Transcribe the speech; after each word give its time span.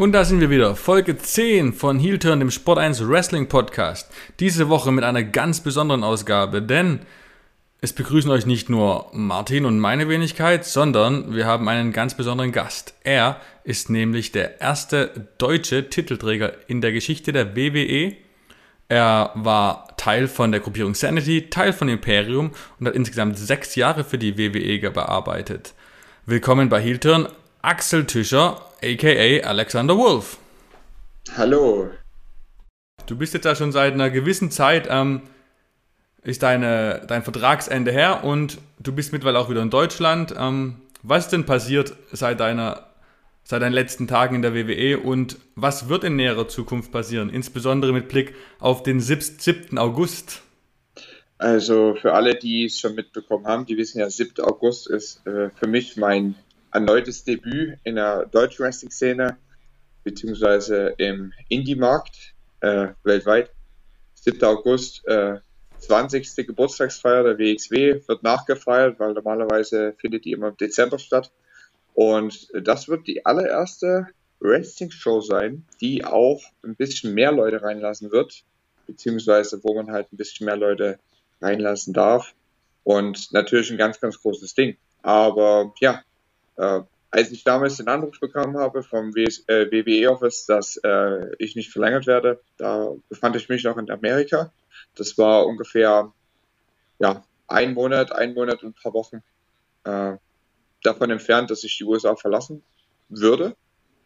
Und 0.00 0.12
da 0.12 0.24
sind 0.24 0.40
wir 0.40 0.48
wieder, 0.48 0.76
Folge 0.76 1.18
10 1.18 1.74
von 1.74 1.98
Heel 1.98 2.18
Turn, 2.18 2.40
dem 2.40 2.50
Sport 2.50 2.78
1 2.78 3.06
Wrestling 3.06 3.48
Podcast. 3.48 4.10
Diese 4.40 4.70
Woche 4.70 4.92
mit 4.92 5.04
einer 5.04 5.22
ganz 5.22 5.60
besonderen 5.60 6.04
Ausgabe, 6.04 6.62
denn 6.62 7.00
es 7.82 7.92
begrüßen 7.92 8.30
euch 8.30 8.46
nicht 8.46 8.70
nur 8.70 9.10
Martin 9.12 9.66
und 9.66 9.78
meine 9.78 10.08
Wenigkeit, 10.08 10.64
sondern 10.64 11.34
wir 11.34 11.44
haben 11.44 11.68
einen 11.68 11.92
ganz 11.92 12.14
besonderen 12.14 12.50
Gast. 12.50 12.94
Er 13.04 13.42
ist 13.62 13.90
nämlich 13.90 14.32
der 14.32 14.62
erste 14.62 15.28
deutsche 15.36 15.90
Titelträger 15.90 16.54
in 16.66 16.80
der 16.80 16.92
Geschichte 16.92 17.34
der 17.34 17.54
WWE. 17.54 18.16
Er 18.88 19.32
war 19.34 19.94
Teil 19.98 20.28
von 20.28 20.50
der 20.50 20.62
Gruppierung 20.62 20.94
Sanity, 20.94 21.50
Teil 21.50 21.74
von 21.74 21.90
Imperium 21.90 22.52
und 22.78 22.86
hat 22.86 22.94
insgesamt 22.94 23.36
sechs 23.36 23.74
Jahre 23.74 24.04
für 24.04 24.16
die 24.16 24.38
WWE 24.38 24.90
bearbeitet. 24.92 25.74
Willkommen 26.24 26.70
bei 26.70 26.80
Heel 26.80 26.96
Turn, 26.96 27.28
Axel 27.62 28.06
Tischer, 28.06 28.64
aka 28.82 29.46
Alexander 29.46 29.96
Wolf. 29.96 30.38
Hallo. 31.36 31.90
Du 33.06 33.16
bist 33.16 33.34
jetzt 33.34 33.44
ja 33.44 33.54
schon 33.54 33.70
seit 33.70 33.92
einer 33.92 34.08
gewissen 34.08 34.50
Zeit, 34.50 34.88
ähm, 34.90 35.22
ist 36.22 36.42
deine, 36.42 37.02
dein 37.06 37.22
Vertragsende 37.22 37.92
her 37.92 38.24
und 38.24 38.58
du 38.78 38.92
bist 38.92 39.12
mittlerweile 39.12 39.38
auch 39.38 39.50
wieder 39.50 39.60
in 39.60 39.68
Deutschland. 39.68 40.34
Ähm, 40.38 40.80
was 41.02 41.24
ist 41.24 41.32
denn 41.32 41.44
passiert 41.44 41.94
seit 42.12 42.40
deiner 42.40 42.86
seit 43.42 43.62
deinen 43.62 43.72
letzten 43.72 44.06
Tagen 44.06 44.36
in 44.36 44.42
der 44.42 44.54
WWE 44.54 44.98
und 44.98 45.36
was 45.54 45.88
wird 45.88 46.04
in 46.04 46.16
näherer 46.16 46.46
Zukunft 46.46 46.92
passieren, 46.92 47.30
insbesondere 47.30 47.92
mit 47.92 48.08
Blick 48.08 48.34
auf 48.58 48.82
den 48.82 49.00
7. 49.00 49.76
August? 49.76 50.42
Also 51.36 51.96
für 52.00 52.12
alle, 52.12 52.36
die 52.36 52.66
es 52.66 52.78
schon 52.78 52.94
mitbekommen 52.94 53.46
haben, 53.46 53.66
die 53.66 53.76
wissen 53.76 53.98
ja, 53.98 54.08
7. 54.08 54.44
August 54.44 54.88
ist 54.88 55.26
äh, 55.26 55.50
für 55.58 55.66
mich 55.66 55.96
mein 55.96 56.36
erneutes 56.72 57.24
Debüt 57.24 57.78
in 57.84 57.96
der 57.96 58.26
deutschen 58.26 58.64
Wrestling-Szene, 58.64 59.36
beziehungsweise 60.04 60.94
im 60.98 61.32
Indie-Markt 61.48 62.34
äh, 62.60 62.88
weltweit. 63.04 63.50
7. 64.14 64.42
August, 64.44 65.06
äh, 65.06 65.38
20. 65.78 66.46
Geburtstagsfeier 66.46 67.24
der 67.24 67.38
WXW 67.38 68.02
wird 68.06 68.22
nachgefeiert, 68.22 69.00
weil 69.00 69.14
normalerweise 69.14 69.94
findet 69.98 70.24
die 70.24 70.32
immer 70.32 70.48
im 70.48 70.56
Dezember 70.56 70.98
statt. 70.98 71.30
Und 71.94 72.48
das 72.54 72.88
wird 72.88 73.06
die 73.06 73.24
allererste 73.24 74.06
Wrestling-Show 74.40 75.20
sein, 75.22 75.64
die 75.80 76.04
auch 76.04 76.42
ein 76.62 76.76
bisschen 76.76 77.14
mehr 77.14 77.32
Leute 77.32 77.62
reinlassen 77.62 78.10
wird, 78.10 78.44
beziehungsweise 78.86 79.62
wo 79.62 79.74
man 79.74 79.90
halt 79.90 80.12
ein 80.12 80.16
bisschen 80.16 80.46
mehr 80.46 80.56
Leute 80.56 80.98
reinlassen 81.40 81.94
darf. 81.94 82.34
Und 82.84 83.32
natürlich 83.32 83.70
ein 83.70 83.78
ganz, 83.78 84.00
ganz 84.00 84.20
großes 84.20 84.54
Ding. 84.54 84.76
Aber 85.02 85.74
ja, 85.80 86.02
äh, 86.60 86.82
als 87.10 87.32
ich 87.32 87.42
damals 87.42 87.76
den 87.76 87.88
Anruf 87.88 88.20
bekommen 88.20 88.56
habe 88.56 88.82
vom 88.82 89.14
WWE-Office, 89.14 90.48
äh, 90.48 90.54
dass 90.54 90.76
äh, 90.76 91.34
ich 91.38 91.56
nicht 91.56 91.72
verlängert 91.72 92.06
werde, 92.06 92.40
da 92.56 92.92
befand 93.08 93.36
ich 93.36 93.48
mich 93.48 93.64
noch 93.64 93.78
in 93.78 93.90
Amerika. 93.90 94.52
Das 94.94 95.18
war 95.18 95.46
ungefähr 95.46 96.12
ja, 96.98 97.24
ein 97.48 97.74
Monat, 97.74 98.12
ein 98.12 98.34
Monat 98.34 98.62
und 98.62 98.70
ein 98.70 98.82
paar 98.82 98.94
Wochen 98.94 99.22
äh, 99.84 100.16
davon 100.82 101.10
entfernt, 101.10 101.50
dass 101.50 101.64
ich 101.64 101.78
die 101.78 101.84
USA 101.84 102.14
verlassen 102.14 102.62
würde. 103.08 103.56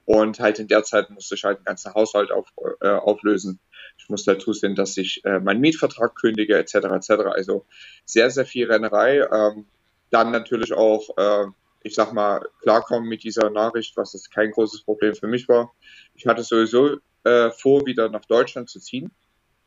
Und 0.06 0.38
halt 0.40 0.58
in 0.58 0.68
der 0.68 0.84
Zeit 0.84 1.10
musste 1.10 1.34
ich 1.34 1.44
halt 1.44 1.60
den 1.60 1.64
ganzen 1.64 1.94
Haushalt 1.94 2.30
auf, 2.30 2.52
äh, 2.80 2.88
auflösen. 2.88 3.58
Ich 3.98 4.08
musste 4.08 4.32
halt 4.32 4.42
zusehen, 4.42 4.74
dass 4.74 4.96
ich 4.96 5.24
äh, 5.24 5.40
meinen 5.40 5.60
Mietvertrag 5.60 6.14
kündige, 6.14 6.58
etc. 6.58 6.74
etc. 6.74 7.10
Also 7.32 7.64
sehr, 8.04 8.30
sehr 8.30 8.44
viel 8.44 8.70
Rennerei. 8.70 9.20
Ähm, 9.20 9.66
dann 10.10 10.30
natürlich 10.30 10.72
auch 10.72 11.16
äh, 11.16 11.46
ich 11.84 11.94
sag 11.94 12.12
mal, 12.12 12.40
klarkommen 12.62 13.08
mit 13.08 13.22
dieser 13.22 13.50
Nachricht, 13.50 13.96
was 13.96 14.14
es 14.14 14.30
kein 14.30 14.50
großes 14.50 14.82
Problem 14.82 15.14
für 15.14 15.28
mich 15.28 15.48
war. 15.48 15.72
Ich 16.14 16.26
hatte 16.26 16.42
sowieso 16.42 16.96
äh, 17.24 17.50
vor, 17.50 17.86
wieder 17.86 18.08
nach 18.08 18.24
Deutschland 18.24 18.70
zu 18.70 18.80
ziehen. 18.80 19.12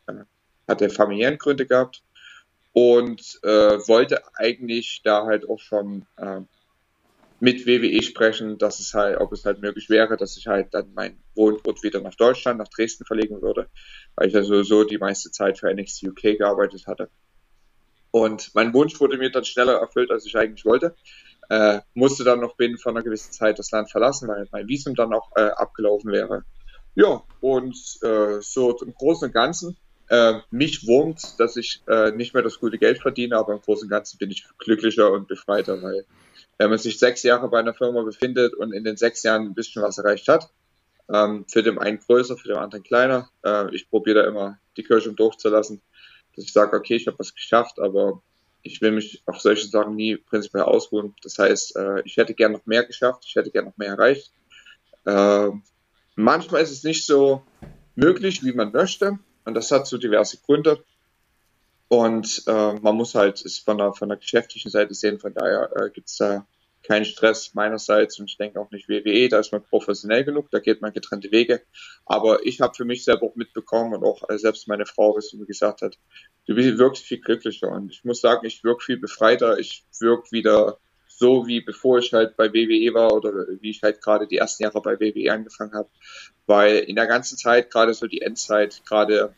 Äh, 0.08 0.24
hatte 0.68 0.90
familiären 0.90 1.38
Gründe 1.38 1.66
gehabt 1.66 2.04
und 2.74 3.40
äh, 3.44 3.48
wollte 3.88 4.24
eigentlich 4.36 5.02
da 5.04 5.26
halt 5.26 5.48
auch 5.48 5.60
schon 5.60 6.06
äh, 6.18 6.42
mit 7.40 7.68
WWE 7.68 8.02
sprechen, 8.02 8.58
dass 8.58 8.80
es 8.80 8.96
halt, 8.96 9.20
ob 9.20 9.32
es 9.32 9.46
halt 9.46 9.62
möglich 9.62 9.90
wäre, 9.90 10.18
dass 10.18 10.38
ich 10.38 10.48
halt 10.48 10.74
dann 10.74 10.92
mein 10.96 11.20
Wohnort 11.36 11.84
wieder 11.84 12.02
nach 12.02 12.16
Deutschland, 12.16 12.58
nach 12.58 12.68
Dresden 12.68 13.06
verlegen 13.06 13.42
würde, 13.44 13.70
weil 14.16 14.28
ich 14.28 14.34
ja 14.34 14.42
sowieso 14.42 14.84
die 14.84 14.98
meiste 14.98 15.30
Zeit 15.30 15.60
für 15.60 15.72
NXT 15.72 16.08
UK 16.08 16.38
gearbeitet 16.40 16.88
hatte. 16.88 17.10
Und 18.10 18.56
mein 18.56 18.74
Wunsch 18.74 19.00
wurde 19.00 19.18
mir 19.18 19.30
dann 19.30 19.46
schneller 19.46 19.76
erfüllt, 19.76 20.10
als 20.10 20.26
ich 20.26 20.36
eigentlich 20.36 20.66
wollte. 20.66 20.96
Äh, 21.50 21.80
musste 21.94 22.24
dann 22.24 22.42
noch 22.42 22.56
binnen 22.58 22.78
von 22.78 22.96
einer 22.96 23.04
gewissen 23.04 23.32
Zeit 23.32 23.58
das 23.58 23.72
Land 23.72 23.90
verlassen, 23.90 24.28
weil 24.28 24.48
mein 24.52 24.68
Visum 24.68 24.96
dann 24.96 25.14
auch 25.14 25.32
äh, 25.36 25.50
abgelaufen 25.50 26.12
wäre. 26.12 26.44
Ja, 26.96 27.24
und 27.42 27.76
äh, 28.02 28.42
so 28.42 28.78
im 28.80 28.94
Großen 28.94 29.28
und 29.28 29.34
Ganzen, 29.34 29.78
äh, 30.10 30.40
mich 30.52 30.88
wurmt, 30.88 31.40
dass 31.40 31.56
ich 31.56 31.82
äh, 31.88 32.12
nicht 32.12 32.34
mehr 32.34 32.44
das 32.44 32.60
gute 32.60 32.78
Geld 32.78 33.00
verdiene, 33.00 33.38
aber 33.38 33.54
im 33.54 33.62
Großen 33.62 33.84
und 33.84 33.90
Ganzen 33.90 34.18
bin 34.18 34.32
ich 34.32 34.46
glücklicher 34.58 35.12
und 35.12 35.28
befreiter, 35.28 35.82
weil 35.82 36.06
wenn 36.58 36.70
man 36.70 36.80
sich 36.80 36.98
sechs 36.98 37.24
Jahre 37.24 37.50
bei 37.50 37.60
einer 37.60 37.74
Firma 37.74 38.02
befindet 38.02 38.54
und 38.56 38.74
in 38.74 38.84
den 38.84 38.98
sechs 38.98 39.24
Jahren 39.24 39.44
ein 39.44 39.54
bisschen 39.54 39.84
was 39.84 39.98
erreicht 39.98 40.28
hat, 40.28 40.50
ähm, 41.14 41.46
für 41.48 41.64
den 41.64 41.78
einen 41.78 42.00
größer, 42.00 42.38
für 42.38 42.48
den 42.48 42.58
anderen 42.58 42.84
kleiner, 42.84 43.30
äh, 43.44 43.74
ich 43.76 43.90
probiere 43.90 44.24
da 44.24 44.28
immer 44.28 44.58
die 44.76 44.84
Kirche 44.84 45.10
um 45.10 45.16
durchzulassen, 45.16 45.82
dass 46.36 46.46
ich 46.46 46.54
sage, 46.54 46.76
okay, 46.76 46.96
ich 46.96 47.08
habe 47.08 47.20
was 47.20 47.34
geschafft, 47.34 47.80
aber 47.80 48.22
ich 48.64 48.82
will 48.82 48.92
mich 48.92 49.24
auf 49.26 49.40
solche 49.40 49.68
Sachen 49.68 49.96
nie 49.96 50.18
prinzipiell 50.18 50.64
ausruhen. 50.64 51.16
Das 51.24 51.38
heißt, 51.40 51.76
äh, 51.76 52.02
ich 52.02 52.18
hätte 52.18 52.34
gern 52.34 52.52
noch 52.52 52.66
mehr 52.66 52.84
geschafft, 52.84 53.24
ich 53.26 53.36
hätte 53.36 53.52
gern 53.52 53.66
noch 53.66 53.78
mehr 53.78 53.90
erreicht. 53.90 54.32
Äh, 55.06 55.50
manchmal 56.16 56.62
ist 56.62 56.72
es 56.72 56.84
nicht 56.84 57.06
so 57.06 57.44
möglich, 57.96 58.44
wie 58.44 58.54
man 58.54 58.72
möchte. 58.72 59.20
Und 59.46 59.54
das 59.54 59.72
hat 59.72 59.88
so 59.88 59.98
diverse 59.98 60.38
Gründe. 60.38 60.84
Und 61.88 62.44
äh, 62.48 62.74
man 62.74 62.96
muss 62.96 63.16
halt 63.16 63.44
es 63.46 63.60
von 63.60 63.78
der, 63.78 63.94
von 63.94 64.10
der 64.10 64.18
geschäftlichen 64.18 64.70
Seite 64.70 64.94
sehen. 64.94 65.20
Von 65.20 65.34
daher 65.34 65.70
äh, 65.76 65.90
gibt 65.90 66.10
es 66.10 66.18
da 66.18 66.46
keinen 66.88 67.06
Stress 67.06 67.54
meinerseits 67.54 68.20
und 68.20 68.30
ich 68.30 68.38
denke 68.38 68.60
auch 68.60 68.72
nicht 68.72 68.88
WWE, 68.88 69.28
da 69.30 69.40
ist 69.40 69.52
man 69.52 69.64
professionell 69.64 70.24
genug, 70.24 70.50
da 70.52 70.60
geht 70.60 70.82
man 70.82 70.94
getrennte 70.94 71.32
Wege. 71.32 71.62
Aber 72.06 72.46
ich 72.46 72.62
habe 72.62 72.74
für 72.74 72.86
mich 72.86 73.04
selber 73.04 73.28
auch 73.28 73.36
mitbekommen 73.36 73.94
und 73.94 74.04
auch 74.04 74.30
äh, 74.30 74.38
selbst 74.38 74.68
meine 74.68 74.86
Frau, 74.86 75.16
was 75.16 75.30
sie 75.30 75.38
mir 75.38 75.46
gesagt 75.46 75.82
hat, 75.82 75.98
du 76.46 76.56
wirkst 76.56 77.04
viel 77.04 77.20
glücklicher 77.20 77.70
und 77.70 77.92
ich 77.92 78.04
muss 78.06 78.22
sagen, 78.22 78.46
ich 78.46 78.64
wirke 78.64 78.84
viel 78.84 78.98
befreiter, 78.98 79.60
ich 79.60 79.84
wirke 80.00 80.32
wieder 80.32 80.80
so 81.08 81.48
wie 81.48 81.62
bevor 81.62 81.98
ich 81.98 82.14
halt 82.14 82.38
bei 82.38 82.54
WWE 82.54 82.94
war 82.94 83.12
oder 83.12 83.32
wie 83.60 83.72
ich 83.72 83.82
halt 83.82 84.02
gerade 84.02 84.28
die 84.28 84.38
ersten 84.38 84.64
Jahre 84.64 84.82
bei 84.82 85.00
WWE 85.00 85.34
angefangen 85.34 85.74
habe, 85.74 85.90
weil 86.46 86.78
in 86.78 86.96
der 86.96 87.08
ganzen 87.08 87.38
Zeit, 87.38 87.72
gerade 87.72 87.94
so 87.94 88.06
die 88.06 88.22
Endzeit, 88.22 88.84
gerade 88.86 89.34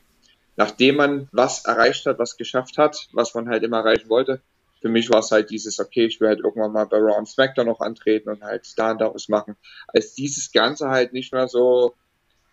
nachdem 0.58 0.98
man 0.98 1.30
was 1.32 1.64
erreicht 1.64 2.06
hat, 2.06 2.20
was 2.20 2.36
geschafft 2.36 2.78
hat, 2.78 3.08
was 3.14 3.34
man 3.34 3.48
halt 3.48 3.64
immer 3.64 3.78
erreichen 3.78 4.10
wollte, 4.10 4.42
für 4.82 4.90
mich 4.90 5.10
war 5.10 5.20
es 5.20 5.32
halt 5.32 5.50
dieses, 5.50 5.80
okay, 5.80 6.06
ich 6.06 6.20
will 6.22 6.30
halt 6.30 6.40
irgendwann 6.40 6.72
mal 6.72 6.86
bei 6.86 7.00
und 7.00 7.28
SmackDown 7.28 7.68
noch 7.68 7.82
antreten 7.82 8.30
und 8.30 8.44
halt 8.44 8.68
da 8.78 8.92
und 8.92 9.02
da 9.02 9.14
was 9.14 9.28
machen. 9.28 9.56
Als 9.88 10.14
dieses 10.14 10.52
Ganze 10.52 10.90
halt 10.90 11.14
nicht 11.14 11.34
mehr 11.34 11.48
so, 11.48 11.96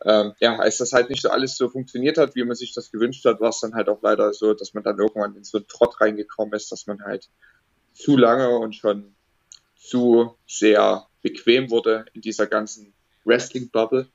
ähm, 0.05 0.33
ja, 0.41 0.59
als 0.59 0.79
das 0.79 0.93
halt 0.93 1.09
nicht 1.09 1.23
so 1.23 1.31
alles 1.31 1.57
so 1.57 1.69
funktioniert 1.69 2.19
hat, 2.19 2.35
wie 2.35 2.45
man 2.45 2.57
sich 2.57 2.75
das 2.75 2.91
gewünscht 2.91 3.25
hat, 3.25 3.41
war 3.41 3.51
es 3.51 3.61
dann 3.61 3.75
halt 3.75 3.89
auch 3.89 4.03
leider 4.03 4.33
so, 4.33 4.55
dass 4.55 4.75
man 4.75 4.83
dann 4.83 4.99
irgendwann 4.99 5.37
in 5.37 5.45
so 5.45 5.59
einen 5.59 5.69
Trott 5.69 6.01
reingekommen 6.01 6.55
ist, 6.55 6.73
dass 6.73 6.87
man 6.87 7.03
halt 7.03 7.29
zu 7.95 8.17
lange 8.17 8.51
und 8.51 8.75
schon 8.75 9.15
zu 9.77 10.37
sehr 10.47 11.07
bequem 11.23 11.71
wurde 11.71 12.07
in 12.13 12.21
dieser 12.21 12.47
ganzen 12.47 12.93
Wrestling-Bubble. 13.25 14.09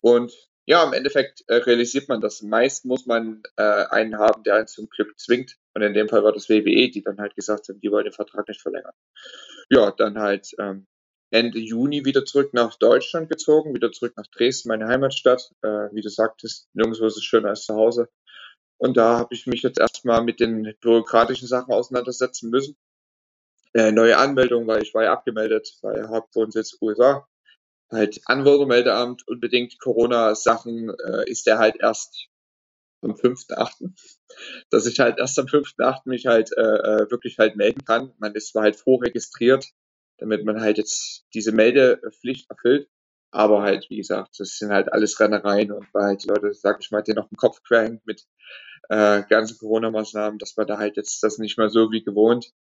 Und 0.00 0.32
ja, 0.66 0.82
im 0.84 0.92
Endeffekt 0.92 1.44
äh, 1.48 1.56
realisiert 1.56 2.08
man 2.08 2.20
das. 2.20 2.42
Meist 2.42 2.84
muss 2.84 3.06
man 3.06 3.42
äh, 3.56 3.62
einen 3.62 4.18
haben, 4.18 4.42
der 4.44 4.56
einen 4.56 4.66
zum 4.66 4.88
Glück 4.88 5.18
zwingt. 5.18 5.56
Und 5.74 5.82
in 5.82 5.94
dem 5.94 6.08
Fall 6.08 6.22
war 6.22 6.32
das 6.32 6.48
WWE, 6.48 6.90
die 6.90 7.02
dann 7.02 7.18
halt 7.18 7.34
gesagt 7.34 7.68
haben, 7.68 7.80
die 7.80 7.90
wollen 7.90 8.04
den 8.04 8.12
Vertrag 8.12 8.46
nicht 8.48 8.62
verlängern. 8.62 8.92
Ja, 9.70 9.90
dann 9.90 10.18
halt 10.18 10.50
ähm, 10.58 10.86
Ende 11.30 11.58
Juni 11.58 12.04
wieder 12.04 12.24
zurück 12.24 12.54
nach 12.54 12.76
Deutschland 12.76 13.28
gezogen, 13.28 13.74
wieder 13.74 13.90
zurück 13.90 14.14
nach 14.16 14.26
Dresden, 14.28 14.68
meine 14.68 14.86
Heimatstadt. 14.86 15.50
Äh, 15.62 15.88
wie 15.92 16.00
du 16.00 16.08
sagtest, 16.08 16.68
nirgendwo 16.74 17.06
ist 17.06 17.16
es 17.16 17.24
schöner 17.24 17.48
als 17.48 17.64
zu 17.64 17.74
Hause. 17.74 18.08
Und 18.78 18.96
da 18.96 19.18
habe 19.18 19.34
ich 19.34 19.46
mich 19.46 19.62
jetzt 19.62 19.80
erstmal 19.80 20.22
mit 20.22 20.40
den 20.40 20.74
bürokratischen 20.80 21.48
Sachen 21.48 21.72
auseinandersetzen 21.72 22.50
müssen. 22.50 22.76
Äh, 23.72 23.90
neue 23.90 24.16
Anmeldung, 24.16 24.66
weil 24.68 24.82
ich 24.82 24.94
war 24.94 25.04
ja 25.04 25.12
abgemeldet, 25.12 25.76
weil 25.82 26.08
Hauptwohnsitz 26.08 26.78
USA 26.80 27.26
halt 27.90 28.20
Anwohnermeldeamt 28.26 29.26
unbedingt 29.26 29.78
Corona-Sachen 29.80 30.90
äh, 30.90 31.30
ist 31.30 31.46
der 31.46 31.58
halt 31.58 31.76
erst 31.80 32.28
am 33.04 33.12
5.8., 33.12 33.90
dass 34.70 34.86
ich 34.86 35.00
halt 35.00 35.18
erst 35.18 35.38
am 35.38 35.46
5.8. 35.46 36.02
mich 36.04 36.26
halt 36.26 36.50
äh, 36.56 36.60
äh, 36.60 37.10
wirklich 37.10 37.38
halt 37.38 37.56
melden 37.56 37.84
kann. 37.84 38.12
Man 38.18 38.34
ist 38.34 38.48
zwar 38.48 38.64
halt 38.64 38.76
vorregistriert, 38.76 39.66
damit 40.18 40.44
man 40.44 40.60
halt 40.60 40.78
jetzt 40.78 41.24
diese 41.34 41.52
Meldepflicht 41.52 42.50
erfüllt, 42.50 42.88
aber 43.30 43.62
halt, 43.62 43.90
wie 43.90 43.96
gesagt, 43.96 44.38
das 44.38 44.58
sind 44.58 44.70
halt 44.70 44.92
alles 44.92 45.18
Rennereien 45.18 45.72
und 45.72 45.86
weil 45.92 46.04
halt 46.04 46.24
die 46.24 46.28
Leute, 46.28 46.52
sag 46.54 46.78
ich 46.80 46.90
mal, 46.90 47.02
dir 47.02 47.14
noch 47.14 47.28
den 47.28 47.36
Kopf 47.36 47.62
quer 47.62 47.82
hängt 47.82 48.06
mit 48.06 48.24
äh, 48.88 49.22
ganzen 49.28 49.58
Corona-Maßnahmen, 49.58 50.38
dass 50.38 50.56
man 50.56 50.66
da 50.66 50.78
halt 50.78 50.96
jetzt 50.96 51.22
das 51.22 51.38
nicht 51.38 51.58
mehr 51.58 51.70
so 51.70 51.90
wie 51.90 52.04
gewohnt 52.04 52.52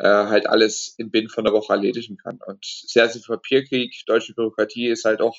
äh, 0.00 0.08
halt 0.08 0.48
alles 0.48 0.94
in 0.96 1.10
binnen 1.10 1.28
von 1.28 1.44
der 1.44 1.52
Woche 1.52 1.72
erledigen 1.74 2.16
kann. 2.16 2.38
Und 2.46 2.64
sehr, 2.64 3.08
sehr 3.08 3.22
Papierkrieg, 3.22 3.94
deutsche 4.06 4.34
Bürokratie 4.34 4.88
ist 4.88 5.04
halt 5.04 5.20
auch 5.20 5.36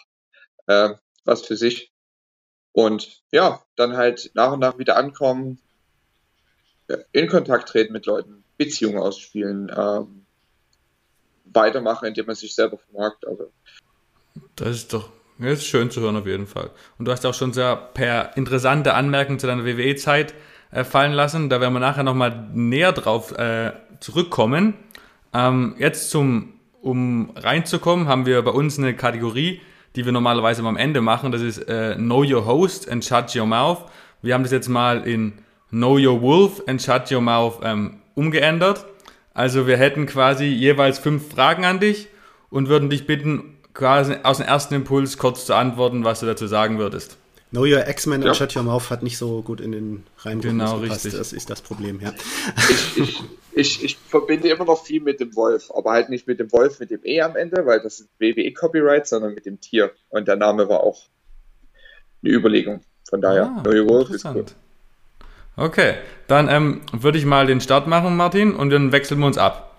äh, 0.67 0.89
was 1.25 1.45
für 1.45 1.57
sich. 1.57 1.91
Und 2.73 3.21
ja, 3.31 3.61
dann 3.75 3.97
halt 3.97 4.31
nach 4.33 4.53
und 4.53 4.59
nach 4.59 4.77
wieder 4.77 4.97
ankommen, 4.97 5.59
in 7.11 7.27
Kontakt 7.29 7.69
treten 7.69 7.93
mit 7.93 8.05
Leuten, 8.05 8.43
Beziehungen 8.57 8.97
ausspielen, 8.97 9.71
ähm, 9.75 10.25
weitermachen, 11.45 12.07
indem 12.07 12.27
man 12.27 12.35
sich 12.35 12.53
selber 12.55 12.77
vermarktet. 12.77 13.29
Also. 13.29 13.51
Das 14.55 14.69
ist 14.69 14.93
doch 14.93 15.09
das 15.41 15.59
ist 15.59 15.65
schön 15.65 15.89
zu 15.89 16.01
hören 16.01 16.15
auf 16.17 16.27
jeden 16.27 16.45
Fall. 16.45 16.69
Und 16.99 17.05
du 17.05 17.11
hast 17.11 17.25
auch 17.25 17.33
schon 17.33 17.51
sehr 17.51 17.75
per 17.75 18.37
interessante 18.37 18.93
Anmerkungen 18.93 19.39
zu 19.39 19.47
deiner 19.47 19.65
WWE-Zeit 19.65 20.35
äh, 20.69 20.83
fallen 20.83 21.13
lassen. 21.13 21.49
Da 21.49 21.59
werden 21.59 21.73
wir 21.73 21.79
nachher 21.79 22.03
nochmal 22.03 22.47
näher 22.53 22.91
drauf 22.91 23.31
äh, 23.37 23.71
zurückkommen. 23.99 24.75
Ähm, 25.33 25.75
jetzt 25.79 26.11
zum, 26.11 26.53
um 26.81 27.31
reinzukommen, 27.35 28.07
haben 28.07 28.27
wir 28.27 28.43
bei 28.43 28.51
uns 28.51 28.77
eine 28.77 28.95
Kategorie, 28.95 29.61
die 29.95 30.05
wir 30.05 30.11
normalerweise 30.11 30.63
am 30.63 30.77
Ende 30.77 31.01
machen. 31.01 31.31
Das 31.31 31.41
ist 31.41 31.57
äh, 31.67 31.95
Know 31.95 32.23
Your 32.23 32.45
Host 32.45 32.89
and 32.89 33.03
Shut 33.03 33.35
Your 33.35 33.45
Mouth. 33.45 33.85
Wir 34.21 34.33
haben 34.33 34.43
das 34.43 34.51
jetzt 34.51 34.69
mal 34.69 35.07
in 35.07 35.33
Know 35.69 35.97
Your 35.97 36.21
Wolf 36.21 36.61
and 36.67 36.81
Shut 36.81 37.11
Your 37.11 37.21
Mouth 37.21 37.59
ähm, 37.63 38.01
umgeändert. 38.15 38.85
Also 39.33 39.67
wir 39.67 39.77
hätten 39.77 40.05
quasi 40.05 40.45
jeweils 40.45 40.99
fünf 40.99 41.33
Fragen 41.33 41.65
an 41.65 41.79
dich 41.79 42.07
und 42.49 42.67
würden 42.67 42.89
dich 42.89 43.07
bitten, 43.07 43.57
quasi 43.73 44.15
aus 44.23 44.37
dem 44.37 44.47
ersten 44.47 44.75
Impuls 44.75 45.17
kurz 45.17 45.45
zu 45.45 45.55
antworten, 45.55 46.03
was 46.03 46.19
du 46.19 46.25
dazu 46.25 46.47
sagen 46.47 46.77
würdest. 46.77 47.17
Know 47.51 47.65
Your 47.65 47.85
X-Men 47.87 48.21
ja. 48.21 48.29
und 48.29 48.35
Shut 48.35 48.55
Your 48.55 48.63
Mouth 48.63 48.89
hat 48.89 49.03
nicht 49.03 49.17
so 49.17 49.41
gut 49.41 49.59
in 49.59 49.73
den 49.73 50.03
Reim 50.19 50.39
genau, 50.39 50.79
gepasst. 50.79 51.05
Richtig. 51.05 51.19
Das 51.19 51.33
ist 51.33 51.49
das 51.49 51.61
Problem, 51.61 51.99
ja. 51.99 52.13
Ich, 52.69 52.97
ich, 52.97 53.23
ich, 53.53 53.83
ich, 53.83 53.97
verbinde 53.97 54.47
immer 54.47 54.63
noch 54.63 54.85
viel 54.85 55.01
mit 55.01 55.19
dem 55.19 55.35
Wolf, 55.35 55.69
aber 55.75 55.91
halt 55.91 56.09
nicht 56.09 56.27
mit 56.27 56.39
dem 56.39 56.51
Wolf 56.53 56.79
mit 56.79 56.91
dem 56.91 57.01
E 57.03 57.21
am 57.21 57.35
Ende, 57.35 57.65
weil 57.65 57.81
das 57.81 57.99
ist 57.99 58.09
WWE-Copyright, 58.19 59.05
sondern 59.05 59.33
mit 59.33 59.45
dem 59.45 59.59
Tier. 59.59 59.91
Und 60.09 60.29
der 60.29 60.37
Name 60.37 60.69
war 60.69 60.81
auch 60.81 61.07
eine 62.23 62.33
Überlegung. 62.33 62.81
Von 63.09 63.19
daher, 63.19 63.53
ah, 63.57 63.61
Know 63.61 63.73
Your 63.73 63.89
Wolf 63.89 64.09
ist 64.11 64.23
gut. 64.23 64.55
Okay, 65.57 65.95
dann 66.27 66.47
ähm, 66.47 66.81
würde 66.93 67.17
ich 67.17 67.25
mal 67.25 67.45
den 67.45 67.59
Start 67.59 67.85
machen, 67.85 68.15
Martin, 68.15 68.55
und 68.55 68.69
dann 68.69 68.93
wechseln 68.93 69.19
wir 69.19 69.27
uns 69.27 69.37
ab. 69.37 69.77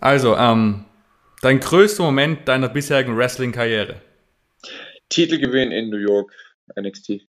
Also, 0.00 0.36
ähm, 0.36 0.84
dein 1.42 1.60
größter 1.60 2.02
Moment 2.02 2.48
deiner 2.48 2.68
bisherigen 2.68 3.16
Wrestling-Karriere? 3.16 4.00
Titelgewinn 5.08 5.70
in 5.70 5.90
New 5.90 5.98
York, 5.98 6.32
NXT. 6.76 7.26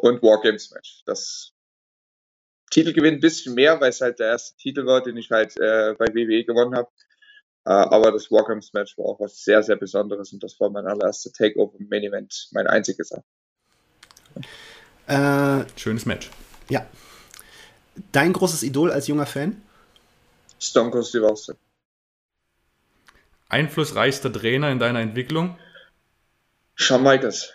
Und 0.00 0.22
Wargames 0.22 0.70
Match. 0.72 1.02
Das 1.06 1.52
Titelgewinn 2.70 3.14
ein 3.14 3.20
bisschen 3.20 3.54
mehr, 3.54 3.80
weil 3.80 3.90
es 3.90 4.00
halt 4.00 4.18
der 4.18 4.28
erste 4.28 4.56
Titel 4.56 4.86
war, 4.86 5.02
den 5.02 5.16
ich 5.16 5.30
halt 5.30 5.56
äh, 5.58 5.94
bei 5.98 6.06
WWE 6.14 6.44
gewonnen 6.44 6.76
habe. 6.76 6.90
Äh, 7.64 7.70
aber 7.70 8.12
das 8.12 8.30
Wargames 8.30 8.72
Match 8.72 8.96
war 8.98 9.06
auch 9.06 9.20
was 9.20 9.42
sehr, 9.42 9.62
sehr 9.62 9.76
Besonderes 9.76 10.32
und 10.32 10.42
das 10.42 10.58
war 10.60 10.70
mein 10.70 10.86
allererster 10.86 11.32
Takeover 11.32 11.76
Main 11.78 12.04
Event, 12.04 12.48
mein 12.52 12.66
einziges. 12.66 13.12
Äh, 15.06 15.64
Schönes 15.76 16.06
Match. 16.06 16.30
Ja. 16.68 16.86
Dein 18.12 18.32
großes 18.32 18.62
Idol 18.62 18.92
als 18.92 19.06
junger 19.06 19.26
Fan? 19.26 19.62
Stone 20.60 20.90
Cold 20.90 21.06
Steve 21.06 21.26
Austin. 21.28 21.56
Einflussreichster 23.48 24.32
Trainer 24.32 24.70
in 24.70 24.78
deiner 24.78 25.00
Entwicklung? 25.00 25.58
Shawn 26.74 27.02
Michaels. 27.02 27.52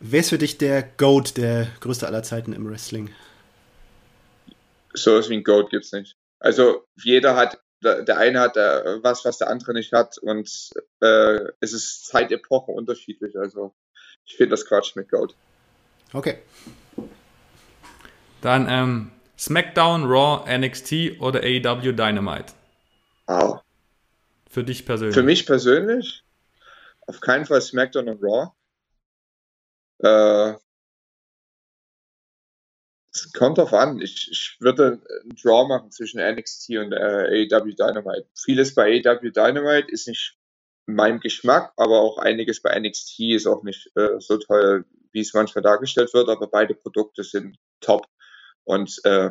Wer 0.00 0.20
ist 0.20 0.30
für 0.30 0.38
dich 0.38 0.58
der 0.58 0.82
GOAT, 0.82 1.36
der 1.36 1.66
größte 1.80 2.06
aller 2.06 2.22
Zeiten 2.22 2.52
im 2.52 2.68
Wrestling? 2.70 3.10
So 4.94 5.16
was 5.16 5.28
wie 5.28 5.36
ein 5.36 5.44
GOAT 5.44 5.70
gibt 5.70 5.84
es 5.84 5.92
nicht. 5.92 6.16
Also 6.38 6.84
jeder 7.02 7.34
hat, 7.34 7.60
der 7.82 8.16
eine 8.16 8.40
hat 8.40 8.56
was, 8.56 9.24
was 9.24 9.38
der 9.38 9.50
andere 9.50 9.72
nicht 9.72 9.92
hat 9.92 10.18
und 10.18 10.70
äh, 11.00 11.40
es 11.60 11.72
ist 11.72 12.06
Zeitepochen 12.06 12.74
unterschiedlich. 12.74 13.36
Also 13.36 13.74
ich 14.24 14.36
finde 14.36 14.50
das 14.50 14.66
Quatsch 14.66 14.94
mit 14.94 15.08
GOAT. 15.08 15.34
Okay. 16.12 16.38
Dann 18.40 18.66
ähm, 18.68 19.10
SmackDown, 19.36 20.04
Raw, 20.04 20.44
NXT 20.58 21.20
oder 21.20 21.40
AEW 21.40 21.92
Dynamite? 21.92 22.52
Wow. 23.26 23.62
Für 24.48 24.62
dich 24.62 24.86
persönlich? 24.86 25.14
Für 25.14 25.22
mich 25.24 25.44
persönlich? 25.44 26.22
Auf 27.06 27.20
keinen 27.20 27.46
Fall 27.46 27.60
SmackDown 27.60 28.08
und 28.08 28.22
Raw. 28.22 28.52
Äh, 29.98 30.54
es 33.12 33.32
kommt 33.32 33.58
drauf 33.58 33.72
an. 33.72 34.00
Ich, 34.00 34.28
ich 34.30 34.56
würde 34.60 35.00
einen 35.22 35.36
Draw 35.36 35.66
machen 35.66 35.90
zwischen 35.90 36.20
NXT 36.20 36.70
und 36.78 36.92
äh, 36.92 37.46
AEW 37.50 37.74
Dynamite. 37.74 38.28
Vieles 38.34 38.74
bei 38.74 39.02
AEW 39.04 39.30
Dynamite 39.30 39.90
ist 39.90 40.08
nicht 40.08 40.36
meinem 40.86 41.20
Geschmack, 41.20 41.72
aber 41.76 42.00
auch 42.00 42.18
einiges 42.18 42.62
bei 42.62 42.78
NXT 42.78 43.20
ist 43.20 43.46
auch 43.46 43.62
nicht 43.62 43.90
äh, 43.96 44.20
so 44.20 44.38
toll, 44.38 44.84
wie 45.12 45.20
es 45.20 45.34
manchmal 45.34 45.62
dargestellt 45.62 46.14
wird, 46.14 46.28
aber 46.28 46.46
beide 46.48 46.74
Produkte 46.74 47.24
sind 47.24 47.58
top 47.80 48.06
und 48.64 49.00
äh, 49.04 49.30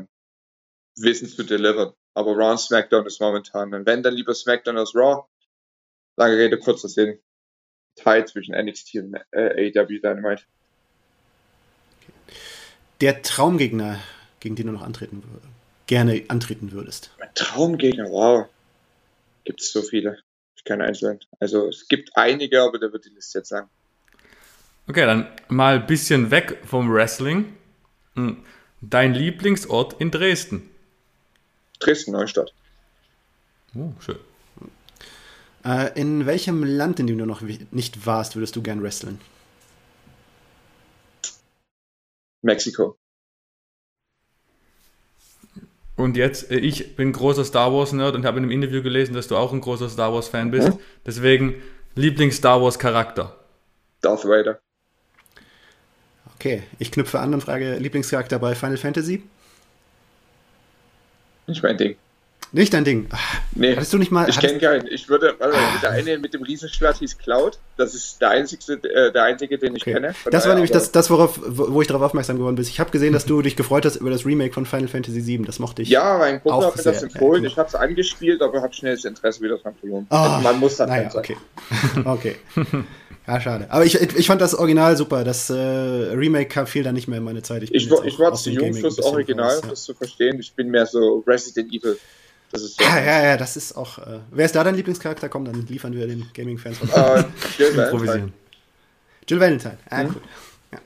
wissen 0.97 1.27
zu 1.27 1.43
delivern. 1.43 1.93
Aber 2.13 2.35
Raw 2.35 2.51
und 2.51 2.59
SmackDown 2.59 3.05
ist 3.05 3.21
momentan, 3.21 3.71
wenn 3.85 4.03
dann 4.03 4.13
lieber 4.13 4.33
SmackDown 4.33 4.77
als 4.77 4.95
Raw, 4.95 5.27
lange 6.15 6.37
Rede, 6.37 6.57
kurzer 6.59 6.89
Sinn, 6.89 7.19
Teil 7.95 8.27
zwischen 8.27 8.55
NXT 8.55 8.95
und 8.95 9.15
äh, 9.31 9.71
AEW 9.75 9.99
Dynamite. 9.99 10.43
Der 13.01 13.21
Traumgegner, 13.21 13.99
gegen 14.39 14.55
den 14.55 14.67
du 14.67 14.73
noch 14.73 14.81
antreten 14.81 15.23
gerne 15.87 16.23
antreten 16.27 16.73
würdest. 16.73 17.11
Mein 17.17 17.33
Traumgegner, 17.33 18.09
wow. 18.09 18.47
Gibt 19.45 19.61
es 19.61 19.71
so 19.71 19.81
viele 19.81 20.17
kein 20.67 20.81
Einzelnen. 20.81 21.19
Also 21.39 21.69
es 21.69 21.87
gibt 21.87 22.11
einige, 22.15 22.61
aber 22.61 22.77
da 22.77 22.91
wird 22.91 23.05
die 23.05 23.09
Liste 23.09 23.39
jetzt 23.39 23.49
sagen. 23.49 23.69
Okay, 24.87 25.05
dann 25.05 25.27
mal 25.47 25.75
ein 25.75 25.87
bisschen 25.87 26.29
weg 26.29 26.59
vom 26.65 26.93
Wrestling. 26.93 27.55
Hm. 28.15 28.43
Dein 28.81 29.13
Lieblingsort 29.13 29.99
in 29.99 30.11
Dresden? 30.11 30.69
Dresden, 31.79 32.11
Neustadt. 32.11 32.53
Oh, 33.75 33.91
schön. 33.99 34.17
Äh, 35.65 35.99
in 35.99 36.25
welchem 36.25 36.63
Land, 36.63 36.99
in 36.99 37.07
dem 37.07 37.17
du 37.17 37.25
noch 37.25 37.41
nicht 37.71 38.05
warst, 38.05 38.35
würdest 38.35 38.55
du 38.55 38.61
gern 38.61 38.83
wresteln? 38.83 39.19
Mexiko. 42.41 42.97
Und 45.95 46.15
jetzt, 46.15 46.51
äh, 46.51 46.59
ich 46.59 46.95
bin 46.95 47.11
großer 47.11 47.43
Star 47.43 47.73
Wars-Nerd 47.73 48.15
und 48.15 48.25
habe 48.25 48.37
in 48.37 48.43
einem 48.43 48.51
Interview 48.51 48.83
gelesen, 48.83 49.13
dass 49.15 49.27
du 49.27 49.35
auch 49.35 49.51
ein 49.51 49.61
großer 49.61 49.89
Star 49.89 50.13
Wars-Fan 50.13 50.51
bist. 50.51 50.69
Mhm. 50.69 50.79
Deswegen 51.05 51.61
Lieblings-Star 51.95 52.61
Wars-Charakter. 52.61 53.35
Darth 54.01 54.25
Vader. 54.25 54.59
Okay, 56.35 56.61
ich 56.77 56.91
knüpfe 56.91 57.19
an 57.19 57.33
und 57.33 57.41
frage 57.41 57.77
Lieblingscharakter 57.77 58.37
bei 58.37 58.53
Final 58.53 58.77
Fantasy? 58.77 59.23
Nicht 61.47 61.63
mein 61.63 61.77
Ding. 61.77 61.97
Nicht 62.53 62.73
dein 62.73 62.85
Ding. 62.85 63.07
Nee, 63.55 63.75
hattest 63.75 63.91
du 63.91 63.97
nicht 63.97 64.11
mal. 64.11 64.29
Ich 64.29 64.39
kenne 64.39 64.57
keinen. 64.57 64.87
Ich 64.87 65.09
würde, 65.09 65.35
also 65.39 65.57
ah. 65.57 65.79
der 65.81 65.91
eine 65.91 66.17
mit 66.17 66.33
dem 66.33 66.43
Riesenschwert 66.43 66.97
hieß 66.97 67.17
Cloud. 67.17 67.59
Das 67.75 67.93
ist 67.93 68.21
der 68.21 68.29
einzige, 68.29 68.73
äh, 68.73 69.11
der 69.11 69.23
einzige, 69.23 69.57
den 69.57 69.75
ich 69.75 69.81
okay. 69.81 69.93
kenne. 69.93 70.15
das 70.31 70.47
war 70.47 70.53
nämlich 70.53 70.71
das, 70.71 70.93
das, 70.93 71.09
worauf, 71.09 71.39
wo 71.43 71.81
ich 71.81 71.87
darauf 71.87 72.03
aufmerksam 72.03 72.37
geworden 72.37 72.55
bin. 72.55 72.63
Ich 72.63 72.79
habe 72.79 72.89
gesehen, 72.89 73.11
dass 73.11 73.25
du 73.25 73.41
dich 73.41 73.57
gefreut 73.57 73.85
hast 73.85 73.97
über 73.97 74.09
das 74.09 74.25
Remake 74.25 74.53
von 74.53 74.65
Final 74.65 74.87
Fantasy 74.87 75.25
VII. 75.25 75.45
Das 75.45 75.59
mochte 75.59 75.81
ich. 75.81 75.89
Ja, 75.89 76.17
mein 76.17 76.41
Kumpel 76.41 76.67
hat 76.67 76.77
mir 76.77 76.83
das 76.83 77.03
empfohlen. 77.03 77.43
Ja, 77.43 77.49
ich 77.49 77.57
habe 77.57 77.67
es 77.67 77.75
angespielt, 77.75 78.41
aber 78.41 78.61
habe 78.61 78.73
schnell 78.73 78.95
das 78.95 79.03
Interesse 79.03 79.41
wieder 79.41 79.57
dran 79.57 79.75
verloren. 79.75 80.07
Oh, 80.09 80.15
also 80.15 80.41
man 80.41 80.59
muss 80.59 80.77
dann 80.77 80.87
naja, 80.87 81.09
sein. 81.09 81.19
Okay. 81.19 81.37
okay. 82.05 82.35
Ja, 83.27 83.41
schade. 83.41 83.67
Aber 83.69 83.83
ich, 83.83 83.99
ich 83.99 84.25
fand 84.25 84.39
das 84.39 84.55
Original 84.55 84.95
super. 84.95 85.25
Das 85.25 85.49
äh, 85.49 85.53
Remake 85.53 86.47
kam 86.47 86.65
viel 86.65 86.83
dann 86.83 86.95
nicht 86.95 87.09
mehr 87.09 87.17
in 87.17 87.25
meine 87.25 87.43
Zeit. 87.43 87.63
Ich, 87.63 87.73
ich, 87.73 87.91
war, 87.91 88.05
ich 88.05 88.17
war 88.17 88.33
zu 88.35 88.51
jung 88.51 88.73
fürs 88.73 88.99
Original, 88.99 89.47
raus, 89.47 89.59
ja. 89.63 89.69
das 89.69 89.83
zu 89.83 89.93
verstehen. 89.93 90.39
Ich 90.39 90.53
bin 90.53 90.69
mehr 90.69 90.85
so 90.85 91.25
Resident 91.27 91.73
Evil 91.73 91.97
das 92.51 92.61
ist 92.61 92.79
ja, 92.79 92.99
ja, 92.99 93.23
ja, 93.23 93.37
das 93.37 93.57
ist 93.57 93.75
auch. 93.75 93.97
Äh, 93.97 94.19
wer 94.31 94.45
ist 94.45 94.55
da 94.55 94.63
dein 94.63 94.75
Lieblingscharakter? 94.75 95.29
Komm, 95.29 95.45
dann 95.45 95.65
liefern 95.67 95.93
wir 95.93 96.07
den 96.07 96.29
Gaming-Fans 96.33 96.77
was. 96.81 97.23
Uh, 97.23 97.27
Jill 97.57 97.75
Valentine. 97.77 98.31
Jill 99.27 99.39
Valentine. 99.39 99.77
Ah, 99.89 100.03
mhm. 100.03 100.09
cool. 100.09 100.21
Ja. 100.71 100.79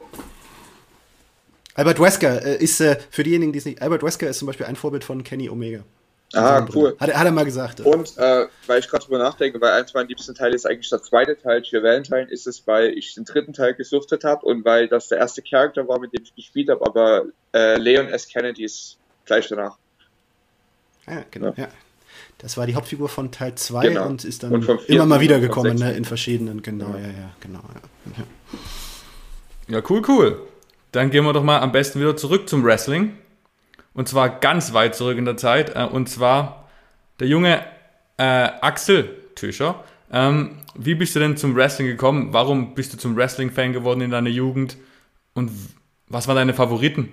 Albert 1.75 1.99
Wesker 1.99 2.43
äh, 2.43 2.63
ist 2.63 2.81
äh, 2.81 2.97
für 3.09 3.23
diejenigen, 3.23 3.53
die 3.53 3.59
es 3.59 3.65
nicht. 3.65 3.81
Albert 3.81 4.03
Wesker 4.03 4.29
ist 4.29 4.39
zum 4.39 4.47
Beispiel 4.47 4.65
ein 4.65 4.75
Vorbild 4.75 5.03
von 5.03 5.23
Kenny 5.23 5.49
Omega. 5.49 5.83
Ah, 6.33 6.65
cool. 6.73 6.95
Hat, 6.97 7.13
hat, 7.13 7.25
er 7.25 7.31
mal 7.31 7.43
gesagt. 7.43 7.81
Und 7.81 8.17
äh, 8.17 8.47
weil 8.65 8.79
ich 8.79 8.87
gerade 8.87 9.03
drüber 9.03 9.17
nachdenke, 9.17 9.59
weil 9.59 9.71
eins 9.71 9.93
meiner 9.93 10.07
liebsten 10.07 10.33
Teile 10.33 10.55
ist 10.55 10.65
eigentlich 10.65 10.89
der 10.89 11.01
zweite 11.01 11.37
Teil, 11.37 11.61
Jill 11.61 11.83
Valentine, 11.83 12.27
ist 12.29 12.47
es, 12.47 12.65
weil 12.65 12.97
ich 12.97 13.13
den 13.15 13.25
dritten 13.25 13.53
Teil 13.53 13.73
gesuchtet 13.73 14.23
habe 14.23 14.45
und 14.45 14.63
weil 14.63 14.87
das 14.87 15.09
der 15.09 15.17
erste 15.17 15.41
Charakter 15.41 15.87
war, 15.87 15.99
mit 15.99 16.13
dem 16.13 16.23
ich 16.23 16.33
gespielt 16.33 16.69
habe, 16.69 16.85
aber 16.85 17.25
äh, 17.53 17.77
Leon 17.77 18.07
S. 18.07 18.27
Kennedy 18.27 18.63
ist 18.63 18.97
gleich 19.25 19.47
danach. 19.49 19.77
Ja, 21.11 21.25
genau, 21.29 21.47
ja. 21.57 21.63
ja. 21.63 21.67
Das 22.37 22.57
war 22.57 22.65
die 22.65 22.73
Hauptfigur 22.73 23.07
von 23.07 23.31
Teil 23.31 23.53
2 23.53 23.87
genau. 23.87 24.07
und 24.07 24.23
ist 24.25 24.43
dann 24.43 24.53
und 24.53 24.67
immer 24.87 25.05
mal 25.05 25.19
wiedergekommen, 25.21 25.77
ne, 25.77 25.93
in 25.93 26.05
verschiedenen, 26.05 26.63
genau, 26.63 26.89
ja, 26.95 27.07
ja, 27.07 27.31
genau. 27.39 27.61
Ja. 29.67 29.75
ja, 29.75 29.83
cool, 29.89 30.01
cool. 30.07 30.41
Dann 30.91 31.11
gehen 31.11 31.23
wir 31.23 31.33
doch 31.33 31.43
mal 31.43 31.59
am 31.59 31.71
besten 31.71 31.99
wieder 31.99 32.17
zurück 32.17 32.49
zum 32.49 32.63
Wrestling. 32.63 33.13
Und 33.93 34.07
zwar 34.07 34.29
ganz 34.39 34.73
weit 34.73 34.95
zurück 34.95 35.17
in 35.17 35.25
der 35.25 35.37
Zeit. 35.37 35.75
Äh, 35.75 35.85
und 35.85 36.09
zwar 36.09 36.69
der 37.19 37.27
junge 37.27 37.63
äh, 38.17 38.23
Axel 38.23 39.17
Tischer 39.35 39.83
Ähm, 40.11 40.57
wie 40.75 40.95
bist 40.95 41.15
du 41.15 41.19
denn 41.19 41.37
zum 41.37 41.55
Wrestling 41.55 41.87
gekommen? 41.87 42.29
Warum 42.31 42.73
bist 42.73 42.93
du 42.93 42.97
zum 42.97 43.15
Wrestling-Fan 43.15 43.73
geworden 43.73 44.01
in 44.01 44.11
deiner 44.11 44.29
Jugend? 44.29 44.77
Und 45.33 45.51
was 46.07 46.27
waren 46.27 46.35
deine 46.35 46.53
Favoriten? 46.53 47.11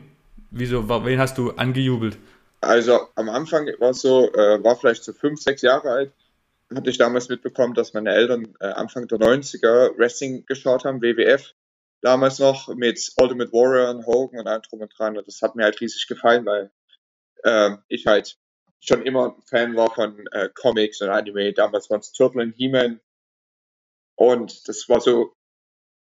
Wieso, 0.50 0.88
wen 1.04 1.18
hast 1.18 1.38
du 1.38 1.52
angejubelt? 1.52 2.18
Also 2.60 3.08
am 3.14 3.28
Anfang 3.28 3.66
war 3.78 3.90
es 3.90 4.00
so, 4.00 4.32
äh, 4.32 4.62
war 4.62 4.76
vielleicht 4.76 5.04
so 5.04 5.12
fünf, 5.12 5.40
sechs 5.40 5.62
Jahre 5.62 5.90
alt, 5.90 6.12
hatte 6.74 6.90
ich 6.90 6.98
damals 6.98 7.28
mitbekommen, 7.28 7.74
dass 7.74 7.94
meine 7.94 8.12
Eltern 8.12 8.54
äh, 8.60 8.66
Anfang 8.66 9.06
der 9.06 9.18
90er 9.18 9.96
Wrestling 9.96 10.44
geschaut 10.46 10.84
haben, 10.84 11.00
WWF. 11.00 11.54
Damals 12.00 12.38
noch 12.38 12.68
mit 12.68 13.00
Ultimate 13.20 13.52
Warrior 13.52 13.90
und 13.90 14.06
Hogan 14.06 14.40
und 14.40 14.46
allem 14.46 14.62
drum 14.62 14.80
und 14.80 14.92
dran. 14.96 15.16
Und 15.16 15.26
das 15.26 15.42
hat 15.42 15.56
mir 15.56 15.64
halt 15.64 15.80
riesig 15.80 16.06
gefallen, 16.06 16.46
weil 16.46 16.70
äh, 17.42 17.76
ich 17.88 18.06
halt 18.06 18.38
schon 18.80 19.02
immer 19.04 19.34
ein 19.36 19.42
Fan 19.46 19.76
war 19.76 19.92
von 19.92 20.26
äh, 20.32 20.48
Comics 20.54 21.00
und 21.00 21.08
Anime. 21.08 21.52
Damals 21.52 21.90
waren 21.90 22.00
es 22.00 22.12
Turtle 22.12 22.42
und 22.42 22.52
He-Man. 22.52 23.00
Und 24.14 24.68
das 24.68 24.88
war 24.88 25.00
so 25.00 25.34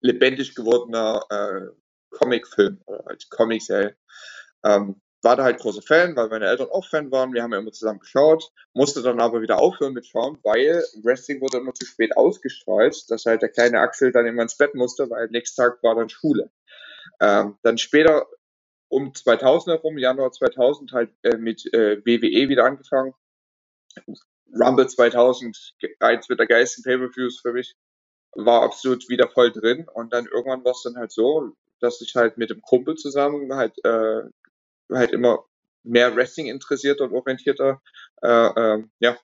lebendig 0.01 0.55
gewordener 0.55 1.23
äh, 1.29 2.15
Comicfilm 2.15 2.81
oder 2.85 3.05
halt 3.05 3.29
Comicserie. 3.29 3.95
Ähm, 4.63 5.01
war 5.21 5.35
da 5.35 5.43
halt 5.43 5.59
großer 5.59 5.81
Fan, 5.81 6.15
weil 6.15 6.29
meine 6.29 6.45
Eltern 6.45 6.69
auch 6.69 6.87
Fan 6.87 7.11
waren. 7.11 7.33
Wir 7.33 7.43
haben 7.43 7.51
ja 7.51 7.59
immer 7.59 7.71
zusammen 7.71 7.99
geschaut, 7.99 8.51
musste 8.73 9.01
dann 9.01 9.19
aber 9.19 9.41
wieder 9.41 9.59
aufhören 9.59 9.93
mit 9.93 10.05
Schauen, 10.05 10.37
weil 10.43 10.83
Wrestling 11.03 11.41
wurde 11.41 11.57
immer 11.57 11.73
zu 11.73 11.85
spät 11.85 12.15
ausgestrahlt, 12.15 13.09
dass 13.09 13.25
halt 13.25 13.41
der 13.41 13.49
kleine 13.49 13.79
Axel 13.79 14.11
dann 14.11 14.25
immer 14.25 14.43
ins 14.43 14.57
Bett 14.57 14.75
musste, 14.75 15.09
weil 15.09 15.27
nächsten 15.29 15.61
Tag 15.61 15.81
war 15.83 15.95
dann 15.95 16.09
Schule. 16.09 16.51
Ähm, 17.19 17.57
dann 17.63 17.77
später 17.77 18.27
um 18.89 19.13
2000 19.13 19.77
herum, 19.77 19.97
Januar 19.97 20.31
2000, 20.31 20.91
halt 20.93 21.11
äh, 21.23 21.37
mit 21.37 21.65
äh, 21.73 21.97
WWE 22.05 22.49
wieder 22.49 22.65
angefangen. 22.65 23.13
Rumble 24.53 24.87
2000, 24.87 25.75
eins 25.99 26.29
mit 26.29 26.39
der 26.39 26.47
geilsten 26.47 26.83
Pay-Per-Views 26.83 27.41
für 27.41 27.53
mich, 27.53 27.75
war 28.33 28.63
absolut 28.63 29.09
wieder 29.09 29.27
voll 29.27 29.51
drin. 29.51 29.87
Und 29.93 30.13
dann 30.13 30.25
irgendwann 30.25 30.63
war 30.63 30.71
es 30.71 30.83
dann 30.83 30.95
halt 30.95 31.11
so, 31.11 31.51
dass 31.79 32.01
ich 32.01 32.15
halt 32.15 32.37
mit 32.37 32.49
dem 32.49 32.61
Kumpel 32.61 32.95
zusammen 32.95 33.53
halt, 33.53 33.73
äh, 33.83 34.23
halt 34.91 35.11
immer 35.11 35.45
mehr 35.83 36.15
Wrestling 36.15 36.47
interessiert 36.47 37.01
und 37.01 37.13
orientierter, 37.13 37.81
äh, 38.21 38.27
äh, 38.27 38.83
ja, 38.99 39.17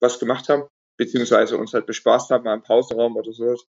was 0.00 0.18
gemacht 0.18 0.48
haben, 0.48 0.64
beziehungsweise 0.96 1.56
uns 1.56 1.72
halt 1.72 1.86
bespaßt 1.86 2.30
haben, 2.30 2.44
mal 2.44 2.54
im 2.54 2.62
Pausenraum 2.62 3.16
oder 3.16 3.32
sowas. 3.32 3.64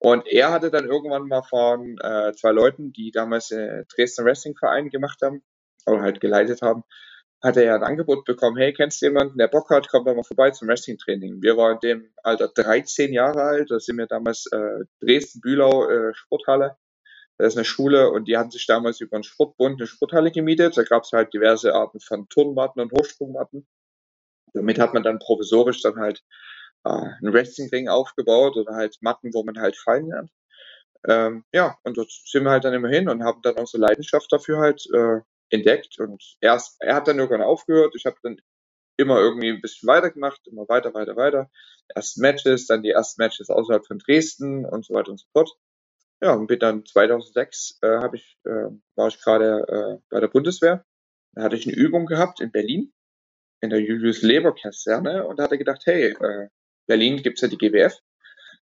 Und 0.00 0.26
er 0.26 0.52
hatte 0.52 0.70
dann 0.70 0.86
irgendwann 0.86 1.26
mal 1.26 1.42
von 1.42 1.98
äh, 1.98 2.32
zwei 2.32 2.52
Leuten, 2.52 2.92
die 2.92 3.10
damals 3.10 3.50
äh, 3.50 3.84
Dresden 3.94 4.24
Wrestling 4.24 4.56
Verein 4.56 4.90
gemacht 4.90 5.20
haben, 5.22 5.42
oder 5.86 6.02
halt 6.02 6.20
geleitet 6.20 6.62
haben, 6.62 6.84
hat 7.42 7.56
er 7.56 7.64
ja 7.64 7.74
ein 7.76 7.82
Angebot 7.84 8.24
bekommen, 8.24 8.56
hey, 8.56 8.72
kennst 8.72 9.00
du 9.00 9.06
jemanden, 9.06 9.38
der 9.38 9.48
Bock 9.48 9.70
hat, 9.70 9.88
komm 9.88 10.04
doch 10.04 10.14
mal 10.14 10.24
vorbei 10.24 10.50
zum 10.50 10.68
Wrestling-Training. 10.68 11.40
Wir 11.40 11.56
waren 11.56 11.78
in 11.80 11.88
dem 11.88 12.10
Alter 12.22 12.48
13 12.48 13.12
Jahre 13.12 13.42
alt, 13.42 13.70
da 13.70 13.78
sind 13.78 13.96
wir 13.98 14.06
damals 14.06 14.46
äh, 14.52 14.84
Dresden-Bühlau 15.00 15.88
äh, 15.88 16.14
Sporthalle. 16.14 16.76
Das 17.38 17.54
ist 17.54 17.56
eine 17.56 17.64
Schule 17.64 18.10
und 18.10 18.26
die 18.26 18.36
hatten 18.36 18.50
sich 18.50 18.66
damals 18.66 19.00
über 19.00 19.16
einen 19.16 19.22
Sportbund 19.22 19.80
eine 19.80 19.86
Sporthalle 19.86 20.32
gemietet. 20.32 20.76
Da 20.76 20.82
gab 20.82 21.04
es 21.04 21.12
halt 21.12 21.32
diverse 21.32 21.72
Arten 21.72 22.00
von 22.00 22.28
Turnmatten 22.28 22.82
und 22.82 22.92
Hochsprungmatten. 22.92 23.66
Damit 24.54 24.78
hat 24.78 24.92
man 24.92 25.04
dann 25.04 25.20
provisorisch 25.20 25.80
dann 25.82 25.96
halt 25.96 26.24
äh, 26.84 26.90
einen 26.90 27.32
Wrestling-Ring 27.32 27.88
aufgebaut 27.88 28.56
oder 28.56 28.74
halt 28.74 28.98
Matten, 29.02 29.32
wo 29.34 29.44
man 29.44 29.58
halt 29.58 29.76
fallen 29.76 30.08
lernt. 30.08 30.30
Ähm, 31.06 31.44
ja, 31.52 31.78
und 31.84 31.96
dort 31.96 32.10
sind 32.10 32.44
wir 32.44 32.50
halt 32.50 32.64
dann 32.64 32.74
immer 32.74 32.88
hin 32.88 33.08
und 33.08 33.22
haben 33.22 33.40
dann 33.42 33.56
unsere 33.56 33.82
Leidenschaft 33.82 34.32
dafür 34.32 34.58
halt 34.58 34.84
äh, 34.92 35.20
entdeckt. 35.50 35.98
Und 36.00 36.36
erst, 36.40 36.76
er 36.80 36.96
hat 36.96 37.06
dann 37.06 37.18
irgendwann 37.18 37.42
aufgehört. 37.46 37.94
Ich 37.96 38.04
habe 38.04 38.16
dann 38.22 38.40
immer 38.96 39.18
irgendwie 39.20 39.50
ein 39.50 39.60
bisschen 39.60 39.86
weitergemacht, 39.86 40.44
immer 40.48 40.68
weiter, 40.68 40.92
weiter, 40.92 41.16
weiter. 41.16 41.50
Erst 41.94 42.18
Matches, 42.18 42.66
dann 42.66 42.82
die 42.82 42.90
ersten 42.90 43.22
Matches 43.22 43.48
außerhalb 43.48 43.86
von 43.86 43.98
Dresden 43.98 44.66
und 44.66 44.84
so 44.84 44.94
weiter 44.94 45.12
und 45.12 45.20
so 45.20 45.26
fort. 45.32 45.50
Ja, 46.20 46.32
und 46.32 46.48
bin 46.48 46.58
dann 46.58 46.84
2006 46.84 47.78
äh, 47.82 47.98
habe 47.98 48.16
ich 48.16 48.38
äh, 48.44 48.70
war 48.96 49.08
ich 49.08 49.20
gerade 49.20 49.64
äh, 49.68 50.02
bei 50.10 50.20
der 50.20 50.28
Bundeswehr. 50.28 50.84
Da 51.32 51.42
hatte 51.44 51.56
ich 51.56 51.66
eine 51.66 51.76
Übung 51.76 52.06
gehabt 52.06 52.40
in 52.40 52.50
Berlin 52.50 52.92
in 53.60 53.70
der 53.70 53.80
Julius 53.80 54.22
Leber 54.22 54.54
Kaserne 54.54 55.26
und 55.26 55.38
da 55.38 55.44
hat 55.44 55.52
er 55.52 55.58
gedacht, 55.58 55.82
hey, 55.84 56.10
äh, 56.12 56.48
Berlin 56.86 57.22
gibt's 57.22 57.40
ja 57.40 57.48
die 57.48 57.58
GWF. 57.58 57.96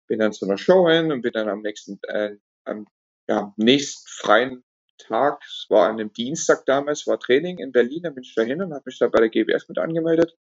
Bin 0.06 0.18
dann 0.18 0.32
zu 0.32 0.46
einer 0.46 0.58
Show 0.58 0.88
hin 0.88 1.12
und 1.12 1.23
bin 1.23 1.32
dann 1.32 1.49
am 1.49 1.62
nächsten, 1.62 1.99
äh, 2.08 2.37
am 2.64 2.87
ja, 3.28 3.52
nächsten 3.56 4.06
freien 4.08 4.64
Tag, 4.99 5.42
es 5.44 5.66
war 5.70 5.88
an 5.88 5.99
einem 5.99 6.12
Dienstag 6.12 6.66
damals, 6.66 7.06
war 7.06 7.18
Training 7.18 7.58
in 7.58 7.73
Berlin, 7.73 8.02
da 8.04 8.11
bin 8.11 8.23
ich 8.23 8.34
da 8.34 8.42
hin 8.42 8.62
und 8.62 8.73
habe 8.73 8.84
mich 8.87 8.99
da 8.99 9.08
bei 9.08 9.20
der 9.20 9.30
GWF 9.30 9.68
mit 9.68 9.78
angemeldet 9.78 10.37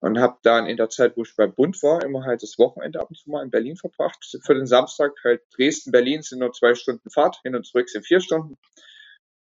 und 0.00 0.18
habe 0.18 0.38
dann 0.42 0.66
in 0.66 0.76
der 0.76 0.88
Zeit, 0.88 1.16
wo 1.16 1.22
ich 1.22 1.36
beim 1.36 1.54
Bund 1.54 1.82
war, 1.82 2.02
immer 2.02 2.24
halt 2.24 2.42
das 2.42 2.58
Wochenende 2.58 3.00
ab 3.00 3.10
und 3.10 3.16
zu 3.16 3.30
mal 3.30 3.44
in 3.44 3.50
Berlin 3.50 3.76
verbracht. 3.76 4.38
Für 4.42 4.54
den 4.54 4.66
Samstag 4.66 5.12
halt 5.24 5.42
Dresden, 5.54 5.92
Berlin 5.92 6.22
sind 6.22 6.38
nur 6.38 6.52
zwei 6.52 6.74
Stunden 6.74 7.10
Fahrt, 7.10 7.40
hin 7.42 7.54
und 7.54 7.66
zurück 7.66 7.88
sind 7.88 8.06
vier 8.06 8.20
Stunden 8.20 8.56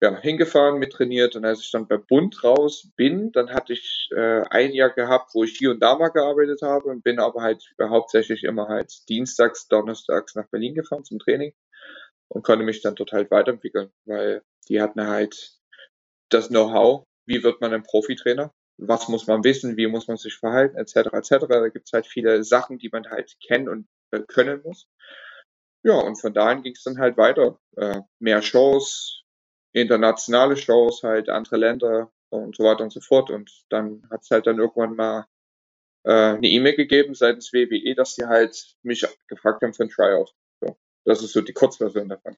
ja, 0.03 0.21
hingefahren, 0.21 0.81
mittrainiert 0.81 1.37
und 1.37 1.45
als 1.45 1.61
ich 1.61 1.71
dann 1.71 1.87
beim 1.87 2.05
Bund 2.05 2.43
raus 2.43 2.89
bin, 2.97 3.31
dann 3.31 3.51
hatte 3.51 3.73
ich 3.73 4.09
äh, 4.11 4.43
ein 4.51 4.73
Jahr 4.73 4.91
gehabt, 4.91 5.31
wo 5.33 5.45
ich 5.45 5.57
hier 5.57 5.71
und 5.71 5.81
da 5.81 5.97
mal 5.97 6.09
gearbeitet 6.09 6.61
habe 6.63 6.89
und 6.89 7.05
bin 7.05 7.21
aber 7.21 7.43
halt 7.43 7.63
hauptsächlich 7.81 8.43
immer 8.43 8.67
halt 8.67 9.09
dienstags, 9.09 9.69
donnerstags 9.69 10.35
nach 10.35 10.49
Berlin 10.49 10.75
gefahren 10.75 11.05
zum 11.05 11.21
Training 11.21 11.53
und 12.27 12.43
konnte 12.43 12.65
mich 12.65 12.83
dann 12.83 12.97
dort 12.97 13.13
halt 13.13 13.31
weiterentwickeln, 13.31 13.93
weil 14.05 14.43
die 14.69 14.83
hatten 14.83 15.07
halt 15.07 15.53
das 16.31 16.49
Know-how, 16.49 17.05
wie 17.27 17.45
wird 17.45 17.61
man 17.61 17.73
ein 17.73 17.85
Profitrainer, 17.85 18.53
was 18.79 19.09
muss 19.09 19.27
man 19.27 19.45
wissen, 19.45 19.77
wie 19.77 19.87
muss 19.87 20.09
man 20.09 20.17
sich 20.17 20.37
verhalten, 20.37 20.77
etc. 20.77 21.13
etc. 21.13 21.47
Da 21.49 21.69
gibt's 21.69 21.93
halt 21.93 22.07
viele 22.07 22.43
Sachen, 22.45 22.79
die 22.79 22.89
man 22.91 23.09
halt 23.09 23.37
kennen 23.41 23.69
und 23.69 23.87
äh, 24.11 24.21
können 24.27 24.63
muss. 24.65 24.89
Ja, 25.85 25.95
und 25.95 26.21
von 26.21 26.33
dahin 26.33 26.63
ging 26.63 26.75
es 26.75 26.85
dann 26.85 26.99
halt 26.99 27.17
weiter. 27.17 27.59
Äh, 27.77 28.01
mehr 28.19 28.43
Shows, 28.43 29.25
internationale 29.73 30.57
Shows, 30.57 31.03
halt 31.03 31.29
andere 31.29 31.57
Länder 31.57 32.13
und 32.31 32.57
so 32.57 32.65
weiter 32.65 32.85
und 32.85 32.93
so 32.93 33.01
fort. 33.01 33.31
Und 33.31 33.51
dann 33.69 34.07
hat 34.11 34.23
es 34.23 34.31
halt 34.31 34.47
dann 34.47 34.59
irgendwann 34.59 34.95
mal 34.95 35.27
äh, 36.05 36.37
eine 36.37 36.49
E-Mail 36.49 36.77
gegeben 36.77 37.15
seitens 37.15 37.53
WWE, 37.53 37.95
dass 37.95 38.15
sie 38.15 38.27
halt 38.27 38.77
mich 38.83 39.05
gefragt 39.29 39.63
haben 39.63 39.75
für 39.75 39.85
ein 39.85 39.89
Tryout. 39.89 40.33
So, 40.61 40.77
das 41.05 41.23
ist 41.23 41.33
so 41.33 41.41
die 41.41 41.53
Kurzversion 41.53 42.09
davon. 42.09 42.37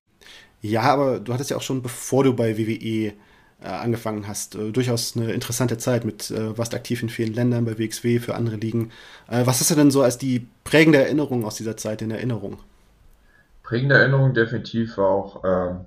Ja, 0.61 0.83
aber 0.83 1.21
du 1.21 1.33
hattest 1.35 1.51
ja 1.51 1.57
auch 1.57 1.63
schon, 1.63 1.83
bevor 1.83 2.25
du 2.25 2.35
bei 2.35 2.57
WWE 2.57 3.15
angefangen 3.63 4.29
hast, 4.29 4.55
äh, 4.57 4.73
durchaus 4.73 5.17
eine 5.17 5.33
interessante 5.33 5.79
Zeit 5.79 6.05
mit, 6.05 6.31
äh, 6.31 6.57
warst 6.59 6.75
aktiv 6.75 7.03
in 7.03 7.09
vielen 7.09 7.33
Ländern 7.33 7.65
bei 7.65 7.79
WXW 7.79 8.19
für 8.21 8.35
andere 8.35 8.57
Ligen. 8.57 8.91
Äh, 9.29 9.47
was 9.47 9.67
du 9.67 9.75
denn 9.75 9.91
so 9.91 10.03
als 10.03 10.19
die 10.19 10.47
prägende 10.65 10.99
Erinnerung 10.99 11.45
aus 11.45 11.57
dieser 11.57 11.77
Zeit 11.77 12.03
in 12.03 12.11
Erinnerung? 12.11 12.59
Prägende 13.63 13.97
Erinnerung 13.97 14.35
definitiv 14.35 14.99
war 14.99 15.09
auch 15.09 15.45
ähm, 15.45 15.87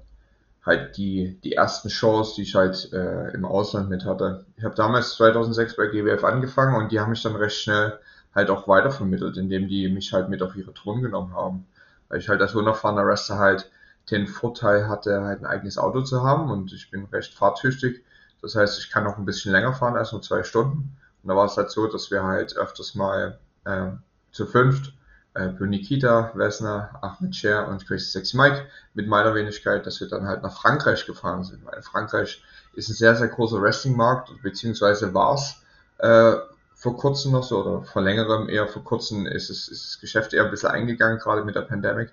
halt 0.65 0.97
die, 0.97 1.39
die 1.43 1.53
ersten 1.53 1.89
Shows, 1.89 2.35
die 2.35 2.41
ich 2.41 2.55
halt 2.55 2.91
äh, 2.93 3.29
im 3.33 3.45
Ausland 3.45 3.89
mit 3.89 4.05
hatte. 4.05 4.45
Ich 4.57 4.63
habe 4.63 4.75
damals 4.75 5.15
2006 5.15 5.75
bei 5.75 5.87
GWF 5.87 6.23
angefangen 6.23 6.75
und 6.75 6.91
die 6.91 6.99
haben 6.99 7.11
mich 7.11 7.21
dann 7.21 7.35
recht 7.35 7.57
schnell 7.57 7.99
halt 8.33 8.49
auch 8.49 8.67
weitervermittelt, 8.67 9.37
indem 9.37 9.67
die 9.67 9.87
mich 9.89 10.13
halt 10.13 10.29
mit 10.29 10.41
auf 10.41 10.55
ihre 10.55 10.73
Touren 10.73 11.01
genommen 11.01 11.33
haben. 11.35 11.65
Weil 12.09 12.19
ich 12.19 12.29
halt 12.29 12.41
als 12.41 12.55
unerfahrener 12.55 13.05
Wrestler 13.05 13.37
halt 13.37 13.69
den 14.11 14.27
Vorteil 14.27 14.87
hatte, 14.87 15.21
halt 15.23 15.41
ein 15.41 15.45
eigenes 15.45 15.77
Auto 15.77 16.01
zu 16.01 16.23
haben 16.23 16.49
und 16.49 16.71
ich 16.73 16.89
bin 16.91 17.05
recht 17.05 17.33
fahrtüchtig. 17.33 18.03
Das 18.41 18.55
heißt, 18.55 18.79
ich 18.79 18.89
kann 18.89 19.07
auch 19.07 19.17
ein 19.17 19.25
bisschen 19.25 19.51
länger 19.51 19.73
fahren 19.73 19.97
als 19.97 20.11
nur 20.11 20.21
zwei 20.21 20.43
Stunden. 20.43 20.97
Und 21.23 21.29
da 21.29 21.35
war 21.35 21.45
es 21.45 21.57
halt 21.57 21.71
so, 21.71 21.87
dass 21.87 22.11
wir 22.11 22.23
halt 22.23 22.55
öfters 22.55 22.95
mal 22.95 23.39
äh, 23.65 23.89
zu 24.31 24.45
fünft 24.45 24.93
äh, 25.37 25.51
Nikita, 25.59 26.31
Wessner, 26.33 26.89
Ahmed 27.01 27.35
Cher 27.35 27.67
und 27.67 27.85
Chris 27.85 28.11
Sexy 28.11 28.35
Mike 28.35 28.65
mit 28.93 29.07
meiner 29.07 29.35
Wenigkeit, 29.35 29.85
dass 29.85 29.99
wir 29.99 30.07
dann 30.07 30.27
halt 30.27 30.41
nach 30.41 30.53
Frankreich 30.61 31.05
gefahren 31.05 31.43
sind, 31.43 31.65
weil 31.65 31.81
Frankreich 31.81 32.43
ist 32.73 32.89
ein 32.89 32.95
sehr, 32.95 33.15
sehr 33.15 33.27
großer 33.27 33.61
Wrestling-Markt, 33.61 34.31
beziehungsweise 34.41 35.13
war 35.13 35.35
es 35.35 35.61
äh, 35.99 36.37
vor 36.75 36.97
kurzem 36.97 37.31
noch 37.31 37.43
so, 37.43 37.63
oder 37.63 37.83
vor 37.83 38.01
längerem 38.01 38.49
eher 38.49 38.67
vor 38.67 38.83
kurzem 38.83 39.25
ist, 39.25 39.49
es, 39.49 39.67
ist 39.67 39.85
das 39.85 39.99
Geschäft 39.99 40.33
eher 40.33 40.45
ein 40.45 40.51
bisschen 40.51 40.69
eingegangen, 40.69 41.19
gerade 41.19 41.43
mit 41.43 41.55
der 41.55 41.61
Pandemic. 41.61 42.11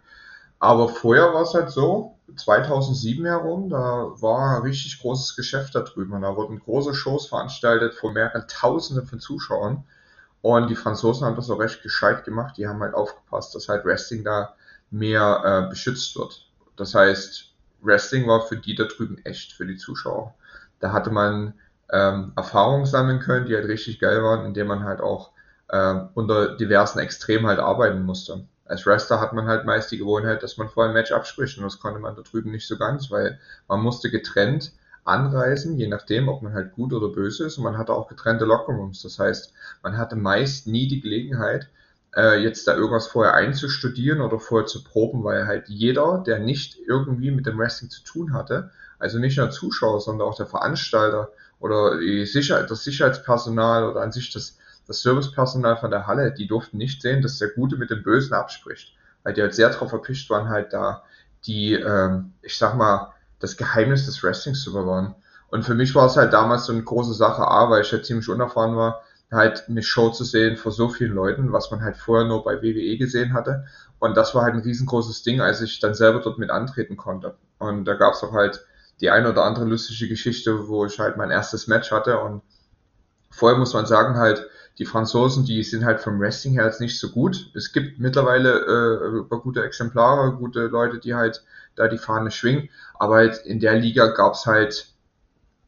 Aber 0.64 0.88
vorher 0.88 1.34
war 1.34 1.42
es 1.42 1.52
halt 1.52 1.70
so, 1.70 2.16
2007 2.34 3.26
herum, 3.26 3.68
da 3.68 3.76
war 4.22 4.56
ein 4.56 4.62
richtig 4.62 4.98
großes 4.98 5.36
Geschäft 5.36 5.74
da 5.74 5.80
drüben 5.80 6.22
da 6.22 6.36
wurden 6.36 6.58
große 6.58 6.94
Shows 6.94 7.26
veranstaltet 7.26 7.92
vor 7.92 8.12
mehreren 8.12 8.48
Tausenden 8.48 9.06
von 9.06 9.20
Zuschauern. 9.20 9.84
Und 10.40 10.70
die 10.70 10.74
Franzosen 10.74 11.26
haben 11.26 11.36
das 11.36 11.50
auch 11.50 11.58
recht 11.58 11.82
gescheit 11.82 12.24
gemacht. 12.24 12.56
Die 12.56 12.66
haben 12.66 12.80
halt 12.80 12.94
aufgepasst, 12.94 13.54
dass 13.54 13.68
halt 13.68 13.84
Wrestling 13.84 14.24
da 14.24 14.54
mehr 14.90 15.66
äh, 15.66 15.68
beschützt 15.68 16.16
wird. 16.16 16.46
Das 16.76 16.94
heißt, 16.94 17.52
Wrestling 17.82 18.26
war 18.26 18.40
für 18.46 18.56
die 18.56 18.74
da 18.74 18.84
drüben 18.84 19.18
echt, 19.24 19.52
für 19.52 19.66
die 19.66 19.76
Zuschauer. 19.76 20.34
Da 20.80 20.92
hatte 20.92 21.10
man 21.10 21.52
ähm, 21.92 22.32
Erfahrungen 22.36 22.86
sammeln 22.86 23.20
können, 23.20 23.44
die 23.44 23.54
halt 23.54 23.68
richtig 23.68 24.00
geil 24.00 24.22
waren, 24.22 24.46
indem 24.46 24.68
man 24.68 24.84
halt 24.84 25.02
auch 25.02 25.32
äh, 25.68 25.94
unter 26.14 26.56
diversen 26.56 27.00
Extremen 27.00 27.46
halt 27.46 27.58
arbeiten 27.58 28.02
musste. 28.02 28.46
Als 28.66 28.86
Wrestler 28.86 29.20
hat 29.20 29.32
man 29.32 29.46
halt 29.46 29.66
meist 29.66 29.90
die 29.90 29.98
Gewohnheit, 29.98 30.42
dass 30.42 30.56
man 30.56 30.68
vorher 30.68 30.90
ein 30.90 30.94
Match 30.94 31.12
abspricht 31.12 31.58
und 31.58 31.64
das 31.64 31.78
konnte 31.78 32.00
man 32.00 32.16
da 32.16 32.22
drüben 32.22 32.50
nicht 32.50 32.66
so 32.66 32.78
ganz, 32.78 33.10
weil 33.10 33.38
man 33.68 33.80
musste 33.80 34.10
getrennt 34.10 34.72
anreisen, 35.04 35.76
je 35.76 35.86
nachdem, 35.86 36.28
ob 36.28 36.42
man 36.42 36.54
halt 36.54 36.72
gut 36.72 36.92
oder 36.92 37.08
böse 37.08 37.44
ist. 37.44 37.58
Und 37.58 37.64
man 37.64 37.78
hatte 37.78 37.92
auch 37.92 38.08
getrennte 38.08 38.44
Lockerrooms. 38.46 39.02
Das 39.02 39.18
heißt, 39.18 39.52
man 39.82 39.98
hatte 39.98 40.16
meist 40.16 40.66
nie 40.66 40.88
die 40.88 41.00
Gelegenheit, 41.00 41.68
äh, 42.16 42.42
jetzt 42.42 42.66
da 42.66 42.74
irgendwas 42.74 43.06
vorher 43.06 43.34
einzustudieren 43.34 44.20
oder 44.20 44.38
vorher 44.38 44.66
zu 44.66 44.82
proben, 44.82 45.24
weil 45.24 45.46
halt 45.46 45.68
jeder, 45.68 46.22
der 46.26 46.38
nicht 46.38 46.78
irgendwie 46.86 47.30
mit 47.30 47.46
dem 47.46 47.58
Wrestling 47.58 47.90
zu 47.90 48.02
tun 48.02 48.32
hatte, 48.32 48.70
also 48.98 49.18
nicht 49.18 49.36
nur 49.36 49.50
Zuschauer, 49.50 50.00
sondern 50.00 50.28
auch 50.28 50.36
der 50.36 50.46
Veranstalter 50.46 51.30
oder 51.60 51.98
die 51.98 52.24
Sicher 52.26 52.62
das 52.62 52.84
Sicherheitspersonal 52.84 53.84
oder 53.90 54.00
an 54.00 54.12
sich 54.12 54.32
das, 54.32 54.58
das 54.86 55.02
Servicepersonal 55.02 55.76
von 55.76 55.90
der 55.90 56.06
Halle, 56.06 56.32
die 56.32 56.46
durften 56.46 56.78
nicht 56.78 57.02
sehen, 57.02 57.22
dass 57.22 57.38
der 57.38 57.48
Gute 57.48 57.76
mit 57.76 57.90
dem 57.90 58.02
Bösen 58.02 58.34
abspricht, 58.34 58.94
weil 59.22 59.32
die 59.34 59.42
halt 59.42 59.54
sehr 59.54 59.70
darauf 59.70 59.92
erpicht 59.92 60.28
waren, 60.30 60.48
halt 60.48 60.72
da 60.72 61.04
die, 61.46 61.74
ähm, 61.74 62.32
ich 62.42 62.58
sag 62.58 62.74
mal, 62.74 63.12
das 63.38 63.56
Geheimnis 63.56 64.06
des 64.06 64.22
Wrestlings 64.22 64.62
zu 64.62 64.72
bewahren. 64.72 65.14
Und 65.48 65.64
für 65.64 65.74
mich 65.74 65.94
war 65.94 66.06
es 66.06 66.16
halt 66.16 66.32
damals 66.32 66.66
so 66.66 66.72
eine 66.72 66.82
große 66.82 67.14
Sache, 67.14 67.46
A, 67.46 67.70
weil 67.70 67.82
ich 67.82 67.92
ja 67.92 68.02
ziemlich 68.02 68.28
unerfahren 68.28 68.76
war, 68.76 69.02
halt 69.30 69.64
eine 69.68 69.82
Show 69.82 70.10
zu 70.10 70.24
sehen 70.24 70.56
vor 70.56 70.72
so 70.72 70.88
vielen 70.88 71.12
Leuten, 71.12 71.52
was 71.52 71.70
man 71.70 71.82
halt 71.82 71.96
vorher 71.96 72.26
nur 72.26 72.44
bei 72.44 72.62
WWE 72.62 72.96
gesehen 72.96 73.34
hatte. 73.34 73.64
Und 73.98 74.16
das 74.16 74.34
war 74.34 74.44
halt 74.44 74.54
ein 74.54 74.60
riesengroßes 74.60 75.22
Ding, 75.22 75.40
als 75.40 75.60
ich 75.60 75.80
dann 75.80 75.94
selber 75.94 76.20
dort 76.20 76.38
mit 76.38 76.50
antreten 76.50 76.96
konnte. 76.96 77.36
Und 77.58 77.84
da 77.84 77.94
gab 77.94 78.14
es 78.14 78.22
auch 78.22 78.32
halt 78.32 78.64
die 79.00 79.10
eine 79.10 79.30
oder 79.30 79.44
andere 79.44 79.64
lustige 79.64 80.08
Geschichte, 80.08 80.68
wo 80.68 80.86
ich 80.86 80.98
halt 80.98 81.16
mein 81.16 81.30
erstes 81.30 81.66
Match 81.66 81.90
hatte. 81.90 82.18
Und 82.20 82.42
vorher 83.30 83.58
muss 83.58 83.74
man 83.74 83.86
sagen, 83.86 84.16
halt, 84.16 84.46
die 84.78 84.84
Franzosen, 84.84 85.44
die 85.44 85.62
sind 85.62 85.84
halt 85.84 86.00
vom 86.00 86.18
Wrestling 86.20 86.54
her 86.54 86.64
jetzt 86.64 86.80
nicht 86.80 86.98
so 86.98 87.10
gut. 87.10 87.50
Es 87.54 87.72
gibt 87.72 88.00
mittlerweile 88.00 89.24
äh, 89.30 89.36
gute 89.36 89.62
Exemplare, 89.62 90.32
gute 90.32 90.66
Leute, 90.66 90.98
die 90.98 91.14
halt 91.14 91.44
da 91.76 91.88
die 91.88 91.98
Fahne 91.98 92.30
schwingen. 92.30 92.68
Aber 92.94 93.16
halt 93.16 93.38
in 93.44 93.60
der 93.60 93.74
Liga 93.78 94.08
gab's 94.08 94.46
halt 94.46 94.88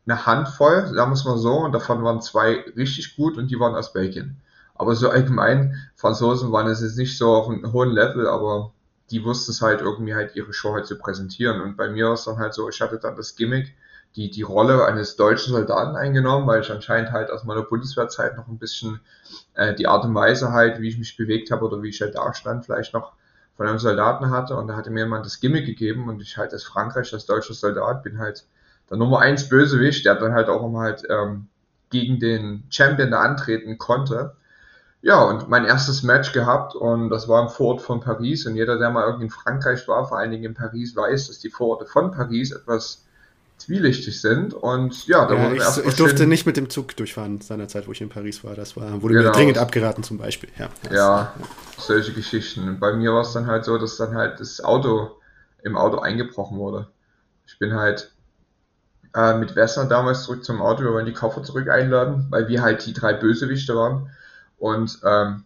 eine 0.07 0.27
Handvoll, 0.27 0.87
sagen 0.87 1.11
wir 1.11 1.15
es 1.15 1.25
mal 1.25 1.39
so, 1.39 1.59
und 1.59 1.73
davon 1.73 2.03
waren 2.05 2.21
zwei 2.21 2.65
richtig 2.77 3.17
gut 3.17 3.37
und 3.37 3.51
die 3.51 3.59
waren 3.59 3.75
aus 3.75 3.93
Belgien. 3.93 4.41
Aber 4.75 4.95
so 4.95 5.09
allgemein, 5.09 5.75
Franzosen 5.97 6.53
waren 6.53 6.67
es 6.69 6.81
jetzt 6.81 6.99
nicht 6.99 7.17
so 7.17 7.33
auf 7.35 7.49
einem 7.49 7.73
hohen 7.73 7.91
Level, 7.91 8.29
aber 8.29 8.73
die 9.11 9.25
wussten 9.25 9.53
es 9.53 9.63
halt 9.63 9.81
irgendwie 9.81 10.15
halt 10.15 10.37
ihre 10.37 10.53
Show 10.53 10.75
halt 10.75 10.87
zu 10.87 10.99
präsentieren. 10.99 11.61
Und 11.61 11.77
bei 11.77 11.89
mir 11.89 12.07
war 12.07 12.15
es 12.15 12.25
dann 12.25 12.39
halt 12.39 12.55
so, 12.55 12.69
ich 12.69 12.81
hatte 12.81 12.99
dann 12.99 13.17
das 13.17 13.37
Gimmick, 13.37 13.75
die, 14.17 14.31
die 14.31 14.43
Rolle 14.43 14.87
eines 14.87 15.17
deutschen 15.17 15.53
Soldaten 15.53 15.95
eingenommen, 15.95 16.47
weil 16.47 16.63
ich 16.63 16.71
anscheinend 16.71 17.13
halt 17.13 17.31
aus 17.31 17.45
meiner 17.45 17.63
Bundeswehrzeit 17.63 18.37
noch 18.37 18.49
ein 18.49 18.59
bisschen 18.59 19.01
äh, 19.55 19.75
die 19.75 19.87
Art 19.87 20.05
und 20.05 20.15
Weise 20.15 20.53
halt, 20.53 20.81
wie 20.81 20.89
ich 20.89 20.99
mich 20.99 21.17
bewegt 21.17 21.51
habe 21.51 21.67
oder 21.67 21.83
wie 21.83 21.91
ich 21.91 22.01
halt 22.01 22.17
da 22.17 22.33
stand, 22.33 22.65
vielleicht 22.65 22.95
noch 22.95 23.13
von 23.57 23.67
einem 23.67 23.79
Soldaten 23.79 24.31
hatte. 24.31 24.57
Und 24.57 24.69
da 24.69 24.77
hatte 24.77 24.91
mir 24.91 25.01
jemand 25.01 25.27
das 25.27 25.41
Gimmick 25.41 25.67
gegeben 25.67 26.09
und 26.09 26.21
ich 26.23 26.39
halt 26.39 26.53
als 26.53 26.65
Frankreich, 26.65 27.13
als 27.13 27.27
deutscher 27.27 27.55
Soldat, 27.55 28.03
bin 28.03 28.19
halt 28.19 28.47
der 28.89 28.97
Nummer 28.97 29.21
1 29.21 29.49
Bösewicht, 29.51 30.07
der 30.07 30.15
dann 30.15 30.33
halt 30.33 30.49
auch 30.49 30.65
immer 30.65 30.81
halt 30.81 31.03
ähm, 31.11 31.49
gegen 31.91 32.19
den 32.19 32.65
Champion 32.71 33.11
da 33.11 33.21
antreten 33.21 33.77
konnte. 33.77 34.35
Ja, 35.03 35.23
und 35.23 35.49
mein 35.49 35.67
erstes 35.67 36.03
Match 36.03 36.33
gehabt 36.33 36.75
und 36.75 37.11
das 37.11 37.29
war 37.29 37.43
im 37.43 37.49
Vorort 37.49 37.83
von 37.83 38.01
Paris 38.01 38.47
und 38.47 38.57
jeder, 38.57 38.79
der 38.79 38.91
mal 38.91 39.05
irgendwie 39.05 39.27
in 39.27 39.31
Frankreich 39.31 39.87
war, 39.87 40.09
vor 40.09 40.19
allen 40.19 40.31
Dingen 40.31 40.45
in 40.45 40.55
Paris, 40.55 40.97
weiß, 40.97 41.29
dass 41.29 41.39
die 41.39 41.51
Vororte 41.51 41.87
von 41.87 42.11
Paris 42.11 42.51
etwas 42.51 43.06
zwielichtig 43.59 44.21
sind 44.21 44.55
und 44.55 45.07
ja, 45.07 45.27
da 45.27 45.35
ja, 45.35 45.45
wurde 45.45 45.57
ich, 45.57 45.87
ich 45.87 45.97
durfte 45.97 46.27
nicht 46.27 46.47
mit 46.47 46.57
dem 46.57 46.69
Zug 46.69 46.97
durchfahren 46.97 47.41
seiner 47.41 47.69
Zeit, 47.69 47.89
wo 47.89 47.93
ich 47.93 48.01
in 48.01 48.09
Paris 48.09 48.45
war. 48.45 48.55
Das 48.55 48.77
war, 48.77 49.03
wurde 49.03 49.15
genau. 49.15 49.29
mir 49.29 49.33
dringend 49.33 49.59
abgeraten 49.59 50.05
zum 50.05 50.19
Beispiel. 50.19 50.51
Ja, 50.59 50.69
ja, 50.91 50.95
ja, 50.95 51.35
solche 51.79 52.13
Geschichten. 52.13 52.69
Und 52.69 52.81
bei 52.81 52.93
mir 52.93 53.13
war 53.13 53.23
es 53.23 53.33
dann 53.33 53.47
halt 53.47 53.65
so, 53.65 53.79
dass 53.79 53.97
dann 53.97 54.15
halt 54.15 54.41
das 54.41 54.63
Auto 54.63 55.11
im 55.63 55.77
Auto 55.77 55.99
eingebrochen 55.99 56.59
wurde. 56.59 56.89
Ich 57.47 57.59
bin 57.59 57.75
halt 57.75 58.13
äh, 59.15 59.37
mit 59.39 59.57
Wessner 59.57 59.87
damals 59.87 60.25
zurück 60.25 60.45
zum 60.45 60.61
Auto, 60.61 60.83
wir 60.83 60.93
wollen 60.93 61.07
die 61.07 61.15
Koffer 61.15 61.43
zurück 61.43 61.69
einladen, 61.69 62.27
weil 62.31 62.49
wir 62.49 62.61
halt 62.63 62.85
die 62.85 62.93
drei 62.93 63.15
Bösewichte 63.15 63.75
waren. 63.75 64.11
Und, 64.59 65.01
ähm, 65.05 65.45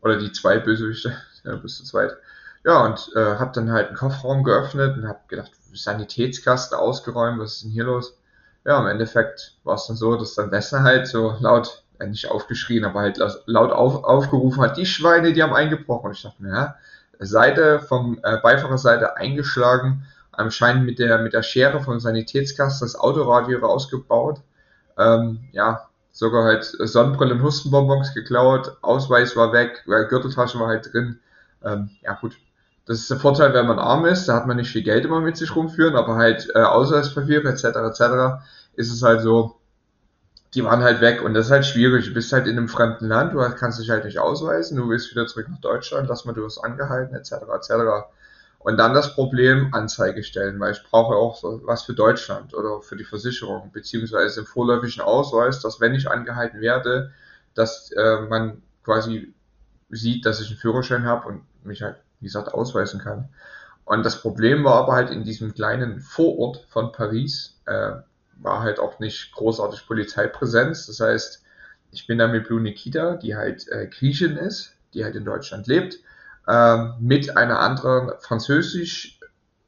oder 0.00 0.18
die 0.18 0.32
zwei 0.32 0.58
Bösewichte, 0.58 1.16
ja, 1.44 1.56
bis 1.56 1.78
zu 1.78 1.84
zweit. 1.84 2.16
Ja, 2.64 2.84
und 2.84 3.12
äh, 3.14 3.36
hab 3.36 3.52
dann 3.52 3.70
halt 3.70 3.88
einen 3.88 3.96
Kofferraum 3.96 4.42
geöffnet 4.42 4.96
und 4.98 5.06
hab 5.06 5.28
gedacht, 5.28 5.52
Sanitätskasten 5.76 6.78
ausgeräumt, 6.78 7.38
was 7.38 7.54
ist 7.54 7.64
denn 7.64 7.70
hier 7.70 7.84
los? 7.84 8.18
Ja, 8.64 8.80
im 8.80 8.86
Endeffekt 8.86 9.56
war 9.64 9.76
es 9.76 9.86
dann 9.86 9.96
so, 9.96 10.16
dass 10.16 10.34
dann 10.34 10.50
Wessner 10.50 10.82
halt 10.82 11.06
so 11.06 11.36
laut, 11.40 11.84
äh, 11.98 12.06
nicht 12.06 12.28
aufgeschrien, 12.30 12.84
aber 12.84 13.00
halt 13.00 13.18
laut 13.46 13.72
auf, 13.72 14.04
aufgerufen 14.04 14.62
hat, 14.62 14.76
die 14.76 14.86
Schweine, 14.86 15.32
die 15.32 15.42
haben 15.42 15.54
eingebrochen. 15.54 16.08
Und 16.08 16.16
ich 16.16 16.22
dachte 16.22 16.42
mir, 16.42 16.50
ja, 16.50 16.76
Seite 17.20 17.80
vom 17.80 18.18
äh, 18.22 18.38
Beifahrerseite 18.38 19.16
eingeschlagen, 19.16 20.06
anscheinend 20.32 20.84
mit 20.84 20.98
der, 20.98 21.18
mit 21.18 21.32
der 21.32 21.42
Schere 21.42 21.80
von 21.80 22.00
Sanitätskasten 22.00 22.86
das 22.86 22.96
Autoradio 22.96 23.58
rausgebaut. 23.60 24.40
Ähm, 24.98 25.40
ja, 25.52 25.88
sogar 26.12 26.44
halt 26.44 26.64
Sonnenbrille 26.64 27.34
und 27.34 27.42
Hustenbonbons 27.42 28.14
geklaut, 28.14 28.76
Ausweis 28.82 29.36
war 29.36 29.52
weg, 29.52 29.82
weil 29.86 30.06
Gürteltasche 30.06 30.58
war 30.58 30.68
halt 30.68 30.92
drin. 30.92 31.20
Ähm, 31.62 31.90
ja 32.02 32.14
gut, 32.14 32.36
das 32.86 33.00
ist 33.00 33.10
der 33.10 33.18
Vorteil, 33.18 33.52
wenn 33.52 33.66
man 33.66 33.80
arm 33.80 34.06
ist, 34.06 34.26
da 34.26 34.34
hat 34.34 34.46
man 34.46 34.56
nicht 34.56 34.70
viel 34.70 34.82
Geld 34.82 35.04
immer 35.04 35.20
mit 35.20 35.36
sich 35.36 35.54
rumführen, 35.54 35.96
aber 35.96 36.14
halt 36.14 36.48
äh, 36.54 36.60
Ausweispapiere 36.60 37.48
etc. 37.48 37.64
etc. 37.64 38.44
ist 38.76 38.92
es 38.92 39.02
halt 39.02 39.22
so, 39.22 39.56
die 40.54 40.64
waren 40.64 40.82
halt 40.82 41.00
weg 41.00 41.22
und 41.22 41.34
das 41.34 41.46
ist 41.46 41.52
halt 41.52 41.66
schwierig. 41.66 42.06
Du 42.06 42.14
bist 42.14 42.32
halt 42.32 42.46
in 42.46 42.56
einem 42.56 42.68
fremden 42.68 43.08
Land, 43.08 43.34
du 43.34 43.38
kannst 43.56 43.80
dich 43.80 43.90
halt 43.90 44.04
nicht 44.04 44.20
ausweisen, 44.20 44.76
du 44.76 44.88
willst 44.88 45.10
wieder 45.10 45.26
zurück 45.26 45.48
nach 45.50 45.60
Deutschland, 45.60 46.08
lass 46.08 46.24
mal 46.24 46.32
du 46.32 46.42
wirst 46.42 46.62
angehalten 46.64 47.14
etc. 47.16 47.32
etc. 47.54 47.72
Und 48.60 48.78
dann 48.78 48.94
das 48.94 49.14
Problem 49.14 49.74
Anzeige 49.74 50.22
stellen, 50.22 50.58
weil 50.60 50.72
ich 50.72 50.82
brauche 50.84 51.14
auch 51.14 51.36
so 51.36 51.60
was 51.64 51.82
für 51.82 51.94
Deutschland 51.94 52.54
oder 52.54 52.80
für 52.80 52.96
die 52.96 53.04
Versicherung, 53.04 53.70
beziehungsweise 53.72 54.40
im 54.40 54.46
vorläufigen 54.46 55.02
Ausweis, 55.02 55.60
dass 55.60 55.80
wenn 55.80 55.94
ich 55.94 56.08
angehalten 56.08 56.60
werde, 56.60 57.12
dass 57.54 57.90
äh, 57.92 58.20
man 58.22 58.62
quasi 58.84 59.34
sieht, 59.90 60.24
dass 60.24 60.40
ich 60.40 60.48
einen 60.48 60.58
Führerschein 60.58 61.04
habe 61.04 61.28
und 61.28 61.42
mich 61.64 61.82
halt, 61.82 61.96
wie 62.20 62.26
gesagt, 62.26 62.52
ausweisen 62.52 63.00
kann. 63.00 63.28
Und 63.84 64.04
das 64.04 64.20
Problem 64.20 64.64
war 64.64 64.74
aber 64.74 64.94
halt 64.94 65.10
in 65.10 65.22
diesem 65.24 65.54
kleinen 65.54 66.00
Vorort 66.00 66.66
von 66.68 66.92
Paris, 66.92 67.60
äh, 67.66 67.92
war 68.38 68.60
halt 68.60 68.80
auch 68.80 68.98
nicht 68.98 69.32
großartig 69.32 69.86
Polizeipräsenz. 69.86 70.86
Das 70.86 71.00
heißt, 71.00 71.42
ich 71.92 72.06
bin 72.06 72.18
da 72.18 72.26
mit 72.26 72.46
Blue 72.46 72.60
Nikita, 72.60 73.14
die 73.16 73.36
halt 73.36 73.68
äh, 73.68 73.86
Griechin 73.86 74.36
ist, 74.36 74.74
die 74.92 75.04
halt 75.04 75.14
in 75.14 75.24
Deutschland 75.24 75.66
lebt, 75.66 75.98
ähm, 76.48 76.94
mit 77.00 77.36
einer 77.36 77.60
anderen 77.60 78.10
Französisch, 78.20 79.20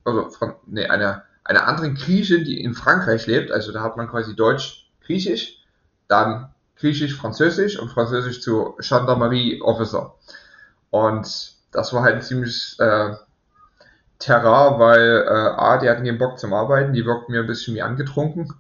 also 0.04 0.30
nee, 0.66 0.86
einer, 0.86 1.24
einer 1.44 1.66
anderen 1.66 1.94
Griechin, 1.94 2.44
die 2.44 2.62
in 2.62 2.74
Frankreich 2.74 3.26
lebt. 3.26 3.50
Also 3.50 3.72
da 3.72 3.82
hat 3.82 3.96
man 3.96 4.08
quasi 4.08 4.34
Deutsch, 4.34 4.90
Griechisch, 5.04 5.64
dann 6.08 6.52
Griechisch, 6.76 7.16
Französisch 7.16 7.78
und 7.78 7.88
Französisch 7.88 8.40
zu 8.40 8.76
Gendarmerie 8.78 9.60
Officer. 9.62 10.14
Und 10.90 11.57
das 11.72 11.92
war 11.92 12.02
halt 12.02 12.16
ein 12.16 12.22
ziemliches 12.22 12.78
äh, 12.78 13.14
Terrain, 14.18 14.78
weil 14.80 15.24
äh, 15.26 15.30
A, 15.30 15.78
die 15.78 15.88
hatten 15.88 16.04
keinen 16.04 16.18
Bock 16.18 16.38
zum 16.38 16.52
Arbeiten, 16.52 16.92
die 16.92 17.04
wirkten 17.06 17.32
mir 17.32 17.40
ein 17.40 17.46
bisschen 17.46 17.74
wie 17.74 17.82
angetrunken, 17.82 18.52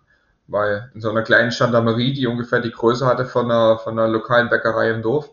weil 0.46 0.90
in 0.94 1.00
so 1.00 1.10
einer 1.10 1.22
kleinen 1.22 1.50
Gendarmerie, 1.50 2.12
die 2.14 2.26
ungefähr 2.26 2.60
die 2.60 2.70
Größe 2.70 3.06
hatte 3.06 3.24
von 3.26 3.46
einer, 3.50 3.78
von 3.78 3.98
einer 3.98 4.08
lokalen 4.08 4.48
Bäckerei 4.50 4.90
im 4.90 5.02
Dorf, 5.02 5.30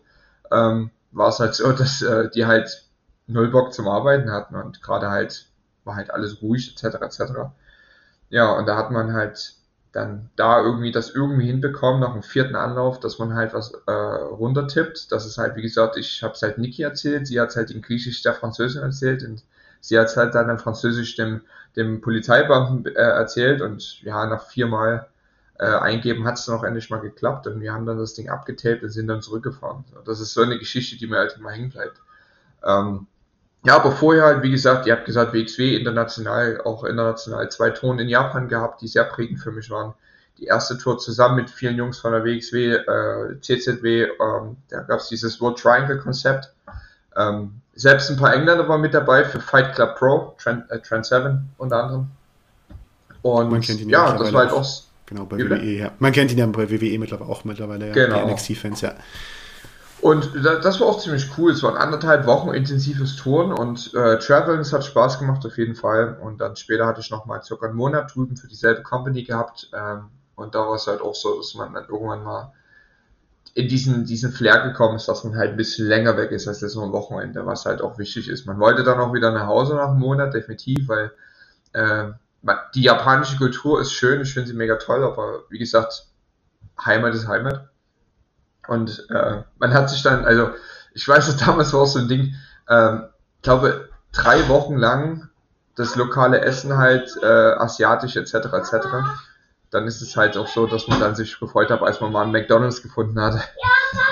ähm, 0.50 0.90
war 1.12 1.28
es 1.28 1.38
halt 1.40 1.54
so, 1.54 1.72
dass 1.74 2.02
äh, 2.02 2.28
die 2.30 2.46
halt 2.46 2.84
null 3.28 3.48
Bock 3.50 3.72
zum 3.72 3.88
Arbeiten 3.88 4.30
hatten 4.32 4.56
und 4.56 4.82
gerade 4.82 5.10
halt 5.10 5.46
war 5.84 5.96
halt 5.96 6.10
alles 6.10 6.42
ruhig 6.42 6.72
etc. 6.72 6.96
etc. 7.02 7.32
Ja, 8.30 8.52
und 8.52 8.66
da 8.66 8.76
hat 8.76 8.90
man 8.90 9.12
halt 9.14 9.55
dann 9.96 10.28
da 10.36 10.62
irgendwie 10.62 10.92
das 10.92 11.10
irgendwie 11.10 11.46
hinbekommen 11.46 12.00
nach 12.00 12.12
dem 12.12 12.22
vierten 12.22 12.54
Anlauf, 12.54 13.00
dass 13.00 13.18
man 13.18 13.34
halt 13.34 13.54
was 13.54 13.72
äh, 13.86 13.90
runtertippt. 13.90 15.10
Das 15.10 15.24
ist 15.24 15.38
halt, 15.38 15.56
wie 15.56 15.62
gesagt, 15.62 15.96
ich 15.96 16.22
habe 16.22 16.34
es 16.34 16.42
halt 16.42 16.58
Niki 16.58 16.82
erzählt, 16.82 17.26
sie 17.26 17.40
hat 17.40 17.48
es 17.48 17.56
halt 17.56 17.70
in 17.70 17.80
Griechisch 17.80 18.22
der 18.22 18.34
Französin 18.34 18.82
erzählt 18.82 19.22
und 19.24 19.42
sie 19.80 19.98
hat 19.98 20.08
es 20.08 20.16
halt 20.16 20.34
dann 20.34 20.50
in 20.50 20.58
Französisch 20.58 21.16
dem, 21.16 21.40
dem 21.76 22.02
Polizeibeamten 22.02 22.94
äh, 22.94 22.98
erzählt 22.98 23.62
und 23.62 24.02
ja, 24.02 24.26
nach 24.26 24.46
viermal 24.46 25.08
äh, 25.58 25.64
eingeben 25.64 26.26
hat 26.26 26.38
es 26.38 26.44
dann 26.44 26.58
auch 26.58 26.64
endlich 26.64 26.90
mal 26.90 27.00
geklappt 27.00 27.46
und 27.46 27.62
wir 27.62 27.72
haben 27.72 27.86
dann 27.86 27.98
das 27.98 28.12
Ding 28.12 28.28
abgetaped 28.28 28.82
und 28.82 28.90
sind 28.90 29.06
dann 29.06 29.22
zurückgefahren. 29.22 29.84
Das 30.04 30.20
ist 30.20 30.34
so 30.34 30.42
eine 30.42 30.58
Geschichte, 30.58 30.98
die 30.98 31.06
mir 31.06 31.16
halt 31.16 31.36
immer 31.38 31.52
hängen 31.52 31.70
bleibt. 31.70 32.02
Ähm, 32.62 33.06
ja, 33.64 33.76
aber 33.76 33.92
vorher 33.92 34.24
halt, 34.24 34.42
wie 34.42 34.50
gesagt, 34.50 34.86
ihr 34.86 34.92
habt 34.92 35.06
gesagt, 35.06 35.32
WXW 35.32 35.76
international, 35.76 36.60
auch 36.64 36.84
international 36.84 37.48
zwei 37.50 37.70
Touren 37.70 37.98
in 37.98 38.08
Japan 38.08 38.48
gehabt, 38.48 38.82
die 38.82 38.88
sehr 38.88 39.04
prägend 39.04 39.40
für 39.40 39.50
mich 39.50 39.70
waren. 39.70 39.94
Die 40.38 40.44
erste 40.44 40.76
Tour 40.76 40.98
zusammen 40.98 41.36
mit 41.36 41.50
vielen 41.50 41.76
Jungs 41.76 41.98
von 41.98 42.12
der 42.12 42.24
WXW, 42.24 42.74
äh, 42.74 43.40
CZW, 43.40 44.02
ähm, 44.04 44.56
da 44.68 44.80
gab 44.80 45.00
es 45.00 45.08
dieses 45.08 45.40
World 45.40 45.58
Triangle 45.58 45.98
Konzept. 45.98 46.52
Ähm, 47.16 47.60
selbst 47.74 48.10
ein 48.10 48.16
paar 48.16 48.34
Engländer 48.34 48.68
waren 48.68 48.80
mit 48.80 48.94
dabei 48.94 49.24
für 49.24 49.40
Fight 49.40 49.74
Club 49.74 49.96
Pro, 49.96 50.34
Trend, 50.38 50.70
äh, 50.70 50.80
Trend 50.80 51.06
7 51.06 51.48
unter 51.58 51.82
anderem. 51.82 52.10
Und 53.22 53.66
ja, 53.66 54.16
das 54.16 54.32
war 54.32 54.42
halt 54.42 54.52
auch 54.52 54.64
Genau, 55.06 55.24
bei 55.24 55.38
WWE, 55.38 55.64
ja. 55.64 55.92
Man 56.00 56.12
kennt 56.12 56.32
ihn 56.32 56.38
ja 56.38 56.46
bei 56.46 56.68
WWE 56.68 56.98
mittlerweile 56.98 57.30
auch 57.30 57.44
mittlerweile, 57.44 57.88
ja. 57.88 57.92
Genau. 57.92 58.26
Die 58.26 58.32
NXT-Fans, 58.32 58.80
ja. 58.80 58.94
Und 60.06 60.36
das 60.36 60.78
war 60.78 60.86
auch 60.86 61.00
ziemlich 61.00 61.36
cool. 61.36 61.50
Es 61.50 61.64
waren 61.64 61.76
anderthalb 61.76 62.26
Wochen 62.26 62.54
intensives 62.54 63.16
Touren 63.16 63.52
und 63.52 63.92
äh, 63.92 64.20
Traveln, 64.20 64.60
es 64.60 64.72
hat 64.72 64.84
Spaß 64.84 65.18
gemacht 65.18 65.44
auf 65.44 65.58
jeden 65.58 65.74
Fall. 65.74 66.16
Und 66.22 66.40
dann 66.40 66.54
später 66.54 66.86
hatte 66.86 67.00
ich 67.00 67.10
noch 67.10 67.26
mal 67.26 67.42
circa 67.42 67.66
einen 67.66 67.74
Monat 67.74 68.14
drüben 68.14 68.36
für 68.36 68.46
dieselbe 68.46 68.84
Company 68.84 69.24
gehabt. 69.24 69.68
Ähm, 69.74 70.04
und 70.36 70.54
da 70.54 70.60
war 70.60 70.76
es 70.76 70.86
halt 70.86 71.00
auch 71.00 71.16
so, 71.16 71.38
dass 71.38 71.54
man 71.54 71.74
dann 71.74 71.88
irgendwann 71.88 72.22
mal 72.22 72.52
in 73.54 73.66
diesen, 73.66 74.04
diesen 74.04 74.30
Flair 74.30 74.60
gekommen 74.60 74.94
ist, 74.94 75.08
dass 75.08 75.24
man 75.24 75.34
halt 75.34 75.50
ein 75.50 75.56
bisschen 75.56 75.88
länger 75.88 76.16
weg 76.16 76.30
ist 76.30 76.46
als 76.46 76.60
das 76.60 76.76
am 76.76 76.92
Wochenende, 76.92 77.44
was 77.44 77.66
halt 77.66 77.80
auch 77.82 77.98
wichtig 77.98 78.28
ist. 78.28 78.46
Man 78.46 78.60
wollte 78.60 78.84
dann 78.84 79.00
auch 79.00 79.12
wieder 79.12 79.32
nach 79.32 79.48
Hause 79.48 79.74
nach 79.74 79.88
einem 79.88 79.98
Monat, 79.98 80.32
definitiv, 80.32 80.86
weil 80.86 81.10
äh, 81.72 82.12
die 82.76 82.82
japanische 82.82 83.38
Kultur 83.38 83.80
ist 83.80 83.90
schön, 83.90 84.20
ich 84.20 84.32
finde 84.32 84.50
sie 84.50 84.54
mega 84.54 84.76
toll, 84.76 85.02
aber 85.02 85.40
wie 85.48 85.58
gesagt, 85.58 86.06
Heimat 86.84 87.12
ist 87.12 87.26
Heimat. 87.26 87.70
Und 88.68 89.06
äh, 89.10 89.42
man 89.58 89.74
hat 89.74 89.90
sich 89.90 90.02
dann, 90.02 90.24
also 90.24 90.50
ich 90.94 91.06
weiß, 91.06 91.26
dass 91.26 91.36
damals 91.44 91.72
war 91.72 91.80
auch 91.80 91.86
so 91.86 91.98
ein 91.98 92.08
Ding, 92.08 92.34
äh, 92.68 92.96
ich 92.96 93.42
glaube, 93.42 93.88
drei 94.12 94.48
Wochen 94.48 94.76
lang 94.76 95.28
das 95.76 95.94
lokale 95.94 96.40
Essen 96.40 96.76
halt 96.78 97.10
äh, 97.22 97.26
asiatisch 97.26 98.16
etc. 98.16 98.34
etc. 98.34 98.86
Dann 99.70 99.86
ist 99.86 100.00
es 100.00 100.16
halt 100.16 100.36
auch 100.36 100.48
so, 100.48 100.66
dass 100.66 100.88
man 100.88 101.00
dann 101.00 101.14
sich 101.14 101.38
gefreut 101.38 101.70
hat, 101.70 101.82
als 101.82 102.00
man 102.00 102.12
mal 102.12 102.22
einen 102.22 102.32
McDonalds 102.32 102.82
gefunden 102.82 103.20
hatte. 103.20 103.42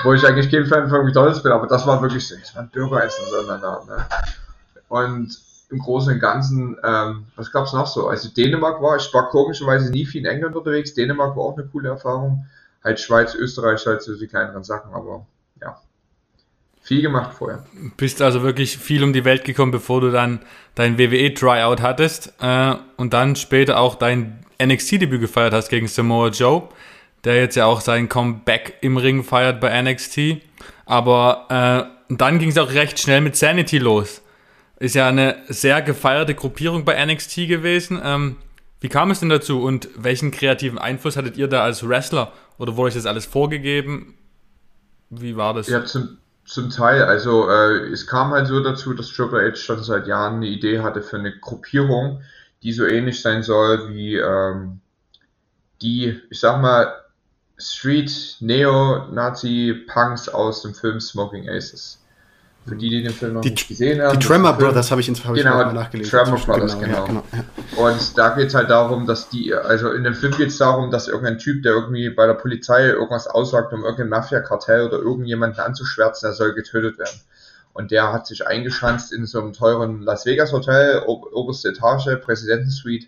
Wo 0.03 0.13
ich 0.13 0.25
eigentlich 0.25 0.51
kein 0.51 0.65
Fan 0.65 0.89
von 0.89 1.05
McDonalds 1.05 1.41
bin, 1.41 1.51
aber 1.51 1.67
das 1.67 1.85
war 1.87 2.01
wirklich 2.01 2.27
so, 2.27 2.35
das 2.35 2.55
war 2.55 2.61
ein 2.61 2.69
Burgeressen, 2.69 3.25
sondern 3.29 3.61
ne? 3.87 4.05
Und 4.87 5.37
im 5.71 5.79
Großen 5.79 6.13
und 6.13 6.19
Ganzen, 6.19 6.77
ähm, 6.83 7.25
was 7.35 7.51
gab's 7.51 7.73
noch 7.73 7.87
so? 7.87 8.07
Also 8.07 8.29
Dänemark 8.29 8.81
war, 8.81 8.97
ich 8.97 9.11
war 9.13 9.29
komischerweise 9.29 9.91
nie 9.91 10.05
viel 10.05 10.21
in 10.21 10.31
England 10.31 10.55
unterwegs. 10.55 10.93
Dänemark 10.93 11.35
war 11.35 11.43
auch 11.43 11.57
eine 11.57 11.67
coole 11.67 11.89
Erfahrung. 11.89 12.45
Halt 12.85 12.99
Schweiz, 12.99 13.35
Österreich 13.35 13.85
halt 13.85 14.01
so 14.03 14.15
die 14.15 14.27
kleineren 14.27 14.63
Sachen, 14.63 14.93
aber 14.93 15.25
ja. 15.59 15.81
Viel 16.81 17.01
gemacht 17.01 17.33
vorher. 17.33 17.65
Bist 17.97 18.21
also 18.21 18.43
wirklich 18.43 18.77
viel 18.77 19.03
um 19.03 19.11
die 19.11 19.25
Welt 19.25 19.43
gekommen, 19.43 19.71
bevor 19.71 20.01
du 20.01 20.11
dann 20.11 20.39
dein 20.75 20.99
WWE-Tryout 20.99 21.81
hattest 21.81 22.33
äh, 22.39 22.75
und 22.97 23.13
dann 23.13 23.35
später 23.35 23.79
auch 23.79 23.95
dein 23.95 24.45
NXT-Debüt 24.61 25.19
gefeiert 25.19 25.51
hast 25.51 25.69
gegen 25.69 25.87
Samoa 25.87 26.27
Joe, 26.27 26.69
der 27.23 27.37
jetzt 27.37 27.55
ja 27.55 27.65
auch 27.65 27.81
sein 27.81 28.07
Comeback 28.07 28.75
im 28.81 28.97
Ring 28.97 29.23
feiert 29.23 29.59
bei 29.59 29.81
NXT. 29.81 30.43
Aber 30.85 31.89
äh, 32.09 32.13
dann 32.15 32.37
ging 32.37 32.49
es 32.49 32.57
auch 32.59 32.71
recht 32.71 32.99
schnell 32.99 33.21
mit 33.21 33.35
Sanity 33.35 33.79
los. 33.79 34.21
Ist 34.77 34.93
ja 34.93 35.07
eine 35.07 35.37
sehr 35.47 35.81
gefeierte 35.81 36.35
Gruppierung 36.35 36.85
bei 36.85 37.03
NXT 37.03 37.47
gewesen. 37.47 37.99
Ähm, 38.03 38.37
wie 38.85 38.89
kam 38.89 39.09
es 39.09 39.19
denn 39.19 39.29
dazu 39.29 39.63
und 39.63 39.89
welchen 39.95 40.29
kreativen 40.29 40.77
Einfluss 40.77 41.17
hattet 41.17 41.37
ihr 41.37 41.47
da 41.47 41.63
als 41.63 41.89
Wrestler? 41.89 42.31
Oder 42.59 42.77
wurde 42.77 42.89
euch 42.89 42.93
das 42.93 43.07
alles 43.07 43.25
vorgegeben? 43.25 44.15
Wie 45.09 45.35
war 45.35 45.55
das? 45.55 45.67
Ja, 45.67 45.83
zum, 45.83 46.19
zum 46.45 46.69
Teil. 46.69 47.01
Also 47.01 47.49
äh, 47.49 47.87
es 47.87 48.05
kam 48.05 48.29
halt 48.29 48.45
so 48.45 48.59
dazu, 48.59 48.93
dass 48.93 49.11
Triple 49.11 49.49
H 49.49 49.55
schon 49.55 49.83
seit 49.83 50.05
Jahren 50.05 50.35
eine 50.35 50.45
Idee 50.45 50.81
hatte 50.81 51.01
für 51.01 51.17
eine 51.17 51.35
Gruppierung, 51.35 52.21
die 52.61 52.73
so 52.73 52.85
ähnlich 52.85 53.23
sein 53.23 53.41
soll 53.41 53.89
wie 53.89 54.17
ähm, 54.17 54.81
die, 55.81 56.21
ich 56.29 56.39
sag 56.39 56.61
mal, 56.61 56.93
Street 57.57 58.37
Neo-Nazi-Punks 58.39 60.29
aus 60.29 60.61
dem 60.61 60.75
Film 60.75 60.99
Smoking 60.99 61.49
Aces. 61.49 62.04
Für 62.67 62.75
die, 62.75 62.89
die 62.89 63.03
den 63.03 63.13
Film 63.13 63.33
noch 63.33 63.41
die, 63.41 63.51
nicht 63.51 63.67
gesehen 63.67 64.01
haben. 64.01 64.19
Die 64.19 64.25
Tremor 64.25 64.53
Brothers 64.53 64.89
habe 64.89 64.99
ich, 64.99 65.07
hab 65.07 65.33
genau, 65.35 65.67
ich 65.67 65.73
nachgelesen. 65.73 66.09
Tremor 66.11 66.39
Brothers, 66.39 66.79
genau. 66.79 67.05
genau. 67.05 67.23
Ja, 67.31 67.43
genau. 67.71 67.87
Und 67.87 68.17
da 68.17 68.29
geht 68.29 68.47
es 68.47 68.55
halt 68.55 68.71
darum, 68.71 69.05
dass 69.05 69.29
die, 69.29 69.53
also 69.53 69.91
in 69.91 70.03
dem 70.03 70.15
Film 70.15 70.35
geht 70.35 70.47
es 70.47 70.57
darum, 70.57 70.89
dass 70.89 71.07
irgendein 71.07 71.37
Typ, 71.37 71.61
der 71.61 71.73
irgendwie 71.73 72.09
bei 72.09 72.25
der 72.25 72.33
Polizei 72.33 72.87
irgendwas 72.87 73.27
aussagt, 73.27 73.71
um 73.71 73.83
irgendein 73.83 74.09
Mafia-Kartell 74.09 74.87
oder 74.87 74.97
irgendjemanden 74.97 75.59
anzuschwärzen, 75.59 76.27
der 76.27 76.33
soll 76.33 76.53
getötet 76.55 76.97
werden. 76.97 77.19
Und 77.73 77.91
der 77.91 78.11
hat 78.11 78.25
sich 78.25 78.47
eingeschanzt 78.47 79.13
in 79.13 79.27
so 79.27 79.41
einem 79.41 79.53
teuren 79.53 80.01
Las 80.01 80.25
Vegas 80.25 80.51
Hotel, 80.51 81.03
oberste 81.05 81.69
Etage, 81.69 82.15
Präsidentensuite. 82.23 83.07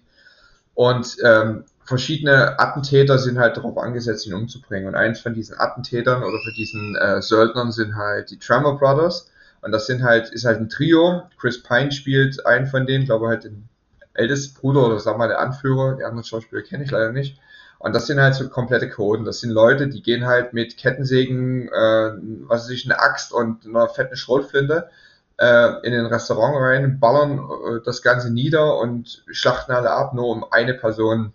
Und 0.76 1.16
ähm, 1.24 1.64
verschiedene 1.84 2.60
Attentäter 2.60 3.18
sind 3.18 3.40
halt 3.40 3.58
darauf 3.58 3.78
angesetzt, 3.80 4.28
ihn 4.28 4.36
umzubringen. 4.36 4.90
Und 4.90 4.96
eins 4.96 5.20
von 5.20 5.34
diesen 5.34 5.60
Attentätern 5.60 6.22
oder 6.22 6.38
für 6.46 6.54
diesen 6.54 6.96
äh, 6.96 7.24
Söldnern 7.24 7.72
sind 7.72 7.96
halt 7.96 8.30
die 8.30 8.38
Tremor 8.38 8.78
Brothers 8.78 9.32
und 9.68 9.74
das 9.74 9.86
sind 9.86 10.02
halt, 10.02 10.30
ist 10.30 10.46
halt 10.46 10.62
ein 10.62 10.70
Trio. 10.70 11.24
Chris 11.38 11.62
Pine 11.62 11.92
spielt 11.92 12.46
einen 12.46 12.68
von 12.68 12.88
denen, 12.88 13.04
glaube 13.04 13.28
halt 13.28 13.44
den 13.44 13.68
ältesten 14.14 14.58
Bruder 14.58 14.88
oder 14.88 14.98
sag 15.02 15.18
mal 15.18 15.28
der 15.28 15.42
Anführer. 15.42 15.98
Die 15.98 16.06
anderen 16.06 16.24
Schauspieler 16.24 16.62
kenne 16.62 16.86
ich 16.86 16.92
leider 16.92 17.12
nicht. 17.12 17.38
Und 17.78 17.94
das 17.94 18.08
sind 18.08 18.22
halt 18.22 18.34
so 18.34 18.48
komplette 18.48 18.90
Coden. 18.90 19.26
Das 19.26 19.42
sind 19.42 19.50
Leute, 19.50 19.90
die 19.90 20.02
gehen 20.02 20.26
halt 20.26 20.54
mit 20.54 20.78
Kettensägen, 20.78 21.68
äh, 21.68 22.12
was 22.48 22.64
weiß 22.64 22.70
ich, 22.70 22.86
eine 22.86 23.02
Axt 23.02 23.34
und 23.34 23.66
einer 23.66 23.90
fetten 23.90 24.16
Schrotflinte 24.16 24.90
äh, 25.38 25.86
in 25.86 25.92
den 25.92 26.06
Restaurant 26.06 26.56
rein, 26.62 27.02
ballern 27.02 27.38
äh, 27.40 27.82
das 27.84 28.02
Ganze 28.02 28.32
nieder 28.32 28.78
und 28.80 29.26
schlachten 29.30 29.74
alle 29.74 29.92
ab, 29.92 30.14
nur 30.14 30.30
um 30.30 30.46
eine 30.50 30.76
Person 30.76 31.34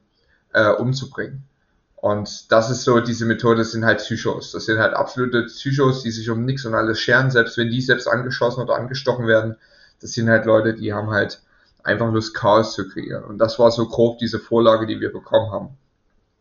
äh, 0.55 0.71
umzubringen. 0.71 1.45
Und 2.03 2.51
das 2.51 2.69
ist 2.69 2.83
so, 2.83 2.99
diese 2.99 3.27
Methode 3.27 3.59
das 3.59 3.71
sind 3.71 3.85
halt 3.85 3.99
Psychos. 3.99 4.51
Das 4.51 4.65
sind 4.65 4.81
halt 4.81 4.93
absolute 4.93 5.45
Psychos, 5.45 6.03
die 6.03 6.11
sich 6.11 6.29
um 6.31 6.45
nichts 6.45 6.65
und 6.65 6.75
alles 6.75 6.99
scheren, 6.99 7.31
selbst 7.31 7.57
wenn 7.57 7.71
die 7.71 7.81
selbst 7.81 8.09
angeschossen 8.09 8.61
oder 8.61 8.75
angestochen 8.75 9.29
werden. 9.29 9.55
Das 10.01 10.11
sind 10.11 10.29
halt 10.29 10.45
Leute, 10.45 10.75
die 10.75 10.93
haben 10.93 11.11
halt 11.11 11.41
einfach 11.85 12.12
Lust, 12.12 12.35
Chaos 12.35 12.75
zu 12.75 12.88
kreieren. 12.88 13.23
Und 13.23 13.38
das 13.38 13.61
war 13.61 13.71
so 13.71 13.87
grob 13.87 14.19
diese 14.19 14.41
Vorlage, 14.41 14.88
die 14.88 14.99
wir 14.99 15.12
bekommen 15.12 15.53
haben. 15.53 15.69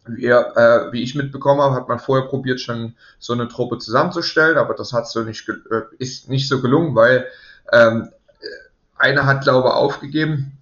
Wie, 0.07 0.25
äh, 0.25 0.91
wie 0.93 1.03
ich 1.03 1.13
mitbekommen 1.13 1.61
habe, 1.61 1.75
hat 1.75 1.87
man 1.87 1.99
vorher 1.99 2.27
probiert, 2.27 2.59
schon 2.59 2.95
so 3.19 3.33
eine 3.33 3.47
Truppe 3.47 3.77
zusammenzustellen, 3.77 4.57
aber 4.57 4.73
das 4.73 4.93
hat 4.93 5.07
so 5.07 5.21
nicht, 5.21 5.47
äh, 5.47 5.81
ist 5.99 6.27
nicht 6.27 6.47
so 6.47 6.59
gelungen, 6.59 6.95
weil 6.95 7.27
ähm, 7.71 8.09
einer 8.97 9.27
hat, 9.27 9.43
glaube 9.43 9.67
ich, 9.67 9.75
aufgegeben, 9.75 10.57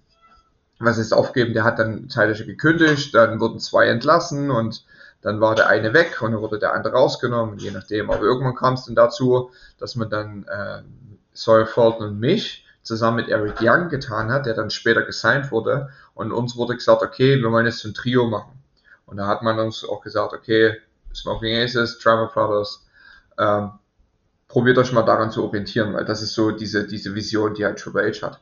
was 0.80 0.98
ist 0.98 1.12
aufgeben, 1.12 1.52
der 1.52 1.64
hat 1.64 1.78
dann 1.78 2.08
zeitlich 2.08 2.46
gekündigt, 2.46 3.14
dann 3.14 3.38
wurden 3.38 3.60
zwei 3.60 3.86
entlassen 3.86 4.50
und 4.50 4.84
dann 5.22 5.40
war 5.40 5.54
der 5.54 5.68
eine 5.68 5.92
weg 5.92 6.22
und 6.22 6.32
dann 6.32 6.40
wurde 6.40 6.58
der 6.58 6.72
andere 6.72 6.94
rausgenommen, 6.94 7.58
je 7.58 7.70
nachdem. 7.70 8.10
Aber 8.10 8.22
irgendwann 8.22 8.54
kam 8.54 8.74
es 8.74 8.86
dann 8.86 8.94
dazu, 8.94 9.50
dass 9.78 9.94
man 9.94 10.08
dann 10.08 10.44
äh, 10.44 10.82
Sawyer 11.34 11.66
Fulton 11.66 12.08
und 12.08 12.20
mich 12.20 12.64
zusammen 12.82 13.16
mit 13.16 13.28
Eric 13.28 13.60
Young 13.60 13.90
getan 13.90 14.32
hat, 14.32 14.46
der 14.46 14.54
dann 14.54 14.70
später 14.70 15.02
gesigned 15.02 15.52
wurde. 15.52 15.90
Und 16.14 16.32
uns 16.32 16.56
wurde 16.56 16.74
gesagt, 16.74 17.02
okay, 17.02 17.36
wir 17.40 17.52
wollen 17.52 17.66
jetzt 17.66 17.84
ein 17.84 17.92
Trio 17.92 18.26
machen. 18.26 18.62
Und 19.04 19.18
da 19.18 19.26
hat 19.26 19.42
man 19.42 19.58
uns 19.58 19.84
auch 19.86 20.00
gesagt, 20.00 20.32
okay, 20.32 20.78
Smoking 21.14 21.56
Aces, 21.56 21.98
Drama 21.98 22.30
Brothers, 22.32 22.86
ähm, 23.38 23.72
probiert 24.48 24.78
euch 24.78 24.92
mal 24.92 25.02
daran 25.02 25.30
zu 25.30 25.44
orientieren, 25.44 25.92
weil 25.92 26.04
das 26.04 26.22
ist 26.22 26.34
so 26.34 26.50
diese, 26.50 26.86
diese 26.86 27.14
Vision, 27.14 27.54
die 27.54 27.64
halt 27.64 27.78
Triple 27.78 28.10
H 28.10 28.26
hat. 28.26 28.40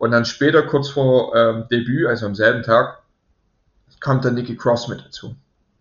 Und 0.00 0.12
dann 0.12 0.24
später, 0.24 0.62
kurz 0.62 0.88
vor 0.88 1.36
ähm, 1.36 1.66
Debüt, 1.70 2.06
also 2.06 2.24
am 2.24 2.34
selben 2.34 2.62
Tag, 2.62 3.02
kam 4.00 4.22
dann 4.22 4.32
Nikki 4.32 4.56
Cross 4.56 4.88
mit 4.88 5.04
dazu. 5.04 5.36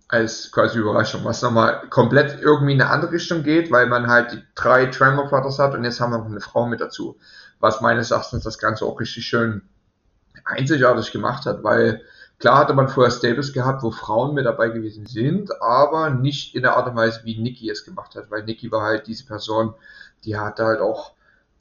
Als 0.10 0.52
quasi 0.52 0.78
Überraschung, 0.78 1.24
was 1.24 1.42
nochmal 1.42 1.88
komplett 1.90 2.42
irgendwie 2.42 2.74
in 2.74 2.82
eine 2.82 2.92
andere 2.92 3.14
Richtung 3.14 3.44
geht, 3.44 3.72
weil 3.72 3.88
man 3.88 4.08
halt 4.08 4.34
die 4.34 4.44
drei 4.56 4.88
Tremor 4.88 5.30
Brothers 5.30 5.58
hat 5.58 5.74
und 5.74 5.86
jetzt 5.86 6.02
haben 6.02 6.12
wir 6.12 6.18
noch 6.18 6.26
eine 6.26 6.42
Frau 6.42 6.66
mit 6.66 6.82
dazu. 6.82 7.18
Was 7.62 7.80
meines 7.80 8.12
Erachtens 8.12 8.44
das 8.44 8.58
Ganze 8.58 8.84
auch 8.84 9.00
richtig 9.00 9.26
schön 9.26 9.62
einzigartig 10.44 11.14
gemacht 11.14 11.46
hat, 11.46 11.64
weil 11.64 12.02
klar 12.40 12.58
hatte 12.58 12.74
man 12.74 12.90
vorher 12.90 13.14
Stables 13.14 13.54
gehabt, 13.54 13.84
wo 13.84 13.92
Frauen 13.92 14.34
mit 14.34 14.46
dabei 14.46 14.68
gewesen 14.68 15.06
sind, 15.06 15.50
aber 15.62 16.10
nicht 16.10 16.56
in 16.56 16.64
der 16.64 16.76
Art 16.76 16.90
und 16.90 16.98
Weise, 16.98 17.22
wie 17.24 17.40
Nikki 17.40 17.70
es 17.70 17.86
gemacht 17.86 18.16
hat, 18.16 18.30
weil 18.30 18.44
Nikki 18.44 18.70
war 18.70 18.82
halt 18.82 19.08
diese 19.08 19.26
Person, 19.26 19.76
die 20.26 20.36
hatte 20.36 20.66
halt 20.66 20.82
auch 20.82 21.14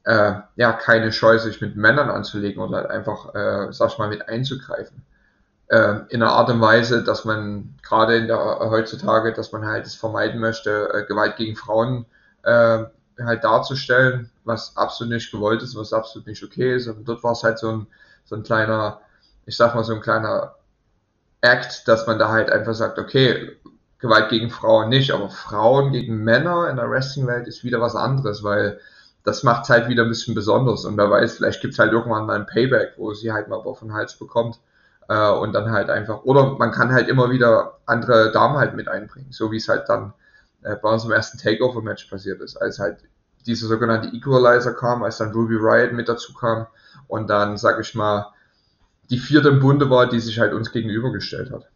äh, 0.09 0.41
ja 0.57 0.73
keine 0.73 1.13
Scheu, 1.13 1.39
sich 1.39 1.61
mit 1.61 1.77
Männern 1.77 2.09
anzulegen 2.09 2.63
oder 2.63 2.79
halt 2.79 2.91
einfach, 2.91 3.35
äh, 3.35 3.71
sag 3.73 3.91
ich 3.91 3.99
mal, 3.99 4.09
mit 4.09 4.27
einzugreifen. 4.27 5.03
Äh, 5.69 5.97
in 6.09 6.23
einer 6.23 6.33
Art 6.33 6.49
und 6.49 6.63
Weise, 6.63 7.05
dass 7.05 7.27
man 7.27 7.75
gerade 7.83 8.17
in 8.17 8.27
der 8.27 8.39
heutzutage, 8.71 9.35
dass 9.35 9.53
man 9.53 9.67
halt 9.67 9.87
es 9.87 9.97
vermeiden 9.97 10.41
möchte, 10.41 10.89
äh, 10.95 11.05
Gewalt 11.05 11.37
gegen 11.37 11.57
Frauen 11.57 12.07
äh, 12.43 12.85
halt 13.21 13.45
darzustellen, 13.45 14.31
was 14.45 14.75
absolut 14.79 15.13
nicht 15.13 15.31
gewollt 15.31 15.63
ist, 15.63 15.77
was 15.77 15.93
absolut 15.93 16.27
nicht 16.27 16.43
okay 16.43 16.77
ist. 16.77 16.87
Und 16.87 17.07
dort 17.07 17.23
war 17.23 17.33
es 17.33 17.43
halt 17.43 17.59
so 17.59 17.71
ein, 17.71 17.87
so 18.25 18.35
ein 18.35 18.43
kleiner, 18.45 19.03
ich 19.45 19.59
sag 19.59 19.75
mal, 19.75 19.85
so 19.85 19.95
ein 19.95 20.01
kleiner 20.01 20.55
Act, 21.43 21.87
dass 21.87 22.07
man 22.07 22.19
da 22.19 22.31
halt 22.31 22.49
einfach 22.51 22.75
sagt, 22.75 22.99
okay, 22.99 23.59
Gewalt 23.99 24.31
gegen 24.31 24.49
Frauen 24.49 24.89
nicht, 24.89 25.11
aber 25.11 25.29
Frauen 25.29 25.93
gegen 25.93 26.25
Männer 26.25 26.71
in 26.71 26.77
der 26.77 26.89
Wrestling-Welt 26.89 27.47
ist 27.47 27.63
wieder 27.63 27.83
was 27.83 27.95
anderes, 27.95 28.43
weil 28.43 28.81
das 29.29 29.43
macht 29.43 29.65
es 29.65 29.69
halt 29.71 29.89
wieder 29.89 30.05
ein 30.05 30.09
bisschen 30.09 30.35
besonders. 30.35 30.87
Und 30.87 30.97
wer 30.97 31.11
weiß, 31.11 31.37
vielleicht 31.37 31.61
gibt 31.61 31.75
es 31.75 31.79
halt 31.79 31.93
irgendwann 31.93 32.25
mal 32.25 32.37
ein 32.37 32.47
Payback, 32.47 32.95
wo 32.97 33.13
sie 33.13 33.31
halt 33.31 33.49
mal 33.49 33.57
auf 33.57 33.81
den 33.81 33.93
Hals 33.93 34.17
bekommt. 34.17 34.59
Äh, 35.09 35.31
und 35.31 35.53
dann 35.53 35.71
halt 35.71 35.91
einfach, 35.91 36.25
oder 36.25 36.57
man 36.59 36.73
kann 36.73 36.93
halt 36.93 37.09
immer 37.09 37.31
wieder 37.31 37.79
andere 37.85 38.33
Damen 38.33 38.57
halt 38.57 38.75
mit 38.75 38.89
einbringen, 38.89 39.31
so 39.31 39.53
wie 39.53 39.59
es 39.59 39.69
halt 39.69 39.89
dann 39.89 40.15
äh, 40.63 40.77
bei 40.77 40.91
unserem 40.91 41.13
ersten 41.13 41.39
Takeover-Match 41.39 42.07
passiert 42.07 42.41
ist, 42.41 42.57
als 42.57 42.79
halt 42.79 43.01
dieser 43.47 43.69
sogenannte 43.69 44.09
Equalizer 44.17 44.73
kam, 44.73 45.03
als 45.03 45.19
dann 45.19 45.33
Ruby 45.33 45.57
Riot 45.57 45.93
mit 45.93 46.09
dazu 46.09 46.33
kam 46.33 46.67
und 47.07 47.29
dann, 47.29 47.57
sag 47.57 47.79
ich 47.81 47.95
mal, 47.95 48.33
die 49.11 49.19
vierte 49.19 49.49
im 49.49 49.61
Bunde 49.61 49.89
war, 49.91 50.09
die 50.09 50.21
sich 50.21 50.39
halt 50.39 50.53
uns 50.53 50.73
gegenübergestellt 50.73 51.51
hat. 51.51 51.69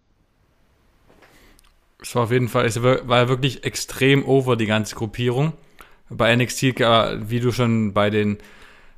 Es 2.00 2.14
war 2.14 2.24
auf 2.24 2.32
jeden 2.32 2.48
Fall, 2.48 2.66
es 2.66 2.82
war 2.82 3.28
wirklich 3.28 3.64
extrem 3.64 4.26
over, 4.26 4.56
die 4.56 4.66
ganze 4.66 4.94
Gruppierung. 4.94 5.52
Bei 6.16 6.34
NXT, 6.34 6.80
äh, 6.80 7.28
wie 7.28 7.40
du 7.40 7.52
schon 7.52 7.92
bei 7.92 8.10
den, 8.10 8.38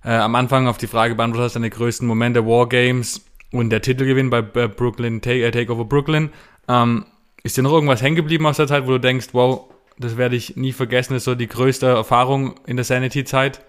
äh, 0.05 0.11
am 0.11 0.35
Anfang 0.35 0.69
auf 0.69 0.79
die 0.79 0.87
Frage 0.87 1.15
beantwortet 1.15 1.47
hast, 1.47 1.57
deine 1.57 1.71
größten 1.71 2.07
Momente, 2.07 2.47
Wargames 2.47 3.25
und 3.53 3.71
der 3.71 3.83
Titelgewinn 3.83 4.31
bei 4.31 4.43
Brooklyn, 4.43 5.21
Take, 5.21 5.45
äh, 5.45 5.51
Takeover 5.51 5.85
Brooklyn. 5.85 6.31
Ähm, 6.69 7.07
ist 7.43 7.57
dir 7.57 7.63
noch 7.63 7.73
irgendwas 7.73 8.03
hängen 8.03 8.17
geblieben 8.17 8.47
aus 8.47 8.57
der 8.57 8.67
Zeit, 8.67 8.87
wo 8.87 8.93
du 8.93 9.01
denkst, 9.01 9.29
wow, 9.33 9.69
das 9.99 10.17
werde 10.17 10.35
ich 10.35 10.57
nie 10.57 10.73
vergessen, 10.73 11.15
ist 11.15 11.25
so 11.25 11.35
die 11.35 11.47
größte 11.47 11.87
Erfahrung 11.87 12.55
in 12.67 12.77
der 12.77 12.85
Sanity-Zeit. 12.85 13.61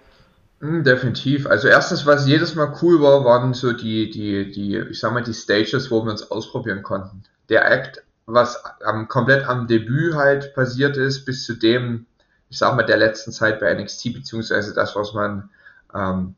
Hm, 0.60 0.84
definitiv. 0.84 1.46
Also 1.46 1.68
erstens, 1.68 2.06
was 2.06 2.26
jedes 2.26 2.54
Mal 2.54 2.74
cool 2.80 3.00
war, 3.00 3.24
waren 3.24 3.52
so 3.54 3.72
die, 3.72 4.10
die, 4.10 4.50
die, 4.50 4.78
ich 4.90 4.98
sag 4.98 5.12
mal, 5.12 5.22
die 5.22 5.34
Stages, 5.34 5.90
wo 5.90 6.02
wir 6.04 6.10
uns 6.10 6.30
ausprobieren 6.30 6.82
konnten. 6.82 7.22
Der 7.48 7.70
Act, 7.70 8.02
was 8.24 8.58
am, 8.84 9.06
komplett 9.08 9.46
am 9.46 9.66
Debüt 9.66 10.14
halt 10.14 10.54
passiert 10.54 10.96
ist, 10.96 11.24
bis 11.24 11.44
zu 11.44 11.54
dem, 11.54 12.06
ich 12.56 12.60
sag 12.60 12.74
mal, 12.74 12.84
der 12.84 12.96
letzten 12.96 13.32
Zeit 13.32 13.60
bei 13.60 13.74
NXT, 13.74 14.14
beziehungsweise 14.14 14.72
das, 14.72 14.96
was 14.96 15.12
man 15.12 15.50
ähm, 15.94 16.34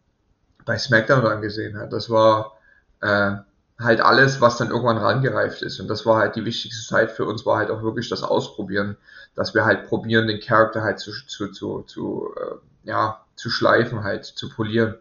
bei 0.65 0.77
SmackDown 0.77 1.23
dann 1.23 1.41
gesehen 1.41 1.79
hat. 1.79 1.93
Das 1.93 2.11
war 2.11 2.59
äh, 3.03 3.37
halt 3.79 4.01
alles, 4.01 4.41
was 4.41 4.57
dann 4.57 4.71
irgendwann 4.71 4.99
rangereift 4.99 5.63
ist. 5.63 5.79
Und 5.79 5.87
das 5.87 6.05
war 6.07 6.19
halt 6.19 6.35
die 6.35 6.45
wichtigste 6.45 6.85
Zeit 6.85 7.13
für 7.13 7.25
uns, 7.25 7.47
war 7.47 7.59
halt 7.59 7.71
auch 7.71 7.85
wirklich 7.85 8.09
das 8.09 8.25
Ausprobieren, 8.25 8.97
dass 9.37 9.55
wir 9.55 9.65
halt 9.65 9.87
probieren, 9.87 10.27
den 10.27 10.41
Charakter 10.41 10.83
halt 10.83 10.99
zu, 10.99 11.13
zu, 11.13 11.53
zu, 11.53 11.83
zu 11.83 12.35
äh, 12.37 12.89
ja, 12.89 13.25
zu 13.37 13.49
schleifen 13.49 14.03
halt, 14.03 14.25
zu 14.25 14.49
polieren. 14.49 14.97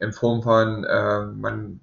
In 0.00 0.14
Form 0.14 0.42
von, 0.42 0.84
äh, 0.84 1.20
man 1.20 1.80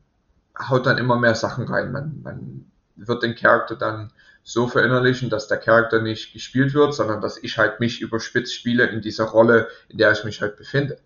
haut 0.67 0.87
dann 0.87 0.97
immer 0.97 1.15
mehr 1.15 1.35
Sachen 1.35 1.67
rein. 1.67 1.91
Man, 1.91 2.21
man 2.23 2.65
wird 2.95 3.21
den 3.21 3.35
Charakter 3.35 3.75
dann 3.75 4.11
so 4.43 4.67
verinnerlichen, 4.67 5.29
dass 5.29 5.47
der 5.47 5.57
Charakter 5.57 6.01
nicht 6.01 6.33
gespielt 6.33 6.73
wird, 6.73 6.93
sondern 6.93 7.21
dass 7.21 7.37
ich 7.37 7.57
halt 7.57 7.79
mich 7.79 8.01
überspitzt 8.01 8.53
spiele 8.53 8.87
in 8.87 9.01
dieser 9.01 9.25
Rolle, 9.25 9.67
in 9.89 9.97
der 9.97 10.11
ich 10.11 10.23
mich 10.23 10.41
halt 10.41 10.57
befinde. 10.57 10.97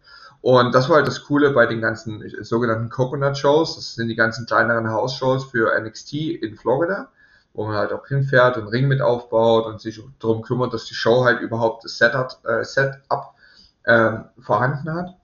Und 0.41 0.75
das 0.75 0.89
war 0.89 0.97
halt 0.97 1.07
das 1.07 1.23
Coole 1.23 1.51
bei 1.51 1.65
den 1.65 1.79
ganzen 1.79 2.21
sogenannten 2.43 2.89
Coconut 2.89 3.37
Shows. 3.37 3.75
Das 3.75 3.95
sind 3.95 4.09
die 4.09 4.15
ganzen 4.15 4.45
kleineren 4.45 4.89
House-Shows 4.89 5.45
für 5.45 5.79
NXT 5.79 6.13
in 6.13 6.57
Florida, 6.57 7.09
wo 7.53 7.65
man 7.65 7.77
halt 7.77 7.93
auch 7.93 8.05
hinfährt 8.07 8.57
und 8.57 8.67
Ring 8.67 8.89
mit 8.89 9.01
aufbaut 9.01 9.65
und 9.65 9.79
sich 9.79 10.01
darum 10.19 10.41
kümmert, 10.41 10.73
dass 10.73 10.85
die 10.85 10.95
Show 10.95 11.23
halt 11.23 11.39
überhaupt 11.39 11.85
das 11.85 11.97
Setup, 11.97 12.37
äh, 12.43 12.63
Setup 12.65 13.33
ähm, 13.85 14.25
vorhanden 14.37 14.93
hat. 14.93 15.15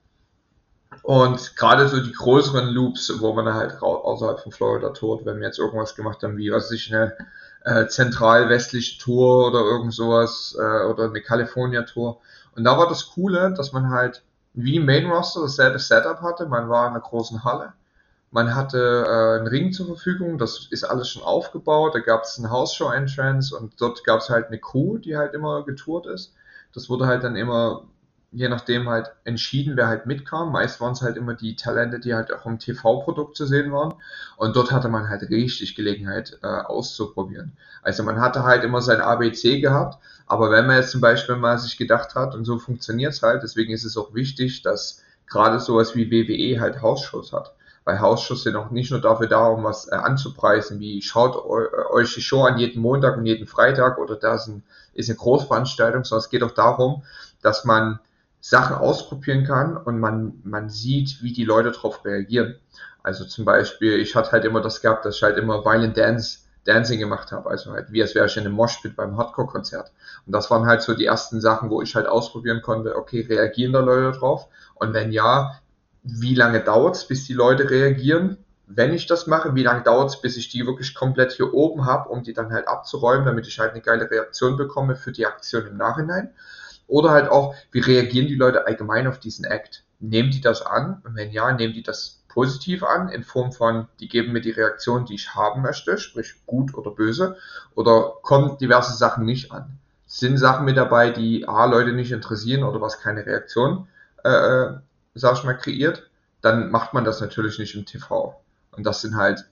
Und 1.03 1.55
gerade 1.57 1.87
so 1.87 2.01
die 2.01 2.13
größeren 2.13 2.69
Loops, 2.69 3.11
wo 3.19 3.33
man 3.33 3.53
halt 3.53 3.81
außerhalb 3.81 4.39
von 4.39 4.51
Florida 4.51 4.89
tourt, 4.89 5.25
wenn 5.25 5.39
wir 5.39 5.47
jetzt 5.47 5.59
irgendwas 5.59 5.95
gemacht 5.95 6.23
haben, 6.23 6.37
wie 6.37 6.51
was 6.51 6.71
ich 6.71 6.93
eine 6.93 7.15
äh, 7.65 7.87
zentral-westliche 7.87 8.99
Tour 8.99 9.47
oder 9.47 9.59
irgend 9.59 9.93
sowas 9.93 10.55
äh, 10.59 10.85
oder 10.85 11.05
eine 11.05 11.21
California 11.21 11.83
Tour. 11.83 12.19
Und 12.55 12.63
da 12.63 12.77
war 12.77 12.87
das 12.87 13.11
Coole, 13.11 13.53
dass 13.55 13.73
man 13.73 13.89
halt 13.89 14.23
wie 14.53 14.79
Main 14.79 15.09
Roster 15.09 15.41
dasselbe 15.41 15.79
Setup 15.79 16.21
hatte. 16.21 16.47
Man 16.47 16.69
war 16.69 16.87
in 16.87 16.93
einer 16.93 17.01
großen 17.01 17.43
Halle. 17.43 17.73
Man 18.31 18.55
hatte 18.55 19.05
äh, 19.07 19.39
einen 19.39 19.47
Ring 19.47 19.71
zur 19.71 19.87
Verfügung, 19.87 20.37
das 20.37 20.67
ist 20.69 20.83
alles 20.83 21.09
schon 21.09 21.23
aufgebaut. 21.23 21.95
Da 21.95 21.99
gab 21.99 22.23
es 22.23 22.37
einen 22.37 22.51
House-Show-Entrance 22.51 23.55
und 23.55 23.79
dort 23.81 24.03
gab 24.03 24.19
es 24.19 24.29
halt 24.29 24.47
eine 24.47 24.59
Crew, 24.59 24.97
die 24.97 25.17
halt 25.17 25.33
immer 25.33 25.63
getourt 25.63 26.05
ist. 26.05 26.33
Das 26.73 26.89
wurde 26.89 27.07
halt 27.07 27.23
dann 27.23 27.35
immer 27.35 27.85
je 28.31 28.47
nachdem 28.47 28.87
halt 28.87 29.11
entschieden, 29.23 29.75
wer 29.75 29.87
halt 29.87 30.05
mitkam. 30.05 30.51
Meist 30.51 30.79
waren 30.81 30.93
es 30.93 31.01
halt 31.01 31.17
immer 31.17 31.33
die 31.33 31.55
Talente, 31.55 31.99
die 31.99 32.13
halt 32.13 32.31
auch 32.31 32.45
im 32.45 32.59
TV-Produkt 32.59 33.35
zu 33.35 33.45
sehen 33.45 33.71
waren. 33.71 33.95
Und 34.37 34.55
dort 34.55 34.71
hatte 34.71 34.89
man 34.89 35.09
halt 35.09 35.23
richtig 35.29 35.75
Gelegenheit 35.75 36.37
äh, 36.43 36.47
auszuprobieren. 36.47 37.57
Also 37.81 38.03
man 38.03 38.21
hatte 38.21 38.43
halt 38.43 38.63
immer 38.63 38.81
sein 38.81 39.01
ABC 39.01 39.61
gehabt, 39.61 39.97
aber 40.27 40.51
wenn 40.51 40.67
man 40.67 40.77
jetzt 40.77 40.91
zum 40.91 41.01
Beispiel 41.01 41.37
mal 41.37 41.57
sich 41.57 41.77
gedacht 41.77 42.13
hat, 42.15 42.35
und 42.35 42.45
so 42.45 42.59
funktioniert 42.59 43.13
es 43.13 43.23
halt, 43.23 43.41
deswegen 43.41 43.73
ist 43.73 43.85
es 43.85 43.97
auch 43.97 44.13
wichtig, 44.13 44.61
dass 44.61 45.01
gerade 45.27 45.59
sowas 45.59 45.95
wie 45.95 46.11
WWE 46.11 46.59
halt 46.59 46.81
Hausshows 46.81 47.33
hat. 47.33 47.53
Weil 47.83 47.99
Hausshows 47.99 48.43
sind 48.43 48.55
auch 48.55 48.69
nicht 48.69 48.91
nur 48.91 49.01
dafür 49.01 49.27
da, 49.27 49.47
um 49.47 49.63
was 49.63 49.87
äh, 49.87 49.95
anzupreisen, 49.95 50.79
wie 50.79 51.01
schaut 51.01 51.35
äh, 51.35 51.93
euch 51.93 52.13
die 52.13 52.21
Show 52.21 52.43
an 52.43 52.59
jeden 52.59 52.81
Montag 52.81 53.17
und 53.17 53.25
jeden 53.25 53.47
Freitag 53.47 53.97
oder 53.97 54.15
das 54.15 54.43
ist, 54.43 54.47
ein, 54.49 54.63
ist 54.93 55.09
eine 55.09 55.17
Großveranstaltung, 55.17 56.03
sondern 56.03 56.23
es 56.23 56.29
geht 56.29 56.43
auch 56.43 56.51
darum, 56.51 57.03
dass 57.41 57.65
man 57.65 57.99
Sachen 58.41 58.75
ausprobieren 58.77 59.43
kann 59.43 59.75
und 59.77 59.99
man, 59.99 60.39
man 60.43 60.69
sieht, 60.69 61.21
wie 61.21 61.33
die 61.33 61.43
Leute 61.43 61.71
darauf 61.71 62.05
reagieren. 62.05 62.55
Also 63.03 63.25
zum 63.25 63.45
Beispiel, 63.45 63.99
ich 63.99 64.15
hatte 64.15 64.31
halt 64.31 64.45
immer 64.45 64.61
das 64.61 64.81
gehabt, 64.81 65.05
dass 65.05 65.15
ich 65.17 65.23
halt 65.23 65.37
immer 65.37 65.65
Violent 65.65 65.97
Dance, 65.97 66.39
Dancing 66.65 66.99
gemacht 66.99 67.31
habe, 67.31 67.49
also 67.49 67.71
halt 67.71 67.91
wie 67.91 68.01
als 68.01 68.15
wäre 68.15 68.27
ich 68.27 68.37
in 68.37 68.45
einem 68.45 68.53
Moshpit 68.53 68.95
beim 68.95 69.17
Hardcore-Konzert. 69.17 69.91
Und 70.25 70.33
das 70.33 70.51
waren 70.51 70.67
halt 70.67 70.81
so 70.81 70.93
die 70.93 71.05
ersten 71.05 71.41
Sachen, 71.41 71.69
wo 71.69 71.81
ich 71.81 71.95
halt 71.95 72.07
ausprobieren 72.07 72.61
konnte, 72.61 72.95
okay, 72.95 73.21
reagieren 73.21 73.73
da 73.73 73.79
Leute 73.79 74.17
drauf? 74.17 74.47
Und 74.75 74.93
wenn 74.93 75.11
ja, 75.11 75.59
wie 76.03 76.35
lange 76.35 76.59
dauert's, 76.61 77.07
bis 77.07 77.25
die 77.25 77.33
Leute 77.33 77.69
reagieren? 77.69 78.37
Wenn 78.67 78.93
ich 78.93 79.07
das 79.07 79.25
mache, 79.25 79.55
wie 79.55 79.63
lange 79.63 79.83
dauert's, 79.83 80.21
bis 80.21 80.37
ich 80.37 80.49
die 80.49 80.65
wirklich 80.65 80.93
komplett 80.93 81.31
hier 81.31 81.53
oben 81.53 81.85
habe, 81.85 82.09
um 82.09 82.23
die 82.23 82.33
dann 82.33 82.51
halt 82.51 82.67
abzuräumen, 82.67 83.25
damit 83.25 83.47
ich 83.47 83.59
halt 83.59 83.71
eine 83.71 83.81
geile 83.81 84.09
Reaktion 84.11 84.57
bekomme 84.57 84.95
für 84.95 85.11
die 85.11 85.25
Aktion 85.25 85.65
im 85.65 85.77
Nachhinein? 85.77 86.29
Oder 86.89 87.11
halt 87.11 87.29
auch, 87.29 87.55
wie 87.71 87.79
reagieren 87.79 88.27
die 88.27 88.35
Leute 88.35 88.65
allgemein 88.65 89.07
auf 89.07 89.19
diesen 89.19 89.45
Act? 89.45 89.83
Nehmen 89.99 90.31
die 90.31 90.41
das 90.41 90.65
an? 90.65 91.01
Und 91.05 91.15
wenn 91.15 91.31
ja, 91.31 91.51
nehmen 91.53 91.73
die 91.73 91.83
das 91.83 92.23
positiv 92.27 92.83
an, 92.83 93.09
in 93.09 93.23
Form 93.23 93.51
von, 93.51 93.87
die 93.99 94.07
geben 94.07 94.33
mir 94.33 94.41
die 94.41 94.51
Reaktion, 94.51 95.05
die 95.05 95.15
ich 95.15 95.35
haben 95.35 95.61
möchte, 95.61 95.97
sprich 95.97 96.35
gut 96.45 96.73
oder 96.73 96.91
böse, 96.91 97.37
oder 97.75 98.13
kommen 98.23 98.57
diverse 98.57 98.97
Sachen 98.97 99.25
nicht 99.25 99.51
an? 99.51 99.77
Sind 100.07 100.37
Sachen 100.37 100.65
mit 100.65 100.77
dabei, 100.77 101.11
die 101.11 101.47
A, 101.47 101.65
Leute 101.65 101.93
nicht 101.93 102.11
interessieren 102.11 102.63
oder 102.63 102.81
was 102.81 102.99
keine 102.99 103.25
Reaktion, 103.25 103.87
äh, 104.23 104.29
äh 104.29 104.73
sag 105.13 105.37
ich 105.37 105.43
mal, 105.43 105.57
kreiert, 105.57 106.09
dann 106.41 106.71
macht 106.71 106.93
man 106.93 107.03
das 107.03 107.21
natürlich 107.21 107.59
nicht 107.59 107.75
im 107.75 107.85
TV. 107.85 108.39
Und 108.71 108.85
das 108.85 109.01
sind 109.01 109.15
halt 109.15 109.45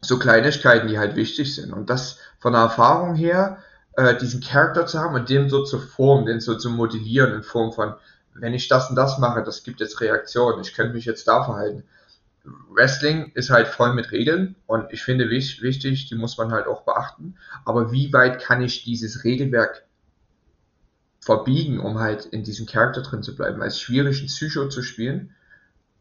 so 0.00 0.18
Kleinigkeiten, 0.18 0.88
die 0.88 0.98
halt 0.98 1.16
wichtig 1.16 1.54
sind. 1.54 1.72
Und 1.72 1.90
das 1.90 2.18
von 2.38 2.52
der 2.52 2.62
Erfahrung 2.62 3.14
her, 3.14 3.58
äh, 3.96 4.16
diesen 4.16 4.40
Charakter 4.40 4.86
zu 4.86 4.98
haben 4.98 5.14
und 5.14 5.28
den 5.28 5.48
so 5.48 5.64
zu 5.64 5.78
formen, 5.78 6.26
den 6.26 6.40
so 6.40 6.56
zu 6.56 6.70
modellieren 6.70 7.32
in 7.32 7.42
Form 7.42 7.72
von, 7.72 7.94
wenn 8.34 8.54
ich 8.54 8.68
das 8.68 8.90
und 8.90 8.96
das 8.96 9.18
mache, 9.18 9.42
das 9.42 9.62
gibt 9.62 9.80
jetzt 9.80 10.00
Reaktionen, 10.00 10.60
ich 10.60 10.74
könnte 10.74 10.94
mich 10.94 11.04
jetzt 11.04 11.28
da 11.28 11.44
verhalten. 11.44 11.84
Wrestling 12.70 13.32
ist 13.34 13.50
halt 13.50 13.68
voll 13.68 13.94
mit 13.94 14.12
Regeln 14.12 14.56
und 14.66 14.92
ich 14.92 15.02
finde 15.02 15.30
wichtig, 15.30 16.08
die 16.08 16.14
muss 16.14 16.36
man 16.36 16.52
halt 16.52 16.66
auch 16.66 16.82
beachten. 16.82 17.36
Aber 17.64 17.90
wie 17.90 18.12
weit 18.12 18.42
kann 18.42 18.60
ich 18.60 18.84
dieses 18.84 19.24
Regelwerk 19.24 19.86
verbiegen, 21.20 21.80
um 21.80 22.00
halt 22.00 22.26
in 22.26 22.44
diesem 22.44 22.66
Charakter 22.66 23.00
drin 23.00 23.22
zu 23.22 23.34
bleiben? 23.34 23.60
Weil 23.60 23.68
es 23.68 23.80
schwierig, 23.80 24.18
einen 24.18 24.26
Psycho 24.26 24.68
zu 24.68 24.82
spielen, 24.82 25.34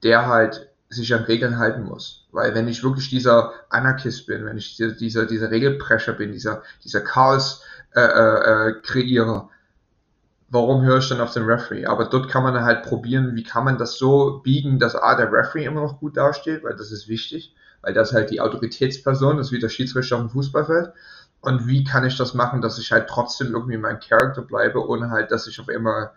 der 0.04 0.28
halt 0.28 0.73
sich 0.94 1.14
an 1.14 1.24
Regeln 1.24 1.58
halten 1.58 1.84
muss. 1.84 2.28
Weil 2.32 2.56
wenn 2.56 2.68
ich 2.68 2.84
wirklich 2.84 3.10
dieser 3.10 3.54
Anarchist 3.70 4.28
bin, 4.28 4.46
wenn 4.46 4.58
ich 4.58 4.78
dieser, 4.78 5.26
dieser 5.26 5.52
Regelprescher 5.52 6.14
bin, 6.14 6.32
dieser, 6.32 6.64
dieser 6.84 7.02
Chaos, 7.02 7.64
äh, 7.96 8.02
äh, 8.02 8.70
äh, 8.70 8.82
kreiere, 8.82 9.50
warum 10.50 10.84
höre 10.84 11.00
ich 11.00 11.10
dann 11.10 11.22
auf 11.22 11.34
den 11.34 11.46
Referee? 11.46 11.86
Aber 11.86 12.06
dort 12.06 12.30
kann 12.30 12.44
man 12.44 12.64
halt 12.64 12.84
probieren, 12.84 13.36
wie 13.36 13.44
kann 13.44 13.66
man 13.66 13.78
das 13.78 13.98
so 13.98 14.40
biegen, 14.44 14.80
dass 14.80 14.96
A, 14.96 15.16
der 15.16 15.32
Referee 15.32 15.66
immer 15.66 15.82
noch 15.82 16.00
gut 16.00 16.18
dasteht, 16.18 16.64
weil 16.64 16.76
das 16.76 16.92
ist 16.92 17.08
wichtig, 17.08 17.56
weil 17.82 17.94
das 17.94 18.14
halt 18.14 18.30
die 18.32 18.42
Autoritätsperson 18.42 19.40
ist, 19.40 19.52
wie 19.52 19.60
der 19.60 19.70
Schiedsrichter 19.70 20.16
auf 20.16 20.22
dem 20.22 20.30
Fußballfeld. 20.30 20.94
Und 21.42 21.68
wie 21.68 21.84
kann 21.84 22.06
ich 22.06 22.18
das 22.18 22.34
machen, 22.34 22.62
dass 22.62 22.80
ich 22.80 22.92
halt 22.92 23.10
trotzdem 23.10 23.54
irgendwie 23.54 23.78
mein 23.78 24.00
Charakter 24.00 24.42
bleibe, 24.42 24.88
ohne 24.88 25.10
halt, 25.10 25.32
dass 25.32 25.48
ich 25.48 25.60
auf 25.60 25.70
immer, 25.70 26.14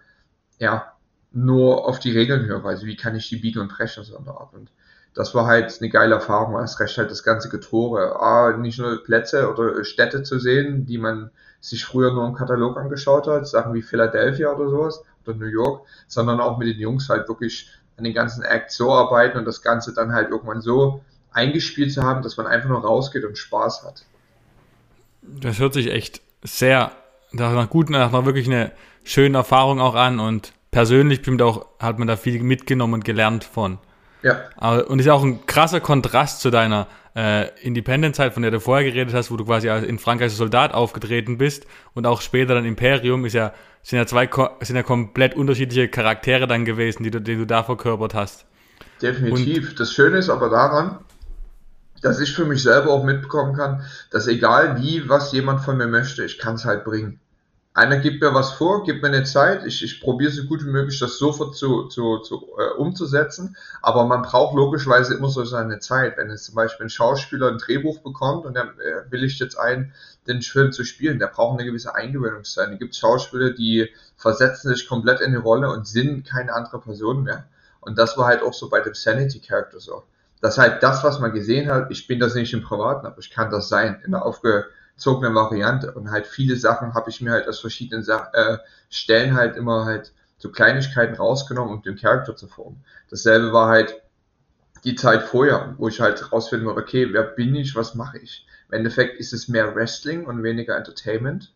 ja, 0.59 0.96
nur 1.37 1.87
auf 1.87 1.99
die 1.99 2.13
Regeln 2.13 2.47
höre. 2.47 2.65
Also 2.65 2.87
wie 2.87 2.97
kann 2.97 3.15
ich 3.15 3.29
die 3.29 3.37
biegen 3.37 3.61
und 3.61 3.69
brechen 3.69 4.03
so 4.03 4.17
eine 4.17 4.31
Art. 4.31 4.55
Und 4.55 4.71
das 5.15 5.35
war 5.35 5.47
halt 5.47 5.77
eine 5.81 5.91
geile 5.91 6.15
Erfahrung, 6.15 6.57
als 6.57 6.81
recht 6.81 6.97
halt 6.97 7.11
das 7.11 7.23
ganze 7.23 7.51
Getore. 7.51 8.19
A, 8.21 8.57
nicht 8.57 8.79
nur 8.79 9.05
Plätze 9.05 9.51
oder 9.51 9.85
Städte 9.85 10.23
zu 10.23 10.39
sehen, 10.39 10.87
die 10.87 10.97
man 10.97 11.31
sich 11.61 11.85
früher 11.85 12.13
nur 12.13 12.27
im 12.27 12.35
Katalog 12.35 12.79
angeschaut 12.79 13.27
hat, 13.27 13.47
Sachen 13.47 13.75
wie 13.75 13.83
Philadelphia 13.83 14.51
oder 14.51 14.71
sowas 14.71 15.03
oder 15.27 15.37
New 15.37 15.47
York, 15.47 15.87
sondern 16.07 16.41
auch 16.41 16.57
mit 16.57 16.69
den 16.69 16.79
Jungs 16.79 17.09
halt 17.09 17.29
wirklich 17.29 17.71
an 17.99 18.05
den 18.05 18.15
ganzen 18.15 18.43
Act 18.43 18.71
so 18.71 18.93
arbeiten 18.93 19.39
und 19.39 19.45
das 19.45 19.63
Ganze 19.63 19.93
dann 19.93 20.13
halt 20.13 20.31
irgendwann 20.31 20.63
so 20.63 21.03
eingespielt 21.33 21.93
zu 21.93 22.03
haben, 22.03 22.23
dass 22.23 22.39
man 22.39 22.47
einfach 22.47 22.71
nur 22.71 22.81
rausgeht 22.81 23.25
und 23.25 23.37
Spaß 23.37 23.85
hat. 23.85 24.05
Das 25.21 25.59
hört 25.59 25.75
sich 25.75 25.91
echt 25.91 26.23
sehr 26.43 26.93
nach 27.33 27.69
gut, 27.69 27.91
nach 27.91 28.13
wirklich 28.25 28.47
eine 28.47 28.73
schöne 29.05 29.39
Erfahrung 29.39 29.81
auch 29.81 29.95
an 29.95 30.21
und 30.21 30.53
persönlich 30.77 31.21
bestimmt 31.21 31.41
auch 31.41 31.65
hat 31.79 31.99
man 31.99 32.07
da 32.07 32.17
viel 32.19 32.43
mitgenommen 32.43 32.93
und 32.93 33.05
gelernt 33.07 33.45
von. 33.45 33.79
Ja. 34.23 34.43
Aber, 34.59 34.91
und 34.91 34.99
ist 34.99 35.09
auch 35.09 35.25
ein 35.25 35.47
krasser 35.47 35.81
Kontrast 35.81 36.43
zu 36.43 36.51
deiner 36.51 36.87
äh, 37.15 37.49
Independent-Zeit, 37.63 38.35
von 38.35 38.43
der 38.43 38.51
du 38.51 38.61
vorher 38.61 38.85
geredet 38.85 39.15
hast, 39.15 39.31
wo 39.31 39.39
du 39.39 39.47
quasi 39.47 39.69
in 39.69 39.99
Frankreich 39.99 40.27
als 40.27 40.37
Soldat 40.37 40.75
aufgetreten 40.75 41.39
bist 41.39 41.65
und 41.95 42.07
auch 42.07 42.21
später 42.21 42.53
dann 42.53 42.67
Imperium, 42.67 43.25
ist 43.25 43.33
ja, 43.33 43.55
sind 43.83 44.01
ja 44.01 44.07
zwei 44.07 44.29
sind 44.61 44.77
ja 44.77 44.83
komplett 44.83 45.35
unterschiedliche 45.35 45.89
Charaktere 45.89 46.47
dann 46.47 46.67
gewesen, 46.67 47.05
die 47.05 47.11
du, 47.11 47.23
die 47.23 47.37
du 47.37 47.47
da 47.47 47.63
verkörpert 47.63 48.13
hast. 48.13 48.45
Definitiv. 49.01 49.71
Und 49.71 49.81
das 49.81 49.95
Schöne 49.95 50.19
ist 50.19 50.29
aber 50.29 50.51
daran, 50.51 50.99
dass 52.03 52.21
ich 52.21 52.35
für 52.35 52.45
mich 52.45 52.63
selber 52.63 52.91
auch 52.91 53.03
mitbekommen 53.03 53.57
kann, 53.57 53.81
dass 54.11 54.27
egal 54.27 54.77
wie, 54.83 55.09
was 55.09 55.33
jemand 55.33 55.63
von 55.63 55.79
mir 55.79 55.89
möchte, 55.89 56.23
ich 56.23 56.37
kann 56.37 56.57
es 56.57 56.67
halt 56.67 56.85
bringen. 56.85 57.19
Einer 57.77 57.99
gibt 57.99 58.23
mir 58.23 58.33
was 58.33 58.53
vor, 58.53 58.85
gibt 58.85 59.03
mir 59.03 59.09
eine 59.09 59.25
Zeit, 59.25 59.67
ich, 59.67 59.85
ich 59.85 60.01
probiere 60.01 60.33
so 60.33 60.45
gut 60.45 60.65
wie 60.65 60.71
möglich, 60.71 60.99
das 60.99 61.19
sofort 61.19 61.55
zu, 61.55 61.89
zu, 61.89 62.21
zu 62.21 62.49
äh, 62.59 62.71
umzusetzen, 62.79 63.55
aber 63.83 64.07
man 64.07 64.23
braucht 64.23 64.57
logischerweise 64.57 65.15
immer 65.15 65.29
so 65.29 65.45
seine 65.45 65.79
Zeit. 65.79 66.17
Wenn 66.17 66.31
jetzt 66.31 66.47
zum 66.47 66.55
Beispiel 66.55 66.87
ein 66.87 66.91
Schauspieler 66.91 67.49
ein 67.49 67.59
Drehbuch 67.59 67.99
bekommt 67.99 68.47
und 68.47 68.57
er 68.57 68.65
äh, 68.65 69.11
willigt 69.11 69.41
jetzt 69.41 69.59
ein, 69.59 69.93
den 70.27 70.41
Film 70.41 70.73
zu 70.73 70.85
spielen, 70.85 71.19
der 71.19 71.27
braucht 71.27 71.59
eine 71.59 71.69
gewisse 71.69 71.95
Eingewöhnungszeit. 71.95 72.73
Es 72.73 72.79
gibt 72.79 72.97
Schauspieler, 72.97 73.51
die 73.51 73.91
versetzen 74.17 74.75
sich 74.75 74.89
komplett 74.89 75.21
in 75.21 75.33
die 75.33 75.37
Rolle 75.37 75.71
und 75.71 75.87
sind 75.87 76.27
keine 76.27 76.55
andere 76.55 76.81
Person 76.81 77.25
mehr. 77.25 77.45
Und 77.81 77.99
das 77.99 78.17
war 78.17 78.27
halt 78.27 78.43
auch 78.43 78.55
so 78.55 78.71
bei 78.71 78.81
dem 78.81 78.95
Sanity 78.95 79.39
Character 79.39 79.81
so. 79.81 80.05
Das 80.41 80.57
halt 80.57 80.83
das, 80.83 81.05
was 81.05 81.21
man 81.21 81.35
gesehen 81.35 81.71
hat, 81.71 81.91
ich 81.91 82.07
bin 82.07 82.21
das 82.21 82.35
nicht 82.35 82.55
im 82.55 82.63
Privaten, 82.63 83.05
aber 83.05 83.19
ich 83.19 83.29
kann 83.29 83.51
das 83.51 83.69
sein, 83.69 84.01
in 84.03 84.13
der 84.13 84.25
aufgezogenen 84.97 85.35
Variante. 85.35 85.93
Und 85.93 86.11
halt 86.11 86.27
viele 86.27 86.57
Sachen 86.57 86.95
habe 86.95 87.11
ich 87.11 87.21
mir 87.21 87.33
halt 87.33 87.49
aus 87.49 87.61
verschiedenen 87.61 88.03
Sa 88.03 88.31
äh, 88.33 88.59
Stellen 88.89 89.35
halt 89.35 89.57
immer 89.57 89.85
halt 89.85 90.13
so 90.39 90.51
Kleinigkeiten 90.51 91.15
rausgenommen, 91.15 91.75
um 91.75 91.83
den 91.83 91.97
Charakter 91.97 92.35
zu 92.37 92.47
formen. 92.47 92.83
Dasselbe 93.11 93.53
war 93.53 93.69
halt 93.69 94.03
die 94.85 94.95
Zeit 94.95 95.23
vorher, 95.23 95.75
wo 95.79 95.89
ich 95.89 96.01
halt 96.01 96.33
rausfinden 96.33 96.67
wollte, 96.67 96.81
okay, 96.81 97.09
wer 97.13 97.23
bin 97.23 97.55
ich, 97.55 97.75
was 97.75 97.95
mache 97.95 98.19
ich? 98.19 98.47
Im 98.69 98.75
Endeffekt 98.75 99.19
ist 99.19 99.33
es 99.33 99.49
mehr 99.49 99.75
Wrestling 99.75 100.27
und 100.27 100.43
weniger 100.43 100.77
Entertainment, 100.77 101.53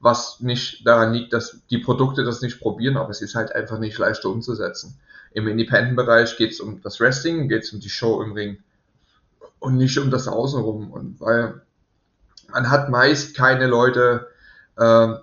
was 0.00 0.40
nicht 0.40 0.86
daran 0.86 1.12
liegt, 1.12 1.32
dass 1.32 1.60
die 1.70 1.78
Produkte 1.78 2.24
das 2.24 2.42
nicht 2.42 2.60
probieren, 2.60 2.96
aber 2.96 3.10
es 3.10 3.22
ist 3.22 3.34
halt 3.34 3.52
einfach 3.54 3.78
nicht 3.78 3.98
leichter 3.98 4.28
umzusetzen. 4.28 4.98
Im 5.32 5.48
Independent-Bereich 5.48 6.36
geht 6.36 6.52
es 6.52 6.60
um 6.60 6.80
das 6.82 7.00
Wrestling, 7.00 7.48
geht 7.48 7.64
es 7.64 7.72
um 7.72 7.80
die 7.80 7.90
Show 7.90 8.22
im 8.22 8.32
Ring 8.32 8.58
und 9.58 9.76
nicht 9.76 9.98
um 9.98 10.10
das 10.10 10.28
Außenrum. 10.28 10.90
Und 10.90 11.20
weil 11.20 11.62
man 12.52 12.70
hat 12.70 12.90
meist 12.90 13.36
keine 13.36 13.66
Leute, 13.66 14.28
äh, 14.76 15.14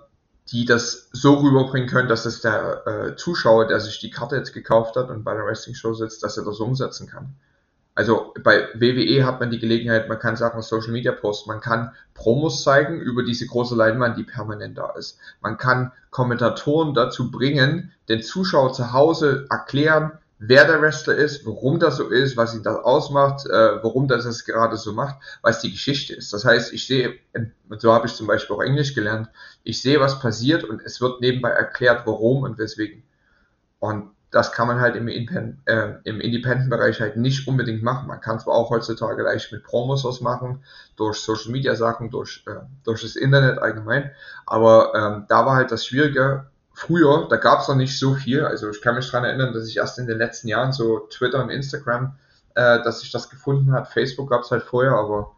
die 0.50 0.64
das 0.64 1.08
so 1.12 1.34
rüberbringen 1.34 1.88
können, 1.88 2.08
dass 2.08 2.26
es 2.26 2.40
der 2.40 2.86
äh, 2.86 3.16
Zuschauer, 3.16 3.68
der 3.68 3.80
sich 3.80 4.00
die 4.00 4.10
Karte 4.10 4.36
jetzt 4.36 4.52
gekauft 4.52 4.96
hat 4.96 5.08
und 5.08 5.24
bei 5.24 5.32
einer 5.32 5.46
Wrestling-Show 5.46 5.94
sitzt, 5.94 6.22
dass 6.22 6.36
er 6.36 6.44
das 6.44 6.58
umsetzen 6.58 7.08
kann. 7.08 7.34
Also 7.94 8.32
bei 8.42 8.68
WWE 8.74 9.26
hat 9.26 9.40
man 9.40 9.50
die 9.50 9.58
Gelegenheit, 9.58 10.08
man 10.08 10.18
kann 10.18 10.36
Sachen 10.36 10.62
Social 10.62 10.92
Media 10.92 11.12
posten, 11.12 11.50
man 11.50 11.60
kann 11.60 11.92
Promos 12.14 12.62
zeigen 12.62 13.00
über 13.00 13.22
diese 13.22 13.46
große 13.46 13.74
Leinwand, 13.74 14.16
die 14.16 14.24
permanent 14.24 14.78
da 14.78 14.92
ist. 14.92 15.18
Man 15.42 15.58
kann 15.58 15.92
Kommentatoren 16.10 16.94
dazu 16.94 17.30
bringen, 17.30 17.92
den 18.08 18.22
Zuschauer 18.22 18.72
zu 18.72 18.92
Hause 18.92 19.46
erklären, 19.50 20.12
wer 20.44 20.64
der 20.64 20.82
Wrestler 20.82 21.14
ist, 21.14 21.46
warum 21.46 21.78
das 21.78 21.96
so 21.98 22.08
ist, 22.08 22.36
was 22.36 22.54
ihn 22.54 22.64
das 22.64 22.76
ausmacht, 22.76 23.46
äh, 23.46 23.82
warum 23.82 24.08
das 24.08 24.24
es 24.24 24.44
gerade 24.44 24.76
so 24.76 24.92
macht, 24.92 25.16
was 25.40 25.60
die 25.60 25.70
Geschichte 25.70 26.14
ist. 26.14 26.32
Das 26.32 26.44
heißt, 26.44 26.72
ich 26.72 26.86
sehe, 26.86 27.14
und 27.68 27.80
so 27.80 27.92
habe 27.92 28.08
ich 28.08 28.14
zum 28.14 28.26
Beispiel 28.26 28.56
auch 28.56 28.62
Englisch 28.62 28.94
gelernt, 28.94 29.28
ich 29.62 29.80
sehe, 29.80 30.00
was 30.00 30.18
passiert 30.18 30.64
und 30.64 30.82
es 30.82 31.00
wird 31.00 31.20
nebenbei 31.20 31.50
erklärt, 31.50 32.06
warum 32.06 32.42
und 32.42 32.58
weswegen. 32.58 33.04
Und 33.78 34.10
das 34.32 34.50
kann 34.50 34.66
man 34.66 34.80
halt 34.80 34.96
im, 34.96 35.06
äh, 35.06 35.94
im 36.04 36.20
Independent-Bereich 36.20 37.00
halt 37.00 37.16
nicht 37.16 37.46
unbedingt 37.46 37.84
machen. 37.84 38.08
Man 38.08 38.20
kann 38.20 38.40
zwar 38.40 38.54
auch 38.54 38.70
heutzutage 38.70 39.22
leicht 39.22 39.52
mit 39.52 39.62
Promos 39.62 40.04
was 40.04 40.20
machen, 40.20 40.64
durch 40.96 41.18
Social 41.18 41.52
Media 41.52 41.76
Sachen, 41.76 42.10
durch, 42.10 42.42
äh, 42.48 42.64
durch 42.82 43.02
das 43.02 43.14
Internet 43.14 43.58
allgemein, 43.58 44.10
aber 44.46 44.92
ähm, 44.96 45.26
da 45.28 45.46
war 45.46 45.54
halt 45.54 45.70
das 45.70 45.86
Schwierige, 45.86 46.46
früher, 46.74 47.26
da 47.28 47.36
gab 47.36 47.60
es 47.60 47.68
noch 47.68 47.76
nicht 47.76 47.98
so 47.98 48.14
viel, 48.14 48.44
also 48.44 48.70
ich 48.70 48.80
kann 48.80 48.94
mich 48.94 49.10
daran 49.10 49.24
erinnern, 49.24 49.52
dass 49.52 49.68
ich 49.68 49.76
erst 49.76 49.98
in 49.98 50.06
den 50.06 50.18
letzten 50.18 50.48
Jahren 50.48 50.72
so 50.72 51.00
Twitter 51.10 51.42
und 51.42 51.50
Instagram, 51.50 52.16
äh, 52.54 52.82
dass 52.82 53.00
sich 53.00 53.10
das 53.10 53.30
gefunden 53.30 53.72
hat, 53.72 53.88
Facebook 53.88 54.30
gab 54.30 54.42
es 54.42 54.50
halt 54.50 54.62
vorher, 54.62 54.92
aber 54.92 55.32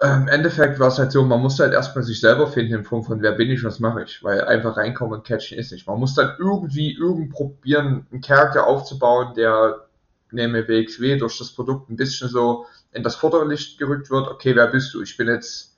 im 0.00 0.22
ähm, 0.22 0.28
Endeffekt 0.28 0.80
war 0.80 0.88
es 0.88 0.98
halt 0.98 1.12
so, 1.12 1.24
man 1.24 1.40
muss 1.40 1.58
halt 1.60 1.72
erstmal 1.72 2.04
sich 2.04 2.20
selber 2.20 2.48
finden 2.48 2.74
in 2.74 2.84
Form 2.84 3.04
von, 3.04 3.22
wer 3.22 3.32
bin 3.32 3.50
ich, 3.50 3.62
was 3.62 3.78
mache 3.78 4.02
ich, 4.02 4.22
weil 4.24 4.42
einfach 4.44 4.76
reinkommen 4.76 5.14
und 5.14 5.26
catchen 5.26 5.56
ist 5.56 5.72
nicht. 5.72 5.86
Man 5.86 6.00
muss 6.00 6.14
dann 6.14 6.34
irgendwie, 6.38 6.94
irgend 6.94 7.32
probieren, 7.32 8.06
einen 8.10 8.20
Charakter 8.20 8.66
aufzubauen, 8.66 9.34
der 9.34 9.86
neben 10.32 10.52
WXW 10.52 11.16
durch 11.16 11.38
das 11.38 11.52
Produkt 11.52 11.90
ein 11.90 11.96
bisschen 11.96 12.28
so 12.28 12.66
in 12.92 13.04
das 13.04 13.14
Vorderlicht 13.14 13.78
gerückt 13.78 14.10
wird. 14.10 14.28
Okay, 14.28 14.56
wer 14.56 14.66
bist 14.66 14.92
du? 14.94 15.00
Ich 15.00 15.16
bin 15.16 15.28
jetzt 15.28 15.73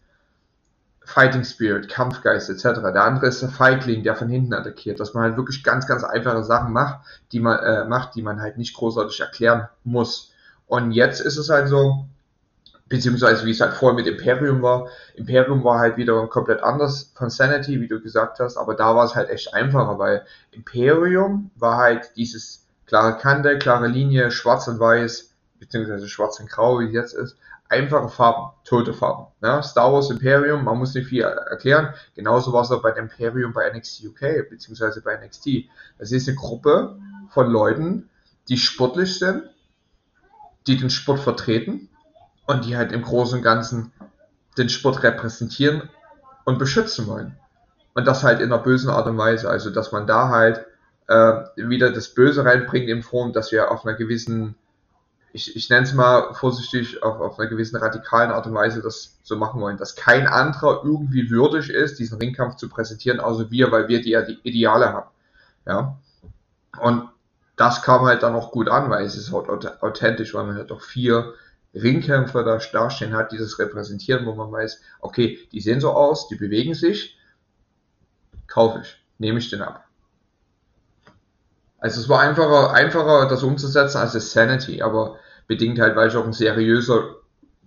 Fighting 1.07 1.45
Spirit, 1.45 1.89
Kampfgeist 1.89 2.51
etc. 2.51 2.81
Der 2.83 3.05
andere 3.05 3.29
ist 3.29 3.41
der 3.41 3.49
Feigling, 3.49 4.03
der 4.03 4.17
von 4.17 4.29
hinten 4.29 4.53
attackiert. 4.53 4.99
Dass 4.99 5.15
man 5.15 5.23
halt 5.23 5.37
wirklich 5.37 5.63
ganz, 5.63 5.87
ganz 5.87 6.03
einfache 6.03 6.43
Sachen 6.43 6.73
macht, 6.73 7.07
die 7.31 7.39
man 7.39 7.59
äh, 7.61 7.85
macht, 7.85 8.17
die 8.17 8.23
man 8.23 8.41
halt 8.41 8.59
nicht 8.59 8.75
großartig 8.75 9.21
erklären 9.21 9.69
muss. 9.85 10.33
Und 10.67 10.91
jetzt 10.91 11.21
ist 11.21 11.37
es 11.37 11.49
halt 11.49 11.69
so, 11.69 12.07
beziehungsweise 12.89 13.47
wie 13.47 13.53
es 13.53 13.61
halt 13.61 13.75
vorher 13.75 13.97
mit 13.97 14.09
Imperium 14.09 14.63
war. 14.63 14.89
Imperium 15.15 15.63
war 15.63 15.79
halt 15.79 15.97
wieder 15.97 16.27
komplett 16.27 16.63
anders 16.65 17.13
von 17.15 17.31
Sanity, 17.31 17.81
wie 17.81 17.89
du 17.89 18.01
gesagt 18.01 18.41
hast, 18.41 18.57
aber 18.57 18.75
da 18.75 18.97
war 18.97 19.05
es 19.05 19.15
halt 19.15 19.31
echt 19.31 19.55
einfacher, 19.55 19.99
weil 20.01 20.25
Imperium 20.51 21.53
war 21.55 21.79
halt 21.79 22.17
dieses 22.17 22.67
klare 22.87 23.17
Kante, 23.17 23.59
klare 23.59 23.87
Linie, 23.87 24.33
schwarz 24.33 24.67
und 24.67 24.81
weiß, 24.81 25.31
beziehungsweise 25.61 26.09
schwarz 26.09 26.41
und 26.41 26.51
grau, 26.51 26.81
wie 26.81 26.87
es 26.87 26.93
jetzt 26.93 27.15
ist, 27.15 27.37
einfache 27.69 28.09
Farben, 28.09 28.53
tote 28.65 28.95
Farben. 28.95 29.27
Ne? 29.41 29.63
Star 29.63 29.93
Wars 29.93 30.11
Imperium, 30.11 30.65
man 30.65 30.79
muss 30.79 30.95
nicht 30.95 31.09
viel 31.09 31.23
erklären. 31.23 31.95
Genauso 32.15 32.53
war 32.53 32.63
es 32.63 32.71
auch 32.71 32.83
bei 32.83 32.91
Imperium 32.91 33.53
bei 33.53 33.71
NXT 33.71 34.05
UK, 34.07 34.49
beziehungsweise 34.51 35.01
bei 35.03 35.17
NXT. 35.17 35.69
Das 35.99 36.13
ist 36.13 36.29
eine 36.29 36.37
Gruppe 36.37 36.99
von 37.31 37.51
Leuten, 37.51 38.09
die 38.49 38.59
sportlich 38.59 39.19
sind, 39.19 39.45
die 40.67 40.77
den 40.77 40.91
Sport 40.91 41.21
vertreten, 41.21 41.89
und 42.47 42.65
die 42.65 42.77
halt 42.77 42.93
im 42.93 43.03
Großen 43.03 43.39
und 43.39 43.45
Ganzen 43.45 43.93
den 44.57 44.69
Sport 44.69 45.03
repräsentieren 45.03 45.91
und 46.45 46.59
beschützen 46.59 47.07
wollen. 47.07 47.37
Und 47.95 48.07
das 48.07 48.23
halt 48.23 48.41
in 48.41 48.53
einer 48.53 48.63
bösen 48.63 48.91
Art 48.91 49.07
und 49.07 49.19
Weise. 49.19 49.51
Also, 49.51 49.71
dass 49.71 49.93
man 49.93 50.07
da 50.07 50.29
halt 50.29 50.65
äh, 51.09 51.33
wieder 51.57 51.91
das 51.91 52.15
Böse 52.15 52.45
reinbringt 52.45 52.89
in 52.89 53.03
Form, 53.03 53.33
dass 53.33 53.53
wir 53.53 53.71
auf 53.71 53.85
einer 53.85 53.97
gewissen, 53.97 54.55
ich, 55.37 55.55
ich 55.55 55.69
nenne 55.69 55.83
es 55.83 55.93
mal 55.93 56.33
vorsichtig, 56.33 57.03
auf, 57.03 57.21
auf 57.21 57.39
einer 57.39 57.51
gewissen 57.51 57.77
radikalen 57.77 58.31
Art 58.31 58.47
und 58.47 58.55
Weise 58.55 58.81
das 58.81 59.19
so 59.23 59.37
machen 59.37 59.61
wollen. 59.61 59.77
Dass 59.77 59.95
kein 59.95 60.27
anderer 60.27 60.81
irgendwie 60.83 61.31
würdig 61.31 61.69
ist, 61.69 61.99
diesen 61.99 62.19
Ringkampf 62.19 62.57
zu 62.57 62.71
präsentieren, 62.71 63.21
außer 63.21 63.51
wir, 63.51 63.71
weil 63.71 63.87
wir 63.89 64.01
die, 64.01 64.19
die 64.27 64.49
Ideale 64.49 64.95
haben. 64.95 65.11
Ja. 65.67 65.99
Und 66.81 67.11
das 67.57 67.83
kam 67.83 68.07
halt 68.07 68.23
dann 68.23 68.35
auch 68.35 68.51
gut 68.51 68.71
an, 68.71 68.89
weil 68.89 69.05
es 69.05 69.15
ist 69.15 69.31
halt 69.31 69.49
authentisch, 69.83 70.33
weil 70.33 70.45
man 70.45 70.57
halt 70.57 70.73
auch 70.73 70.81
vier 70.81 71.35
Ringkämpfer 71.75 72.43
da 72.43 72.57
dastehen 72.57 73.15
hat, 73.15 73.31
die 73.31 73.39
das 73.39 73.59
repräsentieren, 73.59 74.25
wo 74.25 74.35
man 74.35 74.51
weiß, 74.51 74.81
okay, 75.01 75.39
die 75.53 75.61
sehen 75.61 75.83
so 75.83 75.93
aus, 75.93 76.29
die 76.29 76.37
bewegen 76.37 76.73
sich, 76.73 77.19
kaufe 78.47 78.81
ich, 78.83 79.05
nehme 79.19 79.39
ich 79.39 79.51
den 79.51 79.61
ab. 79.61 79.85
Also 81.79 82.01
es 82.01 82.09
war 82.09 82.21
einfacher, 82.21 82.73
einfacher 82.73 83.29
das 83.29 83.43
umzusetzen 83.43 83.99
als 83.99 84.13
das 84.13 84.33
Sanity, 84.33 84.81
aber 84.81 85.19
bedingt 85.47 85.79
halt, 85.79 85.97
weil 85.97 86.09
ich 86.09 86.17
auch 86.17 86.25
ein 86.25 86.33
seriöser 86.33 87.17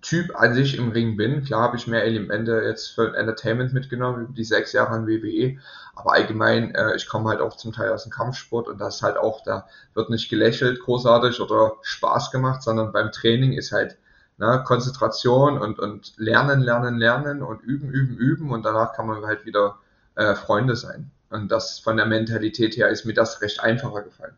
Typ 0.02 0.34
an 0.40 0.54
sich 0.54 0.78
im 0.78 0.92
Ring 0.92 1.18
bin. 1.18 1.44
Klar 1.44 1.62
habe 1.62 1.78
ich 1.78 1.88
mehr 1.88 2.06
Elemente 2.06 2.62
jetzt 2.66 2.88
für 2.90 3.16
Entertainment 3.16 3.74
mitgenommen 3.74 4.34
die 4.34 4.46
sechs 4.46 4.72
Jahre 4.72 4.92
an 4.92 5.08
WWE, 5.08 5.58
aber 5.94 6.14
allgemein, 6.14 6.74
äh, 6.74 6.96
ich 6.96 7.08
komme 7.08 7.30
halt 7.30 7.42
auch 7.42 7.58
zum 7.58 7.74
Teil 7.74 7.92
aus 7.92 8.04
dem 8.04 8.12
Kampfsport 8.12 8.68
und 8.68 8.80
das 8.80 9.02
halt 9.02 9.18
auch, 9.18 9.44
da 9.44 9.68
wird 9.94 10.10
nicht 10.10 10.30
gelächelt 10.30 10.80
großartig 10.80 11.42
oder 11.42 11.74
Spaß 11.82 12.32
gemacht, 12.32 12.64
sondern 12.64 12.94
beim 12.94 13.12
Training 13.12 13.54
ist 13.54 13.74
halt 13.74 13.98
ne, 14.38 14.64
Konzentration 14.66 15.58
und, 15.58 15.80
und 15.80 16.14
lernen, 16.18 16.62
lernen, 16.62 16.98
lernen 16.98 17.42
und 17.44 17.62
üben, 17.62 17.90
üben, 17.90 18.18
üben 18.18 18.52
und 18.52 18.64
danach 18.64 18.94
kann 18.94 19.08
man 19.08 19.26
halt 19.26 19.46
wieder 19.46 19.80
äh, 20.16 20.34
Freunde 20.36 20.76
sein. 20.78 21.12
Und 21.30 21.52
das 21.52 21.80
von 21.80 21.98
der 21.98 22.06
Mentalität 22.06 22.78
her 22.78 22.90
ist 22.90 23.06
mir 23.06 23.14
das 23.14 23.42
recht 23.42 23.60
einfacher 23.60 24.02
gefallen. 24.02 24.36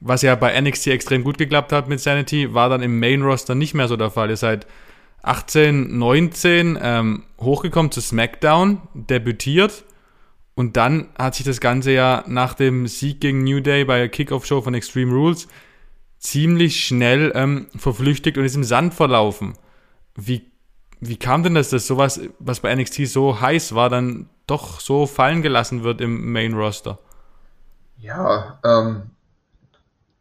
Was 0.00 0.22
ja 0.22 0.34
bei 0.34 0.58
NXT 0.60 0.88
extrem 0.88 1.24
gut 1.24 1.38
geklappt 1.38 1.72
hat 1.72 1.88
mit 1.88 2.00
Sanity, 2.00 2.54
war 2.54 2.68
dann 2.68 2.82
im 2.82 3.00
Main 3.00 3.22
Roster 3.22 3.54
nicht 3.54 3.74
mehr 3.74 3.88
so 3.88 3.96
der 3.96 4.10
Fall. 4.10 4.30
Ihr 4.30 4.36
seid 4.36 4.66
18, 5.22 5.98
19 5.98 6.78
ähm, 6.80 7.24
hochgekommen 7.40 7.90
zu 7.90 8.00
SmackDown, 8.00 8.80
debütiert 8.94 9.84
und 10.54 10.76
dann 10.76 11.08
hat 11.18 11.34
sich 11.34 11.46
das 11.46 11.60
Ganze 11.60 11.92
ja 11.92 12.24
nach 12.26 12.54
dem 12.54 12.86
Sieg 12.86 13.20
gegen 13.20 13.44
New 13.44 13.60
Day 13.60 13.84
bei 13.84 13.98
der 13.98 14.08
Kickoff-Show 14.08 14.62
von 14.62 14.74
Extreme 14.74 15.12
Rules 15.12 15.48
ziemlich 16.18 16.84
schnell 16.84 17.32
ähm, 17.34 17.68
verflüchtigt 17.76 18.38
und 18.38 18.44
ist 18.44 18.56
im 18.56 18.64
Sand 18.64 18.94
verlaufen. 18.94 19.54
Wie, 20.16 20.50
wie 21.00 21.16
kam 21.16 21.44
denn 21.44 21.54
das, 21.54 21.70
dass 21.70 21.86
sowas, 21.86 22.20
was 22.40 22.60
bei 22.60 22.74
NXT 22.74 23.06
so 23.06 23.40
heiß 23.40 23.74
war, 23.74 23.88
dann 23.88 24.28
doch 24.48 24.80
so 24.80 25.06
fallen 25.06 25.42
gelassen 25.42 25.84
wird 25.84 26.00
im 26.00 26.32
Main 26.32 26.54
Roster? 26.54 26.98
Ja, 27.96 28.58
ähm, 28.64 29.10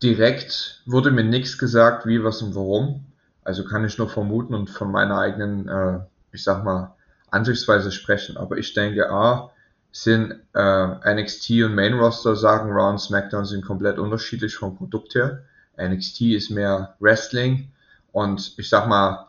direkt 0.03 0.81
wurde 0.85 1.11
mir 1.11 1.23
nichts 1.23 1.57
gesagt, 1.57 2.05
wie, 2.05 2.23
was 2.23 2.41
und 2.41 2.55
warum. 2.55 3.05
Also 3.43 3.63
kann 3.63 3.85
ich 3.85 3.97
nur 3.97 4.09
vermuten 4.09 4.53
und 4.53 4.69
von 4.69 4.91
meiner 4.91 5.17
eigenen, 5.17 5.67
äh, 5.67 5.99
ich 6.31 6.43
sag 6.43 6.63
mal, 6.63 6.95
Ansichtsweise 7.31 7.91
sprechen. 7.91 8.37
Aber 8.37 8.57
ich 8.57 8.73
denke, 8.73 9.09
A, 9.09 9.51
sind 9.91 10.35
äh, 10.53 11.13
NXT 11.13 11.63
und 11.63 11.75
Main 11.75 11.93
Roster 11.93 12.35
sagen, 12.35 12.71
Raw 12.71 12.91
und 12.91 12.99
SmackDown 12.99 13.45
sind 13.45 13.65
komplett 13.65 13.97
unterschiedlich 13.97 14.55
vom 14.55 14.77
Produkt 14.77 15.15
her. 15.15 15.43
NXT 15.81 16.21
ist 16.21 16.49
mehr 16.49 16.95
Wrestling 16.99 17.71
und 18.11 18.53
ich 18.57 18.69
sag 18.69 18.87
mal, 18.87 19.27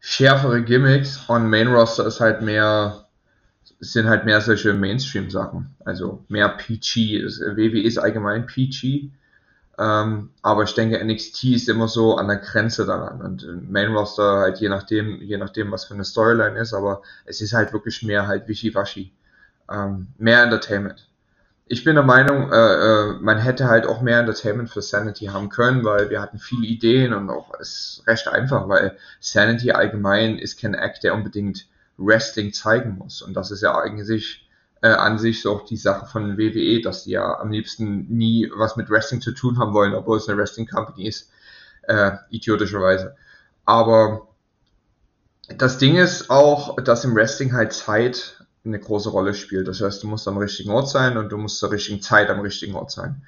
schärfere 0.00 0.62
Gimmicks 0.62 1.18
und 1.28 1.48
Main 1.48 1.68
Roster 1.68 2.06
ist 2.06 2.20
halt 2.20 2.42
mehr, 2.42 3.06
sind 3.80 4.06
halt 4.08 4.24
mehr 4.24 4.40
solche 4.40 4.74
Mainstream-Sachen. 4.74 5.74
Also 5.84 6.24
mehr 6.28 6.48
PG. 6.48 7.24
WWE 7.24 7.82
ist 7.82 7.98
allgemein 7.98 8.46
PG. 8.46 9.10
Ähm, 9.82 10.30
aber 10.42 10.62
ich 10.62 10.74
denke, 10.74 11.04
NXT 11.04 11.44
ist 11.44 11.68
immer 11.68 11.88
so 11.88 12.16
an 12.16 12.28
der 12.28 12.36
Grenze 12.36 12.86
daran. 12.86 13.20
Und 13.20 13.68
Main 13.68 13.92
Roster 13.92 14.38
halt 14.38 14.58
je 14.58 14.68
nachdem, 14.68 15.20
je 15.20 15.36
nachdem, 15.38 15.72
was 15.72 15.86
für 15.86 15.94
eine 15.94 16.04
Storyline 16.04 16.58
ist, 16.58 16.72
aber 16.72 17.02
es 17.24 17.40
ist 17.40 17.52
halt 17.52 17.72
wirklich 17.72 18.02
mehr 18.02 18.28
halt 18.28 18.46
Wischiwaschi. 18.46 19.12
Ähm, 19.68 20.08
mehr 20.18 20.42
Entertainment. 20.44 21.08
Ich 21.66 21.82
bin 21.84 21.96
der 21.96 22.04
Meinung, 22.04 22.52
äh, 22.52 22.56
äh, 22.56 23.12
man 23.20 23.38
hätte 23.38 23.66
halt 23.66 23.86
auch 23.86 24.02
mehr 24.02 24.20
Entertainment 24.20 24.70
für 24.70 24.82
Sanity 24.82 25.26
haben 25.26 25.48
können, 25.48 25.84
weil 25.84 26.10
wir 26.10 26.20
hatten 26.20 26.38
viele 26.38 26.66
Ideen 26.66 27.12
und 27.12 27.30
auch 27.30 27.52
es 27.58 27.98
ist 27.98 28.06
recht 28.06 28.28
einfach, 28.28 28.68
weil 28.68 28.96
Sanity 29.20 29.72
allgemein 29.72 30.38
ist 30.38 30.60
kein 30.60 30.74
Act, 30.74 31.02
der 31.02 31.14
unbedingt 31.14 31.66
Wrestling 31.96 32.52
zeigen 32.52 32.98
muss. 32.98 33.22
Und 33.22 33.34
das 33.34 33.50
ist 33.50 33.62
ja 33.62 33.76
eigentlich 33.76 34.48
äh, 34.82 34.88
an 34.88 35.18
sich 35.18 35.42
so 35.42 35.52
auch 35.52 35.64
die 35.64 35.76
Sache 35.76 36.06
von 36.06 36.36
WWE, 36.36 36.82
dass 36.82 37.04
die 37.04 37.12
ja 37.12 37.38
am 37.38 37.50
liebsten 37.50 38.06
nie 38.08 38.50
was 38.54 38.76
mit 38.76 38.90
Wrestling 38.90 39.20
zu 39.20 39.32
tun 39.32 39.58
haben 39.58 39.72
wollen, 39.72 39.94
obwohl 39.94 40.18
es 40.18 40.28
eine 40.28 40.36
Wrestling 40.38 40.66
Company 40.66 41.06
ist, 41.06 41.30
äh, 41.82 42.12
idiotischerweise. 42.30 43.16
Aber 43.64 44.28
das 45.56 45.78
Ding 45.78 45.96
ist 45.96 46.30
auch, 46.30 46.76
dass 46.76 47.04
im 47.04 47.14
Wrestling 47.14 47.52
halt 47.52 47.72
Zeit 47.72 48.44
eine 48.64 48.78
große 48.78 49.10
Rolle 49.10 49.34
spielt. 49.34 49.68
Das 49.68 49.80
heißt, 49.80 50.02
du 50.02 50.06
musst 50.06 50.28
am 50.28 50.38
richtigen 50.38 50.70
Ort 50.70 50.88
sein 50.88 51.16
und 51.16 51.30
du 51.30 51.36
musst 51.36 51.58
zur 51.58 51.70
richtigen 51.70 52.00
Zeit 52.00 52.30
am 52.30 52.40
richtigen 52.40 52.74
Ort 52.74 52.90
sein. 52.90 53.22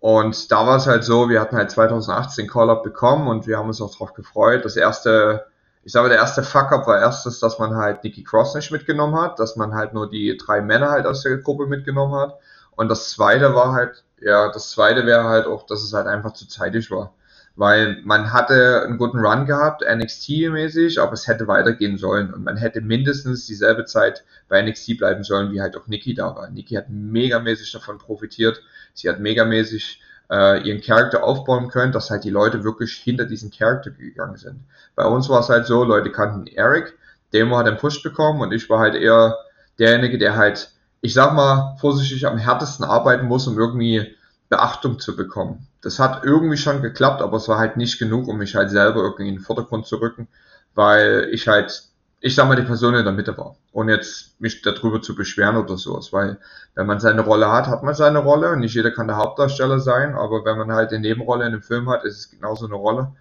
Und 0.00 0.52
da 0.52 0.66
war 0.66 0.76
es 0.76 0.86
halt 0.86 1.02
so, 1.02 1.28
wir 1.28 1.40
hatten 1.40 1.56
halt 1.56 1.70
2018 1.70 2.46
Call-Up 2.46 2.84
bekommen 2.84 3.26
und 3.26 3.48
wir 3.48 3.58
haben 3.58 3.68
uns 3.68 3.80
auch 3.80 3.92
darauf 3.92 4.14
gefreut. 4.14 4.64
Das 4.64 4.76
erste 4.76 5.46
ich 5.84 5.92
sage, 5.92 6.08
der 6.08 6.18
erste 6.18 6.42
Fuck-up 6.42 6.86
war 6.86 6.98
erstens, 6.98 7.40
dass 7.40 7.58
man 7.58 7.74
halt 7.76 8.04
Nikki 8.04 8.22
Cross 8.22 8.54
nicht 8.54 8.70
mitgenommen 8.70 9.20
hat, 9.20 9.38
dass 9.38 9.56
man 9.56 9.74
halt 9.74 9.94
nur 9.94 10.10
die 10.10 10.36
drei 10.36 10.60
Männer 10.60 10.90
halt 10.90 11.06
aus 11.06 11.22
der 11.22 11.38
Gruppe 11.38 11.66
mitgenommen 11.66 12.14
hat. 12.14 12.38
Und 12.76 12.88
das 12.88 13.10
zweite 13.10 13.54
war 13.54 13.72
halt, 13.72 14.04
ja, 14.20 14.52
das 14.52 14.70
zweite 14.70 15.06
wäre 15.06 15.24
halt 15.24 15.46
auch, 15.46 15.66
dass 15.66 15.82
es 15.82 15.92
halt 15.92 16.06
einfach 16.06 16.32
zu 16.32 16.46
zeitig 16.46 16.90
war. 16.90 17.14
Weil 17.56 18.00
man 18.04 18.32
hatte 18.32 18.84
einen 18.84 18.98
guten 18.98 19.18
Run 19.18 19.46
gehabt, 19.46 19.82
NXT-mäßig, 19.82 21.00
aber 21.00 21.14
es 21.14 21.26
hätte 21.26 21.48
weitergehen 21.48 21.98
sollen. 21.98 22.32
Und 22.32 22.44
man 22.44 22.56
hätte 22.56 22.80
mindestens 22.80 23.46
dieselbe 23.46 23.84
Zeit 23.84 24.24
bei 24.48 24.62
NXT 24.62 24.98
bleiben 24.98 25.24
sollen, 25.24 25.50
wie 25.50 25.60
halt 25.60 25.76
auch 25.76 25.88
Nikki 25.88 26.14
da 26.14 26.36
war. 26.36 26.50
Nikki 26.50 26.74
hat 26.74 26.88
megamäßig 26.88 27.72
davon 27.72 27.98
profitiert. 27.98 28.62
Sie 28.94 29.08
hat 29.08 29.18
megamäßig 29.18 30.00
äh, 30.30 30.62
ihren 30.62 30.80
Charakter 30.80 31.24
aufbauen 31.24 31.68
können, 31.68 31.92
dass 31.92 32.10
halt 32.10 32.24
die 32.24 32.30
Leute 32.30 32.64
wirklich 32.64 32.92
hinter 32.92 33.24
diesen 33.24 33.50
Charakter 33.50 33.90
gegangen 33.90 34.36
sind. 34.36 34.60
Bei 34.94 35.04
uns 35.04 35.28
war 35.28 35.40
es 35.40 35.48
halt 35.48 35.66
so, 35.66 35.84
Leute 35.84 36.10
kannten 36.10 36.46
Eric, 36.46 36.94
Demo 37.32 37.56
hat 37.56 37.66
einen 37.66 37.78
Push 37.78 38.02
bekommen 38.02 38.40
und 38.40 38.52
ich 38.52 38.68
war 38.70 38.80
halt 38.80 38.94
eher 38.94 39.36
derjenige, 39.78 40.18
der 40.18 40.36
halt, 40.36 40.70
ich 41.00 41.14
sag 41.14 41.34
mal, 41.34 41.76
vorsichtig 41.80 42.26
am 42.26 42.38
härtesten 42.38 42.84
arbeiten 42.84 43.26
muss, 43.26 43.46
um 43.46 43.58
irgendwie 43.58 44.14
Beachtung 44.48 44.98
zu 44.98 45.14
bekommen. 45.14 45.66
Das 45.82 45.98
hat 45.98 46.24
irgendwie 46.24 46.56
schon 46.56 46.82
geklappt, 46.82 47.22
aber 47.22 47.36
es 47.36 47.48
war 47.48 47.58
halt 47.58 47.76
nicht 47.76 47.98
genug, 47.98 48.28
um 48.28 48.38
mich 48.38 48.54
halt 48.54 48.70
selber 48.70 49.02
irgendwie 49.02 49.28
in 49.28 49.36
den 49.36 49.42
Vordergrund 49.42 49.86
zu 49.86 49.96
rücken, 49.96 50.28
weil 50.74 51.28
ich 51.32 51.48
halt 51.48 51.84
ich 52.20 52.34
sag 52.34 52.48
mal, 52.48 52.56
die 52.56 52.62
Person 52.62 52.94
in 52.94 53.04
der 53.04 53.12
Mitte 53.12 53.36
war. 53.38 53.56
Ohne 53.72 53.92
jetzt 53.92 54.40
mich 54.40 54.62
darüber 54.62 55.00
zu 55.00 55.14
beschweren 55.14 55.56
oder 55.56 55.76
sowas. 55.76 56.12
Weil 56.12 56.38
wenn 56.74 56.86
man 56.86 57.00
seine 57.00 57.22
Rolle 57.22 57.50
hat, 57.50 57.68
hat 57.68 57.82
man 57.82 57.94
seine 57.94 58.18
Rolle 58.18 58.50
und 58.52 58.60
nicht 58.60 58.74
jeder 58.74 58.90
kann 58.90 59.06
der 59.06 59.16
Hauptdarsteller 59.16 59.78
sein, 59.78 60.14
aber 60.14 60.44
wenn 60.44 60.58
man 60.58 60.72
halt 60.72 60.90
eine 60.90 61.00
Nebenrolle 61.00 61.46
in 61.46 61.52
einem 61.52 61.62
Film 61.62 61.88
hat, 61.88 62.04
ist 62.04 62.18
es 62.18 62.30
genauso 62.30 62.66
eine 62.66 62.74
Rolle. 62.74 63.12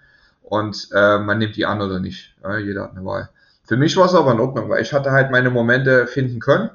Und 0.42 0.90
äh, 0.94 1.20
man 1.20 1.38
nimmt 1.38 1.58
die 1.58 1.66
an 1.66 1.82
oder 1.82 2.00
nicht. 2.00 2.34
Ja, 2.44 2.58
jeder 2.58 2.84
hat 2.84 2.92
eine 2.92 3.06
Wahl. 3.06 3.30
Für 3.66 3.78
mich 3.78 3.98
war 3.98 4.06
es 4.06 4.16
aber 4.16 4.32
in 4.32 4.40
Ordnung, 4.40 4.70
weil 4.70 4.82
ich 4.82 4.94
hatte 4.94 5.12
halt 5.12 5.30
meine 5.30 5.50
Momente 5.50 6.08
finden 6.08 6.40
können. 6.40 6.70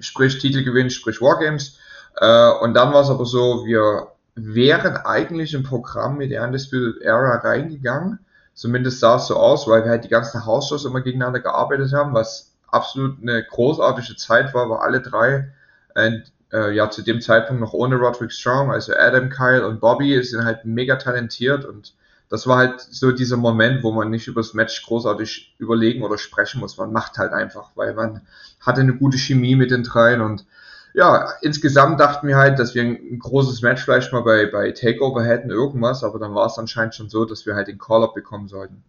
Sprich 0.00 0.38
Titelgewinn, 0.38 0.90
sprich 0.90 1.20
Wargames. 1.20 1.78
Äh, 2.16 2.50
und 2.60 2.74
dann 2.74 2.92
war 2.92 3.02
es 3.02 3.10
aber 3.10 3.24
so, 3.24 3.64
wir 3.64 4.08
wären 4.34 4.96
eigentlich 4.96 5.54
im 5.54 5.62
Programm 5.62 6.18
mit 6.18 6.32
der 6.32 6.42
Undisputed 6.42 7.00
Era 7.00 7.36
reingegangen 7.36 8.18
Zumindest 8.54 9.00
sah 9.00 9.16
es 9.16 9.26
so 9.26 9.36
aus, 9.36 9.66
weil 9.66 9.84
wir 9.84 9.90
halt 9.90 10.04
die 10.04 10.08
ganzen 10.08 10.46
Hausshows 10.46 10.84
immer 10.84 11.00
gegeneinander 11.00 11.40
gearbeitet 11.40 11.92
haben, 11.92 12.14
was 12.14 12.52
absolut 12.68 13.20
eine 13.20 13.44
großartige 13.44 14.16
Zeit 14.16 14.54
war, 14.54 14.70
weil 14.70 14.78
alle 14.78 15.00
drei 15.00 15.52
äh, 15.94 16.20
äh, 16.52 16.72
ja 16.72 16.88
zu 16.90 17.02
dem 17.02 17.20
Zeitpunkt 17.20 17.60
noch 17.60 17.72
ohne 17.72 17.96
Roderick 17.96 18.32
Strong, 18.32 18.70
also 18.70 18.94
Adam, 18.94 19.28
Kyle 19.28 19.66
und 19.66 19.80
Bobby 19.80 20.22
sind 20.22 20.44
halt 20.44 20.64
mega 20.64 20.96
talentiert 20.96 21.64
und 21.64 21.94
das 22.28 22.46
war 22.46 22.56
halt 22.56 22.80
so 22.80 23.12
dieser 23.12 23.36
Moment, 23.36 23.82
wo 23.82 23.92
man 23.92 24.10
nicht 24.10 24.26
über 24.28 24.40
das 24.40 24.54
Match 24.54 24.84
großartig 24.86 25.54
überlegen 25.58 26.02
oder 26.02 26.16
sprechen 26.16 26.60
muss. 26.60 26.78
Man 26.78 26.92
macht 26.92 27.18
halt 27.18 27.32
einfach, 27.32 27.70
weil 27.74 27.94
man 27.94 28.22
hatte 28.60 28.80
eine 28.80 28.94
gute 28.94 29.18
Chemie 29.18 29.56
mit 29.56 29.70
den 29.70 29.84
dreien 29.84 30.20
und 30.20 30.46
ja, 30.94 31.28
insgesamt 31.42 31.98
dachten 31.98 32.28
wir 32.28 32.36
halt, 32.36 32.60
dass 32.60 32.74
wir 32.76 32.82
ein, 32.82 33.18
großes 33.18 33.62
Match 33.62 33.82
vielleicht 33.82 34.12
mal 34.12 34.22
bei, 34.22 34.46
bei 34.46 34.70
Takeover 34.70 35.24
hätten, 35.24 35.50
irgendwas, 35.50 36.04
aber 36.04 36.20
dann 36.20 36.34
war 36.34 36.46
es 36.46 36.56
anscheinend 36.56 36.94
schon 36.94 37.10
so, 37.10 37.24
dass 37.24 37.46
wir 37.46 37.56
halt 37.56 37.66
den 37.66 37.78
Call-Up 37.78 38.14
bekommen 38.14 38.46
sollten. 38.46 38.84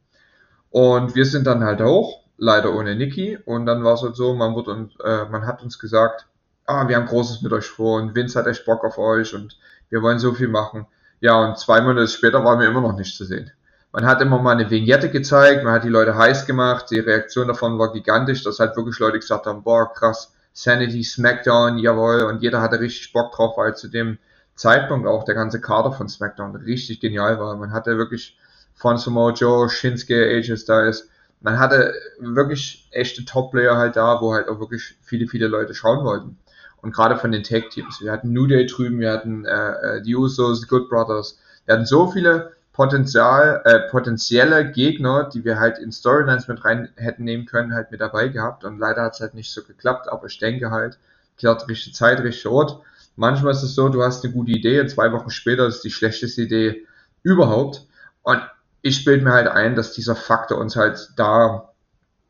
Und 0.70 1.16
wir 1.16 1.26
sind 1.26 1.48
dann 1.48 1.64
halt 1.64 1.82
hoch, 1.82 2.22
leider 2.38 2.76
ohne 2.76 2.96
Nikki, 2.96 3.40
und 3.46 3.66
dann 3.66 3.84
war 3.84 3.96
es 3.96 4.04
halt 4.04 4.16
so, 4.16 4.36
man, 4.36 4.54
wurde 4.54 4.72
uns, 4.72 4.94
äh, 5.04 5.26
man 5.32 5.48
hat 5.48 5.64
uns 5.64 5.80
gesagt, 5.80 6.28
ah, 6.68 6.88
wir 6.88 6.96
haben 6.96 7.08
Großes 7.08 7.42
mit 7.42 7.52
euch 7.54 7.66
vor 7.66 8.00
und 8.00 8.14
Vince 8.14 8.38
hat 8.38 8.46
echt 8.46 8.66
Bock 8.66 8.84
auf 8.84 9.00
euch 9.00 9.34
und 9.34 9.58
wir 9.90 10.04
wollen 10.04 10.20
so 10.20 10.34
viel 10.34 10.48
machen. 10.48 10.86
Ja, 11.22 11.44
und 11.44 11.58
zwei 11.58 11.82
Monate 11.82 12.08
später 12.08 12.44
waren 12.46 12.60
wir 12.60 12.68
immer 12.68 12.82
noch 12.82 12.96
nicht 12.96 13.18
zu 13.18 13.26
sehen. 13.26 13.52
Man 13.92 14.06
hat 14.06 14.22
immer 14.22 14.40
mal 14.40 14.52
eine 14.52 14.70
Vignette 14.70 15.10
gezeigt, 15.10 15.64
man 15.64 15.74
hat 15.74 15.86
die 15.86 15.90
Leute 15.90 16.16
heiß 16.16 16.46
gemacht, 16.46 16.92
die 16.92 17.00
Reaktion 17.00 17.48
davon 17.48 17.80
war 17.80 17.94
gigantisch, 17.94 18.44
dass 18.44 18.60
halt 18.60 18.76
wirklich 18.76 19.00
Leute 19.00 19.20
gesagt 19.20 19.48
haben, 19.48 19.64
boah, 19.64 19.92
krass, 19.92 20.35
Sanity, 20.58 21.04
SmackDown, 21.04 21.78
jawohl, 21.78 22.24
und 22.24 22.42
jeder 22.42 22.62
hatte 22.62 22.80
richtig 22.80 23.12
Bock 23.12 23.34
drauf, 23.34 23.58
weil 23.58 23.76
zu 23.76 23.90
dem 23.90 24.18
Zeitpunkt 24.56 25.06
auch 25.06 25.26
der 25.26 25.36
ganze 25.36 25.60
Kader 25.60 25.92
von 25.92 26.08
SmackDown 26.08 26.56
richtig 26.56 27.02
genial 27.02 27.40
war. 27.40 27.58
Man 27.58 27.74
hatte 27.74 27.98
wirklich 27.98 28.38
von 28.74 28.98
Samoa 28.98 29.34
Joe, 29.34 29.70
Shinsuke, 29.70 30.16
AJ 30.16 30.56
Styles, 30.56 31.10
man 31.42 31.60
hatte 31.60 31.94
wirklich 32.20 32.88
echte 32.92 33.26
Top-Player 33.26 33.76
halt 33.76 33.98
da, 33.98 34.22
wo 34.22 34.34
halt 34.34 34.48
auch 34.48 34.62
wirklich 34.62 34.96
viele, 35.02 35.28
viele 35.28 35.48
Leute 35.48 35.76
schauen 35.76 36.06
wollten. 36.06 36.38
Und 36.82 36.94
gerade 36.94 37.18
von 37.18 37.34
den 37.34 37.44
Tag-Teams. 37.44 38.00
Wir 38.02 38.14
hatten 38.14 38.32
New 38.32 38.48
Day 38.48 38.66
drüben, 38.66 39.00
wir 39.00 39.12
hatten 39.12 39.44
äh, 39.44 39.98
äh 39.98 40.02
die 40.02 40.16
Usos, 40.16 40.62
die 40.62 40.68
Good 40.68 40.90
Brothers. 40.90 41.38
Wir 41.66 41.76
hatten 41.76 41.86
so 41.86 42.08
viele 42.10 42.54
Potenzial, 42.76 43.62
äh, 43.64 43.90
potenzielle 43.90 44.70
Gegner, 44.70 45.30
die 45.34 45.46
wir 45.46 45.62
halt 45.62 45.80
in 45.80 45.94
Storylines 45.94 46.50
mit 46.50 46.66
rein 46.66 46.90
hätten 46.98 47.24
nehmen 47.24 47.46
können, 47.46 47.74
halt 47.74 47.90
mit 47.90 48.02
dabei 48.02 48.28
gehabt. 48.28 48.66
Und 48.66 48.80
leider 48.80 49.04
hat 49.04 49.14
es 49.14 49.22
halt 49.22 49.34
nicht 49.34 49.54
so 49.54 49.64
geklappt, 49.64 50.10
aber 50.10 50.26
ich 50.26 50.38
denke 50.40 50.72
halt, 50.72 51.00
kehrt 51.38 51.70
richtige 51.70 51.96
Zeit, 51.96 52.20
richtiger 52.20 52.52
Ort. 52.52 52.82
Manchmal 53.16 53.54
ist 53.54 53.64
es 53.64 53.76
so, 53.76 53.88
du 53.88 54.04
hast 54.04 54.26
eine 54.26 54.34
gute 54.34 54.52
Idee 54.52 54.82
und 54.82 54.90
zwei 54.90 55.14
Wochen 55.14 55.30
später 55.30 55.66
ist 55.66 55.86
die 55.86 55.90
schlechteste 55.90 56.42
Idee 56.42 56.86
überhaupt. 57.24 57.86
Und 58.24 58.42
ich 58.82 59.06
bilde 59.06 59.24
mir 59.24 59.32
halt 59.32 59.48
ein, 59.48 59.76
dass 59.76 59.94
dieser 59.94 60.18
Faktor 60.18 60.58
uns 60.58 60.76
halt 60.76 61.12
da 61.16 61.70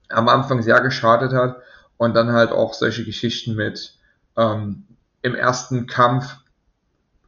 am 0.09 0.29
Anfang 0.29 0.61
sehr 0.61 0.79
geschadet 0.81 1.33
hat 1.33 1.57
und 1.97 2.15
dann 2.15 2.33
halt 2.33 2.51
auch 2.51 2.75
solche 2.75 3.03
Geschichten 3.03 3.55
mit 3.55 3.95
ähm, 4.37 4.85
im 5.23 5.33
ersten 5.33 5.87
Kampf 5.87 6.35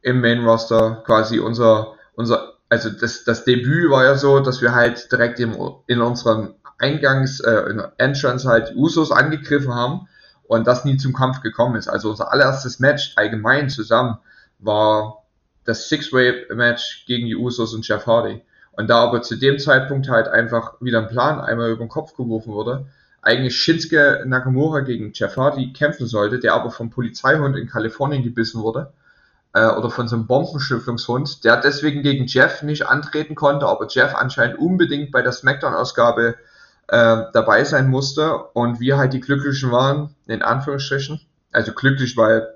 im 0.02 0.20
Main 0.20 0.44
Roster 0.44 1.02
quasi 1.04 1.40
unser 1.40 1.94
unser 2.14 2.47
also 2.68 2.90
das, 2.90 3.24
das 3.24 3.44
Debüt 3.44 3.90
war 3.90 4.04
ja 4.04 4.16
so, 4.16 4.40
dass 4.40 4.60
wir 4.60 4.74
halt 4.74 5.10
direkt 5.10 5.40
im, 5.40 5.56
in 5.86 6.00
unserem 6.00 6.54
Eingangs, 6.78 7.40
äh, 7.40 7.70
in 7.70 7.82
Entrance 7.96 8.48
halt 8.48 8.74
Usos 8.76 9.10
angegriffen 9.10 9.74
haben 9.74 10.08
und 10.46 10.66
das 10.66 10.84
nie 10.84 10.96
zum 10.96 11.12
Kampf 11.12 11.40
gekommen 11.40 11.76
ist. 11.76 11.88
Also 11.88 12.10
unser 12.10 12.32
allererstes 12.32 12.78
Match 12.78 13.12
allgemein 13.16 13.68
zusammen 13.70 14.18
war 14.58 15.24
das 15.64 15.88
Six-Way-Match 15.88 17.04
gegen 17.06 17.26
die 17.26 17.36
Usos 17.36 17.74
und 17.74 17.86
Jeff 17.86 18.06
Hardy. 18.06 18.42
Und 18.72 18.88
da 18.88 19.02
aber 19.02 19.22
zu 19.22 19.36
dem 19.36 19.58
Zeitpunkt 19.58 20.08
halt 20.08 20.28
einfach 20.28 20.74
wieder 20.80 21.00
ein 21.00 21.08
Plan 21.08 21.40
einmal 21.40 21.70
über 21.70 21.84
den 21.84 21.88
Kopf 21.88 22.14
geworfen 22.14 22.52
wurde, 22.52 22.86
eigentlich 23.22 23.56
Shinsuke 23.56 24.22
Nakamura 24.26 24.80
gegen 24.80 25.12
Jeff 25.12 25.36
Hardy 25.36 25.72
kämpfen 25.72 26.06
sollte, 26.06 26.38
der 26.38 26.54
aber 26.54 26.70
vom 26.70 26.90
Polizeihund 26.90 27.56
in 27.56 27.66
Kalifornien 27.66 28.22
gebissen 28.22 28.62
wurde 28.62 28.92
äh, 29.52 29.66
oder 29.66 29.90
von 29.90 30.08
so 30.08 30.16
einem 30.16 30.26
Bombenschlüpfungshund, 30.26 31.44
der 31.44 31.60
deswegen 31.60 32.02
gegen 32.02 32.26
Jeff 32.26 32.62
nicht 32.62 32.86
antreten 32.86 33.34
konnte, 33.34 33.66
aber 33.66 33.86
Jeff 33.88 34.14
anscheinend 34.14 34.58
unbedingt 34.58 35.10
bei 35.10 35.22
der 35.22 35.32
Smackdown-Ausgabe 35.32 36.36
äh, 36.88 37.22
dabei 37.32 37.64
sein 37.64 37.88
musste 37.88 38.36
und 38.54 38.80
wir 38.80 38.96
halt 38.96 39.12
die 39.12 39.20
Glücklichen 39.20 39.70
waren, 39.70 40.14
in 40.26 40.42
Anführungsstrichen. 40.42 41.20
Also 41.52 41.72
glücklich, 41.72 42.16
weil 42.16 42.54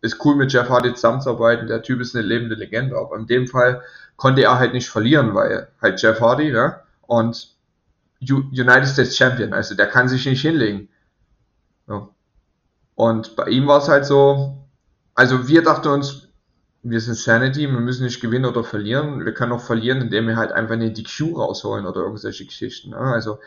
ist 0.00 0.24
cool 0.24 0.34
mit 0.34 0.52
Jeff 0.52 0.68
Hardy 0.68 0.94
zusammenzuarbeiten, 0.94 1.68
der 1.68 1.82
Typ 1.82 2.00
ist 2.00 2.16
eine 2.16 2.26
lebende 2.26 2.56
Legende, 2.56 2.96
aber 2.96 3.16
in 3.16 3.26
dem 3.26 3.46
Fall 3.46 3.82
konnte 4.16 4.42
er 4.42 4.58
halt 4.58 4.74
nicht 4.74 4.88
verlieren, 4.88 5.34
weil 5.34 5.68
halt 5.80 6.02
Jeff 6.02 6.20
Hardy, 6.20 6.50
ne? 6.50 6.80
Und 7.02 7.54
United 8.20 8.88
States 8.88 9.16
Champion, 9.16 9.52
also 9.52 9.74
der 9.74 9.86
kann 9.86 10.08
sich 10.08 10.26
nicht 10.26 10.42
hinlegen. 10.42 10.88
Ja. 11.88 12.08
Und 12.94 13.36
bei 13.36 13.46
ihm 13.46 13.66
war 13.66 13.78
es 13.78 13.88
halt 13.88 14.04
so, 14.04 14.61
also 15.14 15.48
wir 15.48 15.62
dachten 15.62 15.88
uns, 15.88 16.28
wir 16.82 17.00
sind 17.00 17.16
Sanity, 17.16 17.60
wir 17.70 17.80
müssen 17.80 18.04
nicht 18.04 18.20
gewinnen 18.20 18.44
oder 18.44 18.64
verlieren. 18.64 19.24
Wir 19.24 19.32
können 19.32 19.52
auch 19.52 19.60
verlieren, 19.60 20.00
indem 20.00 20.26
wir 20.26 20.36
halt 20.36 20.52
einfach 20.52 20.74
eine 20.74 20.90
DQ 20.90 21.36
rausholen 21.36 21.86
oder 21.86 22.00
irgendwelche 22.00 22.44
Geschichten. 22.44 22.90
Ne? 22.90 22.96
Also 22.96 23.38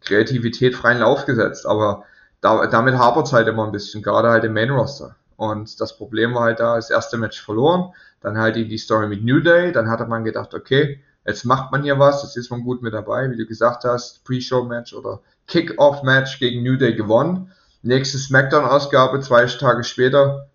Kreativität 0.00 0.74
freien 0.74 0.98
Lauf 0.98 1.24
gesetzt. 1.24 1.66
Aber 1.66 2.04
da, 2.42 2.66
damit 2.66 2.96
hapert 2.96 3.26
es 3.26 3.32
halt 3.32 3.48
immer 3.48 3.64
ein 3.64 3.72
bisschen, 3.72 4.02
gerade 4.02 4.28
halt 4.28 4.44
im 4.44 4.52
Main 4.52 4.70
Roster. 4.70 5.16
Und 5.36 5.80
das 5.80 5.96
Problem 5.96 6.34
war 6.34 6.42
halt 6.42 6.60
da, 6.60 6.76
das 6.76 6.90
erste 6.90 7.16
Match 7.16 7.42
verloren, 7.42 7.92
dann 8.20 8.36
halt 8.36 8.56
die 8.56 8.78
Story 8.78 9.08
mit 9.08 9.24
New 9.24 9.40
Day, 9.40 9.72
dann 9.72 9.88
hatte 9.88 10.06
man 10.06 10.24
gedacht, 10.24 10.54
okay, 10.54 11.00
jetzt 11.26 11.44
macht 11.44 11.72
man 11.72 11.82
hier 11.82 11.98
was, 11.98 12.22
jetzt 12.22 12.36
ist 12.36 12.50
man 12.50 12.62
gut 12.62 12.82
mit 12.82 12.94
dabei, 12.94 13.30
wie 13.30 13.36
du 13.36 13.46
gesagt 13.46 13.84
hast, 13.84 14.24
Pre-Show-Match 14.24 14.92
oder 14.92 15.20
Kick-Off-Match 15.48 16.38
gegen 16.38 16.62
New 16.62 16.76
Day 16.76 16.94
gewonnen. 16.94 17.50
Nächste 17.82 18.18
Smackdown-Ausgabe, 18.18 19.20
zwei 19.20 19.46
Tage 19.46 19.82
später, 19.82 20.48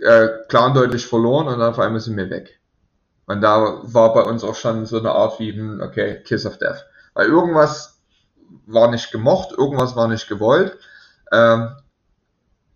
äh, 0.00 0.28
klar 0.48 0.66
und 0.66 0.74
deutlich 0.74 1.06
verloren 1.06 1.48
und 1.48 1.58
dann 1.58 1.70
auf 1.70 1.78
einmal 1.78 2.00
sind 2.00 2.16
wir 2.16 2.30
weg. 2.30 2.60
Und 3.26 3.40
da 3.40 3.80
war 3.82 4.14
bei 4.14 4.22
uns 4.22 4.44
auch 4.44 4.54
schon 4.54 4.86
so 4.86 4.98
eine 4.98 5.10
Art 5.10 5.40
wie, 5.40 5.52
hm, 5.52 5.80
okay, 5.80 6.22
Kiss 6.24 6.46
of 6.46 6.58
Death. 6.58 6.86
Weil 7.14 7.26
irgendwas 7.26 7.98
war 8.66 8.90
nicht 8.90 9.10
gemocht, 9.10 9.52
irgendwas 9.56 9.96
war 9.96 10.06
nicht 10.08 10.28
gewollt. 10.28 10.78
Ähm, 11.32 11.70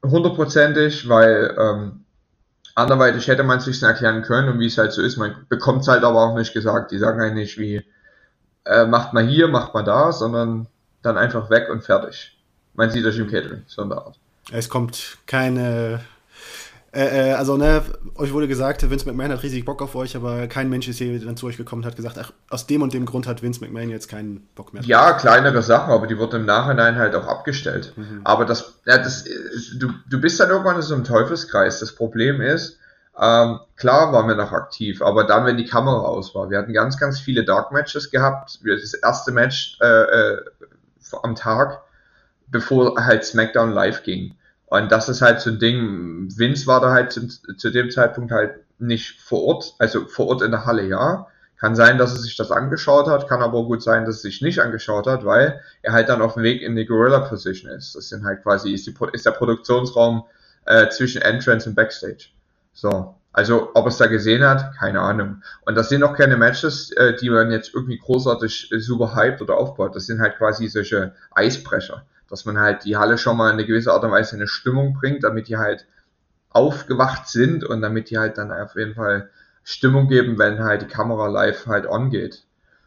hundertprozentig, 0.03 1.09
weil 1.09 1.57
ähm, 1.59 2.05
anderweitig 2.75 3.29
hätte 3.29 3.45
man 3.45 3.59
es 3.59 3.67
sich 3.67 3.83
erklären 3.83 4.23
können 4.23 4.49
und 4.49 4.59
wie 4.59 4.67
es 4.67 4.79
halt 4.79 4.93
so 4.93 5.03
ist, 5.03 5.17
man 5.17 5.47
bekommt 5.49 5.83
es 5.83 5.89
halt 5.89 6.03
aber 6.03 6.21
auch 6.21 6.35
nicht 6.35 6.53
gesagt. 6.53 6.91
Die 6.91 6.99
sagen 6.99 7.21
eigentlich 7.21 7.59
wie, 7.59 7.85
äh, 8.65 8.87
macht 8.87 9.13
mal 9.13 9.27
hier, 9.27 9.49
macht 9.49 9.75
mal 9.75 9.85
da, 9.85 10.13
sondern 10.13 10.67
dann 11.03 11.17
einfach 11.17 11.51
weg 11.51 11.69
und 11.71 11.85
fertig. 11.85 12.37
Man 12.75 12.91
sieht 12.91 13.05
das 13.05 13.17
im 13.17 13.29
Catering, 13.29 13.63
so 13.67 13.83
eine 13.83 13.97
Art. 13.97 14.19
Es 14.53 14.69
kommt 14.69 15.19
keine 15.27 16.01
äh, 16.93 17.31
äh, 17.31 17.33
also, 17.35 17.57
ne, 17.57 17.83
euch 18.17 18.33
wurde 18.33 18.49
gesagt, 18.49 18.89
Vince 18.91 19.07
McMahon 19.07 19.31
hat 19.31 19.43
riesig 19.45 19.65
Bock 19.65 19.81
auf 19.81 19.95
euch, 19.95 20.17
aber 20.17 20.49
kein 20.49 20.69
Mensch 20.69 20.89
ist 20.89 20.99
hier 20.99 21.21
dann 21.21 21.37
zu 21.37 21.47
euch 21.47 21.57
gekommen 21.57 21.83
und 21.83 21.87
hat 21.87 21.95
gesagt, 21.95 22.19
ach, 22.19 22.33
aus 22.49 22.67
dem 22.67 22.83
und 22.83 22.93
dem 22.93 23.07
Grund 23.07 23.29
hat 23.29 23.43
Vince 23.43 23.61
McMahon 23.61 23.91
jetzt 23.91 24.09
keinen 24.09 24.49
Bock 24.57 24.75
mehr. 24.75 24.83
Ja, 24.83 25.13
kleinere 25.13 25.63
Sachen, 25.63 25.93
aber 25.93 26.09
die 26.09 26.19
wurden 26.19 26.41
im 26.41 26.47
Nachhinein 26.47 26.97
halt 26.97 27.15
auch 27.15 27.29
abgestellt. 27.29 27.93
Mhm. 27.97 28.23
Aber 28.25 28.45
das, 28.45 28.81
ja, 28.87 28.99
das, 28.99 29.25
du, 29.79 29.93
du 30.09 30.21
bist 30.21 30.41
dann 30.41 30.51
irgendwann 30.51 30.77
in 30.77 30.83
so 30.83 30.95
einem 30.95 31.05
Teufelskreis. 31.05 31.79
Das 31.79 31.95
Problem 31.95 32.41
ist, 32.41 32.79
ähm, 33.17 33.61
klar 33.77 34.13
waren 34.13 34.27
wir 34.27 34.35
noch 34.35 34.53
aktiv, 34.53 35.01
aber 35.01 35.25
dann, 35.25 35.45
wenn 35.45 35.59
die 35.59 35.67
Kamera 35.67 36.01
aus 36.01 36.35
war, 36.35 36.51
wir 36.51 36.59
hatten 36.59 36.73
ganz, 36.73 36.99
ganz 36.99 37.21
viele 37.21 37.45
Dark 37.45 37.71
Matches 37.71 38.11
gehabt. 38.11 38.59
Das 38.65 38.95
erste 38.95 39.31
Match 39.31 39.79
äh, 39.81 39.87
äh, 39.87 40.39
am 41.23 41.37
Tag, 41.37 41.83
bevor 42.49 42.97
halt 42.97 43.25
SmackDown 43.25 43.71
live 43.71 44.03
ging. 44.03 44.35
Und 44.71 44.93
das 44.93 45.09
ist 45.09 45.21
halt 45.21 45.41
so 45.41 45.51
ein 45.51 45.59
Ding, 45.59 46.29
Vince 46.37 46.69
war 46.69 46.81
da 46.81 46.93
halt 46.93 47.11
zu, 47.11 47.27
zu, 47.27 47.71
dem 47.71 47.91
Zeitpunkt 47.91 48.31
halt 48.31 48.55
nicht 48.79 49.21
vor 49.21 49.43
Ort, 49.43 49.75
also 49.79 50.07
vor 50.07 50.29
Ort 50.29 50.43
in 50.43 50.53
der 50.53 50.65
Halle, 50.65 50.87
ja. 50.87 51.27
Kann 51.59 51.75
sein, 51.75 51.99
dass 51.99 52.13
er 52.13 52.21
sich 52.21 52.37
das 52.37 52.53
angeschaut 52.53 53.09
hat, 53.09 53.29
kann 53.29 53.43
aber 53.43 53.65
gut 53.65 53.83
sein, 53.83 54.07
dass 54.07 54.19
er 54.19 54.31
sich 54.31 54.43
nicht 54.43 54.61
angeschaut 54.61 55.09
hat, 55.09 55.25
weil 55.25 55.61
er 55.83 55.93
halt 55.93 56.09
dann 56.09 56.23
auf 56.23 56.35
dem 56.35 56.45
Weg 56.45 56.63
in 56.63 56.77
die 56.77 56.87
Gorilla 56.87 57.19
Position 57.19 57.71
ist. 57.73 57.97
Das 57.97 58.09
sind 58.09 58.25
halt 58.25 58.45
quasi, 58.45 58.73
ist, 58.73 58.87
die, 58.87 58.95
ist 59.13 59.27
der 59.27 59.33
Produktionsraum 59.33 60.25
äh, 60.67 60.89
zwischen 60.89 61.21
Entrance 61.21 61.69
und 61.69 61.75
Backstage. 61.75 62.29
So. 62.73 63.17
Also, 63.33 63.71
ob 63.75 63.87
er 63.87 63.89
es 63.89 63.99
da 63.99 64.07
gesehen 64.07 64.45
hat, 64.45 64.77
keine 64.79 65.01
Ahnung. 65.01 65.43
Und 65.67 65.75
das 65.75 65.89
sind 65.89 66.05
auch 66.05 66.17
keine 66.17 66.37
Matches, 66.37 66.93
äh, 66.93 67.15
die 67.17 67.29
man 67.29 67.51
jetzt 67.51 67.75
irgendwie 67.75 67.99
großartig 67.99 68.71
äh, 68.73 68.79
super 68.79 69.15
hyped 69.17 69.43
oder 69.43 69.57
aufbaut. 69.57 69.97
Das 69.97 70.07
sind 70.07 70.21
halt 70.21 70.37
quasi 70.39 70.69
solche 70.69 71.13
Eisbrecher 71.33 72.07
dass 72.31 72.45
man 72.45 72.59
halt 72.59 72.85
die 72.85 72.97
Halle 72.97 73.19
schon 73.19 73.37
mal 73.37 73.49
in 73.49 73.55
eine 73.55 73.67
gewisse 73.67 73.93
Art 73.93 74.05
und 74.05 74.13
Weise 74.13 74.37
in 74.37 74.41
eine 74.41 74.49
Stimmung 74.49 74.95
bringt, 74.95 75.25
damit 75.25 75.49
die 75.49 75.57
halt 75.57 75.87
aufgewacht 76.49 77.29
sind 77.29 77.65
und 77.65 77.83
damit 77.83 78.11
die 78.11 78.19
halt 78.19 78.39
dann 78.39 78.53
auf 78.53 78.77
jeden 78.77 78.95
Fall 78.95 79.31
Stimmung 79.63 80.09
geben, 80.09 80.39
wenn 80.39 80.61
halt 80.61 80.83
die 80.83 80.87
Kamera 80.87 81.27
live 81.27 81.67
halt 81.67 81.87
on 81.87 82.11
geht. 82.11 82.45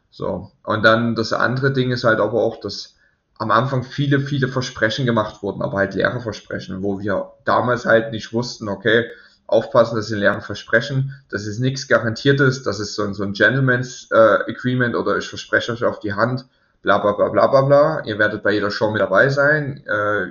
So. 0.09 0.51
Und 0.63 0.83
dann 0.83 1.15
das 1.15 1.33
andere 1.33 1.73
Ding 1.73 1.91
ist 1.91 2.03
halt 2.03 2.19
aber 2.19 2.41
auch, 2.41 2.59
dass 2.59 2.95
am 3.37 3.51
Anfang 3.51 3.83
viele, 3.83 4.19
viele 4.19 4.47
Versprechen 4.47 5.05
gemacht 5.05 5.43
wurden, 5.43 5.61
aber 5.61 5.77
halt 5.77 5.95
leere 5.95 6.21
Versprechen, 6.21 6.83
wo 6.83 6.99
wir 6.99 7.33
damals 7.45 7.85
halt 7.85 8.11
nicht 8.11 8.31
wussten, 8.31 8.69
okay, 8.69 9.09
aufpassen, 9.47 9.95
das 9.95 10.07
sind 10.07 10.19
leere 10.19 10.41
Versprechen, 10.41 11.13
das 11.29 11.45
ist 11.45 11.59
nichts 11.59 11.87
Garantiertes, 11.87 12.63
das 12.63 12.79
ist 12.79 12.95
so, 12.95 13.11
so 13.11 13.23
ein 13.23 13.33
Gentleman's 13.33 14.07
äh, 14.11 14.15
Agreement 14.15 14.95
oder 14.95 15.17
ich 15.17 15.27
verspreche 15.27 15.73
euch 15.73 15.83
auf 15.83 15.99
die 15.99 16.13
Hand, 16.13 16.45
bla 16.83 16.99
bla 16.99 17.13
bla 17.13 17.29
bla 17.29 17.47
bla 17.47 17.61
bla. 17.61 18.03
Ihr 18.05 18.19
werdet 18.19 18.43
bei 18.43 18.51
jeder 18.51 18.69
Show 18.69 18.91
mit 18.91 19.01
dabei 19.01 19.29
sein. 19.29 19.83
Äh, 19.87 20.27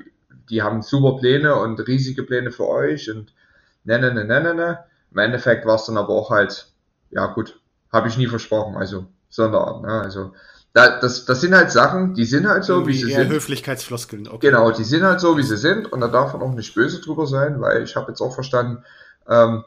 die 0.49 0.63
haben 0.63 0.83
super 0.83 1.19
Pläne 1.19 1.57
und 1.57 1.81
riesige 1.89 2.23
Pläne 2.23 2.53
für 2.53 2.69
euch 2.69 3.11
und 3.11 3.35
ne, 3.85 3.99
ne, 3.99 4.15
ne, 4.15 4.25
ne, 4.25 4.41
ne, 4.41 4.55
ne. 4.55 4.79
Im 5.11 5.19
Endeffekt 5.19 5.67
war 5.67 5.77
es 5.77 5.87
dann 5.87 5.97
aber 5.97 6.11
auch 6.11 6.31
halt, 6.31 6.69
ja 7.11 7.27
gut, 7.27 7.61
habe 7.93 8.09
ich 8.09 8.17
nie 8.17 8.27
versprochen, 8.27 8.77
also 8.77 9.07
Sonderart, 9.29 9.83
ne? 9.83 10.01
Also 10.01 10.33
da, 10.75 11.01
das, 11.01 11.27
das 11.27 11.41
sind 11.41 11.55
halt 11.55 11.71
Sachen, 11.71 12.15
die 12.15 12.25
sind 12.25 12.47
halt 12.47 12.65
so, 12.65 12.75
Irgendwie 12.75 12.93
wie 12.93 13.05
sie 13.05 13.13
sind. 13.13 13.29
Höflichkeitsfloskeln, 13.31 14.27
okay. 14.29 14.49
Genau, 14.49 14.71
die 14.71 14.85
sind 14.85 15.03
halt 15.03 15.21
so, 15.21 15.37
wie 15.37 15.43
sie 15.43 15.59
sind 15.59 15.93
und 15.93 16.01
da 16.01 16.09
darf 16.09 16.33
man 16.33 16.43
auch 16.43 16.55
nicht 16.55 16.75
böse 16.75 17.01
drüber 17.01 17.27
sein, 17.27 17.61
weil 17.61 17.83
ich 17.83 17.95
habe 17.97 18.11
jetzt 18.11 18.21
auch 18.21 18.35
verstanden, 18.35 18.83
ähm, 19.29 19.65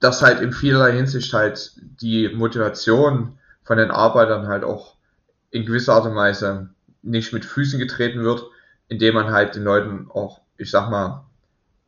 dass 0.00 0.22
halt 0.22 0.40
in 0.40 0.52
vielerlei 0.52 0.92
Hinsicht 0.92 1.32
halt 1.32 1.72
die 2.00 2.28
Motivation 2.28 3.38
von 3.62 3.76
den 3.76 3.90
Arbeitern 3.90 4.48
halt 4.48 4.64
auch 4.64 4.96
in 5.50 5.66
gewisser 5.66 5.94
Art 5.94 6.06
und 6.06 6.16
Weise 6.16 6.70
nicht 7.02 7.32
mit 7.32 7.44
Füßen 7.44 7.78
getreten 7.78 8.22
wird, 8.22 8.44
indem 8.88 9.14
man 9.14 9.32
halt 9.32 9.54
den 9.54 9.64
Leuten 9.64 10.08
auch, 10.10 10.40
ich 10.56 10.70
sag 10.70 10.90
mal, 10.90 11.24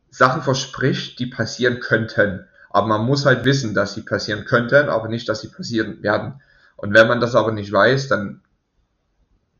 Sachen 0.09 0.41
verspricht, 0.41 1.19
die 1.19 1.27
passieren 1.27 1.79
könnten. 1.79 2.45
Aber 2.69 2.87
man 2.87 3.05
muss 3.05 3.25
halt 3.25 3.45
wissen, 3.45 3.73
dass 3.73 3.93
sie 3.93 4.01
passieren 4.01 4.45
könnten, 4.45 4.89
aber 4.89 5.07
nicht, 5.07 5.27
dass 5.29 5.41
sie 5.41 5.49
passieren 5.49 6.01
werden. 6.01 6.41
Und 6.75 6.93
wenn 6.93 7.07
man 7.07 7.19
das 7.19 7.35
aber 7.35 7.51
nicht 7.51 7.71
weiß, 7.71 8.07
dann 8.07 8.41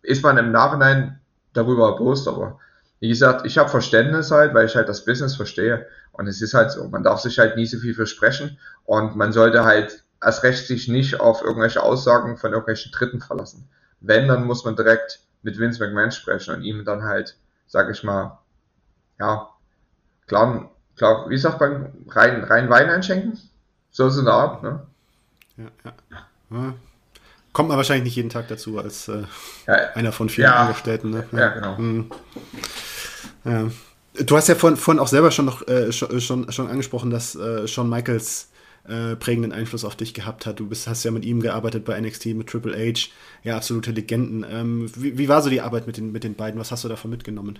ist 0.01 0.23
man 0.23 0.37
im 0.37 0.51
Nachhinein 0.51 1.19
darüber 1.53 1.89
erbost. 1.89 2.27
Aber 2.27 2.59
wie 2.99 3.09
gesagt, 3.09 3.45
ich 3.45 3.57
habe 3.57 3.69
Verständnis 3.69 4.31
halt, 4.31 4.53
weil 4.53 4.65
ich 4.65 4.75
halt 4.75 4.89
das 4.89 5.05
Business 5.05 5.35
verstehe. 5.35 5.87
Und 6.11 6.27
es 6.27 6.41
ist 6.41 6.53
halt 6.53 6.71
so, 6.71 6.87
man 6.89 7.03
darf 7.03 7.19
sich 7.21 7.39
halt 7.39 7.55
nie 7.55 7.65
so 7.65 7.77
viel 7.77 7.93
versprechen. 7.93 8.57
Und 8.85 9.15
man 9.15 9.31
sollte 9.31 9.63
halt 9.63 10.03
erst 10.21 10.43
recht 10.43 10.67
sich 10.67 10.87
nicht 10.87 11.19
auf 11.19 11.41
irgendwelche 11.41 11.83
Aussagen 11.83 12.37
von 12.37 12.51
irgendwelchen 12.51 12.91
Dritten 12.91 13.21
verlassen 13.21 13.69
wenn, 14.03 14.27
dann 14.27 14.45
muss 14.45 14.63
man 14.63 14.75
direkt 14.75 15.19
mit 15.41 15.57
Vince 15.57 15.83
McMahon 15.83 16.11
sprechen 16.11 16.55
und 16.55 16.63
ihm 16.63 16.85
dann 16.85 17.03
halt, 17.03 17.35
sag 17.65 17.89
ich 17.89 18.03
mal, 18.03 18.37
ja, 19.19 19.49
klar, 20.27 20.69
klar 20.95 21.29
wie 21.29 21.37
sagt 21.37 21.59
man, 21.59 21.91
rein, 22.09 22.43
rein 22.43 22.69
Wein 22.69 22.89
einschenken? 22.89 23.39
So 23.91 24.07
ist 24.07 24.15
es 24.15 24.19
eine 24.19 24.31
Art, 24.31 24.63
ne? 24.63 24.85
Ja, 25.57 25.65
ja. 25.85 25.93
ja. 26.51 26.73
Kommt 27.53 27.69
man 27.69 27.77
wahrscheinlich 27.77 28.05
nicht 28.05 28.15
jeden 28.15 28.29
Tag 28.29 28.47
dazu 28.47 28.79
als 28.79 29.07
äh, 29.07 29.23
ja, 29.67 29.73
einer 29.93 30.11
von 30.11 30.27
vielen 30.27 30.45
ja, 30.45 30.55
Angestellten. 30.55 31.11
Ne? 31.11 31.27
Ja, 31.31 31.49
genau. 31.49 32.05
Ja. 33.45 33.69
Du 34.25 34.37
hast 34.37 34.47
ja 34.47 34.55
vorhin, 34.55 34.77
vorhin 34.77 34.99
auch 34.99 35.07
selber 35.07 35.29
schon 35.29 35.45
noch 35.45 35.67
äh, 35.67 35.91
schon, 35.91 36.19
schon, 36.19 36.51
schon 36.51 36.67
angesprochen, 36.67 37.11
dass 37.11 37.35
äh, 37.35 37.67
Shawn 37.67 37.89
Michaels 37.89 38.49
äh, 38.87 39.15
prägenden 39.15 39.51
Einfluss 39.51 39.85
auf 39.85 39.95
dich 39.95 40.13
gehabt 40.13 40.45
hat. 40.45 40.59
Du 40.59 40.67
bist, 40.67 40.87
hast 40.87 41.03
ja 41.03 41.11
mit 41.11 41.25
ihm 41.25 41.41
gearbeitet 41.41 41.85
bei 41.85 41.99
NXT, 41.99 42.27
mit 42.27 42.47
Triple 42.47 42.75
H, 42.75 43.09
ja, 43.43 43.55
absolute 43.55 43.91
Legenden. 43.91 44.45
Ähm, 44.49 44.91
wie, 44.95 45.17
wie, 45.17 45.29
war 45.29 45.41
so 45.41 45.49
die 45.49 45.61
Arbeit 45.61 45.87
mit 45.87 45.97
den, 45.97 46.11
mit 46.11 46.23
den 46.23 46.35
beiden? 46.35 46.59
Was 46.59 46.71
hast 46.71 46.83
du 46.83 46.89
davon 46.89 47.11
mitgenommen? 47.11 47.59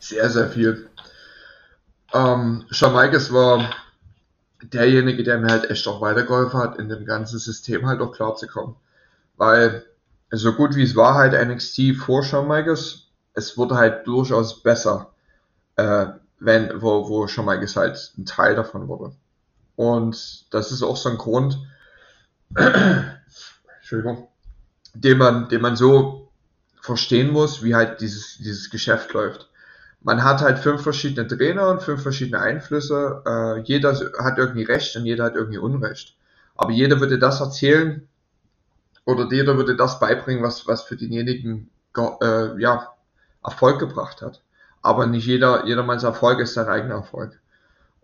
Sehr, 0.00 0.28
sehr 0.30 0.50
viel. 0.50 0.88
Ähm, 2.12 2.64
Shawn 2.70 2.92
Michaels 2.92 3.32
war 3.32 3.70
derjenige, 4.62 5.22
der 5.22 5.38
mir 5.38 5.48
halt 5.48 5.70
echt 5.70 5.86
auch 5.86 6.00
weitergeholfen 6.00 6.58
hat, 6.58 6.78
in 6.78 6.88
dem 6.88 7.04
ganzen 7.04 7.38
System 7.38 7.86
halt 7.86 8.00
auch 8.00 8.12
klar 8.12 8.34
zu 8.36 8.46
kommen. 8.46 8.76
Weil, 9.36 9.84
so 10.30 10.52
gut 10.52 10.74
wie 10.74 10.82
es 10.82 10.96
war, 10.96 11.14
halt 11.14 11.32
NXT 11.32 11.96
vor 11.96 12.22
Shawn 12.22 12.48
Michaels, 12.48 13.08
es 13.34 13.56
wurde 13.56 13.76
halt 13.76 14.06
durchaus 14.06 14.62
besser, 14.62 15.12
äh, 15.76 16.06
wenn, 16.40 16.82
wo, 16.82 17.08
wo 17.08 17.26
Shawn 17.26 17.46
Michaels 17.46 17.76
halt 17.76 18.12
ein 18.18 18.26
Teil 18.26 18.54
davon 18.54 18.88
wurde. 18.88 19.12
Und 19.76 20.52
das 20.52 20.72
ist 20.72 20.82
auch 20.82 20.96
so 20.96 21.08
ein 21.08 21.18
Grund, 21.18 21.58
Entschuldigung, 23.80 24.28
den 24.94 25.18
man, 25.18 25.48
den 25.48 25.60
man 25.60 25.76
so 25.76 26.30
verstehen 26.80 27.32
muss, 27.32 27.62
wie 27.62 27.74
halt 27.74 28.00
dieses, 28.00 28.38
dieses 28.38 28.70
Geschäft 28.70 29.12
läuft. 29.12 29.50
Man 30.02 30.22
hat 30.22 30.42
halt 30.42 30.58
fünf 30.58 30.82
verschiedene 30.82 31.26
Trainer 31.26 31.70
und 31.70 31.82
fünf 31.82 32.02
verschiedene 32.02 32.40
Einflüsse. 32.40 33.22
Äh, 33.26 33.60
jeder 33.62 33.94
hat 34.22 34.36
irgendwie 34.36 34.64
Recht 34.64 34.94
und 34.96 35.06
jeder 35.06 35.24
hat 35.24 35.34
irgendwie 35.34 35.58
Unrecht. 35.58 36.16
Aber 36.56 36.70
jeder 36.72 37.00
würde 37.00 37.18
das 37.18 37.40
erzählen 37.40 38.06
oder 39.06 39.26
jeder 39.30 39.56
würde 39.56 39.76
das 39.76 39.98
beibringen, 39.98 40.42
was, 40.42 40.66
was 40.66 40.82
für 40.82 40.96
denjenigen 40.96 41.70
äh, 41.96 42.60
ja, 42.60 42.92
Erfolg 43.42 43.78
gebracht 43.78 44.22
hat. 44.22 44.42
Aber 44.82 45.06
nicht 45.06 45.26
jeder, 45.26 45.66
jedermanns 45.66 46.02
Erfolg 46.02 46.38
ist 46.40 46.54
sein 46.54 46.68
eigener 46.68 46.96
Erfolg. 46.96 47.40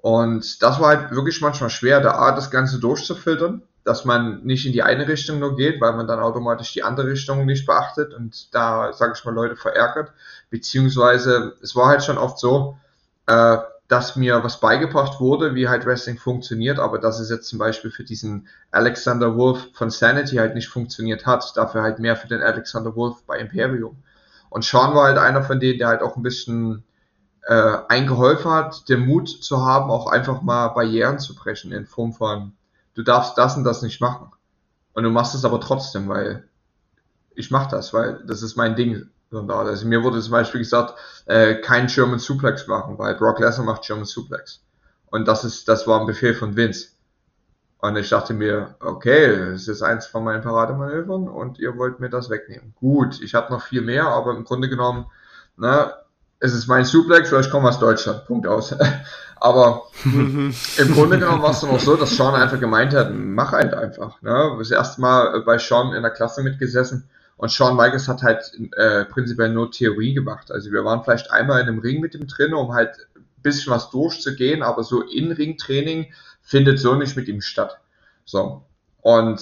Und 0.02 0.62
das 0.62 0.80
war 0.80 0.88
halt 0.88 1.10
wirklich 1.10 1.40
manchmal 1.40 1.70
schwer, 1.70 2.00
da 2.00 2.12
A, 2.12 2.32
das 2.32 2.50
Ganze 2.50 2.78
durchzufiltern, 2.78 3.62
dass 3.84 4.04
man 4.04 4.42
nicht 4.44 4.66
in 4.66 4.72
die 4.72 4.82
eine 4.82 5.06
Richtung 5.06 5.38
nur 5.38 5.56
geht, 5.56 5.80
weil 5.80 5.92
man 5.92 6.06
dann 6.06 6.20
automatisch 6.20 6.72
die 6.72 6.82
andere 6.82 7.08
Richtung 7.08 7.44
nicht 7.44 7.66
beachtet 7.66 8.14
und 8.14 8.54
da, 8.54 8.92
sage 8.92 9.14
ich 9.16 9.24
mal, 9.24 9.34
Leute 9.34 9.56
verärgert. 9.56 10.12
Beziehungsweise 10.48 11.54
es 11.62 11.76
war 11.76 11.88
halt 11.88 12.02
schon 12.02 12.18
oft 12.18 12.38
so, 12.38 12.78
äh, 13.26 13.58
dass 13.88 14.14
mir 14.14 14.44
was 14.44 14.60
beigebracht 14.60 15.20
wurde, 15.20 15.54
wie 15.54 15.68
halt 15.68 15.84
Wrestling 15.84 16.16
funktioniert, 16.16 16.78
aber 16.78 16.98
dass 16.98 17.18
es 17.18 17.28
jetzt 17.28 17.48
zum 17.48 17.58
Beispiel 17.58 17.90
für 17.90 18.04
diesen 18.04 18.46
Alexander 18.70 19.36
Wolf 19.36 19.66
von 19.74 19.90
Sanity 19.90 20.36
halt 20.36 20.54
nicht 20.54 20.68
funktioniert 20.68 21.26
hat, 21.26 21.56
dafür 21.56 21.82
halt 21.82 21.98
mehr 21.98 22.16
für 22.16 22.28
den 22.28 22.40
Alexander 22.40 22.94
Wolf 22.94 23.24
bei 23.26 23.38
Imperium. 23.38 23.96
Und 24.48 24.64
Sean 24.64 24.94
war 24.94 25.08
halt 25.08 25.18
einer 25.18 25.42
von 25.42 25.58
denen, 25.58 25.78
der 25.78 25.88
halt 25.88 26.02
auch 26.02 26.16
ein 26.16 26.22
bisschen 26.22 26.84
äh, 27.50 27.78
eingeholfen 27.88 28.48
hat, 28.48 28.88
den 28.88 29.04
Mut 29.06 29.28
zu 29.28 29.66
haben, 29.66 29.90
auch 29.90 30.06
einfach 30.06 30.40
mal 30.40 30.68
Barrieren 30.68 31.18
zu 31.18 31.34
brechen 31.34 31.72
in 31.72 31.84
Form 31.84 32.12
von, 32.12 32.52
du 32.94 33.02
darfst 33.02 33.36
das 33.36 33.56
und 33.56 33.64
das 33.64 33.82
nicht 33.82 34.00
machen. 34.00 34.30
Und 34.92 35.02
du 35.02 35.10
machst 35.10 35.34
es 35.34 35.44
aber 35.44 35.60
trotzdem, 35.60 36.08
weil 36.08 36.48
ich 37.34 37.50
mach 37.50 37.66
das, 37.66 37.92
weil 37.92 38.22
das 38.24 38.42
ist 38.42 38.54
mein 38.54 38.76
Ding. 38.76 39.08
Also 39.32 39.86
mir 39.88 40.04
wurde 40.04 40.20
zum 40.20 40.30
Beispiel 40.30 40.60
gesagt, 40.60 40.94
äh, 41.26 41.56
kein 41.56 41.88
German 41.88 42.20
Suplex 42.20 42.68
machen, 42.68 42.98
weil 42.98 43.16
Brock 43.16 43.40
Lesnar 43.40 43.66
macht 43.66 43.82
German 43.82 44.04
Suplex. 44.04 44.62
Und 45.06 45.26
das 45.26 45.42
ist, 45.42 45.66
das 45.66 45.88
war 45.88 45.98
ein 45.98 46.06
Befehl 46.06 46.34
von 46.34 46.54
Vince. 46.54 46.90
Und 47.78 47.96
ich 47.96 48.10
dachte 48.10 48.32
mir, 48.32 48.76
okay, 48.78 49.24
es 49.24 49.66
ist 49.66 49.82
eins 49.82 50.06
von 50.06 50.22
meinen 50.22 50.42
Parademanövern 50.42 51.28
und 51.28 51.58
ihr 51.58 51.76
wollt 51.76 51.98
mir 51.98 52.10
das 52.10 52.30
wegnehmen. 52.30 52.74
Gut, 52.76 53.20
ich 53.20 53.34
habe 53.34 53.52
noch 53.52 53.62
viel 53.62 53.82
mehr, 53.82 54.06
aber 54.06 54.36
im 54.36 54.44
Grunde 54.44 54.68
genommen, 54.68 55.06
ne, 55.56 55.92
es 56.40 56.54
ist 56.54 56.66
mein 56.66 56.84
Suplex, 56.84 57.30
weil 57.32 57.42
ich 57.42 57.50
komme 57.50 57.68
aus 57.68 57.78
Deutschland. 57.78 58.26
Punkt 58.26 58.46
aus. 58.46 58.74
aber 59.36 59.84
im 60.04 60.54
Grunde 60.94 61.18
genommen 61.18 61.42
war 61.42 61.50
es 61.50 61.60
dann 61.60 61.70
auch 61.70 61.80
so, 61.80 61.96
dass 61.96 62.16
Sean 62.16 62.34
einfach 62.34 62.58
gemeint 62.58 62.94
hat, 62.94 63.12
mach 63.14 63.52
halt 63.52 63.74
einfach. 63.74 64.20
Ne? 64.22 64.56
Das 64.58 64.70
erste 64.70 65.00
Mal 65.00 65.42
bei 65.42 65.58
Sean 65.58 65.94
in 65.94 66.02
der 66.02 66.10
Klasse 66.10 66.42
mitgesessen 66.42 67.08
und 67.36 67.50
Sean 67.50 67.76
Michaels 67.76 68.08
hat 68.08 68.22
halt 68.22 68.52
äh, 68.76 69.04
prinzipiell 69.06 69.50
nur 69.50 69.70
Theorie 69.70 70.14
gemacht. 70.14 70.50
Also 70.50 70.72
wir 70.72 70.84
waren 70.84 71.04
vielleicht 71.04 71.30
einmal 71.30 71.60
in 71.60 71.68
einem 71.68 71.78
Ring 71.78 72.00
mit 72.00 72.14
ihm 72.14 72.26
drin, 72.26 72.52
um 72.52 72.74
halt 72.74 72.96
ein 73.16 73.24
bisschen 73.42 73.72
was 73.72 73.90
durchzugehen, 73.90 74.62
aber 74.62 74.82
so 74.82 75.02
In-Ring-Training 75.02 76.12
findet 76.42 76.78
so 76.78 76.94
nicht 76.94 77.16
mit 77.16 77.28
ihm 77.28 77.40
statt. 77.40 77.78
So. 78.26 78.64
Und 79.00 79.40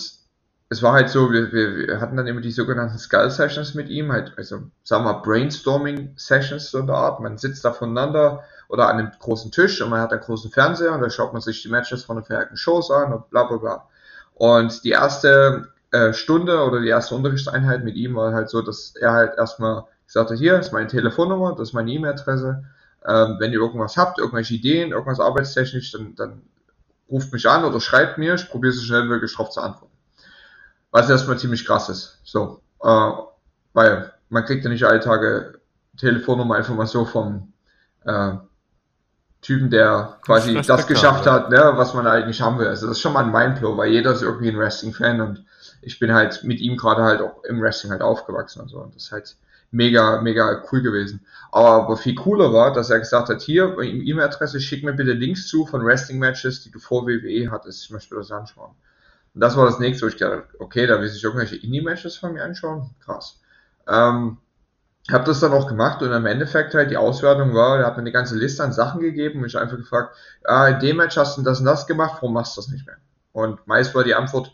es 0.71 0.83
war 0.83 0.93
halt 0.93 1.09
so, 1.09 1.33
wir, 1.33 1.51
wir, 1.53 1.77
wir 1.77 2.01
hatten 2.01 2.17
dann 2.17 2.27
immer 2.27 2.43
die 2.43 2.51
sogenannten 2.51 2.99
Skull 2.99 3.31
Sessions 3.31 3.75
mit 3.75 3.89
ihm, 3.89 4.13
halt, 4.13 4.35
also 4.37 4.63
sagen 4.85 5.05
wir 5.05 5.23
Brainstorming 5.23 6.13
Sessions 6.17 6.71
so 6.71 6.79
in 6.79 6.87
der 6.87 6.97
Art. 6.97 7.21
Man 7.21 7.39
sitzt 7.39 7.65
da 7.65 7.73
voneinander 7.73 8.45
oder 8.69 8.89
an 8.89 8.99
einem 8.99 9.13
großen 9.19 9.51
Tisch 9.51 9.81
und 9.81 9.89
man 9.91 10.01
hat 10.01 10.13
einen 10.13 10.21
großen 10.21 10.51
Fernseher 10.51 10.93
und 10.93 11.01
da 11.01 11.09
schaut 11.09 11.33
man 11.33 11.41
sich 11.41 11.63
die 11.63 11.71
Matches 11.71 12.05
von 12.05 12.17
den 12.17 12.25
verjährten 12.25 12.57
Shows 12.57 12.91
an 12.91 13.15
und 13.15 13.31
bla 13.31 13.45
bla 13.45 13.57
bla. 13.57 13.89
Und 14.35 14.85
die 14.85 14.91
erste 14.91 15.69
äh, 15.91 16.13
Stunde 16.13 16.63
oder 16.63 16.81
die 16.81 16.89
erste 16.89 17.15
Unterrichtseinheit 17.15 17.83
mit 17.83 17.97
ihm 17.97 18.15
war 18.15 18.35
halt 18.35 18.51
so, 18.51 18.61
dass 18.61 18.95
er 18.95 19.13
halt 19.13 19.39
erstmal 19.39 19.85
gesagt 20.07 20.31
hat, 20.31 20.39
hier 20.39 20.59
ist 20.59 20.73
meine 20.73 20.87
Telefonnummer, 20.87 21.55
das 21.57 21.69
ist 21.69 21.75
meine 21.75 21.91
E-Mail-Adresse. 21.91 22.65
Ähm, 23.07 23.37
wenn 23.39 23.53
ihr 23.53 23.61
irgendwas 23.61 23.97
habt, 23.97 24.19
irgendwelche 24.19 24.55
Ideen, 24.55 24.91
irgendwas 24.91 25.21
arbeitstechnisch, 25.21 25.93
dann, 25.93 26.15
dann 26.15 26.43
ruft 27.11 27.33
mich 27.33 27.49
an 27.49 27.65
oder 27.65 27.81
schreibt 27.81 28.19
mir, 28.19 28.35
ich 28.35 28.51
probiere 28.51 28.75
so 28.75 28.83
schnell 28.83 29.05
wie 29.05 29.09
möglich 29.09 29.35
drauf 29.35 29.49
zu 29.51 29.63
antworten. 29.63 29.88
Was 30.91 31.11
erstmal 31.11 31.39
ziemlich 31.39 31.67
krass 31.67 31.89
ist. 31.89 32.21
So, 32.25 32.63
äh, 32.83 33.11
weil 33.73 34.13
man 34.29 34.45
kriegt 34.45 34.65
ja 34.65 34.71
nicht 34.71 34.85
alle 34.85 35.01
Tage 35.01 35.61
Telefonnummer 35.97 36.57
einfach 36.57 36.75
mal 36.75 36.87
so 36.87 37.05
vom 37.05 37.53
äh, 38.05 38.33
Typen, 39.41 39.71
der 39.71 40.19
quasi 40.25 40.55
das, 40.55 40.67
das 40.67 40.87
geschafft 40.87 41.27
hat, 41.27 41.51
ne, 41.51 41.73
was 41.77 41.95
man 41.95 42.07
eigentlich 42.07 42.41
haben 42.41 42.59
will. 42.59 42.67
Also 42.67 42.87
das 42.87 42.97
ist 42.97 43.03
schon 43.03 43.13
mal 43.13 43.25
ein 43.25 43.33
Mindblow, 43.33 43.77
weil 43.77 43.91
jeder 43.91 44.13
ist 44.13 44.23
irgendwie 44.23 44.49
ein 44.49 44.59
Wrestling-Fan 44.59 45.21
und 45.21 45.45
ich 45.81 45.99
bin 45.99 46.13
halt 46.13 46.43
mit 46.43 46.61
ihm 46.61 46.77
gerade 46.77 47.03
halt 47.03 47.21
auch 47.21 47.45
im 47.45 47.61
Wrestling 47.61 47.93
halt 47.93 48.03
aufgewachsen 48.03 48.61
und 48.61 48.69
so. 48.69 48.79
Und 48.79 48.95
das 48.97 49.05
ist 49.05 49.13
halt 49.13 49.37
mega, 49.71 50.21
mega 50.21 50.65
cool 50.73 50.83
gewesen. 50.83 51.25
Aber, 51.53 51.85
aber 51.85 51.97
viel 51.97 52.15
cooler 52.15 52.53
war, 52.53 52.73
dass 52.73 52.91
er 52.91 52.99
gesagt 52.99 53.29
hat, 53.29 53.41
hier, 53.41 53.79
E-Mail-Adresse, 53.79 54.61
schick 54.61 54.83
mir 54.83 54.95
bitte 54.95 55.13
Links 55.13 55.47
zu 55.47 55.67
von 55.67 55.85
Wrestling-Matches, 55.85 56.63
die 56.65 56.71
du 56.71 56.81
vor 56.81 57.07
WWE 57.07 57.51
hattest. 57.51 57.85
Ich 57.85 57.91
möchte 57.91 58.17
das 58.17 58.33
anschauen. 58.33 58.75
Und 59.39 59.43
das 59.43 59.57
war 59.57 59.67
das 59.67 59.79
nächste, 59.79 60.05
wo 60.05 60.09
ich 60.09 60.17
gedacht 60.17 60.49
okay, 60.59 60.89
da 60.89 61.01
will 61.01 61.09
sich 61.09 61.23
irgendwelche 61.23 61.55
Indie-Matches 61.55 62.17
von 62.17 62.33
mir 62.33 62.43
anschauen. 62.43 62.91
Krass. 62.99 63.39
Ähm, 63.87 64.39
habe 65.13 65.23
das 65.23 65.39
dann 65.39 65.53
auch 65.53 65.69
gemacht 65.69 66.03
und 66.03 66.11
im 66.11 66.27
Endeffekt 66.27 66.75
halt 66.75 66.91
die 66.91 66.97
Auswertung 66.97 67.55
war, 67.55 67.79
er 67.79 67.87
hat 67.87 67.97
mir 67.97 68.01
eine 68.01 68.11
ganze 68.11 68.37
Liste 68.37 68.65
an 68.65 68.73
Sachen 68.73 69.01
gegeben 69.01 69.39
und 69.39 69.47
ich 69.47 69.57
einfach 69.57 69.77
gefragt, 69.77 70.17
ah, 70.43 70.67
in 70.67 70.81
dem 70.81 70.97
Match 70.97 71.17
hast 71.17 71.39
du 71.39 71.43
das 71.43 71.61
und 71.61 71.67
das 71.67 71.87
gemacht, 71.87 72.15
warum 72.15 72.33
machst 72.35 72.57
du 72.57 72.63
das 72.63 72.69
nicht 72.69 72.85
mehr? 72.85 72.97
Und 73.31 73.65
meist 73.69 73.95
war 73.95 74.03
die 74.03 74.17
Antwort, 74.17 74.53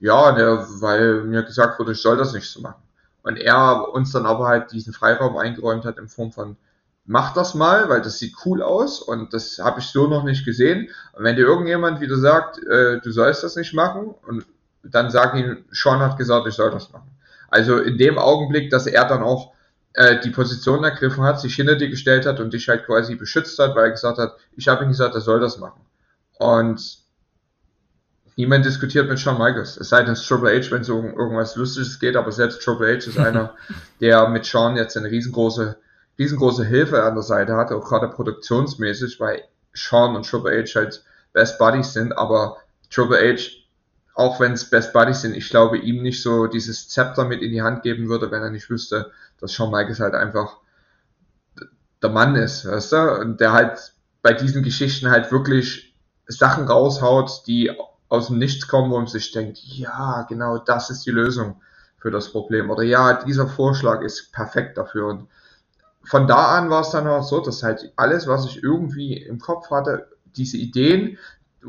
ja, 0.00 0.32
der, 0.32 0.66
weil 0.82 1.22
mir 1.22 1.42
gesagt 1.42 1.78
wurde, 1.78 1.92
ich 1.92 2.02
soll 2.02 2.18
das 2.18 2.34
nicht 2.34 2.50
so 2.50 2.60
machen. 2.60 2.82
Und 3.22 3.38
er 3.38 3.88
uns 3.94 4.12
dann 4.12 4.26
aber 4.26 4.48
halt 4.48 4.70
diesen 4.70 4.92
Freiraum 4.92 5.38
eingeräumt 5.38 5.86
hat 5.86 5.96
in 5.96 6.08
Form 6.08 6.30
von, 6.30 6.58
mach 7.06 7.32
das 7.34 7.54
mal, 7.54 7.88
weil 7.88 8.02
das 8.02 8.18
sieht 8.18 8.34
cool 8.44 8.62
aus 8.62 9.00
und 9.00 9.32
das 9.32 9.58
habe 9.58 9.80
ich 9.80 9.86
so 9.86 10.06
noch 10.06 10.24
nicht 10.24 10.44
gesehen. 10.44 10.88
Und 11.12 11.24
wenn 11.24 11.36
dir 11.36 11.46
irgendjemand 11.46 12.00
wieder 12.00 12.16
sagt, 12.16 12.58
äh, 12.64 13.00
du 13.00 13.10
sollst 13.10 13.42
das 13.44 13.56
nicht 13.56 13.74
machen, 13.74 14.14
und 14.26 14.44
dann 14.82 15.10
sag 15.10 15.34
ihm, 15.34 15.64
Sean 15.70 16.00
hat 16.00 16.18
gesagt, 16.18 16.46
ich 16.46 16.54
soll 16.54 16.70
das 16.70 16.92
machen. 16.92 17.10
Also 17.48 17.78
in 17.78 17.96
dem 17.96 18.18
Augenblick, 18.18 18.70
dass 18.70 18.86
er 18.86 19.06
dann 19.06 19.22
auch 19.22 19.52
äh, 19.94 20.20
die 20.20 20.30
Position 20.30 20.84
ergriffen 20.84 21.24
hat, 21.24 21.40
sich 21.40 21.54
hinter 21.54 21.76
dir 21.76 21.88
gestellt 21.88 22.26
hat 22.26 22.40
und 22.40 22.52
dich 22.52 22.68
halt 22.68 22.84
quasi 22.86 23.14
beschützt 23.14 23.58
hat, 23.58 23.74
weil 23.76 23.84
er 23.84 23.90
gesagt 23.92 24.18
hat, 24.18 24.36
ich 24.56 24.68
habe 24.68 24.84
ihm 24.84 24.90
gesagt, 24.90 25.14
er 25.14 25.20
soll 25.20 25.40
das 25.40 25.58
machen. 25.58 25.80
Und 26.38 26.98
niemand 28.36 28.64
diskutiert 28.64 29.08
mit 29.08 29.18
Shawn 29.18 29.38
Michaels. 29.38 29.76
Es 29.76 29.88
sei 29.88 30.02
denn, 30.02 30.12
es 30.12 30.26
Triple 30.26 30.50
H, 30.50 30.70
wenn 30.70 30.82
es 30.82 30.90
um 30.90 31.06
irgendwas 31.06 31.56
Lustiges 31.56 31.98
geht, 31.98 32.16
aber 32.16 32.32
selbst 32.32 32.62
Triple 32.62 32.88
H 32.88 33.08
ist 33.08 33.18
einer, 33.18 33.54
der 34.00 34.28
mit 34.28 34.46
Shawn 34.46 34.76
jetzt 34.76 34.96
eine 34.96 35.10
riesengroße, 35.10 35.76
riesengroße 36.18 36.64
Hilfe 36.64 37.02
an 37.02 37.14
der 37.14 37.22
Seite 37.22 37.56
hat, 37.56 37.72
auch 37.72 37.84
gerade 37.84 38.08
produktionsmäßig, 38.08 39.20
weil 39.20 39.44
Shawn 39.72 40.16
und 40.16 40.28
Triple 40.28 40.62
H 40.62 40.74
halt 40.74 41.04
Best 41.32 41.58
Buddies 41.58 41.92
sind, 41.92 42.16
aber 42.16 42.56
Triple 42.90 43.18
H, 43.18 43.42
auch 44.14 44.40
wenn 44.40 44.52
es 44.52 44.70
Best 44.70 44.92
Buddies 44.92 45.20
sind, 45.20 45.36
ich 45.36 45.50
glaube, 45.50 45.76
ihm 45.78 46.02
nicht 46.02 46.22
so 46.22 46.46
dieses 46.46 46.88
Zepter 46.88 47.24
mit 47.24 47.42
in 47.42 47.52
die 47.52 47.62
Hand 47.62 47.82
geben 47.82 48.08
würde, 48.08 48.30
wenn 48.30 48.42
er 48.42 48.50
nicht 48.50 48.70
wüsste, 48.70 49.10
dass 49.40 49.52
Shawn 49.52 49.70
Michaels 49.70 50.00
halt 50.00 50.14
einfach 50.14 50.56
der 52.02 52.10
Mann 52.10 52.36
ist, 52.36 52.66
weißt 52.66 52.92
du? 52.92 53.20
Und 53.20 53.40
der 53.40 53.52
halt 53.52 53.92
bei 54.22 54.32
diesen 54.32 54.62
Geschichten 54.62 55.10
halt 55.10 55.30
wirklich 55.32 55.94
Sachen 56.26 56.66
raushaut, 56.66 57.42
die 57.46 57.70
aus 58.08 58.28
dem 58.28 58.38
Nichts 58.38 58.68
kommen, 58.68 58.90
wo 58.90 58.96
man 58.96 59.06
sich 59.06 59.32
denkt, 59.32 59.58
ja, 59.58 60.22
genau 60.28 60.58
das 60.58 60.90
ist 60.90 61.04
die 61.06 61.10
Lösung 61.10 61.60
für 61.98 62.10
das 62.10 62.30
Problem. 62.30 62.70
Oder 62.70 62.82
ja, 62.82 63.24
dieser 63.24 63.46
Vorschlag 63.46 64.02
ist 64.02 64.32
perfekt 64.32 64.78
dafür. 64.78 65.06
Und 65.08 65.28
von 66.06 66.26
da 66.26 66.56
an 66.56 66.70
war 66.70 66.82
es 66.82 66.90
dann 66.90 67.06
auch 67.06 67.22
so, 67.22 67.40
dass 67.40 67.62
halt 67.62 67.92
alles, 67.96 68.26
was 68.26 68.46
ich 68.46 68.62
irgendwie 68.62 69.16
im 69.16 69.40
Kopf 69.40 69.70
hatte, 69.70 70.08
diese 70.36 70.56
Ideen, 70.56 71.18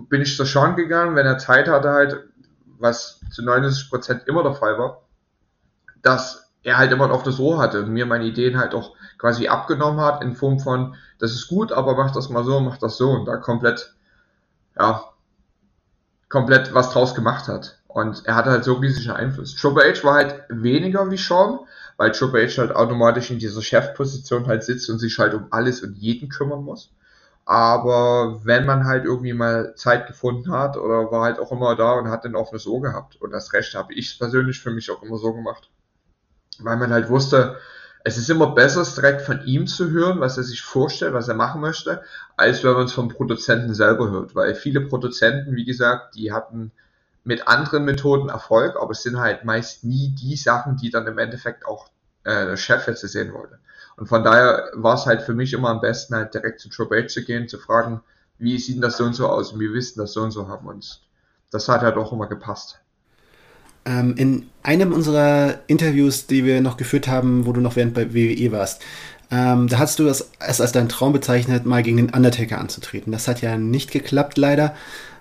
bin 0.10 0.22
ich 0.22 0.38
zur 0.38 0.46
Sean 0.46 0.76
gegangen, 0.76 1.16
wenn 1.16 1.26
er 1.26 1.40
Zeit 1.40 1.68
hatte 1.68 1.90
halt, 1.90 2.18
was 2.78 3.20
zu 3.32 3.44
99 3.44 3.90
Prozent 3.90 4.28
immer 4.28 4.44
der 4.44 4.54
Fall 4.54 4.78
war, 4.78 5.02
dass 6.04 6.52
er 6.62 6.78
halt 6.78 6.92
immer 6.92 7.12
auf 7.12 7.24
das 7.24 7.40
Ohr 7.40 7.58
hatte 7.58 7.80
und 7.84 7.90
mir 7.90 8.06
meine 8.06 8.26
Ideen 8.26 8.60
halt 8.60 8.76
auch 8.76 8.96
quasi 9.18 9.48
abgenommen 9.48 10.02
hat 10.02 10.22
in 10.22 10.36
Form 10.36 10.60
von, 10.60 10.96
das 11.18 11.32
ist 11.32 11.48
gut, 11.48 11.72
aber 11.72 11.96
mach 11.96 12.12
das 12.12 12.30
mal 12.30 12.44
so, 12.44 12.60
mach 12.60 12.78
das 12.78 12.98
so 12.98 13.10
und 13.10 13.26
da 13.26 13.38
komplett, 13.38 13.96
ja, 14.78 15.04
komplett 16.30 16.74
was 16.74 16.92
draus 16.92 17.16
gemacht 17.16 17.48
hat. 17.48 17.80
Und 17.88 18.26
er 18.26 18.36
hatte 18.36 18.52
halt 18.52 18.64
so 18.64 18.74
riesigen 18.74 19.12
Einfluss. 19.12 19.56
Triple 19.56 19.84
H 19.84 20.04
war 20.04 20.16
halt 20.16 20.44
weniger 20.50 21.10
wie 21.10 21.18
Sean, 21.18 21.60
weil 21.98 22.12
Triple 22.12 22.48
H 22.48 22.58
halt 22.58 22.76
automatisch 22.76 23.32
in 23.32 23.40
dieser 23.40 23.62
Chefposition 23.62 24.48
halt 24.48 24.64
sitzt 24.64 24.90
und 24.90 25.00
sich 25.00 25.18
halt 25.18 25.34
um 25.34 25.48
alles 25.52 25.82
und 25.82 25.98
jeden 25.98 26.30
kümmern 26.30 26.64
muss. 26.64 26.92
Aber 27.46 28.42
wenn 28.44 28.66
man 28.66 28.86
halt 28.86 29.06
irgendwie 29.06 29.32
mal 29.32 29.74
Zeit 29.76 30.06
gefunden 30.06 30.52
hat 30.52 30.76
oder 30.76 31.12
war 31.12 31.24
halt 31.24 31.40
auch 31.40 31.52
immer 31.52 31.76
da 31.76 31.94
und 31.94 32.10
hat 32.10 32.26
ein 32.26 32.36
offenes 32.36 32.68
Ohr 32.68 32.82
gehabt. 32.82 33.16
Und 33.22 33.32
das 33.32 33.54
Recht 33.54 33.74
habe 33.74 33.94
ich 33.94 34.20
persönlich 34.20 34.60
für 34.60 34.72
mich 34.72 34.92
auch 34.92 35.02
immer 35.02 35.18
so 35.18 35.34
gemacht. 35.34 35.70
Weil 36.60 36.76
man 36.76 36.92
halt 36.92 37.10
wusste, 37.10 37.56
es 38.08 38.18
ist 38.18 38.30
immer 38.30 38.48
besser, 38.48 38.82
es 38.82 38.96
direkt 38.96 39.22
von 39.22 39.46
ihm 39.46 39.68
zu 39.68 39.90
hören, 39.90 40.22
was 40.22 40.38
er 40.38 40.44
sich 40.44 40.62
vorstellt, 40.62 41.14
was 41.14 41.28
er 41.28 41.36
machen 41.36 41.60
möchte, 41.60 42.02
als 42.38 42.64
wenn 42.64 42.72
man 42.72 42.86
es 42.86 42.94
vom 42.94 43.10
Produzenten 43.10 43.74
selber 43.74 44.10
hört. 44.10 44.34
Weil 44.34 44.56
viele 44.56 44.80
Produzenten, 44.80 45.58
wie 45.58 45.66
gesagt, 45.66 46.16
die 46.16 46.32
hatten 46.32 46.72
mit 47.26 47.50
anderen 47.50 47.84
Methoden 47.84 48.30
Erfolg, 48.30 48.78
aber 48.82 48.92
es 48.92 49.04
sind 49.04 49.20
halt 49.20 49.44
meist 49.44 49.84
nie 49.84 50.16
die 50.16 50.38
Sachen, 50.38 50.78
die 50.78 50.90
dann 50.90 51.06
im 51.06 51.18
Endeffekt 51.18 51.66
auch 51.66 51.90
äh, 52.24 52.46
der 52.46 52.56
Chef 52.56 52.88
jetzt 52.88 53.02
sehen 53.02 53.34
wollte. 53.34 53.60
Und 53.98 54.08
von 54.08 54.24
daher 54.24 54.70
war 54.72 54.96
es 54.96 55.06
halt 55.06 55.22
für 55.22 55.34
mich 55.34 55.52
immer 55.52 55.70
am 55.70 55.82
besten, 55.82 56.16
halt 56.16 56.34
direkt 56.34 56.62
zu 56.62 56.70
Triple 56.70 57.04
H 57.04 57.08
zu 57.08 57.26
gehen, 57.26 57.50
zu 57.50 57.58
fragen, 57.58 58.02
wie 58.38 58.58
sieht 58.58 58.82
das 58.82 58.96
so 58.96 59.04
und 59.04 59.16
so 59.16 59.28
aus 59.28 59.52
und 59.52 59.60
wie 59.60 59.74
wissen 59.74 60.00
das 60.00 60.14
so 60.14 60.22
und 60.22 60.32
so 60.32 60.48
haben. 60.48 60.66
Und 60.66 61.02
das 61.52 61.68
hat 61.68 61.82
halt 61.82 61.98
auch 61.98 62.14
immer 62.14 62.28
gepasst. 62.28 62.80
Ähm, 63.88 64.16
in 64.18 64.50
einem 64.64 64.92
unserer 64.92 65.60
Interviews, 65.68 66.28
die 66.28 66.44
wir 66.44 66.60
noch 66.60 66.76
geführt 66.76 67.08
haben, 67.08 67.46
wo 67.46 67.54
du 67.54 67.62
noch 67.62 67.78
während 67.78 67.94
bei 67.94 68.14
WWE 68.14 68.52
warst, 68.52 68.82
ähm, 69.32 69.68
da 69.68 69.80
hast 69.80 70.00
du 70.00 70.08
es 70.08 70.30
als, 70.40 70.60
als 70.60 70.74
deinen 70.74 70.90
Traum 70.90 71.14
bezeichnet, 71.14 71.66
mal 71.66 71.84
gegen 71.84 71.98
den 71.98 72.10
Undertaker 72.10 72.60
anzutreten. 72.60 73.12
Das 73.12 73.28
hat 73.28 73.42
ja 73.42 73.58
nicht 73.58 73.92
geklappt, 73.92 74.38
leider. 74.38 74.76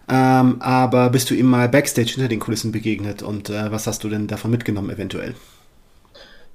Ähm, 0.09 0.57
aber 0.61 1.11
bist 1.11 1.31
du 1.31 1.35
ihm 1.35 1.47
mal 1.47 1.69
backstage 1.69 2.13
hinter 2.15 2.29
den 2.29 2.41
Kulissen 2.41 2.73
begegnet 2.73 3.23
und 3.23 3.51
äh, 3.51 3.73
was 3.73 3.87
hast 3.87 4.05
du 4.05 4.09
denn 4.09 4.29
davon 4.29 4.51
mitgenommen, 4.53 4.91
eventuell? 4.91 5.35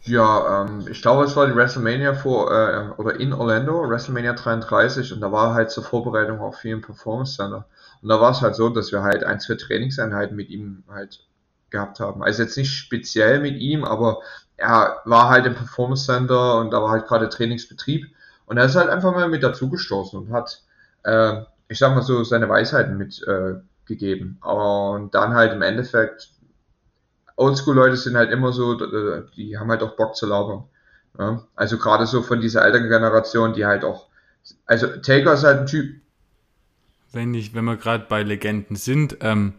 Ja, 0.04 0.64
ähm, 0.64 0.86
ich 0.90 1.02
glaube, 1.02 1.26
es 1.26 1.36
war 1.36 1.48
die 1.48 1.56
WrestleMania 1.56 2.14
vor 2.14 2.52
äh, 2.52 2.90
oder 2.98 3.20
in 3.20 3.34
Orlando, 3.34 3.88
WrestleMania 3.88 4.34
33, 4.34 5.14
und 5.14 5.22
da 5.22 5.32
war 5.32 5.54
halt 5.54 5.70
zur 5.70 5.84
Vorbereitung 5.84 6.40
auf 6.40 6.58
vielen 6.58 6.82
Performance 6.82 7.36
Center. 7.36 7.66
Und 8.02 8.10
da 8.10 8.20
war 8.20 8.32
es 8.32 8.42
halt 8.42 8.56
so, 8.56 8.70
dass 8.70 8.92
wir 8.92 9.04
halt 9.04 9.24
ein, 9.24 9.40
zwei 9.40 9.56
Trainingseinheiten 9.56 10.36
mit 10.36 10.50
ihm 10.50 10.84
halt 10.90 11.20
gehabt 11.72 12.00
haben. 12.00 12.24
Also 12.24 12.44
jetzt 12.44 12.58
nicht 12.58 12.72
speziell 12.72 13.40
mit 13.40 13.58
ihm, 13.58 13.84
aber 13.84 14.20
er 14.58 15.02
war 15.06 15.30
halt 15.30 15.46
im 15.46 15.56
Performance 15.56 16.06
Center 16.06 16.60
und 16.60 16.72
da 16.72 16.82
war 16.82 16.92
halt 16.92 17.08
gerade 17.08 17.30
Trainingsbetrieb 17.30 18.08
und 18.46 18.58
er 18.58 18.66
ist 18.66 18.76
halt 18.76 18.90
einfach 18.90 19.14
mal 19.14 19.30
mit 19.30 19.44
dazugestoßen 19.44 20.20
und 20.20 20.32
hat, 20.32 20.62
äh, 21.04 21.42
ich 21.68 21.80
sag 21.80 21.96
mal 21.96 22.02
so, 22.02 22.24
seine 22.24 22.50
Weisheiten 22.50 22.98
mitgegeben. 22.98 24.40
Äh, 24.44 24.48
und 24.48 25.16
dann 25.16 25.34
halt 25.34 25.54
im 25.54 25.62
Endeffekt, 25.62 26.30
Oldschool-Leute 27.38 27.96
sind 27.96 28.18
halt 28.18 28.30
immer 28.30 28.52
so, 28.52 28.76
die 29.36 29.58
haben 29.58 29.72
halt 29.72 29.82
auch 29.82 29.96
Bock 29.96 30.16
zu 30.16 30.28
labern. 30.28 30.66
Ja? 31.18 31.44
Also 31.56 31.78
gerade 31.78 32.06
so 32.06 32.22
von 32.22 32.42
dieser 32.42 32.64
älteren 32.64 32.90
Generation, 32.90 33.54
die 33.54 33.66
halt 33.66 33.84
auch, 33.84 34.08
also 34.66 34.88
Taker 34.88 35.34
ist 35.34 35.44
halt 35.44 35.62
ein 35.62 35.66
Typ. 35.66 35.96
Wenn 37.14 37.34
ich, 37.34 37.54
wenn 37.56 37.66
wir 37.66 37.78
gerade 37.78 38.06
bei 38.08 38.22
Legenden 38.24 38.76
sind, 38.76 39.18
ähm, 39.22 39.54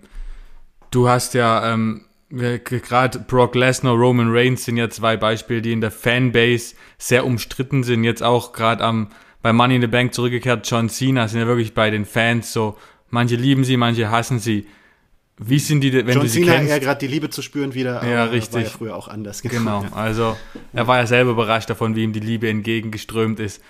du 0.92 1.08
hast 1.08 1.34
ja 1.34 1.72
ähm, 1.72 2.04
gerade 2.30 3.18
Brock 3.18 3.54
Lesnar, 3.54 3.94
Roman 3.94 4.30
Reigns 4.30 4.64
sind 4.64 4.76
ja 4.76 4.88
zwei 4.88 5.16
Beispiele, 5.16 5.60
die 5.60 5.72
in 5.72 5.80
der 5.80 5.90
Fanbase 5.90 6.74
sehr 6.98 7.26
umstritten 7.26 7.82
sind. 7.82 8.04
Jetzt 8.04 8.22
auch 8.22 8.52
gerade 8.52 8.84
am 8.84 9.08
bei 9.42 9.52
Money 9.52 9.74
in 9.74 9.80
the 9.80 9.88
Bank 9.88 10.14
zurückgekehrt, 10.14 10.70
John 10.70 10.88
Cena 10.88 11.26
sind 11.26 11.40
ja 11.40 11.46
wirklich 11.48 11.74
bei 11.74 11.90
den 11.90 12.06
Fans 12.06 12.52
so, 12.52 12.78
manche 13.10 13.34
lieben 13.34 13.64
sie, 13.64 13.76
manche 13.76 14.08
hassen 14.08 14.38
sie. 14.38 14.68
Wie 15.36 15.58
sind 15.58 15.80
die, 15.80 15.92
wenn 15.92 16.06
John 16.06 16.20
du 16.20 16.28
sie 16.28 16.42
Cena 16.42 16.52
kennst? 16.52 16.70
eher 16.70 16.78
gerade 16.78 17.00
die 17.00 17.12
Liebe 17.12 17.28
zu 17.28 17.42
spüren 17.42 17.74
wieder. 17.74 18.06
Ja, 18.06 18.26
richtig. 18.26 18.54
War 18.54 18.62
ja 18.62 18.68
früher 18.68 18.96
auch 18.96 19.08
anders. 19.08 19.42
Genau. 19.42 19.84
Also 19.90 20.36
er 20.72 20.86
war 20.86 20.98
ja 20.98 21.06
selber 21.06 21.32
überrascht 21.32 21.68
davon, 21.70 21.96
wie 21.96 22.04
ihm 22.04 22.12
die 22.12 22.20
Liebe 22.20 22.48
entgegengeströmt 22.48 23.40
ist. 23.40 23.60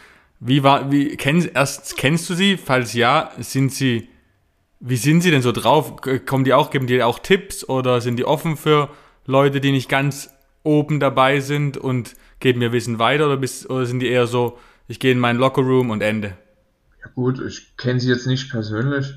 Wie 0.41 0.63
war, 0.63 0.93
wie 0.93 1.17
kennst 1.17 1.51
erst 1.55 1.97
kennst 1.97 2.29
du 2.29 2.35
sie? 2.35 2.59
Falls 2.59 2.93
ja, 2.93 3.31
sind 3.39 3.73
sie 3.73 4.09
wie 4.85 4.97
sind 4.97 5.21
sie 5.21 5.31
denn 5.31 5.43
so 5.43 5.53
drauf? 5.53 5.97
Kommen 6.27 6.45
die 6.45 6.53
auch, 6.53 6.71
geben 6.71 6.89
die 6.89 7.03
auch 7.03 7.21
Tipps 7.21 7.67
oder 7.69 8.01
sind 8.01 8.17
die 8.17 8.25
offen 8.25 8.57
für 8.57 8.91
Leute, 9.25 9.61
die 9.61 9.71
nicht 9.71 9.89
ganz 9.89 10.31
oben 10.65 10.99
dabei 10.99 11.39
sind 11.39 11.77
und 11.77 12.15
geben 12.41 12.59
mir 12.59 12.73
Wissen 12.73 12.99
weiter 12.99 13.27
oder, 13.27 13.37
bis, 13.37 13.69
oder 13.71 13.87
sind 13.87 14.01
die 14.01 14.09
eher 14.09 14.27
so, 14.27 14.59
ich 14.89 14.99
gehe 14.99 15.13
in 15.13 15.21
meinen 15.21 15.39
Lockerroom 15.39 15.91
und 15.91 16.03
Ende? 16.03 16.37
Ja 17.01 17.11
gut, 17.15 17.41
ich 17.41 17.77
kenne 17.77 18.01
sie 18.01 18.09
jetzt 18.09 18.27
nicht 18.27 18.51
persönlich. 18.51 19.15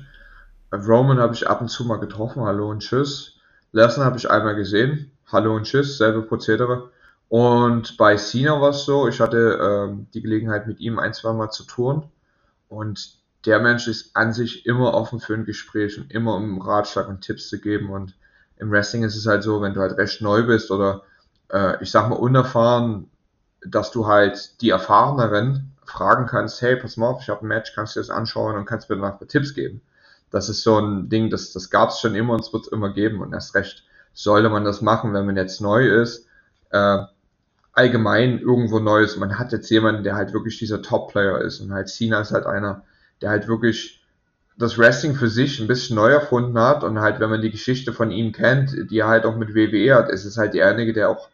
Roman 0.72 1.18
habe 1.18 1.34
ich 1.34 1.48
ab 1.48 1.60
und 1.60 1.68
zu 1.68 1.84
mal 1.84 1.98
getroffen, 1.98 2.42
hallo 2.42 2.70
und 2.70 2.80
tschüss. 2.80 3.40
Lesnar 3.72 4.06
habe 4.06 4.18
ich 4.18 4.30
einmal 4.30 4.54
gesehen, 4.54 5.10
hallo 5.26 5.56
und 5.56 5.64
tschüss, 5.64 5.98
selbe 5.98 6.22
Prozedere. 6.22 6.90
Und 7.28 7.96
bei 7.96 8.16
Cena 8.16 8.60
war 8.60 8.70
es 8.70 8.84
so, 8.84 9.08
ich 9.08 9.20
hatte 9.20 9.58
ähm, 9.60 10.06
die 10.14 10.22
Gelegenheit 10.22 10.68
mit 10.68 10.78
ihm 10.78 11.00
ein, 11.00 11.12
zwei 11.12 11.32
Mal 11.32 11.50
zu 11.50 11.64
touren 11.64 12.04
und 12.68 13.18
der 13.46 13.60
Mensch 13.60 13.88
ist 13.88 14.16
an 14.16 14.32
sich 14.32 14.66
immer 14.66 14.94
offen 14.94 15.20
für 15.20 15.34
ein 15.34 15.44
Gespräch 15.44 15.98
und 15.98 16.10
immer 16.12 16.34
um 16.34 16.60
Ratschlag 16.60 17.08
und 17.08 17.20
Tipps 17.20 17.48
zu 17.48 17.60
geben. 17.60 17.90
Und 17.90 18.16
im 18.58 18.70
Wrestling 18.70 19.04
ist 19.04 19.16
es 19.16 19.26
halt 19.26 19.42
so, 19.42 19.62
wenn 19.62 19.74
du 19.74 19.80
halt 19.80 19.96
recht 19.96 20.20
neu 20.20 20.42
bist 20.44 20.70
oder 20.70 21.02
äh, 21.52 21.82
ich 21.82 21.90
sag 21.90 22.08
mal 22.08 22.16
unerfahren, 22.16 23.10
dass 23.64 23.90
du 23.90 24.06
halt 24.06 24.60
die 24.60 24.70
Erfahreneren 24.70 25.72
fragen 25.84 26.26
kannst, 26.26 26.60
hey, 26.62 26.76
pass 26.76 26.96
mal 26.96 27.08
auf, 27.08 27.22
ich 27.22 27.28
habe 27.28 27.44
ein 27.44 27.48
Match, 27.48 27.72
kannst 27.74 27.96
du 27.96 28.00
das 28.00 28.10
anschauen 28.10 28.56
und 28.56 28.66
kannst 28.66 28.90
mir 28.90 28.96
danach 28.96 29.18
Tipps 29.26 29.54
geben. 29.54 29.80
Das 30.30 30.48
ist 30.48 30.62
so 30.62 30.78
ein 30.78 31.08
Ding, 31.08 31.30
das, 31.30 31.52
das 31.52 31.70
gab 31.70 31.90
es 31.90 32.00
schon 32.00 32.14
immer 32.14 32.34
und 32.34 32.40
es 32.40 32.52
wird 32.52 32.66
es 32.66 32.72
immer 32.72 32.92
geben. 32.92 33.20
Und 33.20 33.32
erst 33.32 33.54
recht 33.54 33.84
sollte 34.12 34.48
man 34.48 34.64
das 34.64 34.80
machen, 34.80 35.14
wenn 35.14 35.26
man 35.26 35.36
jetzt 35.36 35.60
neu 35.60 35.86
ist. 35.86 36.26
Äh, 36.70 37.04
allgemein 37.72 38.40
irgendwo 38.40 38.78
Neues. 38.78 39.16
Man 39.16 39.38
hat 39.38 39.52
jetzt 39.52 39.70
jemanden, 39.70 40.02
der 40.02 40.16
halt 40.16 40.32
wirklich 40.32 40.58
dieser 40.58 40.82
Top-Player 40.82 41.40
ist. 41.42 41.60
Und 41.60 41.72
halt 41.72 41.88
Cena 41.88 42.20
ist 42.20 42.32
halt 42.32 42.46
einer, 42.46 42.82
der 43.22 43.30
halt 43.30 43.48
wirklich 43.48 44.04
das 44.58 44.78
Wrestling 44.78 45.14
für 45.14 45.28
sich 45.28 45.60
ein 45.60 45.66
bisschen 45.66 45.96
neu 45.96 46.10
erfunden 46.10 46.58
hat 46.58 46.82
und 46.82 47.00
halt, 47.00 47.20
wenn 47.20 47.30
man 47.30 47.42
die 47.42 47.50
Geschichte 47.50 47.92
von 47.92 48.10
ihm 48.10 48.32
kennt, 48.32 48.90
die 48.90 48.98
er 48.98 49.08
halt 49.08 49.26
auch 49.26 49.36
mit 49.36 49.54
WWE 49.54 49.94
hat, 49.94 50.08
ist 50.08 50.24
es 50.24 50.38
halt 50.38 50.54
derjenige, 50.54 50.92
der 50.92 51.10
auch, 51.10 51.28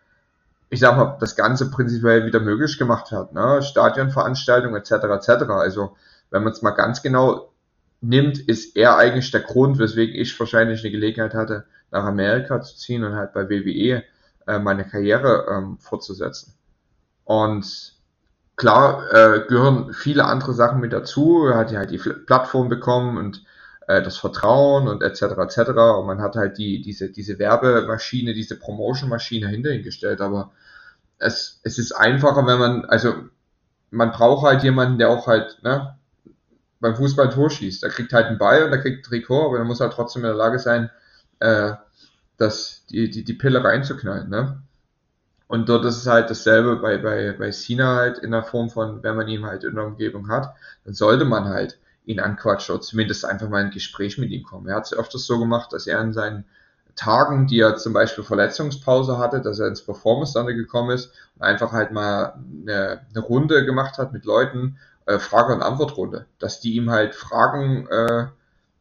ich 0.70 0.80
sag 0.80 0.96
mal, 0.96 1.16
das 1.20 1.36
Ganze 1.36 1.70
prinzipiell 1.70 2.26
wieder 2.26 2.40
möglich 2.40 2.78
gemacht 2.78 3.12
hat, 3.12 3.32
ne? 3.32 3.62
Stadionveranstaltungen 3.62 4.80
etc. 4.80 4.92
etc. 4.92 5.28
Also, 5.50 5.96
wenn 6.30 6.42
man 6.42 6.52
es 6.52 6.62
mal 6.62 6.70
ganz 6.72 7.02
genau 7.02 7.52
nimmt, 8.00 8.38
ist 8.38 8.76
er 8.76 8.96
eigentlich 8.96 9.30
der 9.30 9.42
Grund, 9.42 9.78
weswegen 9.78 10.16
ich 10.16 10.38
wahrscheinlich 10.40 10.80
eine 10.80 10.90
Gelegenheit 10.90 11.34
hatte, 11.34 11.64
nach 11.92 12.04
Amerika 12.04 12.60
zu 12.60 12.76
ziehen 12.76 13.04
und 13.04 13.14
halt 13.14 13.32
bei 13.32 13.48
WWE 13.48 14.02
äh, 14.46 14.58
meine 14.58 14.84
Karriere 14.84 15.46
ähm, 15.48 15.78
fortzusetzen. 15.78 16.54
Und 17.24 17.91
klar 18.62 19.12
äh, 19.12 19.40
gehören 19.48 19.92
viele 19.92 20.24
andere 20.24 20.54
Sachen 20.54 20.80
mit 20.80 20.92
dazu. 20.92 21.46
Er 21.48 21.56
hat 21.58 21.72
ja 21.72 21.80
halt 21.80 21.90
die 21.90 21.98
Plattform 21.98 22.68
bekommen 22.68 23.18
und 23.18 23.42
äh, 23.88 24.00
das 24.02 24.18
Vertrauen 24.18 24.86
und 24.86 25.02
etc. 25.02 25.22
etc. 25.22 25.58
Und 25.98 26.06
man 26.06 26.22
hat 26.22 26.36
halt 26.36 26.58
die 26.58 26.80
diese 26.80 27.10
diese 27.10 27.40
Werbemaschine, 27.40 28.34
diese 28.34 28.56
Promotion-Maschine 28.56 29.48
hinter 29.48 29.70
ihn 29.72 29.82
gestellt. 29.82 30.20
Aber 30.20 30.52
es 31.18 31.60
es 31.64 31.76
ist 31.78 31.90
einfacher, 31.90 32.46
wenn 32.46 32.60
man 32.60 32.84
also 32.84 33.14
man 33.90 34.12
braucht 34.12 34.46
halt 34.46 34.62
jemanden, 34.62 34.98
der 34.98 35.10
auch 35.10 35.26
halt 35.26 35.58
ne, 35.64 35.96
beim 36.78 36.94
Fußball 36.94 37.26
ein 37.26 37.34
Tor 37.34 37.50
schießt. 37.50 37.82
Der 37.82 37.90
kriegt 37.90 38.12
halt 38.12 38.26
einen 38.26 38.38
Ball 38.38 38.62
und 38.64 38.70
der 38.70 38.80
kriegt 38.80 39.00
ein 39.00 39.02
Trikot, 39.02 39.46
aber 39.46 39.56
der 39.56 39.66
muss 39.66 39.80
halt 39.80 39.92
trotzdem 39.92 40.22
in 40.22 40.28
der 40.28 40.36
Lage 40.36 40.60
sein, 40.60 40.88
äh, 41.40 41.72
das 42.36 42.86
die 42.90 43.10
die 43.10 43.24
die 43.24 43.34
Pille 43.34 43.64
reinzuknallen. 43.64 44.30
Ne? 44.30 44.62
Und 45.52 45.68
dort 45.68 45.84
ist 45.84 45.98
es 45.98 46.06
halt 46.06 46.30
dasselbe 46.30 46.76
bei, 46.76 46.96
bei, 46.96 47.32
bei 47.38 47.50
Sina 47.50 47.96
halt 47.96 48.16
in 48.16 48.30
der 48.30 48.42
Form 48.42 48.70
von, 48.70 49.02
wenn 49.02 49.16
man 49.16 49.28
ihn 49.28 49.44
halt 49.44 49.64
in 49.64 49.74
der 49.74 49.84
Umgebung 49.84 50.30
hat, 50.30 50.54
dann 50.86 50.94
sollte 50.94 51.26
man 51.26 51.44
halt 51.44 51.78
ihn 52.06 52.20
anquatschen 52.20 52.74
oder 52.74 52.80
zumindest 52.80 53.26
einfach 53.26 53.50
mal 53.50 53.62
ein 53.62 53.70
Gespräch 53.70 54.16
mit 54.16 54.30
ihm 54.30 54.44
kommen. 54.44 54.66
Er 54.66 54.76
hat 54.76 54.86
es 54.86 54.94
öfters 54.94 55.26
so 55.26 55.38
gemacht, 55.38 55.74
dass 55.74 55.86
er 55.86 56.00
in 56.00 56.14
seinen 56.14 56.46
Tagen, 56.96 57.48
die 57.48 57.60
er 57.60 57.76
zum 57.76 57.92
Beispiel 57.92 58.24
Verletzungspause 58.24 59.18
hatte, 59.18 59.42
dass 59.42 59.58
er 59.58 59.68
ins 59.68 59.82
Performance 59.82 60.32
Center 60.32 60.54
gekommen 60.54 60.88
ist 60.88 61.12
und 61.36 61.42
einfach 61.42 61.72
halt 61.72 61.92
mal 61.92 62.32
eine, 62.62 63.02
eine 63.10 63.20
Runde 63.22 63.66
gemacht 63.66 63.98
hat 63.98 64.14
mit 64.14 64.24
Leuten, 64.24 64.78
äh, 65.04 65.18
Frage- 65.18 65.52
und 65.52 65.60
Antwortrunde, 65.60 66.24
dass 66.38 66.60
die 66.60 66.76
ihm 66.76 66.90
halt 66.90 67.14
fragen 67.14 67.86
äh, 67.88 68.28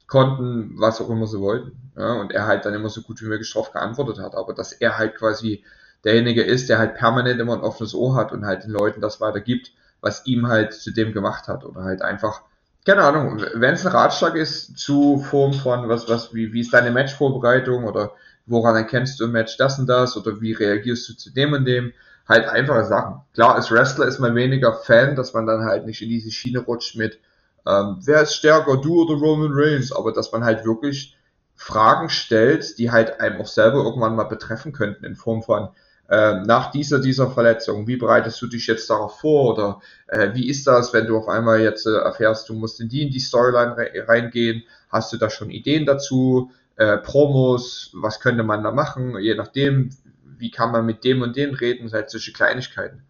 konnten, 0.08 0.80
was 0.80 1.02
auch 1.02 1.10
immer 1.10 1.28
sie 1.28 1.42
wollten. 1.42 1.92
Ja, 1.98 2.14
und 2.14 2.32
er 2.32 2.48
halt 2.48 2.64
dann 2.64 2.74
immer 2.74 2.88
so 2.88 3.02
gut 3.02 3.22
wie 3.22 3.26
möglich 3.26 3.52
drauf 3.52 3.74
geantwortet 3.74 4.20
hat, 4.20 4.36
aber 4.36 4.54
dass 4.54 4.72
er 4.72 4.98
halt 4.98 5.18
quasi 5.18 5.66
derjenige 6.04 6.42
ist, 6.44 6.70
der 6.70 6.80
halt 6.80 6.96
permanent 6.96 7.40
immer 7.40 7.54
ein 7.54 7.62
offenes 7.62 7.94
Ohr 7.94 8.16
hat 8.16 8.32
und 8.32 8.46
halt 8.46 8.64
den 8.64 8.72
Leuten 8.72 9.02
das 9.02 9.22
weitergibt, 9.22 9.72
was 10.02 10.26
ihm 10.26 10.48
halt 10.48 10.74
zu 10.74 10.92
dem 10.92 11.14
gemacht 11.14 11.48
hat. 11.48 11.64
Oder 11.64 11.84
halt 11.84 12.02
einfach, 12.02 12.42
keine 12.86 13.04
Ahnung, 13.04 13.44
wenn 13.54 13.76
es 13.76 13.86
ein 13.86 13.92
Ratschlag 13.92 14.36
ist 14.36 14.78
zu 14.78 15.20
Form 15.20 15.54
von, 15.54 15.90
was, 15.90 16.10
was, 16.10 16.34
wie, 16.34 16.54
wie 16.54 16.62
ist 16.62 16.74
deine 16.74 16.92
Matchvorbereitung 16.92 17.86
oder 17.86 18.14
woran 18.48 18.76
erkennst 18.76 19.20
du 19.20 19.26
im 19.26 19.32
Match 19.32 19.58
das 19.58 19.78
und 19.80 19.88
das 19.88 20.18
oder 20.18 20.42
wie 20.42 20.54
reagierst 20.54 21.08
du 21.10 21.14
zu 21.14 21.32
dem 21.32 21.54
und 21.54 21.66
dem, 21.66 21.94
halt 22.28 22.48
einfache 22.48 22.86
Sachen. 22.86 23.22
Klar, 23.34 23.56
als 23.56 23.72
Wrestler 23.72 24.08
ist 24.08 24.20
man 24.20 24.36
weniger 24.36 24.74
Fan, 24.74 25.16
dass 25.16 25.34
man 25.34 25.46
dann 25.46 25.66
halt 25.66 25.86
nicht 25.86 26.02
in 26.02 26.10
diese 26.10 26.32
Schiene 26.32 26.60
rutscht 26.60 26.96
mit, 26.96 27.20
ähm, 27.68 27.98
wer 28.04 28.22
ist 28.22 28.36
stärker, 28.36 28.78
du 28.78 29.04
oder 29.04 29.16
Roman 29.16 29.52
Reigns, 29.54 29.92
aber 29.92 30.12
dass 30.12 30.32
man 30.32 30.44
halt 30.44 30.66
wirklich 30.66 31.16
Fragen 31.56 32.10
stellt, 32.10 32.80
die 32.80 32.90
halt 32.90 33.20
einem 33.20 33.42
auch 33.42 33.48
selber 33.48 33.84
irgendwann 33.84 34.16
mal 34.16 34.24
betreffen 34.24 34.72
könnten 34.72 35.06
in 35.06 35.16
Form 35.16 35.44
von, 35.44 35.70
äh, 36.12 36.42
nach 36.42 36.72
dieser, 36.72 37.00
dieser 37.00 37.32
Verletzung, 37.32 37.88
wie 37.88 37.96
bereitest 37.96 38.42
du 38.42 38.48
dich 38.48 38.68
jetzt 38.68 38.90
darauf 38.90 39.22
vor 39.22 39.54
oder 39.54 39.82
äh, 40.08 40.34
wie 40.34 40.50
ist 40.50 40.68
das, 40.68 40.92
wenn 40.92 41.08
du 41.08 41.18
auf 41.18 41.30
einmal 41.30 41.62
jetzt 41.62 41.88
äh, 41.88 41.92
erfährst, 41.92 42.50
du 42.50 42.54
musst 42.54 42.82
in 42.82 42.90
die 42.90 43.04
in 43.04 43.12
die 43.12 43.20
Storyline 43.20 43.78
re 43.78 43.90
reingehen, 44.08 44.64
hast 44.90 45.14
du 45.14 45.18
da 45.18 45.30
schon 45.30 45.50
Ideen 45.50 45.86
dazu, 45.86 46.52
äh, 46.76 46.98
Promos, 46.98 47.92
was 47.94 48.20
könnte 48.20 48.44
man 48.44 48.62
da 48.62 48.72
machen, 48.72 49.18
je 49.20 49.36
nachdem, 49.36 49.92
wie 50.38 50.52
kann 50.52 50.74
man 50.74 50.86
mit 50.86 51.06
dem 51.06 51.22
und 51.22 51.38
dem 51.38 51.54
reden, 51.54 51.90
halt 51.94 52.10
solche 52.10 52.34
Kleinigkeiten. 52.34 53.04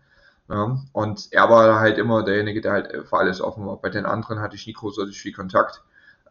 Ja, 0.47 0.80
und 0.91 1.30
er 1.32 1.49
war 1.49 1.80
halt 1.80 1.97
immer 1.97 2.24
derjenige, 2.24 2.62
der 2.62 2.72
halt 2.74 3.08
für 3.08 3.18
alles 3.18 3.41
offen 3.41 3.66
war. 3.66 3.78
Bei 3.78 3.89
den 3.89 4.06
anderen 4.06 4.41
hatte 4.41 4.56
ich 4.56 4.68
nie 4.68 4.74
großartig 4.74 5.20
viel 5.20 5.34
Kontakt. 5.34 5.82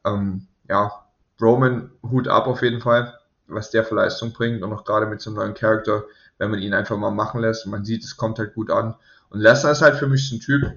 Ähm, 0.05 0.47
ja, 0.69 0.93
Roman, 1.41 1.91
Hut 2.09 2.29
ab 2.29 2.47
auf 2.47 2.63
jeden 2.63 2.81
Fall, 2.81 3.19
was 3.51 3.71
der 3.71 3.85
für 3.85 3.95
Leistung 3.95 4.33
bringt 4.33 4.63
und 4.63 4.73
auch 4.73 4.85
gerade 4.85 5.07
mit 5.07 5.21
so 5.21 5.31
einem 5.31 5.39
neuen 5.39 5.55
Charakter 5.55 6.05
wenn 6.41 6.51
man 6.51 6.61
ihn 6.61 6.75
einfach 6.75 6.97
mal 6.97 7.11
machen 7.11 7.43
lässt 7.43 7.67
man 7.67 7.85
sieht, 7.85 8.03
es 8.03 8.17
kommt 8.17 8.39
halt 8.39 8.55
gut 8.55 8.71
an. 8.71 8.97
Und 9.29 9.41
Lesnar 9.41 9.73
ist 9.73 9.83
halt 9.83 9.97
für 9.97 10.09
mich 10.09 10.29
so 10.29 10.37
ein 10.37 10.41
Typ, 10.41 10.73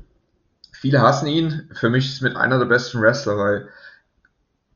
viele 0.74 1.02
hassen 1.02 1.26
ihn, 1.28 1.70
für 1.74 1.90
mich 1.90 2.06
ist 2.06 2.22
mit 2.22 2.36
einer 2.36 2.60
der 2.60 2.66
besten 2.66 3.02
Wrestler, 3.02 3.38
weil 3.38 3.70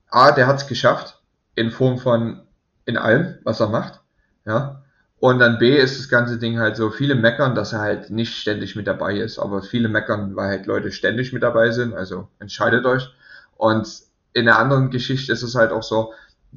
A, 0.10 0.32
der 0.32 0.48
hat 0.48 0.56
es 0.56 0.68
geschafft, 0.68 1.22
in 1.56 1.72
Form 1.72 2.00
von 2.00 2.42
in 2.86 2.98
allem, 2.98 3.38
was 3.44 3.60
er 3.60 3.68
macht, 3.68 4.00
ja. 4.46 4.82
Und 5.20 5.40
dann 5.40 5.58
B 5.58 5.76
ist 5.76 6.00
das 6.00 6.10
ganze 6.10 6.38
Ding 6.38 6.60
halt 6.60 6.78
so, 6.78 6.90
viele 6.92 7.16
meckern, 7.16 7.56
dass 7.56 7.74
er 7.74 7.80
halt 7.80 8.10
nicht 8.12 8.36
ständig 8.36 8.76
mit 8.76 8.88
dabei 8.88 9.18
ist, 9.18 9.40
aber 9.40 9.64
viele 9.64 9.90
meckern, 9.90 10.36
weil 10.36 10.50
halt 10.50 10.68
Leute 10.68 10.92
ständig 10.92 11.34
mit 11.34 11.44
dabei 11.44 11.72
sind, 11.72 11.96
also 11.96 12.30
entscheidet 12.40 12.86
euch. 12.86 13.12
Und 13.58 13.88
in 14.34 14.46
der 14.46 14.60
anderen 14.60 14.92
Geschichte 14.92 15.34
ist 15.34 15.42
es 15.42 15.56
halt 15.56 15.72
auch 15.72 15.84
so, 15.84 16.14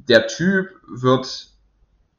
der 0.07 0.27
Typ 0.27 0.69
wird 0.87 1.47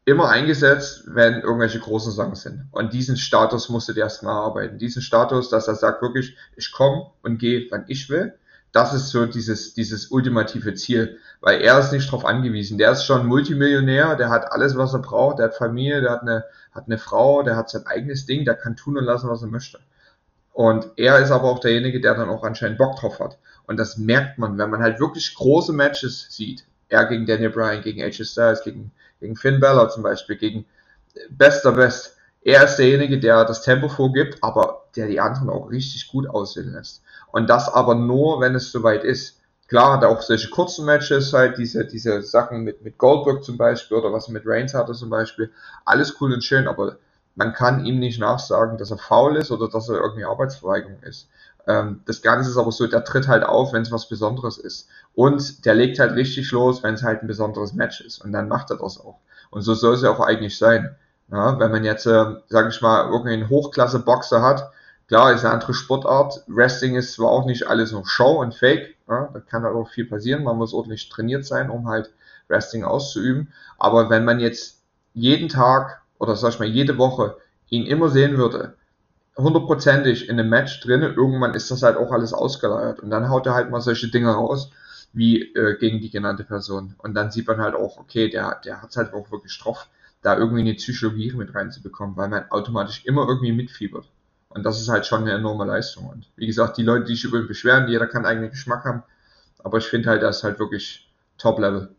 immer 0.04 0.28
eingesetzt, 0.28 1.04
wenn 1.06 1.40
irgendwelche 1.40 1.78
großen 1.78 2.12
Sachen 2.12 2.34
sind. 2.34 2.66
Und 2.72 2.92
diesen 2.92 3.16
Status 3.16 3.68
musstet 3.68 3.96
ihr 3.96 4.02
erstmal 4.02 4.34
arbeiten. 4.34 4.78
Diesen 4.78 5.02
Status, 5.02 5.48
dass 5.48 5.68
er 5.68 5.76
sagt 5.76 6.02
wirklich, 6.02 6.36
ich 6.56 6.72
komme 6.72 7.10
und 7.22 7.38
gehe, 7.38 7.68
wann 7.70 7.84
ich 7.88 8.10
will. 8.10 8.34
das 8.72 8.94
ist 8.94 9.10
so 9.10 9.26
dieses, 9.26 9.74
dieses 9.74 10.10
ultimative 10.10 10.74
Ziel, 10.74 11.18
weil 11.42 11.60
er 11.60 11.78
ist 11.78 11.92
nicht 11.92 12.08
darauf 12.08 12.24
angewiesen. 12.24 12.78
Der 12.78 12.92
ist 12.92 13.04
schon 13.04 13.26
Multimillionär, 13.26 14.16
der 14.16 14.30
hat 14.30 14.50
alles, 14.50 14.76
was 14.76 14.94
er 14.94 15.00
braucht, 15.00 15.38
der 15.38 15.46
hat 15.46 15.54
Familie, 15.54 16.00
der 16.00 16.10
hat 16.10 16.22
eine, 16.22 16.44
hat 16.72 16.86
eine 16.86 16.98
Frau, 16.98 17.42
der 17.42 17.54
hat 17.54 17.68
sein 17.68 17.86
eigenes 17.86 18.24
Ding, 18.24 18.46
der 18.46 18.54
kann 18.54 18.74
tun 18.74 18.96
und 18.96 19.04
lassen, 19.04 19.28
was 19.28 19.42
er 19.42 19.48
möchte. 19.48 19.78
Und 20.52 20.86
er 20.96 21.18
ist 21.18 21.30
aber 21.30 21.44
auch 21.44 21.60
derjenige, 21.60 22.00
der 22.00 22.14
dann 22.14 22.30
auch 22.30 22.44
anscheinend 22.44 22.78
Bock 22.78 22.98
drauf 22.98 23.20
hat. 23.20 23.38
Und 23.66 23.76
das 23.76 23.98
merkt 23.98 24.38
man, 24.38 24.58
wenn 24.58 24.70
man 24.70 24.82
halt 24.82 25.00
wirklich 25.00 25.34
große 25.34 25.72
Matches 25.72 26.26
sieht. 26.30 26.64
Er 26.92 27.06
gegen 27.06 27.24
Daniel 27.24 27.50
Bryan, 27.50 27.82
gegen 27.82 28.02
AJ 28.02 28.24
Styles, 28.24 28.62
gegen, 28.62 28.92
gegen 29.18 29.34
Finn 29.34 29.60
Balor 29.60 29.88
zum 29.88 30.02
Beispiel, 30.02 30.36
gegen 30.36 30.66
Bester 31.30 31.72
Best. 31.72 32.16
Er 32.42 32.64
ist 32.64 32.76
derjenige, 32.76 33.18
der 33.18 33.44
das 33.46 33.62
Tempo 33.62 33.88
vorgibt, 33.88 34.38
aber 34.42 34.84
der 34.94 35.06
die 35.06 35.20
anderen 35.20 35.48
auch 35.48 35.70
richtig 35.70 36.08
gut 36.08 36.28
aussehen 36.28 36.72
lässt. 36.72 37.02
Und 37.30 37.48
das 37.48 37.68
aber 37.68 37.94
nur, 37.94 38.40
wenn 38.40 38.54
es 38.54 38.70
soweit 38.70 39.04
ist. 39.04 39.38
Klar 39.68 39.94
hat 39.94 40.02
er 40.02 40.10
auch 40.10 40.20
solche 40.20 40.50
kurzen 40.50 40.84
Matches, 40.84 41.32
halt 41.32 41.56
diese, 41.56 41.86
diese 41.86 42.20
Sachen 42.20 42.62
mit, 42.62 42.84
mit 42.84 42.98
Goldberg 42.98 43.42
zum 43.42 43.56
Beispiel 43.56 43.96
oder 43.96 44.12
was 44.12 44.28
mit 44.28 44.42
Reigns 44.44 44.74
hatte 44.74 44.92
zum 44.92 45.08
Beispiel. 45.08 45.50
Alles 45.86 46.20
cool 46.20 46.34
und 46.34 46.44
schön, 46.44 46.68
aber 46.68 46.98
man 47.36 47.54
kann 47.54 47.86
ihm 47.86 47.98
nicht 47.98 48.20
nachsagen, 48.20 48.76
dass 48.76 48.90
er 48.90 48.98
faul 48.98 49.36
ist 49.36 49.50
oder 49.50 49.70
dass 49.70 49.88
er 49.88 49.96
irgendwie 49.96 50.26
Arbeitsverweigerung 50.26 51.02
ist. 51.02 51.30
Ähm, 51.66 52.02
das 52.06 52.22
Ganze 52.22 52.50
ist 52.50 52.56
aber 52.56 52.72
so, 52.72 52.86
der 52.86 53.04
tritt 53.04 53.28
halt 53.28 53.44
auf, 53.44 53.72
wenn 53.72 53.82
es 53.82 53.92
was 53.92 54.08
Besonderes 54.08 54.58
ist. 54.58 54.88
Und 55.14 55.64
der 55.64 55.74
legt 55.74 55.98
halt 55.98 56.14
richtig 56.14 56.50
los, 56.52 56.82
wenn 56.82 56.94
es 56.94 57.02
halt 57.02 57.22
ein 57.22 57.26
besonderes 57.28 57.72
Match 57.72 58.00
ist. 58.00 58.24
Und 58.24 58.32
dann 58.32 58.48
macht 58.48 58.70
er 58.70 58.78
das 58.78 58.98
auch. 58.98 59.18
Und 59.50 59.62
so 59.62 59.74
soll 59.74 59.94
es 59.94 60.02
ja 60.02 60.10
auch 60.10 60.20
eigentlich 60.20 60.58
sein. 60.58 60.96
Ja, 61.30 61.58
wenn 61.58 61.70
man 61.70 61.84
jetzt, 61.84 62.06
äh, 62.06 62.24
sage 62.48 62.68
ich 62.68 62.82
mal, 62.82 63.06
irgendeinen 63.06 63.48
Hochklasse-Boxer 63.48 64.42
hat, 64.42 64.72
Klar, 65.12 65.34
ist 65.34 65.44
eine 65.44 65.52
andere 65.52 65.74
Sportart. 65.74 66.42
Wrestling 66.46 66.94
ist 66.94 67.12
zwar 67.12 67.28
auch 67.28 67.44
nicht 67.44 67.66
alles 67.66 67.92
nur 67.92 68.06
Show 68.06 68.40
und 68.40 68.54
Fake, 68.54 68.96
ja, 69.06 69.28
da 69.30 69.40
kann 69.40 69.62
halt 69.62 69.74
auch 69.74 69.90
viel 69.90 70.06
passieren. 70.06 70.42
Man 70.42 70.56
muss 70.56 70.72
ordentlich 70.72 71.10
trainiert 71.10 71.44
sein, 71.44 71.68
um 71.68 71.86
halt 71.86 72.10
Wrestling 72.48 72.82
auszuüben. 72.82 73.52
Aber 73.78 74.08
wenn 74.08 74.24
man 74.24 74.40
jetzt 74.40 74.80
jeden 75.12 75.50
Tag 75.50 76.00
oder 76.18 76.34
sag 76.34 76.54
ich 76.54 76.58
mal 76.60 76.64
jede 76.64 76.96
Woche 76.96 77.36
ihn 77.68 77.84
immer 77.84 78.08
sehen 78.08 78.38
würde, 78.38 78.72
hundertprozentig 79.36 80.28
in 80.28 80.38
einem 80.38 80.50
Match 80.50 80.80
drinne, 80.80 81.08
irgendwann 81.08 81.54
ist 81.54 81.70
das 81.70 81.82
halt 81.82 81.96
auch 81.96 82.12
alles 82.12 82.32
ausgeleiert. 82.32 83.00
Und 83.00 83.10
dann 83.10 83.28
haut 83.28 83.46
er 83.46 83.54
halt 83.54 83.70
mal 83.70 83.80
solche 83.80 84.08
Dinge 84.08 84.30
raus, 84.30 84.70
wie 85.12 85.42
äh, 85.54 85.78
gegen 85.78 86.00
die 86.00 86.10
genannte 86.10 86.44
Person. 86.44 86.94
Und 86.98 87.14
dann 87.14 87.30
sieht 87.30 87.46
man 87.46 87.60
halt 87.60 87.74
auch, 87.74 87.98
okay, 87.98 88.28
der, 88.28 88.60
der 88.64 88.82
hat 88.82 88.90
es 88.90 88.96
halt 88.96 89.12
auch 89.14 89.30
wirklich 89.30 89.58
drauf, 89.58 89.88
da 90.22 90.36
irgendwie 90.36 90.60
eine 90.60 90.74
Psychologie 90.74 91.32
mit 91.32 91.54
reinzubekommen, 91.54 92.16
weil 92.16 92.28
man 92.28 92.50
automatisch 92.50 93.04
immer 93.04 93.26
irgendwie 93.26 93.52
mitfiebert. 93.52 94.06
Und 94.48 94.64
das 94.64 94.80
ist 94.80 94.88
halt 94.88 95.06
schon 95.06 95.22
eine 95.22 95.32
enorme 95.32 95.64
Leistung. 95.64 96.08
Und 96.08 96.28
wie 96.36 96.46
gesagt, 96.46 96.76
die 96.76 96.82
Leute, 96.82 97.06
die 97.06 97.14
sich 97.14 97.24
über 97.24 97.38
ihn 97.38 97.48
beschweren, 97.48 97.88
jeder 97.88 98.06
kann 98.06 98.26
eigenen 98.26 98.50
Geschmack 98.50 98.84
haben. 98.84 99.02
Aber 99.64 99.78
ich 99.78 99.86
finde 99.86 100.10
halt, 100.10 100.22
das 100.22 100.38
ist 100.38 100.44
halt 100.44 100.58
wirklich 100.58 101.08
Top-Level. 101.38 101.94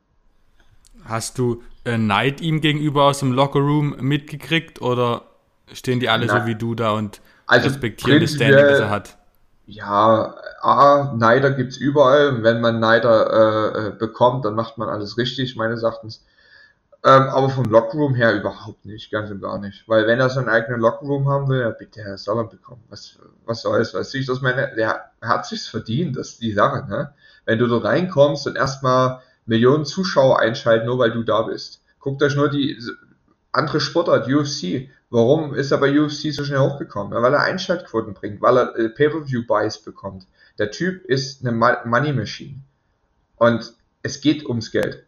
Hast 1.05 1.37
du 1.37 1.63
äh, 1.83 1.97
Neid 1.97 2.41
ihm 2.41 2.61
gegenüber 2.61 3.05
aus 3.05 3.19
dem 3.19 3.33
Lockerroom 3.33 3.97
mitgekriegt 3.99 4.81
oder 4.81 5.32
stehen 5.71 5.99
die 5.99 6.09
alle 6.09 6.25
Nein. 6.25 6.41
so 6.41 6.47
wie 6.47 6.55
du 6.55 6.75
da 6.75 6.91
und 6.91 7.21
also 7.45 7.67
respektieren 7.67 8.21
das 8.21 8.31
Standing, 8.31 8.65
das 8.65 8.79
er 8.79 8.89
hat? 8.89 9.17
Ja, 9.65 10.35
A, 10.61 11.13
Neider 11.15 11.51
gibt's 11.51 11.77
überall. 11.77 12.43
Wenn 12.43 12.61
man 12.61 12.79
Neider 12.79 13.31
äh, 13.31 13.87
äh, 13.87 13.91
bekommt, 13.91 14.45
dann 14.45 14.55
macht 14.55 14.77
man 14.77 14.89
alles 14.89 15.17
richtig, 15.17 15.55
meines 15.55 15.83
Erachtens. 15.83 16.25
Ähm, 17.05 17.23
aber 17.23 17.49
vom 17.49 17.65
Lockerroom 17.65 18.15
her 18.15 18.33
überhaupt 18.33 18.85
nicht, 18.85 19.11
ganz 19.11 19.29
und 19.29 19.41
gar 19.41 19.59
nicht. 19.59 19.87
Weil 19.89 20.07
wenn 20.07 20.19
er 20.19 20.29
so 20.29 20.39
einen 20.39 20.49
eigenen 20.49 20.79
Lockerroom 20.79 21.27
haben 21.27 21.49
will, 21.49 21.59
ja 21.59 21.69
bitte, 21.71 22.01
er 22.01 22.17
soll 22.17 22.37
er 22.37 22.45
bekommen. 22.45 22.83
Was, 22.89 23.19
was 23.45 23.61
soll's? 23.61 23.93
Weißt 23.93 24.13
du, 24.13 24.17
ich 24.17 24.25
das 24.25 24.41
meine, 24.41 24.73
der 24.75 25.11
hat 25.21 25.45
sich's 25.45 25.67
verdient, 25.67 26.15
das 26.15 26.29
ist 26.29 26.41
die 26.41 26.53
Sache, 26.53 26.85
ne? 26.87 27.13
Wenn 27.45 27.59
du 27.59 27.67
da 27.67 27.77
reinkommst 27.77 28.47
und 28.47 28.55
erstmal 28.55 29.19
Millionen 29.45 29.85
Zuschauer 29.85 30.39
einschalten, 30.39 30.85
nur 30.85 30.97
weil 30.97 31.11
du 31.11 31.23
da 31.23 31.41
bist. 31.41 31.81
Guckt 31.99 32.23
euch 32.23 32.35
nur 32.35 32.49
die 32.49 32.81
andere 33.51 33.81
Sportart, 33.81 34.27
UFC. 34.27 34.89
Warum 35.13 35.53
ist 35.53 35.71
er 35.71 35.77
bei 35.77 35.99
UFC 35.99 36.33
so 36.33 36.43
schnell 36.43 36.59
hochgekommen? 36.59 37.13
Weil 37.13 37.33
er 37.33 37.43
Einschaltquoten 37.43 38.13
bringt, 38.13 38.41
weil 38.41 38.57
er 38.57 38.75
äh, 38.77 38.89
Pay-Per-View-Buys 38.89 39.79
bekommt. 39.79 40.25
Der 40.57 40.71
Typ 40.71 41.05
ist 41.05 41.45
eine 41.45 41.51
Money 41.51 42.13
Machine. 42.13 42.55
Und 43.37 43.73
es 44.01 44.21
geht 44.21 44.45
ums 44.45 44.71
Geld 44.71 45.05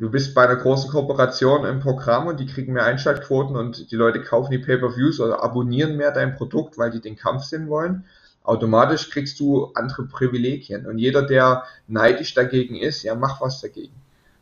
du 0.00 0.10
bist 0.10 0.34
bei 0.34 0.44
einer 0.44 0.56
großen 0.56 0.90
Kooperation 0.90 1.64
im 1.66 1.80
Programm 1.80 2.26
und 2.26 2.40
die 2.40 2.46
kriegen 2.46 2.72
mehr 2.72 2.84
Einschaltquoten 2.84 3.54
und 3.54 3.90
die 3.92 3.96
Leute 3.96 4.22
kaufen 4.22 4.50
die 4.50 4.58
Pay-per-Views 4.58 5.20
oder 5.20 5.42
abonnieren 5.42 5.96
mehr 5.96 6.10
dein 6.10 6.34
Produkt, 6.34 6.78
weil 6.78 6.90
die 6.90 7.00
den 7.00 7.16
Kampf 7.16 7.44
sehen 7.44 7.68
wollen. 7.68 8.04
Automatisch 8.42 9.10
kriegst 9.10 9.38
du 9.38 9.66
andere 9.74 10.04
Privilegien. 10.04 10.86
Und 10.86 10.98
jeder, 10.98 11.22
der 11.22 11.64
neidisch 11.86 12.32
dagegen 12.32 12.76
ist, 12.76 13.02
ja, 13.02 13.14
mach 13.14 13.40
was 13.42 13.60
dagegen. 13.60 13.94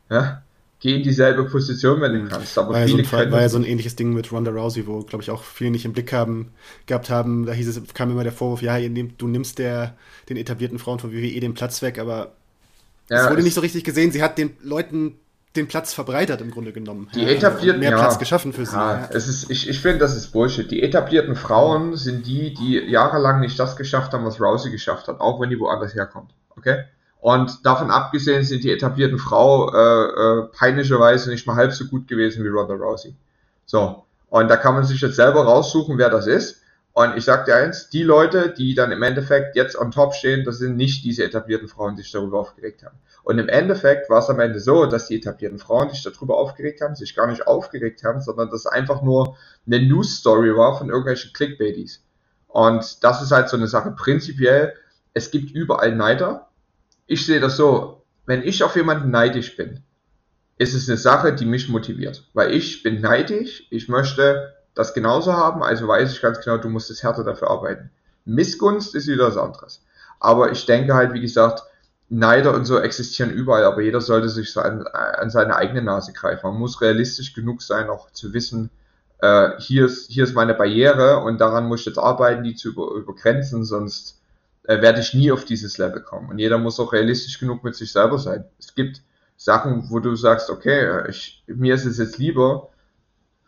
Ja? 0.09 0.43
Geh 0.81 0.95
in 0.95 1.03
dieselbe 1.03 1.45
Position, 1.45 2.01
wenn 2.01 2.12
du 2.12 2.29
kannst. 2.29 2.57
Aber 2.57 2.74
war, 2.74 2.87
viele 2.87 3.03
ja 3.03 3.09
so 3.09 3.16
ein, 3.16 3.33
war 3.33 3.41
ja 3.41 3.49
so 3.49 3.59
ein 3.59 3.64
ähnliches 3.64 3.97
Ding 3.97 4.12
mit 4.12 4.31
Ronda 4.31 4.53
Rousey, 4.53 4.87
wo, 4.87 5.01
glaube 5.01 5.24
ich, 5.24 5.31
auch 5.31 5.43
viele 5.43 5.72
nicht 5.72 5.85
im 5.85 5.93
Blick 5.93 6.12
haben, 6.12 6.53
gehabt 6.87 7.11
haben. 7.11 7.47
Da 7.47 7.53
hieß 7.53 7.68
es, 7.68 7.95
kam 7.95 8.12
immer 8.12 8.22
der 8.22 8.33
Vorwurf, 8.33 8.62
ja, 8.62 8.79
du 8.79 9.26
nimmst 9.26 9.59
der, 9.59 9.97
den 10.29 10.37
etablierten 10.37 10.79
Frauen 10.79 11.01
von 11.01 11.12
WWE 11.12 11.41
den 11.41 11.55
Platz 11.55 11.83
weg, 11.83 11.99
aber 11.99 12.33
ja, 13.11 13.24
es 13.24 13.31
wurde 13.31 13.43
nicht 13.43 13.55
so 13.55 13.61
richtig 13.61 13.83
gesehen. 13.85 14.12
Sie 14.12 14.22
hat 14.22 14.39
den 14.39 14.57
Leuten 14.62 15.14
den 15.57 15.66
Platz 15.66 15.95
verbreitert 15.95 16.41
im 16.41 16.51
Grunde 16.51 16.72
genommen. 16.72 17.09
Die 17.14 17.24
etablierten, 17.24 17.81
mehr 17.81 17.91
ja, 17.91 17.99
Platz 17.99 18.18
geschaffen 18.18 18.53
für 18.53 18.66
sie. 18.66 18.76
Ja, 18.76 19.09
es 19.12 19.29
ist, 19.29 19.51
ich, 19.51 19.68
ich 19.68 19.81
finde, 19.81 19.99
das 19.99 20.14
ist 20.14 20.29
Bullshit. 20.29 20.70
Die 20.70 20.83
etablierten 20.83 21.35
Frauen 21.35 21.97
sind 21.97 22.26
die, 22.26 22.55
die 22.55 22.79
jahrelang 22.79 23.41
nicht 23.41 23.59
das 23.59 23.76
geschafft 23.76 24.12
haben, 24.12 24.24
was 24.24 24.41
Rousey 24.41 24.70
geschafft 24.70 25.09
hat, 25.09 25.20
auch 25.20 25.41
wenn 25.41 25.51
die 25.51 25.59
woanders 25.59 25.95
herkommt. 25.95 26.31
Okay? 26.57 26.85
Und 27.21 27.66
davon 27.66 27.91
abgesehen 27.91 28.45
sind 28.45 28.62
die 28.64 28.71
etablierten 28.71 29.19
Frauen 29.19 29.75
äh, 29.75 29.79
äh, 29.79 30.43
peinlicherweise 30.53 31.31
nicht 31.31 31.47
mal 31.47 31.57
halb 31.57 31.73
so 31.73 31.87
gut 31.87 32.07
gewesen 32.07 32.45
wie 32.45 32.49
Ronda 32.49 32.75
Rousey. 32.75 33.14
So. 33.66 34.05
Und 34.31 34.49
da 34.49 34.57
kann 34.57 34.75
man 34.75 34.85
sich 34.85 35.01
jetzt 35.01 35.16
selber 35.16 35.45
raussuchen, 35.45 35.99
wer 35.99 36.11
das 36.11 36.27
ist. 36.27 36.62
Und 36.93 37.16
ich 37.16 37.25
sag 37.25 37.45
dir 37.45 37.55
eins, 37.55 37.91
die 37.91 38.03
Leute, 38.03 38.53
die 38.57 38.75
dann 38.75 38.91
im 38.91 39.05
Endeffekt 39.05 39.55
jetzt 39.55 39.79
on 39.79 39.93
top 39.93 40.14
stehen, 40.14 40.45
das 40.45 40.59
sind 40.59 40.77
nicht 40.77 41.05
diese 41.05 41.23
etablierten 41.23 41.69
Frauen, 41.69 41.95
die 41.95 42.03
sich 42.03 42.11
darüber 42.11 42.41
aufgeregt 42.41 42.83
haben. 42.83 42.99
Und 43.23 43.39
im 43.39 43.49
Endeffekt 43.49 44.11
war 44.11 44.19
es 44.19 44.29
am 44.29 44.41
Ende 44.41 44.59
so, 44.59 44.85
dass 44.87 45.07
die 45.07 45.16
etablierten 45.16 45.61
Frauen, 45.61 45.89
die 45.89 45.95
sich 45.95 46.12
darüber 46.12 46.37
aufgeregt 46.37 46.81
haben, 46.81 46.97
sich 46.97 47.14
gar 47.14 47.29
nicht 47.29 47.47
aufgeregt 47.47 48.03
haben, 48.03 48.21
sondern 48.21 48.51
dass 48.51 48.61
es 48.61 48.66
einfach 48.66 49.03
nur 49.03 49.37
eine 49.66 49.81
News-Story 49.81 50.57
war 50.57 50.77
von 50.77 50.89
irgendwelchen 50.89 51.33
Clickbaities. 51.33 52.03
Und 52.49 53.05
das 53.05 53.23
ist 53.23 53.31
halt 53.31 53.49
so 53.49 53.57
eine 53.57 53.69
Sache. 53.69 53.93
Prinzipiell, 53.93 54.75
es 55.14 55.31
gibt 55.31 55.53
überall 55.53 55.95
Neider. 55.95 56.47
Ich 57.09 57.25
sehe 57.25 57.41
das 57.41 57.57
so, 57.57 58.05
wenn 58.27 58.43
ich 58.43 58.63
auf 58.63 58.77
jemanden 58.77 59.11
neidisch 59.11 59.57
bin, 59.57 59.83
ist 60.59 60.75
es 60.75 60.89
eine 60.89 60.99
Sache, 60.99 61.35
die 61.35 61.47
mich 61.47 61.71
motiviert. 61.71 62.29
Weil 62.35 62.53
ich 62.53 62.83
bin 62.83 63.01
neidisch, 63.01 63.67
ich 63.71 63.89
möchte 63.89 64.53
das 64.75 64.93
genauso 64.93 65.33
haben, 65.33 65.63
also 65.63 65.89
weiß 65.89 66.13
ich 66.13 66.21
ganz 66.21 66.39
genau, 66.41 66.59
du 66.59 66.69
musst 66.69 66.91
es 66.91 67.03
härter 67.03 67.25
dafür 67.25 67.51
arbeiten. 67.51 67.91
Missgunst 68.27 68.95
ist 68.95 69.09
wieder 69.09 69.27
was 69.27 69.39
anderes. 69.39 69.83
Aber 70.21 70.53
ich 70.53 70.67
denke 70.67 70.95
halt, 70.95 71.15
wie 71.15 71.21
gesagt, 71.21 71.63
Neider 72.11 72.55
und 72.55 72.67
so 72.67 72.79
existieren 72.79 73.31
überall, 73.31 73.65
aber 73.65 73.83
jeder 73.83 74.01
sollte 74.01 74.29
sich 74.29 74.53
so 74.53 74.61
an, 74.61 74.87
an 74.87 75.31
seine 75.31 75.57
eigene 75.57 75.83
Nase 75.83 76.13
greifen. 76.13 76.47
Man 76.47 76.59
muss 76.59 76.81
realistisch 76.81 77.35
genug 77.35 77.63
sein, 77.63 77.89
auch 77.89 78.11
zu 78.13 78.33
wissen, 78.35 78.71
äh, 79.21 79.51
hier, 79.59 79.87
ist, 79.87 80.11
hier 80.11 80.25
ist 80.25 80.35
meine 80.35 80.55
Barriere 80.55 81.21
und 81.21 81.41
daran 81.41 81.67
muss 81.69 81.81
ich 81.81 81.87
jetzt 81.87 81.99
arbeiten, 81.99 82.45
die 82.45 82.55
zu 82.55 82.69
über, 82.69 82.93
übergrenzen, 82.93 83.65
sonst 83.65 84.18
äh, 84.69 84.83
werde 84.83 85.01
ich 85.01 85.14
nie 85.14 85.33
auf 85.33 85.47
dieses 85.47 85.79
Level 85.79 86.03
kommen. 86.03 86.29
Und 86.29 86.39
jeder 86.39 86.59
muss 86.59 86.79
auch 86.79 86.93
realistisch 86.93 87.41
genug 87.41 87.64
mit 87.64 87.75
sich 87.75 87.91
selber 87.91 88.19
sein. 88.19 88.45
Es 88.59 88.75
gibt 88.75 89.03
Sachen, 89.37 89.89
wo 89.89 89.99
du 89.99 90.14
sagst, 90.14 90.51
okay, 90.51 91.09
ich, 91.09 91.43
mir 91.47 91.75
ist 91.75 91.87
es 91.87 91.97
jetzt 91.97 92.19
lieber, 92.19 92.69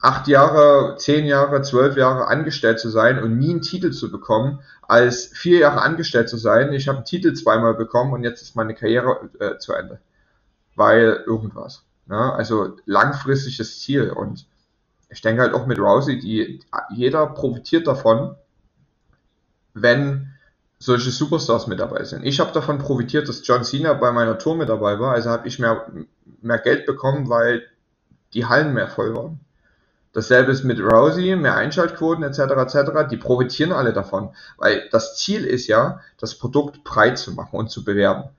acht 0.01 0.29
Jahre, 0.29 0.97
zehn 0.97 1.27
Jahre, 1.27 1.61
zwölf 1.61 1.99
Jahre 1.99 2.29
angestellt 2.29 2.81
zu 2.81 2.89
sein 2.89 3.23
und 3.23 3.39
nie 3.39 3.51
einen 3.51 3.61
Titel 3.61 3.91
zu 3.91 4.11
bekommen, 4.11 4.61
als 4.81 5.27
vier 5.27 5.59
Jahre 5.59 5.83
angestellt 5.83 6.31
zu 6.31 6.39
sein. 6.39 6.73
Ich 6.73 6.89
habe 6.89 6.99
einen 6.99 7.05
Titel 7.05 7.35
zweimal 7.35 7.75
bekommen 7.75 8.15
und 8.15 8.25
jetzt 8.25 8.41
ist 8.41 8.57
meine 8.57 8.75
Karriere 8.75 9.29
äh, 9.41 9.59
zu 9.59 9.75
Ende. 9.75 10.01
Weil 10.75 11.23
irgendwas. 11.27 11.85
Ne? 12.07 12.33
Also 12.33 12.79
langfristiges 12.87 13.83
Ziel. 13.83 14.11
Und 14.11 14.47
ich 15.11 15.21
denke 15.21 15.43
halt 15.43 15.53
auch 15.53 15.67
mit 15.67 15.79
Rousey, 15.79 16.19
die, 16.19 16.61
jeder 16.89 17.27
profitiert 17.27 17.87
davon, 17.87 18.37
wenn 19.75 20.33
solche 20.83 21.11
Superstars 21.11 21.67
mit 21.67 21.79
dabei 21.79 22.05
sind. 22.05 22.25
Ich 22.25 22.41
habe 22.41 22.53
davon 22.53 22.79
profitiert, 22.79 23.29
dass 23.29 23.47
John 23.47 23.65
Cena 23.65 23.93
bei 23.93 24.11
meiner 24.13 24.39
Tour 24.39 24.57
mit 24.57 24.69
dabei 24.69 24.99
war. 24.99 25.13
Also 25.13 25.31
habe 25.31 25.47
ich 25.47 25.59
mehr, 25.59 25.87
mehr 26.41 26.59
Geld 26.59 26.87
bekommen, 26.87 27.29
weil 27.29 27.63
die 28.33 28.47
Hallen 28.47 28.73
mehr 28.73 28.89
voll 28.89 29.15
waren. 29.15 29.41
Dasselbe 30.13 30.51
ist 30.51 30.65
mit 30.65 30.81
Rousey, 30.81 31.37
mehr 31.37 31.55
Einschaltquoten 31.55 32.25
etc. 32.25 32.39
etc. 32.39 33.09
Die 33.11 33.19
profitieren 33.19 33.73
alle 33.73 33.93
davon, 33.93 34.31
weil 34.57 34.89
das 34.91 35.17
Ziel 35.17 35.45
ist 35.45 35.69
ja, 35.69 36.01
das 36.19 36.37
Produkt 36.37 36.83
breit 36.83 37.19
zu 37.19 37.33
machen 37.33 37.57
und 37.57 37.71
zu 37.71 37.85
bewerben. 37.85 38.31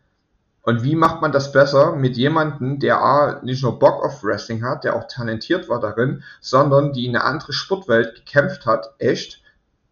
Und 0.64 0.84
wie 0.84 0.96
macht 0.96 1.22
man 1.22 1.32
das 1.32 1.52
besser 1.52 1.96
mit 1.96 2.18
jemandem, 2.18 2.80
der 2.80 3.02
A, 3.02 3.40
nicht 3.44 3.64
nur 3.64 3.80
Bock 3.80 4.04
auf 4.04 4.24
Wrestling 4.24 4.64
hat, 4.64 4.84
der 4.84 4.96
auch 4.96 5.08
talentiert 5.08 5.70
war 5.70 5.80
darin, 5.80 6.24
sondern 6.40 6.92
die 6.94 7.06
in 7.06 7.16
eine 7.16 7.24
andere 7.26 7.54
Sportwelt 7.54 8.16
gekämpft 8.16 8.66
hat, 8.66 8.94
echt, 9.00 9.42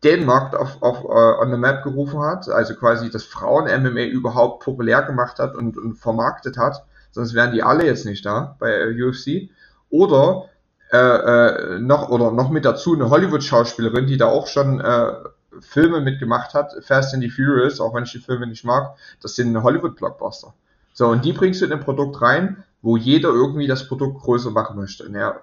den 0.04 0.26
Markt 0.26 0.56
auf, 0.56 0.82
auf 0.82 1.04
uh, 1.04 1.42
on 1.42 1.52
the 1.52 1.58
map 1.58 1.84
gerufen 1.84 2.22
hat, 2.22 2.48
also 2.50 2.76
quasi 2.76 3.10
das 3.10 3.26
Frauen-MMA 3.26 4.04
überhaupt 4.06 4.64
populär 4.64 5.02
gemacht 5.04 5.40
hat 5.40 5.56
und, 5.56 5.78
und 5.78 5.96
vermarktet 5.96 6.58
hat, 6.58 6.86
sonst 7.12 7.34
wären 7.34 7.52
die 7.52 7.64
alle 7.64 7.86
jetzt 7.86 8.06
nicht 8.06 8.26
da 8.26 8.56
bei 8.60 8.96
UFC. 8.96 9.50
Oder 9.90 10.46
äh, 10.92 10.98
äh, 10.98 11.80
noch 11.80 12.10
oder 12.10 12.32
noch 12.32 12.50
mit 12.50 12.66
dazu 12.66 12.96
eine 12.96 13.10
Hollywood-Schauspielerin, 13.10 14.08
die 14.08 14.18
da 14.18 14.28
auch 14.28 14.48
schon 14.48 14.80
äh, 14.80 15.14
Filme 15.62 16.02
mitgemacht 16.02 16.54
hat, 16.54 16.74
Fast 16.82 17.14
and 17.14 17.24
the 17.24 17.30
Furious, 17.30 17.80
auch 17.80 17.94
wenn 17.94 18.04
ich 18.04 18.12
die 18.12 18.20
Filme 18.20 18.48
nicht 18.48 18.64
mag, 18.64 18.96
das 19.22 19.36
sind 19.36 19.62
Hollywood-Blockbuster. 19.62 20.54
So, 20.94 21.08
und 21.08 21.24
die 21.24 21.34
bringst 21.34 21.62
du 21.62 21.66
in 21.66 21.74
ein 21.74 21.80
Produkt 21.80 22.22
rein, 22.22 22.64
wo 22.82 22.98
jeder 22.98 23.30
irgendwie 23.30 23.68
das 23.68 23.88
Produkt 23.88 24.22
größer 24.22 24.52
machen 24.52 24.78
möchte. 24.78 25.06
Und 25.06 25.16
ja, 25.16 25.42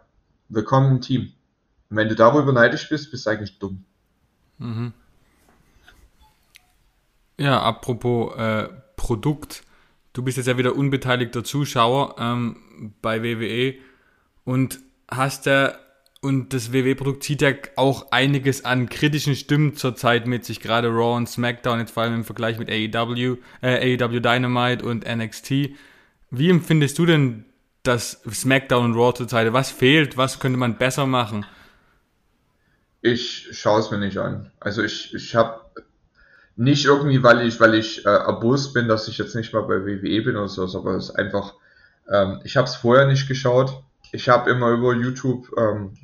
willkommen 0.49 0.97
im 0.97 1.01
Team. 1.01 1.33
Und 1.91 1.97
wenn 1.97 2.09
du 2.09 2.15
darüber 2.15 2.53
neidisch 2.53 2.89
bist, 2.89 3.11
bist 3.11 3.27
du 3.27 3.31
eigentlich 3.31 3.59
dumm. 3.59 3.86
Mhm. 4.59 4.93
Ja, 7.39 7.61
apropos 7.61 8.35
äh, 8.37 8.69
Produkt. 8.97 9.63
Du 10.13 10.23
bist 10.23 10.39
jetzt 10.39 10.47
ja 10.47 10.57
wieder 10.57 10.75
unbeteiligter 10.75 11.45
Zuschauer 11.45 12.17
ähm, 12.19 12.95
bei 13.03 13.23
WWE 13.23 13.75
und 14.45 14.81
hast 15.11 15.47
ja, 15.47 15.75
und 16.23 16.55
das 16.55 16.73
WWE-Produkt 16.73 17.23
zieht 17.23 17.43
ja 17.43 17.53
auch 17.77 18.11
einiges 18.11 18.65
an 18.65 18.89
kritischen 18.89 19.37
Stimmen 19.37 19.77
zurzeit 19.77 20.27
mit 20.27 20.47
sich, 20.47 20.61
gerade 20.61 20.89
Raw 20.89 21.17
und 21.17 21.29
SmackDown, 21.29 21.81
jetzt 21.81 21.91
vor 21.91 22.05
allem 22.05 22.15
im 22.15 22.25
Vergleich 22.25 22.59
mit 22.59 22.71
AEW, 22.71 23.37
äh, 23.61 23.97
AEW 23.99 24.21
Dynamite 24.21 24.85
und 24.85 25.05
NXT. 25.07 25.77
Wie 26.31 26.51
empfindest 26.51 26.99
du 26.99 27.05
denn 27.07 27.45
das 27.83 28.23
SmackDown 28.29 28.87
und 28.87 28.95
Raw 28.95 29.13
zurzeit? 29.15 29.53
Was 29.53 29.71
fehlt? 29.71 30.17
Was 30.17 30.41
könnte 30.41 30.59
man 30.59 30.79
besser 30.79 31.07
machen? 31.07 31.45
Ich 33.07 33.49
schaue 33.53 33.79
es 33.79 33.93
mir 33.93 33.99
nicht 33.99 34.19
an. 34.19 34.51
Also 34.59 34.83
ich, 34.83 35.15
ich 35.15 35.37
habe 35.37 35.61
nicht 36.57 36.87
irgendwie, 36.87 37.23
weil 37.23 37.47
ich, 37.47 37.61
weil 37.61 37.75
ich 37.75 38.05
äh, 38.05 38.09
erbost 38.09 38.75
bin, 38.75 38.89
dass 38.89 39.07
ich 39.07 39.17
jetzt 39.17 39.37
nicht 39.37 39.53
mal 39.53 39.63
bei 39.63 39.87
WWE 39.87 40.23
bin 40.23 40.37
oder 40.37 40.49
so, 40.49 40.65
aber 40.77 40.97
es 40.97 41.11
ist 41.11 41.15
einfach, 41.15 41.55
ähm, 42.11 42.41
ich 42.43 42.57
habe 42.57 42.67
es 42.67 42.75
vorher 42.75 43.07
nicht 43.07 43.29
geschaut. 43.29 43.81
Ich 44.11 44.29
habe 44.29 44.51
immer 44.51 44.71
über 44.71 44.93
YouTube, 44.93 45.47
ähm, 45.57 45.97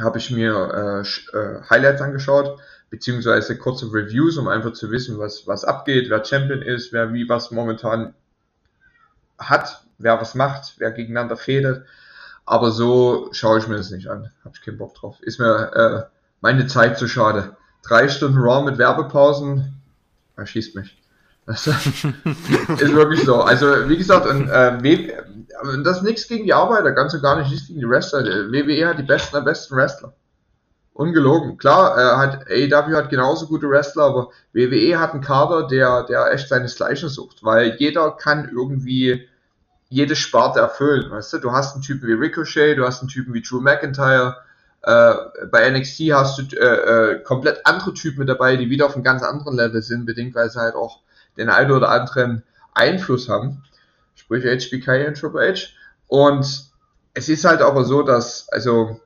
habe 0.00 0.18
ich 0.18 0.30
mir 0.30 1.02
äh, 1.34 1.36
äh, 1.36 1.62
Highlights 1.68 2.02
angeschaut, 2.02 2.60
beziehungsweise 2.88 3.58
kurze 3.58 3.86
Reviews, 3.92 4.36
um 4.36 4.46
einfach 4.46 4.74
zu 4.74 4.92
wissen, 4.92 5.18
was, 5.18 5.48
was 5.48 5.64
abgeht, 5.64 6.08
wer 6.08 6.24
Champion 6.24 6.62
ist, 6.62 6.92
wer 6.92 7.12
wie 7.12 7.28
was 7.28 7.50
momentan 7.50 8.14
hat, 9.38 9.84
wer 9.98 10.20
was 10.20 10.36
macht, 10.36 10.74
wer 10.78 10.92
gegeneinander 10.92 11.36
fädelt. 11.36 11.84
Aber 12.44 12.70
so 12.70 13.28
schaue 13.32 13.58
ich 13.58 13.68
mir 13.68 13.76
das 13.76 13.90
nicht 13.90 14.08
an. 14.08 14.30
Habe 14.44 14.54
ich 14.54 14.64
keinen 14.64 14.78
Bock 14.78 14.94
drauf. 14.94 15.16
Ist 15.20 15.38
mir 15.38 15.72
äh, 15.74 16.02
meine 16.40 16.66
Zeit 16.66 16.98
zu 16.98 17.08
schade. 17.08 17.56
Drei 17.82 18.08
Stunden 18.08 18.38
Raw 18.38 18.64
mit 18.64 18.78
Werbepausen, 18.78 19.80
erschießt 20.36 20.74
mich. 20.76 21.02
Das 21.46 21.66
ist 21.66 22.04
wirklich 22.94 23.24
so. 23.24 23.42
Also, 23.42 23.88
wie 23.88 23.96
gesagt, 23.96 24.26
und, 24.26 24.48
äh, 24.48 25.12
das 25.82 25.98
ist 25.98 26.02
nichts 26.04 26.28
gegen 26.28 26.44
die 26.44 26.54
Arbeiter, 26.54 26.92
ganz 26.92 27.14
und 27.14 27.22
gar 27.22 27.38
nicht, 27.38 27.50
nichts 27.50 27.66
gegen 27.66 27.80
die 27.80 27.88
Wrestler. 27.88 28.22
WWE 28.22 28.88
hat 28.88 28.98
die 28.98 29.02
besten 29.02 29.36
der 29.36 29.42
besten 29.42 29.76
Wrestler. 29.76 30.12
Ungelogen. 30.94 31.56
Klar, 31.56 31.96
äh, 31.96 32.16
hat 32.16 32.46
AEW 32.48 32.94
hat 32.94 33.10
genauso 33.10 33.46
gute 33.46 33.68
Wrestler, 33.68 34.04
aber 34.04 34.28
WWE 34.52 34.98
hat 34.98 35.12
einen 35.12 35.22
Kader, 35.22 35.66
der, 35.66 36.04
der 36.04 36.32
echt 36.32 36.48
seinesgleichen 36.48 37.08
sucht, 37.08 37.42
weil 37.42 37.76
jeder 37.78 38.12
kann 38.12 38.50
irgendwie 38.54 39.26
jede 39.92 40.16
Sparte 40.16 40.60
erfüllen, 40.60 41.10
weißt 41.10 41.34
du? 41.34 41.38
Du 41.38 41.52
hast 41.52 41.74
einen 41.74 41.82
Typen 41.82 42.08
wie 42.08 42.14
Ricochet, 42.14 42.76
du 42.76 42.86
hast 42.86 43.00
einen 43.00 43.08
Typen 43.08 43.34
wie 43.34 43.42
Drew 43.42 43.60
McIntyre, 43.60 44.38
äh, 44.82 45.14
bei 45.50 45.70
NXT 45.70 46.00
hast 46.12 46.38
du 46.38 46.56
äh, 46.56 47.12
äh, 47.12 47.22
komplett 47.22 47.64
andere 47.66 47.94
Typen 47.94 48.20
mit 48.20 48.28
dabei, 48.28 48.56
die 48.56 48.70
wieder 48.70 48.86
auf 48.86 48.94
einem 48.94 49.04
ganz 49.04 49.22
anderen 49.22 49.56
Level 49.56 49.82
sind, 49.82 50.06
bedingt, 50.06 50.34
weil 50.34 50.50
sie 50.50 50.60
halt 50.60 50.74
auch 50.74 51.00
den 51.36 51.50
einen 51.50 51.70
oder 51.70 51.90
anderen 51.90 52.42
Einfluss 52.72 53.28
haben. 53.28 53.62
Sprich 54.14 54.44
HBK 54.44 55.06
und 55.06 55.18
Triple 55.18 55.52
H. 55.52 55.68
Und 56.08 56.64
es 57.14 57.28
ist 57.28 57.44
halt 57.44 57.60
aber 57.60 57.84
so, 57.84 58.02
dass, 58.02 58.48
also, 58.48 59.00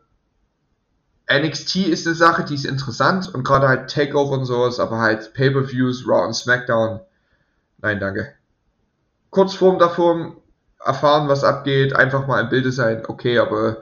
NXT 1.30 1.76
ist 1.88 2.06
eine 2.06 2.14
Sache, 2.14 2.44
die 2.44 2.54
ist 2.54 2.64
interessant 2.64 3.34
und 3.34 3.42
gerade 3.42 3.68
halt 3.68 3.90
Takeover 3.90 4.38
und 4.38 4.44
sowas, 4.44 4.78
aber 4.78 4.98
halt 4.98 5.34
Pay-Per-Views, 5.34 6.06
Raw 6.06 6.24
und 6.24 6.34
SmackDown, 6.34 7.00
nein, 7.78 7.98
danke. 7.98 8.32
Kurzform 9.30 9.80
davon, 9.80 10.36
erfahren, 10.84 11.28
was 11.28 11.44
abgeht, 11.44 11.94
einfach 11.94 12.26
mal 12.26 12.40
im 12.40 12.48
Bilde 12.48 12.72
sein, 12.72 13.04
okay, 13.06 13.38
aber 13.38 13.78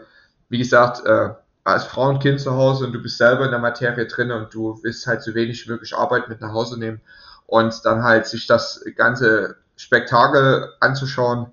wie 0.48 0.58
gesagt, 0.58 1.04
äh, 1.06 1.30
als 1.64 1.84
Frau 1.84 2.10
und 2.10 2.20
Kind 2.20 2.40
zu 2.40 2.54
Hause 2.54 2.86
und 2.86 2.92
du 2.92 3.02
bist 3.02 3.18
selber 3.18 3.46
in 3.46 3.50
der 3.50 3.58
Materie 3.58 4.06
drin 4.06 4.30
und 4.30 4.52
du 4.52 4.78
willst 4.82 5.06
halt 5.06 5.22
so 5.22 5.34
wenig 5.34 5.66
wie 5.66 5.70
möglich 5.72 5.96
Arbeit 5.96 6.28
mit 6.28 6.40
nach 6.40 6.52
Hause 6.52 6.78
nehmen 6.78 7.00
und 7.46 7.84
dann 7.84 8.02
halt 8.02 8.26
sich 8.26 8.46
das 8.46 8.84
ganze 8.96 9.56
Spektakel 9.76 10.72
anzuschauen, 10.80 11.46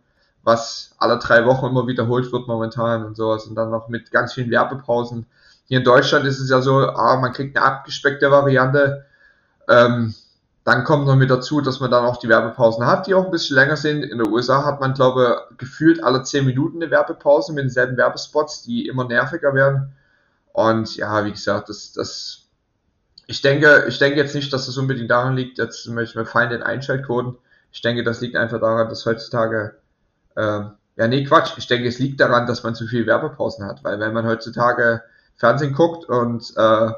was 0.43 0.95
alle 0.97 1.17
drei 1.17 1.45
Wochen 1.45 1.67
immer 1.67 1.87
wiederholt 1.87 2.31
wird 2.31 2.47
momentan 2.47 3.05
und 3.05 3.15
sowas 3.15 3.45
und 3.45 3.55
dann 3.55 3.71
noch 3.71 3.87
mit 3.87 4.11
ganz 4.11 4.33
vielen 4.33 4.51
Werbepausen. 4.51 5.25
Hier 5.65 5.79
in 5.79 5.85
Deutschland 5.85 6.25
ist 6.25 6.39
es 6.39 6.49
ja 6.49 6.61
so, 6.61 6.79
ah, 6.79 7.17
man 7.17 7.31
kriegt 7.31 7.55
eine 7.55 7.65
abgespeckte 7.65 8.29
Variante. 8.29 9.05
Ähm, 9.69 10.13
dann 10.64 10.84
kommt 10.84 11.07
noch 11.07 11.16
mit 11.16 11.30
dazu, 11.32 11.59
dass 11.62 11.80
man 11.80 11.89
dann 11.89 12.05
auch 12.05 12.18
die 12.18 12.30
Werbepausen 12.30 12.86
hat, 12.86 13.07
die 13.07 13.16
auch 13.16 13.26
ein 13.26 13.32
bisschen 13.32 13.55
länger 13.55 13.78
sind. 13.78 14.03
In 14.03 14.20
den 14.20 14.28
USA 14.28 14.64
hat 14.64 14.80
man, 14.80 14.93
glaube 14.93 15.45
ich, 15.51 15.57
gefühlt 15.57 16.03
alle 16.03 16.22
10 16.22 16.45
Minuten 16.45 16.82
eine 16.82 16.91
Werbepause 16.91 17.51
mit 17.53 17.64
denselben 17.64 17.97
Werbespots, 17.97 18.62
die 18.62 18.88
immer 18.88 19.05
nerviger 19.05 19.55
werden. 19.55 19.93
Und 20.53 20.95
ja, 20.97 21.26
wie 21.26 21.32
gesagt, 21.32 21.70
das, 21.70 21.93
das, 21.93 22.47
ich 23.26 23.41
denke, 23.41 23.86
ich 23.88 23.97
denke 23.97 24.20
jetzt 24.20 24.36
nicht, 24.36 24.53
dass 24.53 24.68
das 24.68 24.78
unbedingt 24.78 25.09
daran 25.09 25.36
liegt, 25.36 25.57
jetzt 25.57 25.88
möchte 25.88 26.20
mir 26.20 26.26
fallen 26.26 26.51
den 26.51 26.64
Einschaltquoten. 26.64 27.38
Ich 27.72 27.82
denke, 27.82 28.03
das 28.03 28.22
liegt 28.22 28.36
einfach 28.36 28.59
daran, 28.59 28.89
dass 28.89 29.05
heutzutage, 29.05 29.76
äh, 30.36 30.62
ja, 30.97 31.07
nee, 31.07 31.24
Quatsch. 31.24 31.53
Ich 31.57 31.68
denke, 31.68 31.88
es 31.88 31.97
liegt 31.97 32.20
daran, 32.20 32.45
dass 32.45 32.62
man 32.64 32.76
zu 32.76 32.86
viel 32.86 33.07
Werbepausen 33.07 33.66
hat, 33.66 33.84
weil 33.84 33.99
wenn 33.99 34.14
man 34.14 34.28
heutzutage 34.28 35.01
Fernsehen 35.38 35.74
guckt 35.74 36.05
und 36.05 36.53
äh, 36.55 36.91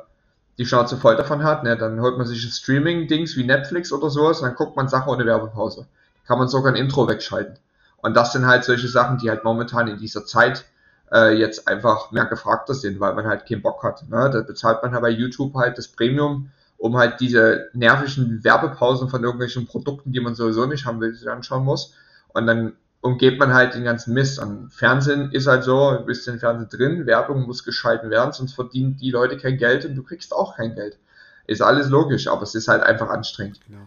die 0.57 0.65
Schnauze 0.65 0.97
voll 0.97 1.15
davon 1.15 1.43
hat, 1.43 1.63
ne, 1.63 1.77
dann 1.77 1.99
holt 1.99 2.17
man 2.17 2.27
sich 2.27 2.41
Streaming-Dings 2.41 3.35
wie 3.35 3.43
Netflix 3.43 3.91
oder 3.91 4.09
sowas 4.09 4.41
dann 4.41 4.55
guckt 4.55 4.75
man 4.75 4.87
Sachen 4.87 5.09
ohne 5.09 5.25
Werbepause. 5.25 5.87
Kann 6.27 6.37
man 6.39 6.47
sogar 6.47 6.71
ein 6.71 6.77
Intro 6.77 7.07
wegschalten. 7.07 7.57
Und 7.97 8.15
das 8.15 8.33
sind 8.33 8.45
halt 8.45 8.63
solche 8.63 8.87
Sachen, 8.87 9.17
die 9.17 9.29
halt 9.29 9.43
momentan 9.43 9.87
in 9.87 9.97
dieser 9.97 10.25
Zeit 10.25 10.65
äh, 11.11 11.33
jetzt 11.37 11.67
einfach 11.67 12.11
mehr 12.11 12.25
gefragter 12.25 12.73
sind, 12.73 12.99
weil 12.99 13.13
man 13.13 13.25
halt 13.25 13.45
keinen 13.47 13.61
Bock 13.61 13.83
hat. 13.83 14.07
Ne? 14.09 14.29
Da 14.31 14.41
bezahlt 14.41 14.83
man 14.83 14.91
halt 14.91 15.01
bei 15.01 15.09
YouTube 15.09 15.55
halt 15.55 15.77
das 15.77 15.87
Premium, 15.87 16.51
um 16.77 16.97
halt 16.97 17.19
diese 17.19 17.69
nervigen 17.73 18.43
Werbepausen 18.43 19.09
von 19.09 19.23
irgendwelchen 19.23 19.67
Produkten, 19.67 20.11
die 20.11 20.19
man 20.19 20.35
sowieso 20.35 20.65
nicht 20.65 20.85
haben 20.85 20.99
will, 20.99 21.13
sich 21.13 21.29
anschauen 21.29 21.63
muss. 21.63 21.93
Und 22.33 22.45
dann 22.47 22.73
umgeht 23.03 23.37
man 23.37 23.53
halt 23.53 23.75
den 23.75 23.83
ganzen 23.83 24.13
Mist. 24.13 24.39
Und 24.39 24.71
Fernsehen 24.71 25.31
ist 25.31 25.45
halt 25.45 25.65
so, 25.65 25.91
du 25.91 26.05
bist 26.05 26.27
im 26.27 26.39
Fernsehen 26.39 26.69
drin, 26.69 27.05
Werbung 27.05 27.45
muss 27.45 27.63
geschalten 27.65 28.09
werden, 28.09 28.31
sonst 28.31 28.53
verdienen 28.53 28.95
die 28.95 29.11
Leute 29.11 29.37
kein 29.37 29.57
Geld 29.57 29.85
und 29.85 29.95
du 29.95 30.03
kriegst 30.03 30.33
auch 30.33 30.55
kein 30.55 30.73
Geld. 30.73 30.97
Ist 31.45 31.61
alles 31.61 31.89
logisch, 31.89 32.27
aber 32.27 32.43
es 32.43 32.55
ist 32.55 32.69
halt 32.69 32.81
einfach 32.81 33.09
anstrengend. 33.09 33.59
Genau. 33.67 33.85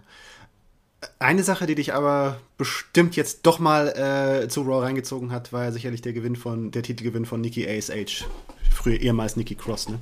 Eine 1.18 1.42
Sache, 1.42 1.66
die 1.66 1.74
dich 1.74 1.94
aber 1.94 2.36
bestimmt 2.58 3.16
jetzt 3.16 3.46
doch 3.46 3.58
mal 3.58 3.88
äh, 3.88 4.48
zu 4.48 4.62
Raw 4.62 4.84
reingezogen 4.84 5.32
hat, 5.32 5.50
war 5.50 5.64
ja 5.64 5.72
sicherlich 5.72 6.02
der 6.02 6.12
Gewinn 6.12 6.36
von, 6.36 6.70
der 6.70 6.82
Titelgewinn 6.82 7.24
von 7.24 7.40
Nikki 7.40 7.66
ASH. 7.66 8.26
Früher 8.70 9.00
ehemals 9.00 9.36
Nikki 9.36 9.54
Cross, 9.54 9.88
ne? 9.88 9.98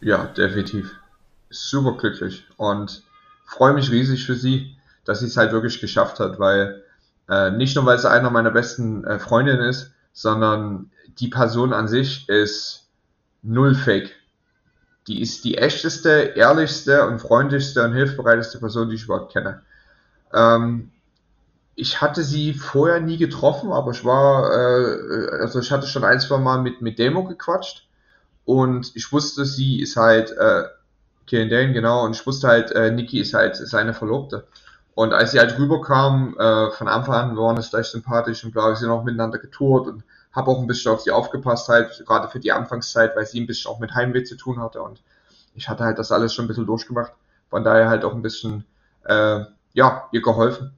Ja, 0.00 0.26
definitiv. 0.26 0.90
Super 1.50 1.96
glücklich 1.96 2.44
und 2.56 3.04
freue 3.44 3.74
mich 3.74 3.92
riesig 3.92 4.26
für 4.26 4.34
sie, 4.34 4.76
dass 5.04 5.20
sie 5.20 5.26
es 5.26 5.36
halt 5.36 5.52
wirklich 5.52 5.80
geschafft 5.80 6.18
hat, 6.18 6.40
weil 6.40 6.83
äh, 7.28 7.50
nicht 7.50 7.76
nur, 7.76 7.86
weil 7.86 7.98
sie 7.98 8.10
einer 8.10 8.30
meiner 8.30 8.50
besten 8.50 9.04
äh, 9.04 9.18
Freundinnen 9.18 9.68
ist, 9.68 9.92
sondern 10.12 10.90
die 11.18 11.28
Person 11.28 11.72
an 11.72 11.88
sich 11.88 12.28
ist 12.28 12.88
null 13.42 13.74
fake. 13.74 14.14
Die 15.06 15.20
ist 15.20 15.44
die 15.44 15.58
echteste, 15.58 16.10
ehrlichste 16.34 17.06
und 17.06 17.20
freundlichste 17.20 17.84
und 17.84 17.92
hilfsbereiteste 17.92 18.58
Person, 18.58 18.88
die 18.88 18.96
ich 18.96 19.04
überhaupt 19.04 19.32
kenne. 19.32 19.62
Ähm, 20.32 20.90
ich 21.76 22.00
hatte 22.00 22.22
sie 22.22 22.54
vorher 22.54 23.00
nie 23.00 23.18
getroffen, 23.18 23.72
aber 23.72 23.90
ich 23.90 24.04
war, 24.04 24.50
äh, 24.52 25.28
also 25.40 25.58
ich 25.58 25.70
hatte 25.70 25.86
schon 25.86 26.04
ein, 26.04 26.20
zwei 26.20 26.38
Mal 26.38 26.62
mit, 26.62 26.80
mit 26.80 26.98
Demo 26.98 27.24
gequatscht 27.24 27.86
und 28.44 28.94
ich 28.94 29.12
wusste, 29.12 29.44
sie 29.44 29.80
ist 29.80 29.96
halt, 29.96 30.30
äh, 30.30 30.64
Karen 31.28 31.48
Dane, 31.48 31.72
genau, 31.72 32.04
und 32.04 32.14
ich 32.14 32.26
wusste 32.26 32.48
halt, 32.48 32.70
äh, 32.72 32.90
Niki 32.90 33.18
ist 33.18 33.34
halt 33.34 33.56
seine 33.56 33.94
Verlobte. 33.94 34.46
Und 34.94 35.12
als 35.12 35.32
sie 35.32 35.40
halt 35.40 35.58
rüberkam, 35.58 36.36
äh, 36.38 36.70
von 36.70 36.88
Anfang 36.88 37.14
an 37.14 37.36
waren 37.36 37.56
es 37.56 37.70
gleich 37.70 37.86
sympathisch 37.86 38.44
und 38.44 38.52
bla, 38.52 38.74
sind 38.76 38.90
auch 38.90 39.04
miteinander 39.04 39.38
getourt 39.38 39.88
und 39.88 40.04
habe 40.32 40.50
auch 40.50 40.60
ein 40.60 40.66
bisschen 40.66 40.92
auf 40.92 41.00
sie 41.00 41.10
aufgepasst, 41.10 41.68
halt, 41.68 42.04
gerade 42.06 42.28
für 42.28 42.40
die 42.40 42.52
Anfangszeit, 42.52 43.16
weil 43.16 43.26
sie 43.26 43.40
ein 43.40 43.46
bisschen 43.46 43.70
auch 43.70 43.80
mit 43.80 43.94
Heimweh 43.94 44.24
zu 44.24 44.36
tun 44.36 44.60
hatte 44.60 44.82
und 44.82 45.00
ich 45.54 45.68
hatte 45.68 45.84
halt 45.84 45.98
das 45.98 46.12
alles 46.12 46.34
schon 46.34 46.44
ein 46.44 46.48
bisschen 46.48 46.66
durchgemacht. 46.66 47.12
Von 47.50 47.64
daher 47.64 47.88
halt 47.88 48.04
auch 48.04 48.14
ein 48.14 48.22
bisschen, 48.22 48.64
äh, 49.04 49.40
ja, 49.72 50.08
ihr 50.10 50.22
geholfen. 50.22 50.72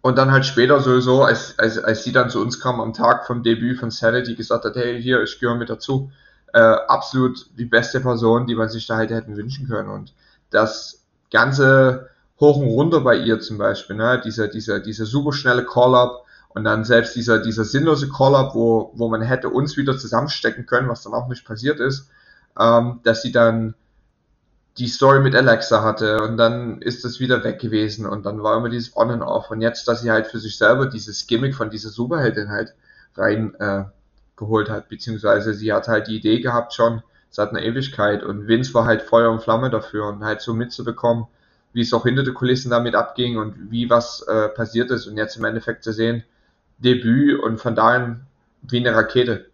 Und 0.00 0.18
dann 0.18 0.32
halt 0.32 0.46
später 0.46 0.80
sowieso, 0.80 1.22
als, 1.22 1.58
als, 1.58 1.78
als 1.78 2.02
sie 2.02 2.12
dann 2.12 2.30
zu 2.30 2.40
uns 2.40 2.58
kam 2.58 2.80
am 2.80 2.92
Tag 2.92 3.26
vom 3.26 3.42
Debüt 3.42 3.78
von 3.78 3.90
Sanity, 3.90 4.34
gesagt 4.34 4.64
hat, 4.64 4.74
hey, 4.74 5.00
hier, 5.00 5.22
ich 5.22 5.38
gehöre 5.38 5.54
mit 5.54 5.70
dazu, 5.70 6.10
äh, 6.52 6.58
absolut 6.58 7.46
die 7.58 7.66
beste 7.66 8.00
Person, 8.00 8.46
die 8.46 8.54
man 8.54 8.68
sich 8.68 8.86
da 8.86 8.96
halt 8.96 9.10
hätten 9.10 9.36
wünschen 9.36 9.68
können. 9.68 9.90
Und 9.90 10.12
das 10.50 11.04
ganze 11.30 12.10
hoch 12.42 12.56
und 12.56 12.68
runter 12.68 13.00
bei 13.00 13.16
ihr 13.16 13.40
zum 13.40 13.56
Beispiel, 13.56 13.96
ne? 13.96 14.20
dieser, 14.22 14.48
dieser, 14.48 14.80
dieser 14.80 15.06
super 15.06 15.32
schnelle 15.32 15.64
Call-Up 15.64 16.24
und 16.50 16.64
dann 16.64 16.84
selbst 16.84 17.16
dieser, 17.16 17.38
dieser 17.38 17.64
sinnlose 17.64 18.08
Call-Up, 18.08 18.54
wo, 18.54 18.92
wo 18.94 19.08
man 19.08 19.22
hätte 19.22 19.48
uns 19.48 19.76
wieder 19.76 19.96
zusammenstecken 19.96 20.66
können, 20.66 20.88
was 20.88 21.02
dann 21.02 21.14
auch 21.14 21.28
nicht 21.28 21.46
passiert 21.46 21.80
ist, 21.80 22.10
ähm, 22.58 23.00
dass 23.04 23.22
sie 23.22 23.32
dann 23.32 23.74
die 24.78 24.88
Story 24.88 25.20
mit 25.20 25.34
Alexa 25.34 25.82
hatte 25.82 26.22
und 26.22 26.36
dann 26.36 26.80
ist 26.80 27.04
das 27.04 27.20
wieder 27.20 27.44
weg 27.44 27.60
gewesen 27.60 28.06
und 28.06 28.24
dann 28.24 28.42
war 28.42 28.56
immer 28.56 28.70
dieses 28.70 28.96
On 28.96 29.10
and 29.10 29.22
Off 29.22 29.50
und 29.50 29.60
jetzt, 29.60 29.86
dass 29.86 30.02
sie 30.02 30.10
halt 30.10 30.26
für 30.26 30.38
sich 30.38 30.56
selber 30.56 30.86
dieses 30.86 31.26
Gimmick 31.26 31.54
von 31.54 31.70
dieser 31.70 31.90
Superheldin 31.90 32.48
halt 32.48 32.74
rein 33.16 33.54
äh, 33.60 33.84
geholt 34.36 34.70
hat, 34.70 34.88
beziehungsweise 34.88 35.54
sie 35.54 35.72
hat 35.72 35.88
halt 35.88 36.08
die 36.08 36.16
Idee 36.16 36.40
gehabt 36.40 36.72
schon 36.72 37.02
seit 37.28 37.50
einer 37.50 37.62
Ewigkeit 37.62 38.22
und 38.22 38.48
Vince 38.48 38.72
war 38.74 38.86
halt 38.86 39.02
Feuer 39.02 39.30
und 39.30 39.42
Flamme 39.42 39.70
dafür 39.70 40.06
und 40.08 40.24
halt 40.24 40.40
so 40.40 40.54
mitzubekommen, 40.54 41.26
wie 41.72 41.80
es 41.80 41.92
auch 41.94 42.04
hinter 42.04 42.22
den 42.22 42.34
Kulissen 42.34 42.70
damit 42.70 42.94
abging 42.94 43.38
und 43.38 43.70
wie 43.70 43.88
was 43.88 44.22
äh, 44.22 44.48
passiert 44.48 44.90
ist 44.90 45.06
und 45.06 45.16
jetzt 45.16 45.36
im 45.36 45.44
Endeffekt 45.44 45.84
zu 45.84 45.92
sehen, 45.92 46.24
Debüt 46.78 47.40
und 47.40 47.58
von 47.58 47.74
dahin 47.74 48.22
wie 48.62 48.78
eine 48.78 48.94
Rakete 48.94 49.46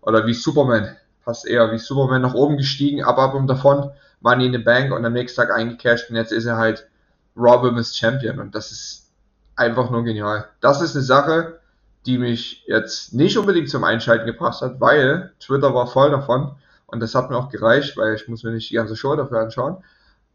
oder 0.00 0.26
wie 0.26 0.34
Superman, 0.34 0.96
passt 1.24 1.46
eher 1.46 1.72
wie 1.72 1.78
Superman 1.78 2.22
nach 2.22 2.34
oben 2.34 2.56
gestiegen, 2.56 3.02
ab, 3.02 3.18
ab 3.18 3.34
und 3.34 3.46
davon 3.46 3.90
Money 4.20 4.46
in 4.46 4.52
the 4.52 4.58
Bank 4.58 4.92
und 4.92 5.04
am 5.04 5.12
nächsten 5.12 5.40
Tag 5.40 5.52
eingecashed 5.52 6.10
und 6.10 6.16
jetzt 6.16 6.32
ist 6.32 6.46
er 6.46 6.56
halt 6.56 6.88
Raw 7.36 7.62
Women's 7.62 7.96
Champion 7.96 8.38
und 8.38 8.54
das 8.54 8.72
ist 8.72 9.10
einfach 9.56 9.90
nur 9.90 10.04
genial. 10.04 10.48
Das 10.60 10.80
ist 10.80 10.94
eine 10.94 11.04
Sache, 11.04 11.60
die 12.06 12.18
mich 12.18 12.64
jetzt 12.66 13.12
nicht 13.12 13.36
unbedingt 13.36 13.68
zum 13.68 13.84
Einschalten 13.84 14.26
gebracht 14.26 14.60
hat, 14.62 14.80
weil 14.80 15.32
Twitter 15.40 15.74
war 15.74 15.86
voll 15.86 16.10
davon 16.10 16.52
und 16.86 17.00
das 17.00 17.14
hat 17.14 17.30
mir 17.30 17.36
auch 17.36 17.50
gereicht, 17.50 17.96
weil 17.96 18.14
ich 18.14 18.28
muss 18.28 18.44
mir 18.44 18.52
nicht 18.52 18.70
die 18.70 18.74
ganze 18.74 18.96
Show 18.96 19.16
dafür 19.16 19.40
anschauen. 19.40 19.78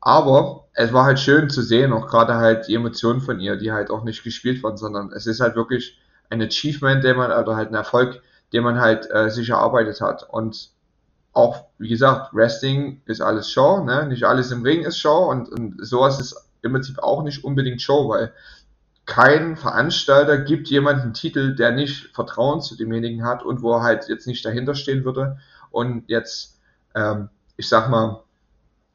Aber 0.02 0.68
es 0.74 0.92
war 0.94 1.06
halt 1.06 1.20
schön 1.20 1.50
zu 1.50 1.62
sehen, 1.62 1.94
auch 1.94 2.08
gerade 2.08 2.36
halt 2.36 2.68
die 2.68 2.76
Emotionen 2.76 3.22
von 3.22 3.40
ihr, 3.40 3.56
die 3.56 3.72
halt 3.72 3.92
auch 3.92 4.04
nicht 4.04 4.24
gespielt 4.24 4.64
wurden, 4.64 4.78
sondern 4.78 5.12
es 5.12 5.28
ist 5.28 5.40
halt 5.40 5.56
wirklich 5.56 6.00
ein 6.30 6.42
Achievement, 6.42 7.04
den 7.04 7.18
man, 7.18 7.32
oder 7.32 7.56
halt 7.56 7.70
ein 7.70 7.76
Erfolg, 7.76 8.22
den 8.52 8.64
man 8.64 8.80
halt 8.80 9.10
äh, 9.12 9.30
sich 9.30 9.50
erarbeitet 9.50 10.02
hat. 10.02 10.28
Und 10.28 10.72
auch, 11.34 11.66
wie 11.78 11.90
gesagt, 11.90 12.34
Wrestling 12.34 13.02
ist 13.06 13.22
alles 13.22 13.50
Show, 13.50 13.84
ne? 13.84 14.08
Nicht 14.08 14.24
alles 14.24 14.52
im 14.52 14.64
Ring 14.64 14.84
ist 14.84 15.00
Show 15.00 15.30
und, 15.30 15.50
und 15.50 15.86
sowas 15.86 16.20
ist 16.20 16.36
im 16.62 16.74
Prinzip 16.74 17.00
auch 17.00 17.24
nicht 17.24 17.44
unbedingt 17.44 17.82
Show, 17.82 18.10
weil 18.10 18.34
kein 19.06 19.56
Veranstalter 19.56 20.38
gibt 20.38 20.70
jemanden 20.70 21.02
einen 21.02 21.14
Titel, 21.14 21.56
der 21.56 21.72
nicht 21.72 22.14
Vertrauen 22.14 22.62
zu 22.62 22.76
demjenigen 22.76 23.26
hat 23.26 23.44
und 23.44 23.62
wo 23.62 23.74
er 23.76 23.84
halt 23.84 24.10
jetzt 24.10 24.28
nicht 24.28 24.46
dahinter 24.46 24.76
stehen 24.76 25.06
würde 25.06 25.38
und 25.70 26.04
jetzt, 26.08 26.60
ähm, 26.96 27.30
ich 27.58 27.68
sag 27.68 27.90
mal, 27.90 28.24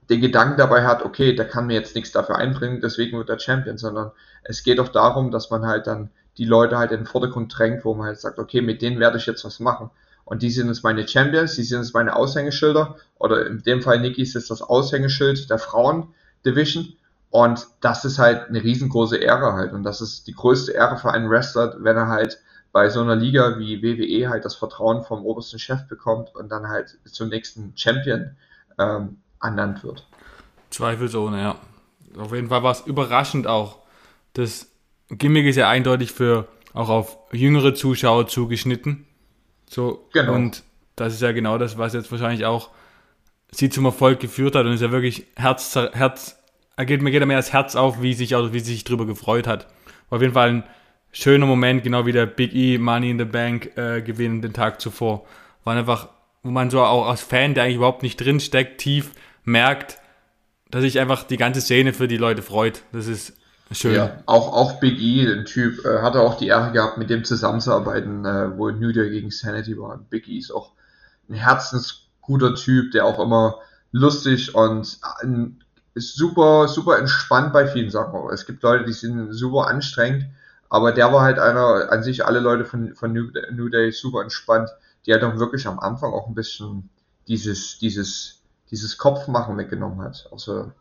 den 0.09 0.21
Gedanken 0.21 0.57
dabei 0.57 0.85
hat, 0.85 1.05
okay, 1.05 1.35
der 1.35 1.49
kann 1.49 1.67
mir 1.67 1.75
jetzt 1.75 1.95
nichts 1.95 2.13
dafür 2.13 2.37
einbringen, 2.37 2.81
deswegen 2.81 3.19
wird 3.19 3.29
er 3.29 3.39
Champion, 3.39 3.79
sondern 3.79 4.13
es 4.45 4.63
geht 4.63 4.79
doch 4.79 4.89
darum, 4.89 5.31
dass 5.31 5.51
man 5.51 5.67
halt 5.67 5.87
dann 5.87 6.11
die 6.39 6.45
Leute 6.45 6.79
halt 6.79 6.93
in 6.93 7.01
den 7.01 7.07
Vordergrund 7.07 7.57
drängt, 7.57 7.85
wo 7.85 7.95
man 7.95 8.07
halt 8.07 8.21
sagt, 8.21 8.39
okay, 8.39 8.61
mit 8.61 8.83
denen 8.83 9.01
werde 9.01 9.19
ich 9.19 9.27
jetzt 9.27 9.45
was 9.45 9.59
machen. 9.59 9.91
Und 10.25 10.43
die 10.43 10.51
sind 10.51 10.67
jetzt 10.67 10.83
meine 10.83 11.07
Champions, 11.07 11.55
die 11.55 11.63
sind 11.63 11.83
jetzt 11.83 11.95
meine 11.95 12.17
Aushängeschilder. 12.17 12.97
Oder 13.19 13.47
in 13.47 13.63
dem 13.63 13.81
Fall 13.81 14.01
Nikis 14.01 14.35
ist 14.35 14.51
das 14.51 14.61
Aushängeschild 14.61 15.49
der 15.49 15.59
Frauen-Division. 15.59 16.95
Und 17.31 17.67
das 17.81 18.05
ist 18.05 18.19
halt 18.19 18.49
eine 18.49 18.63
riesengroße 18.63 19.17
Ehre 19.17 19.53
halt. 19.53 19.73
Und 19.73 19.85
das 19.85 20.01
ist 20.01 20.27
die 20.27 20.35
größte 20.35 20.73
Ehre 20.73 20.97
für 20.97 21.13
einen 21.13 21.31
Wrestler, 21.31 21.77
wenn 21.79 21.97
er 21.97 22.09
halt 22.09 22.41
bei 22.73 22.91
so 22.91 23.01
einer 23.01 23.17
Liga 23.17 23.59
wie 23.59 23.83
WWE 23.83 24.29
halt 24.29 24.45
das 24.45 24.57
Vertrauen 24.57 25.03
vom 25.03 25.25
obersten 25.25 25.59
Chef 25.59 25.87
bekommt 25.89 26.35
und 26.35 26.51
dann 26.51 26.69
halt 26.69 26.99
zum 27.05 27.29
nächsten 27.29 27.73
Champion 27.77 28.37
ähm, 28.79 29.19
ernannt 29.47 29.83
wird. 29.85 30.07
Zweifelsohne, 30.71 31.41
ja. 31.41 31.57
Auf 32.19 32.33
jeden 32.33 32.49
Fall 32.49 32.63
war 32.63 32.73
es 32.73 32.81
überraschend 32.81 33.47
auch. 33.47 33.79
Das 34.33 34.71
Gimmick 35.11 35.47
ist 35.47 35.57
ja 35.57 35.69
eindeutig 35.69 36.13
für 36.13 36.49
auch 36.73 36.89
auf 36.89 37.19
jüngere 37.33 37.75
Zuschauer 37.75 38.27
zugeschnitten. 38.27 39.07
So, 39.69 40.09
genau. 40.13 40.35
Und 40.35 40.63
das 40.95 41.15
ist 41.15 41.23
ja 41.23 41.33
genau 41.33 41.59
das, 41.59 41.79
was 41.79 41.95
jetzt 41.95 42.11
wahrscheinlich 42.11 42.45
auch 42.45 42.71
sie 43.51 43.71
zum 43.71 43.85
Erfolg 43.85 44.21
geführt 44.21 44.55
hat 44.55 44.67
und 44.67 44.73
ist 44.73 44.83
ja 44.83 44.91
wirklich 44.91 45.27
Herz, 45.37 45.75
Herz, 45.75 46.39
er 46.77 46.85
geht 46.85 47.03
mir 47.03 47.11
geht 47.11 47.25
mehr 47.27 47.37
das 47.37 47.53
Herz 47.53 47.77
auf, 47.77 48.03
wie 48.03 48.15
sich, 48.15 48.37
also 48.37 48.53
wie 48.53 48.61
sich 48.61 48.85
drüber 48.85 49.07
gefreut 49.07 49.47
hat. 49.47 49.67
War 50.09 50.17
auf 50.17 50.23
jeden 50.23 50.35
Fall 50.35 50.49
ein 50.51 50.65
schöner 51.13 51.47
Moment, 51.47 51.83
genau 51.83 52.05
wie 52.07 52.13
der 52.13 52.27
Big 52.27 52.55
E 52.55 52.79
Money 52.79 53.11
in 53.11 53.19
the 53.19 53.25
Bank 53.25 53.77
äh, 53.77 54.03
Gewinn 54.03 54.43
den 54.43 54.53
Tag 54.53 54.81
zuvor. 54.81 55.25
War 55.65 55.77
einfach, 55.77 56.09
wo 56.43 56.51
man 56.51 56.71
so 56.71 56.83
auch 56.83 57.09
als 57.09 57.23
Fan, 57.23 57.55
der 57.55 57.65
eigentlich 57.65 57.77
überhaupt 57.77 58.03
nicht 58.03 58.17
drin 58.19 58.41
steckt, 58.41 58.79
tief 58.79 59.13
merkt, 59.47 59.99
dass 60.71 60.83
sich 60.83 60.99
einfach 60.99 61.25
die 61.25 61.37
ganze 61.37 61.61
Szene 61.61 61.93
für 61.93 62.09
die 62.09 62.19
Leute 62.19 62.43
freut. 62.43 62.83
Das 62.93 63.07
ist 63.07 63.33
Schön. 63.73 63.95
Ja, 63.95 64.23
auch, 64.27 64.53
auch 64.53 64.79
Big 64.79 65.01
E, 65.01 65.27
ein 65.27 65.45
Typ, 65.45 65.85
äh, 65.85 66.01
hatte 66.01 66.21
auch 66.21 66.37
die 66.39 66.47
Ehre 66.47 66.71
gehabt, 66.71 66.99
mit 66.99 67.11
dem 67.11 67.25
zusammenzuarbeiten, 67.25 68.25
äh, 68.25 68.57
wo 68.57 68.71
New 68.71 68.93
Day 68.93 69.11
gegen 69.11 69.31
Sanity 69.31 69.77
war. 69.77 69.99
Big 69.99 70.29
E 70.29 70.39
ist 70.39 70.53
auch 70.53 70.73
ein 71.29 71.35
herzensguter 71.35 72.55
Typ, 72.55 72.93
der 72.93 73.05
auch 73.07 73.19
immer 73.19 73.57
lustig 73.91 74.55
und 74.55 74.99
ein, 75.21 75.65
ist 75.95 76.15
super, 76.15 76.69
super 76.69 76.99
entspannt 76.99 77.53
bei 77.53 77.67
vielen 77.67 77.91
Sachen. 77.91 78.31
Es 78.33 78.47
gibt 78.47 78.63
Leute, 78.63 78.85
die 78.85 78.93
sind 78.93 79.33
super 79.33 79.67
anstrengend, 79.67 80.27
aber 80.69 80.93
der 80.93 81.13
war 81.13 81.23
halt 81.23 81.41
einer, 81.41 81.91
an 81.91 82.05
sich 82.05 82.25
alle 82.25 82.39
Leute 82.39 82.67
von, 82.67 82.95
von 82.95 83.13
New, 83.13 83.31
New 83.51 83.69
Day 83.69 83.91
super 83.91 84.23
entspannt. 84.23 84.71
Die 85.07 85.15
hat 85.15 85.25
auch 85.25 85.39
wirklich 85.39 85.67
am 85.67 85.81
Anfang 85.81 86.13
auch 86.13 86.29
ein 86.29 86.35
bisschen 86.35 86.89
dieses, 87.27 87.79
dieses, 87.79 88.43
dieses 88.71 88.99
Kopfmachen 88.99 89.57
weggenommen 89.57 90.03
hat. 90.03 90.29
Also 90.33 90.63
ein 90.63 90.73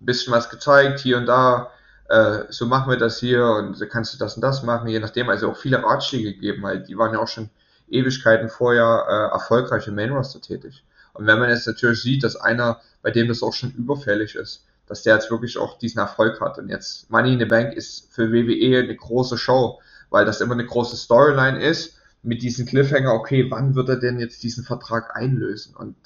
bisschen 0.00 0.32
was 0.32 0.50
gezeigt, 0.50 1.00
hier 1.00 1.18
und 1.18 1.26
da, 1.26 1.70
äh, 2.08 2.44
so 2.50 2.66
machen 2.66 2.90
wir 2.90 2.98
das 2.98 3.18
hier 3.18 3.44
und 3.46 3.76
so 3.76 3.86
kannst 3.86 4.14
du 4.14 4.18
das 4.18 4.34
und 4.34 4.42
das 4.42 4.62
machen, 4.62 4.88
je 4.88 4.98
nachdem. 4.98 5.28
Also 5.28 5.50
auch 5.50 5.56
viele 5.56 5.82
Ratschläge 5.82 6.34
gegeben, 6.34 6.62
weil 6.62 6.82
die 6.82 6.98
waren 6.98 7.12
ja 7.12 7.20
auch 7.20 7.28
schon 7.28 7.50
Ewigkeiten 7.88 8.48
vorher 8.48 9.06
äh, 9.08 9.34
erfolgreich 9.34 9.86
im 9.86 9.94
Main 9.94 10.12
Roster 10.12 10.40
tätig. 10.40 10.84
Und 11.14 11.26
wenn 11.26 11.38
man 11.38 11.50
jetzt 11.50 11.66
natürlich 11.66 12.02
sieht, 12.02 12.24
dass 12.24 12.36
einer, 12.36 12.80
bei 13.02 13.10
dem 13.10 13.28
das 13.28 13.42
auch 13.42 13.52
schon 13.52 13.72
überfällig 13.72 14.34
ist, 14.34 14.64
dass 14.86 15.02
der 15.02 15.14
jetzt 15.14 15.30
wirklich 15.30 15.58
auch 15.58 15.78
diesen 15.78 16.00
Erfolg 16.00 16.40
hat. 16.40 16.58
Und 16.58 16.68
jetzt 16.68 17.10
Money 17.10 17.34
in 17.34 17.38
the 17.38 17.44
Bank 17.44 17.74
ist 17.74 18.12
für 18.12 18.32
WWE 18.32 18.78
eine 18.78 18.96
große 18.96 19.38
Show, 19.38 19.80
weil 20.10 20.24
das 20.24 20.40
immer 20.40 20.54
eine 20.54 20.66
große 20.66 20.96
Storyline 20.96 21.62
ist 21.62 21.96
mit 22.22 22.42
diesem 22.42 22.66
Cliffhanger, 22.66 23.12
okay, 23.12 23.50
wann 23.50 23.74
wird 23.74 23.88
er 23.88 23.96
denn 23.96 24.18
jetzt 24.18 24.42
diesen 24.42 24.64
Vertrag 24.64 25.16
einlösen? 25.16 25.74
Und 25.74 25.96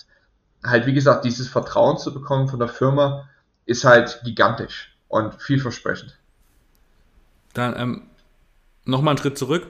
halt, 0.69 0.87
wie 0.87 0.95
gesagt, 0.95 1.25
dieses 1.25 1.49
Vertrauen 1.49 1.99
zu 1.99 2.13
bekommen 2.13 2.49
von 2.49 2.59
der 2.59 2.69
Firma 2.69 3.29
ist 3.65 3.85
halt 3.85 4.21
gigantisch 4.25 4.97
und 5.09 5.35
vielversprechend. 5.41 6.19
Dann 7.53 7.75
ähm, 7.79 8.11
nochmal 8.85 9.13
einen 9.13 9.19
Schritt 9.19 9.39
zurück. 9.39 9.67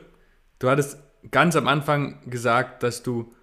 Du 0.58 0.68
hattest 0.70 0.98
ganz 1.30 1.56
am 1.56 1.68
Anfang 1.68 2.20
gesagt, 2.28 2.82
dass 2.82 3.02
du 3.02 3.34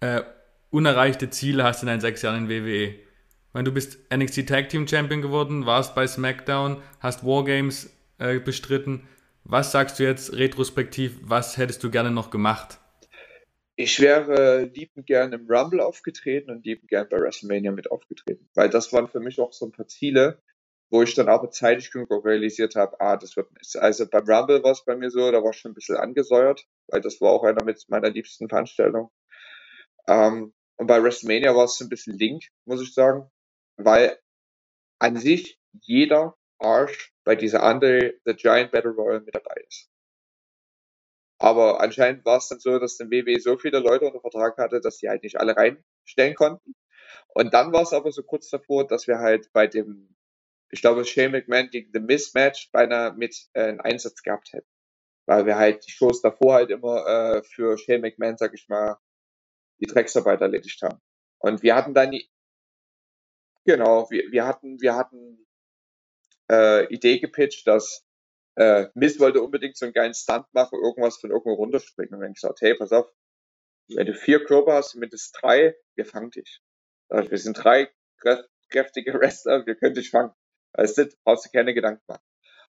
äh, 0.00 0.22
unerreichte 0.70 1.30
Ziele 1.30 1.64
hast 1.64 1.82
in 1.82 1.88
deinen 1.88 2.00
sechs 2.00 2.22
Jahren 2.22 2.48
in 2.48 2.48
WWE. 2.48 2.94
Wenn 3.52 3.64
du 3.64 3.72
bist 3.72 3.98
NXT 4.14 4.46
Tag 4.48 4.68
Team 4.68 4.86
Champion 4.86 5.22
geworden, 5.22 5.64
warst 5.66 5.94
bei 5.94 6.06
SmackDown, 6.06 6.82
hast 7.00 7.24
Wargames 7.24 7.90
äh, 8.18 8.38
bestritten. 8.38 9.08
Was 9.44 9.72
sagst 9.72 9.98
du 9.98 10.04
jetzt 10.04 10.32
retrospektiv? 10.34 11.18
Was 11.22 11.56
hättest 11.56 11.82
du 11.82 11.90
gerne 11.90 12.10
noch 12.10 12.30
gemacht? 12.30 12.78
Ich 13.78 14.00
wäre 14.00 14.64
liebend 14.64 15.06
gern 15.06 15.32
im 15.34 15.50
Rumble 15.50 15.80
aufgetreten 15.80 16.50
und 16.50 16.64
liebend 16.64 16.88
gern 16.88 17.08
bei 17.10 17.18
WrestleMania 17.18 17.72
mit 17.72 17.90
aufgetreten, 17.90 18.48
weil 18.54 18.70
das 18.70 18.92
waren 18.92 19.08
für 19.08 19.20
mich 19.20 19.38
auch 19.38 19.52
so 19.52 19.66
ein 19.66 19.72
paar 19.72 19.86
Ziele, 19.86 20.42
wo 20.88 21.02
ich 21.02 21.14
dann 21.14 21.28
aber 21.28 21.50
zeitig 21.50 21.90
genug 21.90 22.24
realisiert 22.24 22.74
habe, 22.74 22.98
ah, 23.00 23.16
das 23.16 23.36
wird 23.36 23.52
nichts. 23.52 23.76
Also 23.76 24.08
beim 24.08 24.24
Rumble 24.24 24.62
war 24.62 24.72
es 24.72 24.84
bei 24.84 24.96
mir 24.96 25.10
so, 25.10 25.30
da 25.30 25.42
war 25.42 25.50
ich 25.50 25.58
schon 25.58 25.72
ein 25.72 25.74
bisschen 25.74 25.96
angesäuert, 25.96 26.66
weil 26.88 27.02
das 27.02 27.20
war 27.20 27.32
auch 27.32 27.44
einer 27.44 27.64
mit 27.64 27.84
meiner 27.88 28.08
liebsten 28.08 28.48
Veranstaltung. 28.48 29.10
Ähm, 30.08 30.54
und 30.76 30.86
bei 30.86 31.02
WrestleMania 31.02 31.54
war 31.54 31.64
es 31.64 31.76
so 31.76 31.84
ein 31.84 31.90
bisschen 31.90 32.16
link, 32.16 32.44
muss 32.64 32.80
ich 32.80 32.94
sagen, 32.94 33.30
weil 33.76 34.18
an 34.98 35.16
sich 35.16 35.58
jeder 35.82 36.36
Arsch 36.58 37.12
bei 37.24 37.36
dieser 37.36 37.62
Andre 37.62 38.14
The 38.24 38.34
Giant 38.34 38.70
Battle 38.70 38.92
Royal 38.92 39.20
mit 39.20 39.34
dabei 39.34 39.62
ist. 39.68 39.90
Aber 41.38 41.80
anscheinend 41.80 42.24
war 42.24 42.38
es 42.38 42.48
dann 42.48 42.58
so, 42.58 42.78
dass 42.78 42.96
der 42.96 43.10
WWE 43.10 43.40
so 43.40 43.58
viele 43.58 43.78
Leute 43.80 44.06
unter 44.06 44.20
Vertrag 44.20 44.56
hatte, 44.58 44.80
dass 44.80 44.98
die 44.98 45.08
halt 45.08 45.22
nicht 45.22 45.38
alle 45.38 45.56
reinstellen 45.56 46.34
konnten. 46.34 46.74
Und 47.34 47.52
dann 47.54 47.72
war 47.72 47.82
es 47.82 47.92
aber 47.92 48.10
so 48.12 48.22
kurz 48.22 48.48
davor, 48.48 48.86
dass 48.86 49.06
wir 49.06 49.18
halt 49.18 49.52
bei 49.52 49.66
dem 49.66 50.16
ich 50.70 50.80
glaube, 50.80 51.04
Shane 51.04 51.32
McMahon 51.32 51.70
gegen 51.70 51.90
The 51.92 52.00
Mismatch 52.00 52.70
beinahe 52.72 53.12
mit 53.14 53.48
äh, 53.52 53.62
einen 53.62 53.80
Einsatz 53.80 54.22
gehabt 54.22 54.52
hätten. 54.52 54.68
Weil 55.26 55.46
wir 55.46 55.56
halt 55.56 55.86
die 55.86 55.90
Shows 55.90 56.22
davor 56.22 56.54
halt 56.54 56.70
immer 56.70 57.06
äh, 57.06 57.42
für 57.42 57.78
Shane 57.78 58.00
McMahon, 58.00 58.36
sag 58.36 58.54
ich 58.54 58.68
mal, 58.68 58.96
die 59.80 59.86
Drecksarbeit 59.86 60.40
erledigt 60.40 60.80
haben. 60.82 61.00
Und 61.38 61.62
wir 61.62 61.74
hatten 61.74 61.94
dann 61.94 62.12
die, 62.12 62.28
genau, 63.64 64.10
wir, 64.10 64.30
wir 64.30 64.46
hatten, 64.46 64.80
wir 64.80 64.96
hatten 64.96 65.46
äh, 66.50 66.86
Idee 66.92 67.18
gepitcht, 67.18 67.66
dass 67.66 68.05
äh, 68.56 68.88
Miss 68.94 69.20
wollte 69.20 69.42
unbedingt 69.42 69.76
so 69.76 69.86
einen 69.86 69.94
geilen 69.94 70.14
Stunt 70.14 70.46
machen, 70.52 70.78
irgendwas 70.82 71.18
von 71.18 71.30
irgendwo 71.30 71.54
runterspringen. 71.54 72.14
Und 72.14 72.20
dann 72.20 72.34
gesagt, 72.34 72.60
hey, 72.60 72.74
pass 72.74 72.92
auf, 72.92 73.10
wenn 73.88 74.06
du 74.06 74.14
vier 74.14 74.44
Körper 74.44 74.74
hast, 74.74 74.94
mindestens 74.96 75.32
drei, 75.32 75.76
wir 75.94 76.06
fangen 76.06 76.30
dich. 76.30 76.60
Also 77.08 77.30
wir 77.30 77.38
sind 77.38 77.54
drei 77.54 77.88
kräftige 78.70 79.14
Wrestler, 79.14 79.66
wir 79.66 79.76
können 79.76 79.94
dich 79.94 80.10
fangen. 80.10 80.32
Weißt 80.72 80.98
du, 80.98 81.08
brauchst 81.24 81.46
du 81.46 81.50
keine 81.50 81.74
Gedanken 81.74 82.02
machen. 82.08 82.22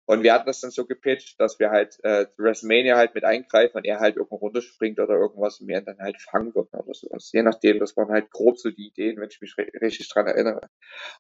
Und 0.08 0.22
wir 0.22 0.32
hatten 0.32 0.46
das 0.46 0.60
dann 0.60 0.70
so 0.70 0.86
gepitcht, 0.86 1.40
dass 1.40 1.58
wir 1.58 1.70
halt 1.70 1.98
äh, 2.04 2.26
WrestleMania 2.36 2.96
halt 2.96 3.14
mit 3.16 3.24
eingreifen 3.24 3.78
und 3.78 3.84
er 3.84 3.98
halt 3.98 4.16
irgendwo 4.16 4.36
runterspringt 4.36 5.00
oder 5.00 5.14
irgendwas 5.14 5.60
und 5.60 5.66
wir 5.66 5.78
ihn 5.78 5.84
dann 5.84 5.98
halt 5.98 6.22
fangen 6.22 6.54
würden 6.54 6.78
oder 6.78 6.94
sowas. 6.94 7.30
Je 7.32 7.42
nachdem, 7.42 7.80
das 7.80 7.96
waren 7.96 8.10
halt 8.10 8.30
grob 8.30 8.56
so 8.56 8.70
die 8.70 8.86
Ideen, 8.86 9.20
wenn 9.20 9.28
ich 9.28 9.40
mich 9.40 9.56
richtig 9.58 10.08
dran 10.08 10.28
erinnere. 10.28 10.68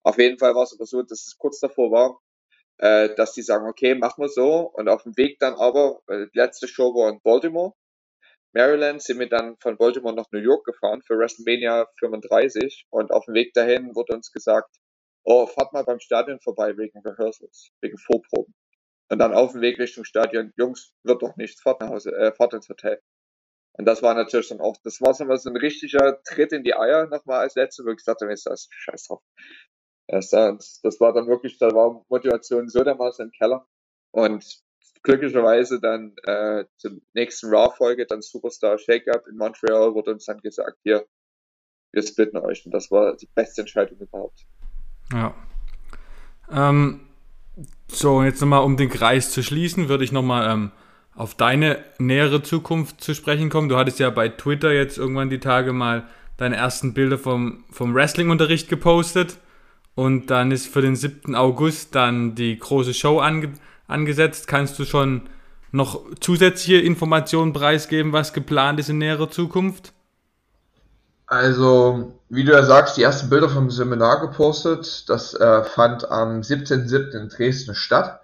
Auf 0.04 0.18
jeden 0.18 0.38
Fall 0.38 0.54
war 0.54 0.62
es 0.62 0.72
aber 0.72 0.86
so, 0.86 1.02
dass 1.02 1.26
es 1.26 1.36
kurz 1.36 1.58
davor 1.58 1.90
war, 1.90 2.20
äh, 2.78 3.14
dass 3.14 3.32
die 3.32 3.42
sagen, 3.42 3.66
okay, 3.68 3.94
machen 3.94 4.22
wir 4.22 4.28
so. 4.28 4.70
Und 4.72 4.88
auf 4.88 5.02
dem 5.04 5.16
Weg 5.16 5.38
dann 5.38 5.54
aber, 5.54 6.00
äh, 6.08 6.26
die 6.32 6.38
letzte 6.38 6.68
Show 6.68 6.94
war 6.94 7.10
in 7.10 7.20
Baltimore, 7.22 7.74
Maryland, 8.52 9.02
sind 9.02 9.18
wir 9.18 9.28
dann 9.28 9.56
von 9.58 9.76
Baltimore 9.76 10.14
nach 10.14 10.30
New 10.32 10.38
York 10.38 10.64
gefahren 10.64 11.02
für 11.02 11.18
WrestleMania 11.18 11.88
35 11.98 12.86
und 12.90 13.12
auf 13.12 13.26
dem 13.26 13.34
Weg 13.34 13.52
dahin 13.52 13.94
wurde 13.94 14.14
uns 14.14 14.32
gesagt, 14.32 14.74
oh, 15.24 15.46
fahrt 15.46 15.72
mal 15.72 15.84
beim 15.84 16.00
Stadion 16.00 16.40
vorbei 16.40 16.76
wegen 16.78 16.98
Rehearsals, 17.00 17.70
wegen 17.82 17.98
Vorproben. 17.98 18.54
Und 19.10 19.18
dann 19.18 19.34
auf 19.34 19.52
dem 19.52 19.60
Weg 19.60 19.78
Richtung 19.78 20.04
Stadion, 20.04 20.52
Jungs, 20.56 20.94
wird 21.02 21.22
doch 21.22 21.36
nichts, 21.36 21.60
fahrt 21.60 21.80
nach 21.80 21.90
Hause, 21.90 22.12
äh, 22.12 22.32
fahrt 22.32 22.54
ins 22.54 22.68
Hotel. 22.68 23.00
Und 23.78 23.84
das 23.84 24.02
war 24.02 24.14
natürlich 24.14 24.48
dann 24.48 24.60
auch, 24.60 24.76
das 24.82 25.00
war 25.00 25.12
so 25.12 25.24
ein 25.24 25.56
richtiger 25.56 26.22
Tritt 26.22 26.52
in 26.52 26.64
die 26.64 26.74
Eier 26.74 27.06
nochmal 27.08 27.40
als 27.40 27.56
letzte, 27.56 27.84
wo 27.84 27.90
ich 27.90 27.98
gesagt 27.98 28.22
habe, 28.22 28.32
ist 28.32 28.46
das 28.46 28.68
scheiß 28.70 29.08
drauf. 29.08 29.22
Das, 30.08 30.30
das 30.30 31.00
war 31.00 31.12
dann 31.12 31.26
wirklich, 31.26 31.58
da 31.58 31.72
war 31.72 32.04
Motivation 32.08 32.68
so 32.68 32.84
dermaßen 32.84 33.26
im 33.26 33.32
Keller. 33.32 33.66
Und 34.12 34.62
glücklicherweise 35.02 35.80
dann 35.80 36.14
äh, 36.24 36.64
zur 36.78 36.92
nächsten 37.14 37.48
Raw-Folge, 37.48 38.06
dann 38.06 38.22
Superstar 38.22 38.78
Shake-Up 38.78 39.26
in 39.28 39.36
Montreal, 39.36 39.94
wurde 39.94 40.12
uns 40.12 40.26
dann 40.26 40.40
gesagt, 40.40 40.78
hier, 40.82 41.06
wir 41.92 42.02
splitten 42.02 42.38
euch. 42.38 42.64
Und 42.66 42.72
das 42.72 42.90
war 42.90 43.16
die 43.16 43.28
beste 43.34 43.62
Entscheidung 43.62 43.98
überhaupt. 43.98 44.46
Ja. 45.12 45.34
Ähm, 46.50 47.00
so, 47.88 48.22
jetzt 48.22 48.40
nochmal, 48.40 48.62
um 48.62 48.76
den 48.76 48.90
Kreis 48.90 49.30
zu 49.30 49.42
schließen, 49.42 49.88
würde 49.88 50.04
ich 50.04 50.12
nochmal 50.12 50.50
ähm, 50.52 50.72
auf 51.14 51.34
deine 51.34 51.84
nähere 51.98 52.42
Zukunft 52.42 53.00
zu 53.00 53.14
sprechen 53.14 53.48
kommen. 53.48 53.68
Du 53.68 53.76
hattest 53.76 53.98
ja 53.98 54.10
bei 54.10 54.28
Twitter 54.28 54.72
jetzt 54.72 54.98
irgendwann 54.98 55.30
die 55.30 55.40
Tage 55.40 55.72
mal 55.72 56.08
deine 56.36 56.56
ersten 56.56 56.94
Bilder 56.94 57.18
vom, 57.18 57.64
vom 57.70 57.94
Wrestling-Unterricht 57.94 58.68
gepostet. 58.68 59.38
Und 59.96 60.26
dann 60.30 60.52
ist 60.52 60.68
für 60.68 60.82
den 60.82 60.94
7. 60.94 61.34
August 61.34 61.94
dann 61.94 62.34
die 62.36 62.58
große 62.58 62.94
Show 62.94 63.18
ange 63.18 63.54
angesetzt. 63.88 64.46
Kannst 64.46 64.78
du 64.78 64.84
schon 64.84 65.22
noch 65.72 66.02
zusätzliche 66.20 66.80
Informationen 66.80 67.52
preisgeben, 67.52 68.12
was 68.12 68.32
geplant 68.32 68.78
ist 68.78 68.90
in 68.90 68.98
näherer 68.98 69.30
Zukunft? 69.30 69.92
Also, 71.26 72.12
wie 72.28 72.44
du 72.44 72.52
ja 72.52 72.62
sagst, 72.62 72.96
die 72.96 73.02
ersten 73.02 73.30
Bilder 73.30 73.48
vom 73.48 73.70
Seminar 73.70 74.20
gepostet. 74.20 75.08
Das 75.08 75.34
äh, 75.34 75.64
fand 75.64 76.08
am 76.10 76.40
17.07. 76.40 77.18
in 77.18 77.28
Dresden 77.28 77.74
statt. 77.74 78.20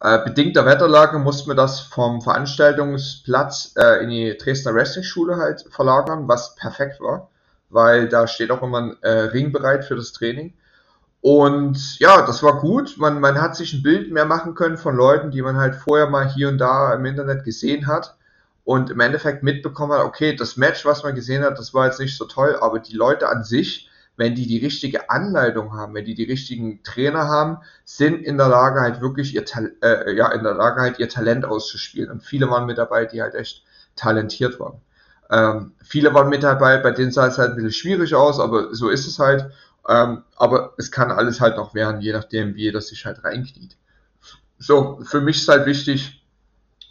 Äh, 0.00 0.22
bedingt 0.22 0.54
der 0.56 0.66
Wetterlage 0.66 1.18
mussten 1.18 1.48
wir 1.48 1.54
das 1.54 1.80
vom 1.80 2.20
Veranstaltungsplatz 2.20 3.72
äh, 3.76 4.04
in 4.04 4.10
die 4.10 4.36
Dresdner 4.36 4.74
Wrestling-Schule 4.74 5.36
halt 5.36 5.64
verlagern, 5.70 6.28
was 6.28 6.54
perfekt 6.56 7.00
war, 7.00 7.30
weil 7.70 8.08
da 8.08 8.26
steht 8.26 8.50
auch 8.50 8.62
immer 8.62 8.82
ein 8.82 8.96
äh, 9.02 9.08
Ring 9.08 9.50
bereit 9.50 9.84
für 9.86 9.96
das 9.96 10.12
Training. 10.12 10.52
Und 11.24 11.98
ja, 12.00 12.20
das 12.26 12.42
war 12.42 12.58
gut. 12.58 12.98
Man, 12.98 13.18
man 13.18 13.40
hat 13.40 13.56
sich 13.56 13.72
ein 13.72 13.82
Bild 13.82 14.12
mehr 14.12 14.26
machen 14.26 14.54
können 14.54 14.76
von 14.76 14.94
Leuten, 14.94 15.30
die 15.30 15.40
man 15.40 15.56
halt 15.56 15.74
vorher 15.74 16.06
mal 16.06 16.28
hier 16.28 16.50
und 16.50 16.58
da 16.58 16.92
im 16.92 17.06
Internet 17.06 17.44
gesehen 17.44 17.86
hat 17.86 18.14
und 18.64 18.90
im 18.90 19.00
Endeffekt 19.00 19.42
mitbekommen 19.42 19.94
hat, 19.94 20.04
okay, 20.04 20.36
das 20.36 20.58
Match, 20.58 20.84
was 20.84 21.02
man 21.02 21.14
gesehen 21.14 21.42
hat, 21.42 21.58
das 21.58 21.72
war 21.72 21.86
jetzt 21.86 21.98
nicht 21.98 22.14
so 22.14 22.26
toll, 22.26 22.58
aber 22.60 22.78
die 22.78 22.94
Leute 22.94 23.26
an 23.26 23.42
sich, 23.42 23.88
wenn 24.18 24.34
die 24.34 24.46
die 24.46 24.58
richtige 24.58 25.08
Anleitung 25.08 25.72
haben, 25.72 25.94
wenn 25.94 26.04
die 26.04 26.14
die 26.14 26.24
richtigen 26.24 26.82
Trainer 26.82 27.26
haben, 27.26 27.56
sind 27.86 28.22
in 28.22 28.36
der 28.36 28.48
Lage 28.48 28.82
halt 28.82 29.00
wirklich 29.00 29.34
ihr 29.34 29.46
Tal 29.46 29.72
äh, 29.80 30.14
ja 30.14 30.30
in 30.30 30.42
der 30.42 30.52
Lage 30.52 30.82
halt 30.82 30.98
ihr 30.98 31.08
Talent 31.08 31.46
auszuspielen 31.46 32.10
und 32.10 32.22
viele 32.22 32.50
waren 32.50 32.66
mit 32.66 32.76
dabei, 32.76 33.06
die 33.06 33.22
halt 33.22 33.34
echt 33.34 33.64
talentiert 33.96 34.60
waren. 34.60 34.82
Ähm, 35.30 35.72
viele 35.82 36.12
waren 36.12 36.28
mit 36.28 36.42
dabei, 36.42 36.76
bei 36.76 36.90
denen 36.90 37.12
sah 37.12 37.28
es 37.28 37.38
halt 37.38 37.52
ein 37.52 37.56
bisschen 37.56 37.72
schwierig 37.72 38.14
aus, 38.14 38.38
aber 38.40 38.74
so 38.74 38.90
ist 38.90 39.06
es 39.06 39.18
halt. 39.18 39.50
Ähm, 39.88 40.24
aber 40.36 40.74
es 40.78 40.90
kann 40.90 41.10
alles 41.10 41.40
halt 41.40 41.56
noch 41.56 41.74
werden, 41.74 42.00
je 42.00 42.12
nachdem, 42.12 42.54
wie 42.54 42.62
jeder 42.62 42.80
sich 42.80 43.04
halt 43.04 43.22
reinkniet. 43.24 43.76
So, 44.58 45.00
für 45.04 45.20
mich 45.20 45.36
ist 45.36 45.48
halt 45.48 45.66
wichtig, 45.66 46.24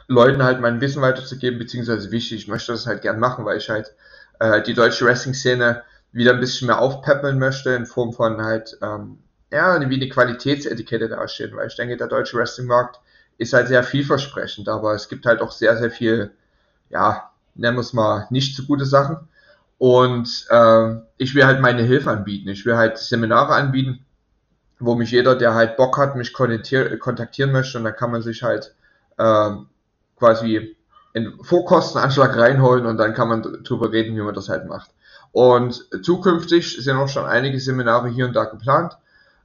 Leuten 0.07 0.43
halt 0.43 0.61
mein 0.61 0.81
Wissen 0.81 1.01
weiterzugeben, 1.01 1.59
beziehungsweise 1.59 2.11
wichtig, 2.11 2.41
ich 2.43 2.47
möchte 2.47 2.71
das 2.71 2.85
halt 2.85 3.01
gern 3.01 3.19
machen, 3.19 3.45
weil 3.45 3.57
ich 3.57 3.69
halt 3.69 3.95
äh, 4.39 4.61
die 4.61 4.73
deutsche 4.73 5.05
Wrestling-Szene 5.05 5.83
wieder 6.11 6.33
ein 6.33 6.39
bisschen 6.39 6.67
mehr 6.67 6.79
aufpeppeln 6.79 7.39
möchte, 7.39 7.71
in 7.71 7.85
Form 7.85 8.13
von 8.13 8.41
halt, 8.43 8.77
ähm, 8.81 9.17
ja, 9.51 9.79
wie 9.89 9.95
eine 9.95 10.09
Qualitätsetikette 10.09 11.09
dastehen, 11.09 11.55
weil 11.55 11.67
ich 11.67 11.75
denke, 11.75 11.97
der 11.97 12.07
deutsche 12.07 12.37
Wrestling-Markt 12.37 12.99
ist 13.37 13.53
halt 13.53 13.67
sehr 13.67 13.83
vielversprechend, 13.83 14.69
aber 14.69 14.93
es 14.93 15.09
gibt 15.09 15.25
halt 15.25 15.41
auch 15.41 15.51
sehr, 15.51 15.77
sehr 15.77 15.89
viel, 15.89 16.31
ja, 16.89 17.31
nennen 17.55 17.77
wir 17.77 17.81
es 17.81 17.93
mal, 17.93 18.27
nicht 18.29 18.55
so 18.55 18.63
gute 18.63 18.85
Sachen. 18.85 19.17
Und 19.83 20.45
äh, 20.49 20.95
ich 21.17 21.35
will 21.35 21.45
halt 21.45 21.59
meine 21.59 21.81
Hilfe 21.81 22.09
anbieten. 22.09 22.47
Ich 22.47 22.65
will 22.65 22.77
halt 22.77 22.97
Seminare 22.97 23.53
anbieten, 23.53 24.05
wo 24.79 24.95
mich 24.95 25.11
jeder, 25.11 25.35
der 25.35 25.55
halt 25.55 25.75
Bock 25.75 25.97
hat, 25.97 26.15
mich 26.15 26.31
kontaktieren 26.31 27.51
möchte, 27.51 27.79
und 27.79 27.83
da 27.83 27.91
kann 27.91 28.09
man 28.09 28.21
sich 28.21 28.43
halt 28.43 28.73
ähm, 29.19 29.67
quasi 30.17 30.77
in 31.11 31.33
Vorkostenanschlag 31.43 32.37
reinholen 32.37 32.85
und 32.85 32.95
dann 32.95 33.13
kann 33.13 33.27
man 33.27 33.41
drüber 33.65 33.91
reden, 33.91 34.15
wie 34.15 34.21
man 34.21 34.33
das 34.33 34.47
halt 34.47 34.69
macht. 34.69 34.91
Und 35.33 35.85
zukünftig 36.01 36.77
sind 36.81 36.95
auch 36.95 37.09
schon 37.09 37.25
einige 37.25 37.59
Seminare 37.59 38.07
hier 38.07 38.27
und 38.27 38.37
da 38.37 38.45
geplant. 38.45 38.97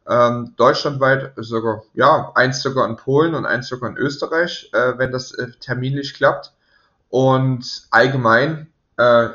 Ähm, 0.09 0.55
deutschlandweit 0.57 1.33
sogar, 1.39 1.83
ja, 1.95 2.31
eins 2.37 2.63
sogar 2.63 2.89
in 2.89 2.95
Polen 2.95 3.35
und 3.35 3.45
eins 3.45 3.67
sogar 3.67 3.91
in 3.91 3.97
Österreich, 3.97 4.71
äh, 4.73 4.97
wenn 4.99 5.11
das 5.11 5.33
äh, 5.35 5.49
terminlich 5.59 6.15
klappt. 6.15 6.53
Und 7.09 7.89
allgemein, 7.91 8.69
äh, 8.99 9.31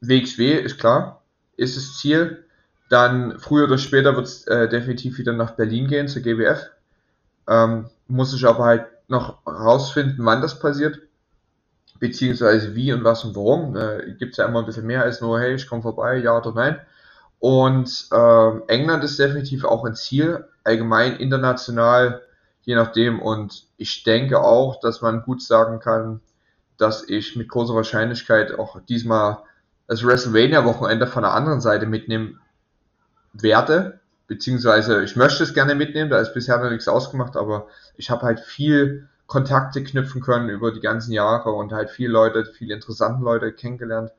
WXW 0.00 0.54
ist 0.54 0.78
klar, 0.78 1.22
ist 1.56 1.76
das 1.76 1.98
Ziel. 1.98 2.44
Dann 2.88 3.38
früher 3.38 3.64
oder 3.64 3.78
später 3.78 4.16
wird 4.16 4.26
es 4.26 4.46
äh, 4.46 4.68
definitiv 4.68 5.18
wieder 5.18 5.32
nach 5.32 5.52
Berlin 5.52 5.88
gehen, 5.88 6.08
zur 6.08 6.22
GWF. 6.22 6.70
Ähm, 7.46 7.90
muss 8.06 8.34
ich 8.34 8.46
aber 8.46 8.64
halt 8.64 8.86
noch 9.08 9.46
rausfinden, 9.46 10.24
wann 10.24 10.40
das 10.40 10.58
passiert, 10.58 10.98
beziehungsweise 11.98 12.74
wie 12.74 12.92
und 12.92 13.04
was 13.04 13.24
und 13.24 13.36
warum. 13.36 13.76
Äh, 13.76 14.14
Gibt 14.18 14.32
es 14.32 14.38
ja 14.38 14.46
immer 14.46 14.60
ein 14.60 14.66
bisschen 14.66 14.86
mehr 14.86 15.02
als 15.02 15.20
nur, 15.20 15.38
hey, 15.40 15.54
ich 15.54 15.66
komme 15.66 15.82
vorbei, 15.82 16.16
ja 16.16 16.36
oder 16.36 16.52
nein. 16.52 16.78
Und 17.40 18.08
äh, 18.10 18.58
England 18.68 19.04
ist 19.04 19.18
definitiv 19.18 19.64
auch 19.64 19.84
ein 19.84 19.94
Ziel, 19.94 20.44
allgemein 20.64 21.16
international, 21.16 22.22
je 22.62 22.74
nachdem. 22.74 23.20
Und 23.20 23.66
ich 23.76 24.02
denke 24.02 24.40
auch, 24.40 24.80
dass 24.80 25.02
man 25.02 25.22
gut 25.22 25.42
sagen 25.42 25.78
kann, 25.78 26.20
dass 26.78 27.08
ich 27.08 27.36
mit 27.36 27.48
großer 27.48 27.74
Wahrscheinlichkeit 27.74 28.58
auch 28.58 28.80
diesmal 28.88 29.38
das 29.88 30.04
WrestleMania-Wochenende 30.04 31.06
von 31.06 31.22
der 31.22 31.32
anderen 31.32 31.60
Seite 31.60 31.86
mitnehmen 31.86 32.40
werde, 33.32 34.00
beziehungsweise 34.28 35.02
ich 35.02 35.16
möchte 35.16 35.42
es 35.42 35.54
gerne 35.54 35.74
mitnehmen, 35.74 36.10
da 36.10 36.18
ist 36.18 36.34
bisher 36.34 36.58
noch 36.58 36.70
nichts 36.70 36.86
ausgemacht, 36.86 37.36
aber 37.36 37.66
ich 37.96 38.10
habe 38.10 38.22
halt 38.22 38.40
viel 38.40 39.08
Kontakte 39.26 39.82
knüpfen 39.82 40.20
können 40.20 40.50
über 40.50 40.72
die 40.72 40.80
ganzen 40.80 41.12
Jahre 41.12 41.50
und 41.52 41.72
halt 41.72 41.90
viele 41.90 42.10
Leute, 42.10 42.44
viele 42.44 42.74
interessante 42.74 43.24
Leute 43.24 43.52
kennengelernt. 43.52 44.12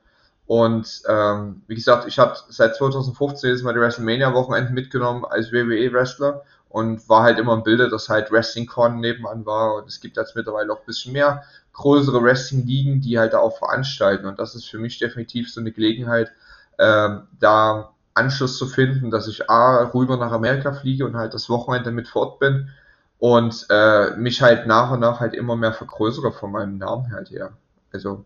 Und 0.46 1.02
ähm, 1.08 1.62
wie 1.68 1.76
gesagt, 1.76 2.08
ich 2.08 2.18
habe 2.18 2.36
seit 2.48 2.74
2015 2.74 3.50
jetzt 3.50 3.62
mal 3.62 3.72
die 3.72 3.80
WrestleMania-Wochenende 3.80 4.72
mitgenommen 4.72 5.24
als 5.24 5.52
WWE-Wrestler 5.52 6.42
und 6.70 7.08
war 7.08 7.24
halt 7.24 7.38
immer 7.38 7.52
im 7.52 7.62
Bilde, 7.62 7.90
dass 7.90 8.08
halt 8.08 8.32
WrestlingCon 8.32 9.00
nebenan 9.00 9.44
war 9.44 9.74
und 9.74 9.88
es 9.88 10.00
gibt 10.00 10.16
jetzt 10.16 10.34
mittlerweile 10.34 10.72
auch 10.72 10.80
ein 10.80 10.86
bisschen 10.86 11.12
mehr 11.12 11.42
größere 11.72 12.22
Wrestling-Ligen, 12.22 13.00
die 13.00 13.18
halt 13.18 13.34
da 13.34 13.38
auch 13.38 13.58
veranstalten 13.58 14.26
und 14.26 14.38
das 14.38 14.54
ist 14.54 14.68
für 14.68 14.78
mich 14.78 14.98
definitiv 14.98 15.52
so 15.52 15.60
eine 15.60 15.72
Gelegenheit, 15.72 16.32
ähm, 16.78 17.26
da 17.38 17.90
Anschluss 18.14 18.56
zu 18.56 18.66
finden, 18.66 19.10
dass 19.10 19.28
ich 19.28 19.50
A, 19.50 19.90
rüber 19.94 20.16
nach 20.16 20.32
Amerika 20.32 20.72
fliege 20.72 21.04
und 21.04 21.16
halt 21.16 21.34
das 21.34 21.48
Wochenende 21.48 21.90
mit 21.90 22.08
fort 22.08 22.38
bin 22.38 22.70
und 23.18 23.66
äh, 23.68 24.16
mich 24.16 24.42
halt 24.42 24.66
nach 24.66 24.90
und 24.90 25.00
nach 25.00 25.20
halt 25.20 25.34
immer 25.34 25.56
mehr 25.56 25.72
vergrößere 25.72 26.32
von 26.32 26.52
meinem 26.52 26.78
Namen 26.78 27.12
halt 27.12 27.30
her. 27.30 27.52
Also 27.92 28.24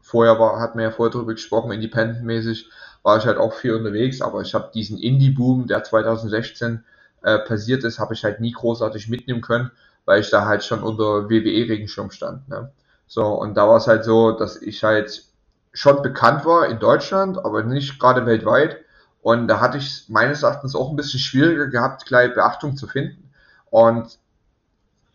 vorher 0.00 0.38
war, 0.38 0.60
hat 0.60 0.74
man 0.74 0.84
ja 0.84 0.90
vorher 0.90 1.12
drüber 1.12 1.32
gesprochen, 1.32 1.72
independent-mäßig 1.72 2.70
war 3.02 3.18
ich 3.18 3.26
halt 3.26 3.38
auch 3.38 3.52
viel 3.52 3.74
unterwegs, 3.74 4.20
aber 4.20 4.42
ich 4.42 4.54
habe 4.54 4.70
diesen 4.74 4.98
Indie-Boom, 4.98 5.66
der 5.66 5.84
2016 5.84 6.84
äh, 7.22 7.38
passiert 7.38 7.84
ist, 7.84 7.98
habe 7.98 8.14
ich 8.14 8.24
halt 8.24 8.40
nie 8.40 8.52
großartig 8.52 9.08
mitnehmen 9.08 9.40
können, 9.40 9.70
weil 10.04 10.20
ich 10.20 10.30
da 10.30 10.46
halt 10.46 10.64
schon 10.64 10.82
unter 10.82 11.28
WWE-Regenschirm 11.28 12.10
stand. 12.10 12.48
Ne? 12.48 12.72
So, 13.06 13.26
und 13.26 13.56
da 13.56 13.68
war 13.68 13.76
es 13.76 13.86
halt 13.86 14.04
so, 14.04 14.32
dass 14.32 14.60
ich 14.60 14.82
halt 14.84 15.24
schon 15.72 16.02
bekannt 16.02 16.44
war 16.44 16.66
in 16.66 16.78
Deutschland, 16.78 17.38
aber 17.38 17.62
nicht 17.62 17.98
gerade 17.98 18.26
weltweit. 18.26 18.78
Und 19.22 19.48
da 19.48 19.60
hatte 19.60 19.78
ich 19.78 20.06
meines 20.08 20.42
Erachtens 20.42 20.74
auch 20.74 20.90
ein 20.90 20.96
bisschen 20.96 21.20
schwieriger 21.20 21.68
gehabt, 21.68 22.06
gleich 22.06 22.34
Beachtung 22.34 22.76
zu 22.76 22.86
finden. 22.86 23.30
Und 23.70 24.18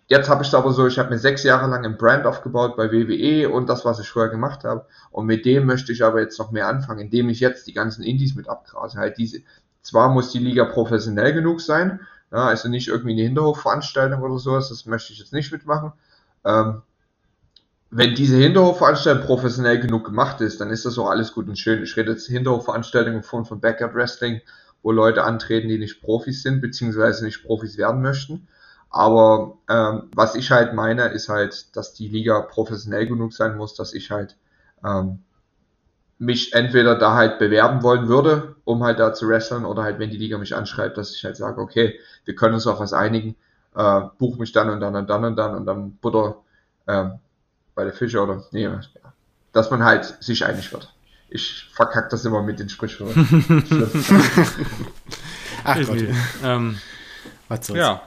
Jetzt 0.10 0.30
habe 0.30 0.42
ich 0.42 0.48
es 0.48 0.54
aber 0.54 0.72
so, 0.72 0.88
ich 0.88 0.98
habe 1.00 1.10
mir 1.10 1.20
sechs 1.20 1.44
Jahre 1.44 1.70
lang 1.70 1.84
ein 1.84 1.98
Brand 1.98 2.26
aufgebaut 2.26 2.78
bei 2.78 2.92
WWE 2.92 3.50
und 3.50 3.68
das, 3.68 3.84
was 3.84 4.00
ich 4.00 4.08
vorher 4.08 4.32
gemacht 4.32 4.64
habe. 4.64 4.86
Und 5.12 5.26
mit 5.26 5.44
dem 5.46 5.66
möchte 5.66 5.92
ich 5.92 6.02
aber 6.02 6.22
jetzt 6.22 6.40
noch 6.40 6.52
mehr 6.52 6.68
anfangen, 6.68 7.02
indem 7.02 7.28
ich 7.28 7.42
jetzt 7.42 7.68
die 7.68 7.74
ganzen 7.74 8.04
Indies 8.04 8.34
mit 8.34 8.48
abgrase. 8.48 8.98
Halt 9.00 9.18
diese, 9.18 9.42
zwar 9.88 10.10
muss 10.10 10.32
die 10.32 10.40
Liga 10.40 10.66
professionell 10.66 11.32
genug 11.32 11.62
sein, 11.62 12.02
ja, 12.30 12.46
also 12.46 12.68
nicht 12.68 12.90
irgendwie 12.90 13.14
eine 13.14 13.22
Hinterhofveranstaltung 13.22 14.22
oder 14.22 14.38
sowas, 14.38 14.68
das 14.68 14.86
möchte 14.86 15.14
ich 15.14 15.20
jetzt 15.20 15.32
nicht 15.32 15.50
mitmachen. 15.54 15.94
Ähm, 16.44 16.82
wenn 17.90 18.14
diese 18.14 18.36
Hinterhofveranstaltung 18.36 19.26
professionell 19.26 19.80
genug 19.80 20.04
gemacht 20.04 20.42
ist, 20.42 20.60
dann 20.60 20.72
ist 20.72 20.86
das 20.86 20.98
auch 20.98 21.10
alles 21.10 21.32
gut 21.32 21.48
und 21.48 21.58
schön. 21.58 21.82
Ich 21.84 21.96
rede 21.96 22.12
jetzt 22.12 22.28
Hinterhofveranstaltungen 22.28 23.24
von, 23.24 23.46
von 23.46 23.62
Backyard 23.62 23.96
Wrestling, 23.96 24.42
wo 24.84 24.92
Leute 24.92 25.24
antreten, 25.24 25.70
die 25.70 25.80
nicht 25.80 26.02
Profis 26.02 26.44
sind, 26.44 26.60
beziehungsweise 26.60 27.24
nicht 27.24 27.46
Profis 27.46 27.78
werden 27.78 28.02
möchten. 28.02 28.50
Aber 28.90 29.58
ähm, 29.70 30.10
was 30.14 30.36
ich 30.36 30.52
halt 30.52 30.74
meine, 30.74 31.06
ist 31.08 31.30
halt, 31.30 31.78
dass 31.78 31.94
die 31.94 32.10
Liga 32.10 32.42
professionell 32.42 33.08
genug 33.08 33.32
sein 33.32 33.56
muss, 33.56 33.74
dass 33.74 33.94
ich 33.94 34.12
halt 34.12 34.36
ähm, 34.84 35.20
mich 36.20 36.52
entweder 36.52 36.96
da 36.96 37.14
halt 37.14 37.40
bewerben 37.40 37.84
wollen 37.84 38.10
würde, 38.10 38.57
um 38.68 38.84
halt 38.84 39.00
da 39.00 39.14
zu 39.14 39.30
wresteln, 39.30 39.64
oder 39.64 39.84
halt, 39.84 39.98
wenn 39.98 40.10
die 40.10 40.18
Liga 40.18 40.38
mich 40.38 40.54
anschreibt, 40.54 40.98
dass 40.98 41.16
ich 41.16 41.24
halt 41.24 41.38
sage, 41.38 41.62
okay, 41.62 41.98
wir 42.26 42.36
können 42.36 42.54
uns 42.54 42.68
auf 42.68 42.82
was 42.82 42.92
einigen, 42.92 43.38
äh, 43.76 44.02
buch 44.20 44.38
mich 44.38 44.52
dann 44.52 44.70
und 44.70 44.82
dann 44.82 44.94
und 44.94 45.10
dann 45.10 45.24
und 45.24 45.38
dann 45.38 45.56
und 45.56 45.66
dann 45.66 45.92
Butter 46.02 46.36
äh, 46.86 47.06
bei 47.76 47.86
der 47.86 47.94
Fische 47.94 48.22
oder 48.22 48.44
nee, 48.52 48.64
ja, 48.64 48.82
dass 49.54 49.72
man 49.72 49.86
halt 49.86 50.18
sich 50.20 50.46
einig 50.46 50.74
wird. 50.74 50.94
Ich 51.30 51.70
verkack 51.74 52.10
das 52.10 52.26
immer 52.26 52.44
mit 52.44 52.60
den 52.60 52.68
Sprichwörtern. 52.68 53.26
Ach 55.64 55.78
Gott. 55.86 56.04
Ähm, 56.44 56.78
was 57.48 57.68
soll's. 57.68 57.80
Ja, 57.80 58.02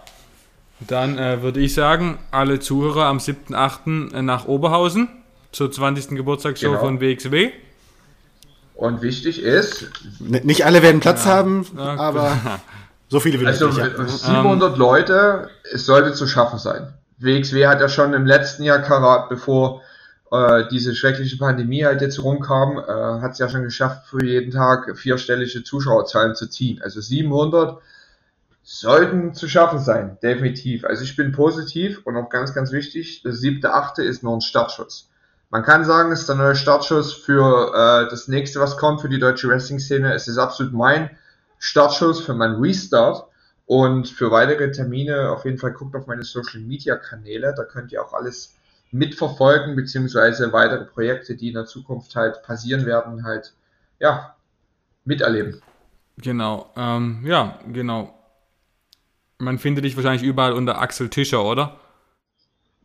dann 0.81 1.16
äh, 1.16 1.41
würde 1.41 1.61
ich 1.61 1.73
sagen, 1.73 2.19
alle 2.31 2.61
Zuhörer 2.61 3.07
am 3.07 3.16
7.8. 3.16 4.12
Äh, 4.15 4.20
nach 4.20 4.45
Oberhausen 4.45 5.09
zur 5.53 5.73
20. 5.73 6.16
Geburtstagsshow 6.16 6.73
genau. 6.73 6.81
von 6.81 7.01
WXW. 7.01 7.51
Und 8.81 9.02
wichtig 9.02 9.43
ist. 9.43 9.90
Nicht 10.20 10.65
alle 10.65 10.82
werden 10.82 11.02
Platz 11.02 11.27
ja. 11.27 11.32
haben, 11.32 11.66
ja, 11.77 11.97
aber 11.97 12.61
so 13.11 13.20
viele 13.20 13.39
wie 13.39 13.47
also, 13.47 13.69
nicht. 13.69 13.78
Also 13.78 14.16
700 14.16 14.73
ähm, 14.73 14.78
Leute, 14.78 15.51
es 15.70 15.85
sollte 15.85 16.15
zu 16.15 16.27
schaffen 16.27 16.59
sein. 16.59 16.94
WXW 17.19 17.66
hat 17.66 17.82
ja 17.82 17.90
schon 17.90 18.15
im 18.15 18.24
letzten 18.24 18.62
Jahr 18.62 18.78
Karat, 18.78 19.28
bevor 19.28 19.82
äh, 20.32 20.65
diese 20.70 20.94
schreckliche 20.94 21.36
Pandemie 21.36 21.85
halt 21.85 22.01
jetzt 22.01 22.23
rumkam, 22.23 22.78
äh, 22.78 23.20
hat 23.20 23.32
es 23.32 23.39
ja 23.39 23.51
schon 23.51 23.65
geschafft, 23.65 24.07
für 24.07 24.24
jeden 24.24 24.51
Tag 24.51 24.97
vierstellige 24.97 25.62
Zuschauerzahlen 25.62 26.35
zu 26.35 26.48
ziehen. 26.48 26.81
Also 26.82 27.02
700 27.02 27.82
sollten 28.62 29.35
zu 29.35 29.47
schaffen 29.47 29.78
sein, 29.78 30.16
definitiv. 30.23 30.86
Also 30.86 31.05
ich 31.05 31.16
bin 31.16 31.32
positiv 31.32 32.01
und 32.07 32.16
auch 32.16 32.31
ganz, 32.31 32.55
ganz 32.55 32.73
wichtig, 32.73 33.23
der 33.24 33.35
siebte, 33.35 33.74
achte 33.74 34.02
ist 34.02 34.23
nur 34.23 34.35
ein 34.35 34.40
Startschuss. 34.40 35.10
Man 35.51 35.64
kann 35.64 35.85
sagen, 35.85 36.12
es 36.12 36.20
ist 36.20 36.28
der 36.28 36.36
neue 36.36 36.55
Startschuss 36.55 37.12
für 37.12 37.74
äh, 37.74 38.09
das 38.09 38.28
nächste, 38.28 38.60
was 38.60 38.77
kommt 38.77 39.01
für 39.01 39.09
die 39.09 39.18
deutsche 39.18 39.48
Wrestling-Szene. 39.48 40.14
Es 40.14 40.28
ist 40.28 40.39
absolut 40.39 40.72
mein 40.72 41.10
Startschuss 41.59 42.20
für 42.24 42.35
meinen 42.35 42.60
Restart. 42.60 43.27
Und 43.66 44.09
für 44.09 44.32
weitere 44.32 44.72
Termine 44.72 45.31
auf 45.31 45.44
jeden 45.44 45.59
Fall 45.59 45.72
guckt 45.72 45.94
auf 45.94 46.06
meine 46.09 46.24
Social-Media-Kanäle. 46.24 47.55
Da 47.56 47.64
könnt 47.64 47.93
ihr 47.93 48.02
auch 48.05 48.12
alles 48.12 48.56
mitverfolgen, 48.90 49.77
beziehungsweise 49.77 50.52
weitere 50.52 50.85
Projekte, 50.85 51.36
die 51.36 51.48
in 51.48 51.55
der 51.55 51.66
Zukunft 51.66 52.16
halt 52.16 52.43
passieren 52.43 52.86
werden, 52.86 53.24
halt, 53.24 53.55
ja, 54.01 54.35
miterleben. 55.05 55.62
Genau, 56.16 56.72
ähm, 56.77 57.22
ja, 57.24 57.59
genau. 57.72 58.12
Man 59.39 59.59
findet 59.59 59.85
dich 59.85 59.97
wahrscheinlich 59.97 60.24
überall 60.24 60.52
unter 60.52 60.81
Axel 60.81 61.09
Tischer, 61.09 61.44
oder? 61.44 61.77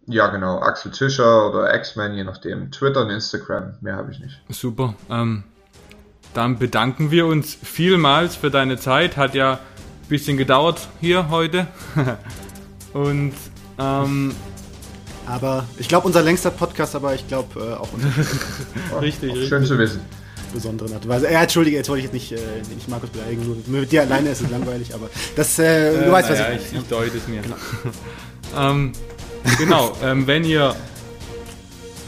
Ja, 0.07 0.27
genau. 0.27 0.59
Axel 0.59 0.91
Tischer 0.91 1.49
oder 1.49 1.73
X-Men, 1.73 2.13
je 2.13 2.23
nachdem. 2.23 2.71
Twitter 2.71 3.01
und 3.01 3.09
Instagram. 3.09 3.73
Mehr 3.81 3.95
habe 3.95 4.11
ich 4.11 4.19
nicht. 4.19 4.39
Super. 4.49 4.93
Ähm, 5.09 5.43
dann 6.33 6.59
bedanken 6.59 7.11
wir 7.11 7.25
uns 7.25 7.55
vielmals 7.55 8.35
für 8.35 8.51
deine 8.51 8.77
Zeit. 8.77 9.17
Hat 9.17 9.33
ja 9.33 9.53
ein 9.53 9.59
bisschen 10.09 10.37
gedauert 10.37 10.87
hier 11.01 11.29
heute. 11.29 11.67
und 12.93 13.33
ähm, 13.79 14.35
aber 15.25 15.65
ich 15.79 15.87
glaube, 15.87 16.05
unser 16.05 16.21
längster 16.21 16.51
Podcast, 16.51 16.95
aber 16.95 17.15
ich 17.15 17.27
glaube 17.27 17.59
äh, 17.59 17.73
auch 17.73 17.91
unser. 17.91 18.09
richtig, 19.01 19.31
richtig. 19.31 19.49
Schön 19.49 19.65
zu 19.65 19.77
wissen 19.77 20.01
besonderen 20.53 20.93
Art 20.93 21.03
und 21.03 21.09
Weise. 21.09 21.29
Ja, 21.29 21.41
entschuldige, 21.41 21.75
jetzt 21.75 21.89
wollte 21.89 21.99
ich 21.99 22.05
jetzt 22.05 22.13
nicht, 22.13 22.31
äh, 22.31 22.37
nicht 22.73 22.87
Markus 22.87 23.09
beleidigen, 23.09 23.45
nur 23.45 23.81
mit 23.81 23.91
dir 23.91 24.01
alleine 24.01 24.29
ist 24.29 24.41
es 24.41 24.49
langweilig, 24.49 24.93
aber 24.93 25.09
das, 25.35 25.59
äh, 25.59 25.91
du 25.91 26.05
äh, 26.05 26.11
weißt, 26.11 26.29
was 26.29 26.39
ich 26.39 26.71
Ich, 26.71 26.79
ich 26.79 26.87
deute 26.87 27.17
es 27.17 27.27
mir. 27.27 27.41
Genau, 27.41 27.57
ähm, 28.57 28.93
genau 29.57 29.95
ähm, 30.03 30.27
wenn 30.27 30.43
ihr 30.43 30.75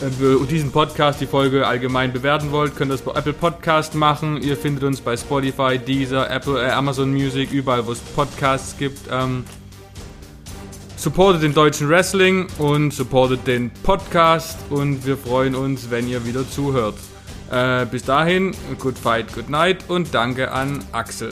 äh, 0.02 0.46
diesen 0.46 0.72
Podcast, 0.72 1.22
die 1.22 1.26
Folge 1.26 1.66
allgemein 1.66 2.14
bewerten 2.14 2.52
wollt, 2.52 2.76
könnt 2.76 2.92
ihr 2.92 2.96
das 2.96 3.02
bei 3.02 3.14
Apple 3.14 3.34
Podcast 3.34 3.96
machen. 3.96 4.42
Ihr 4.42 4.56
findet 4.56 4.84
uns 4.84 5.02
bei 5.02 5.18
Spotify, 5.18 5.80
Deezer, 5.80 6.30
Apple, 6.30 6.62
äh, 6.62 6.70
Amazon 6.70 7.12
Music, 7.12 7.52
überall, 7.52 7.86
wo 7.86 7.94
es 7.94 8.00
Podcasts 8.00 8.78
gibt. 8.78 9.08
Ähm, 9.12 9.44
supportet 10.96 11.44
den 11.44 11.54
deutschen 11.54 11.90
Wrestling 11.90 12.48
und 12.58 12.94
supportet 12.94 13.48
den 13.48 13.72
Podcast 13.84 14.58
und 14.70 15.06
wir 15.06 15.18
freuen 15.18 15.56
uns, 15.56 15.90
wenn 15.90 16.08
ihr 16.08 16.26
wieder 16.26 16.48
zuhört. 16.50 16.96
Äh, 17.52 17.86
bis 17.86 18.04
dahin, 18.04 18.54
good 18.80 18.98
fight, 18.98 19.34
good 19.34 19.50
night 19.50 19.86
und 19.88 20.14
danke 20.14 20.52
an 20.52 20.84
Axel. 20.92 21.32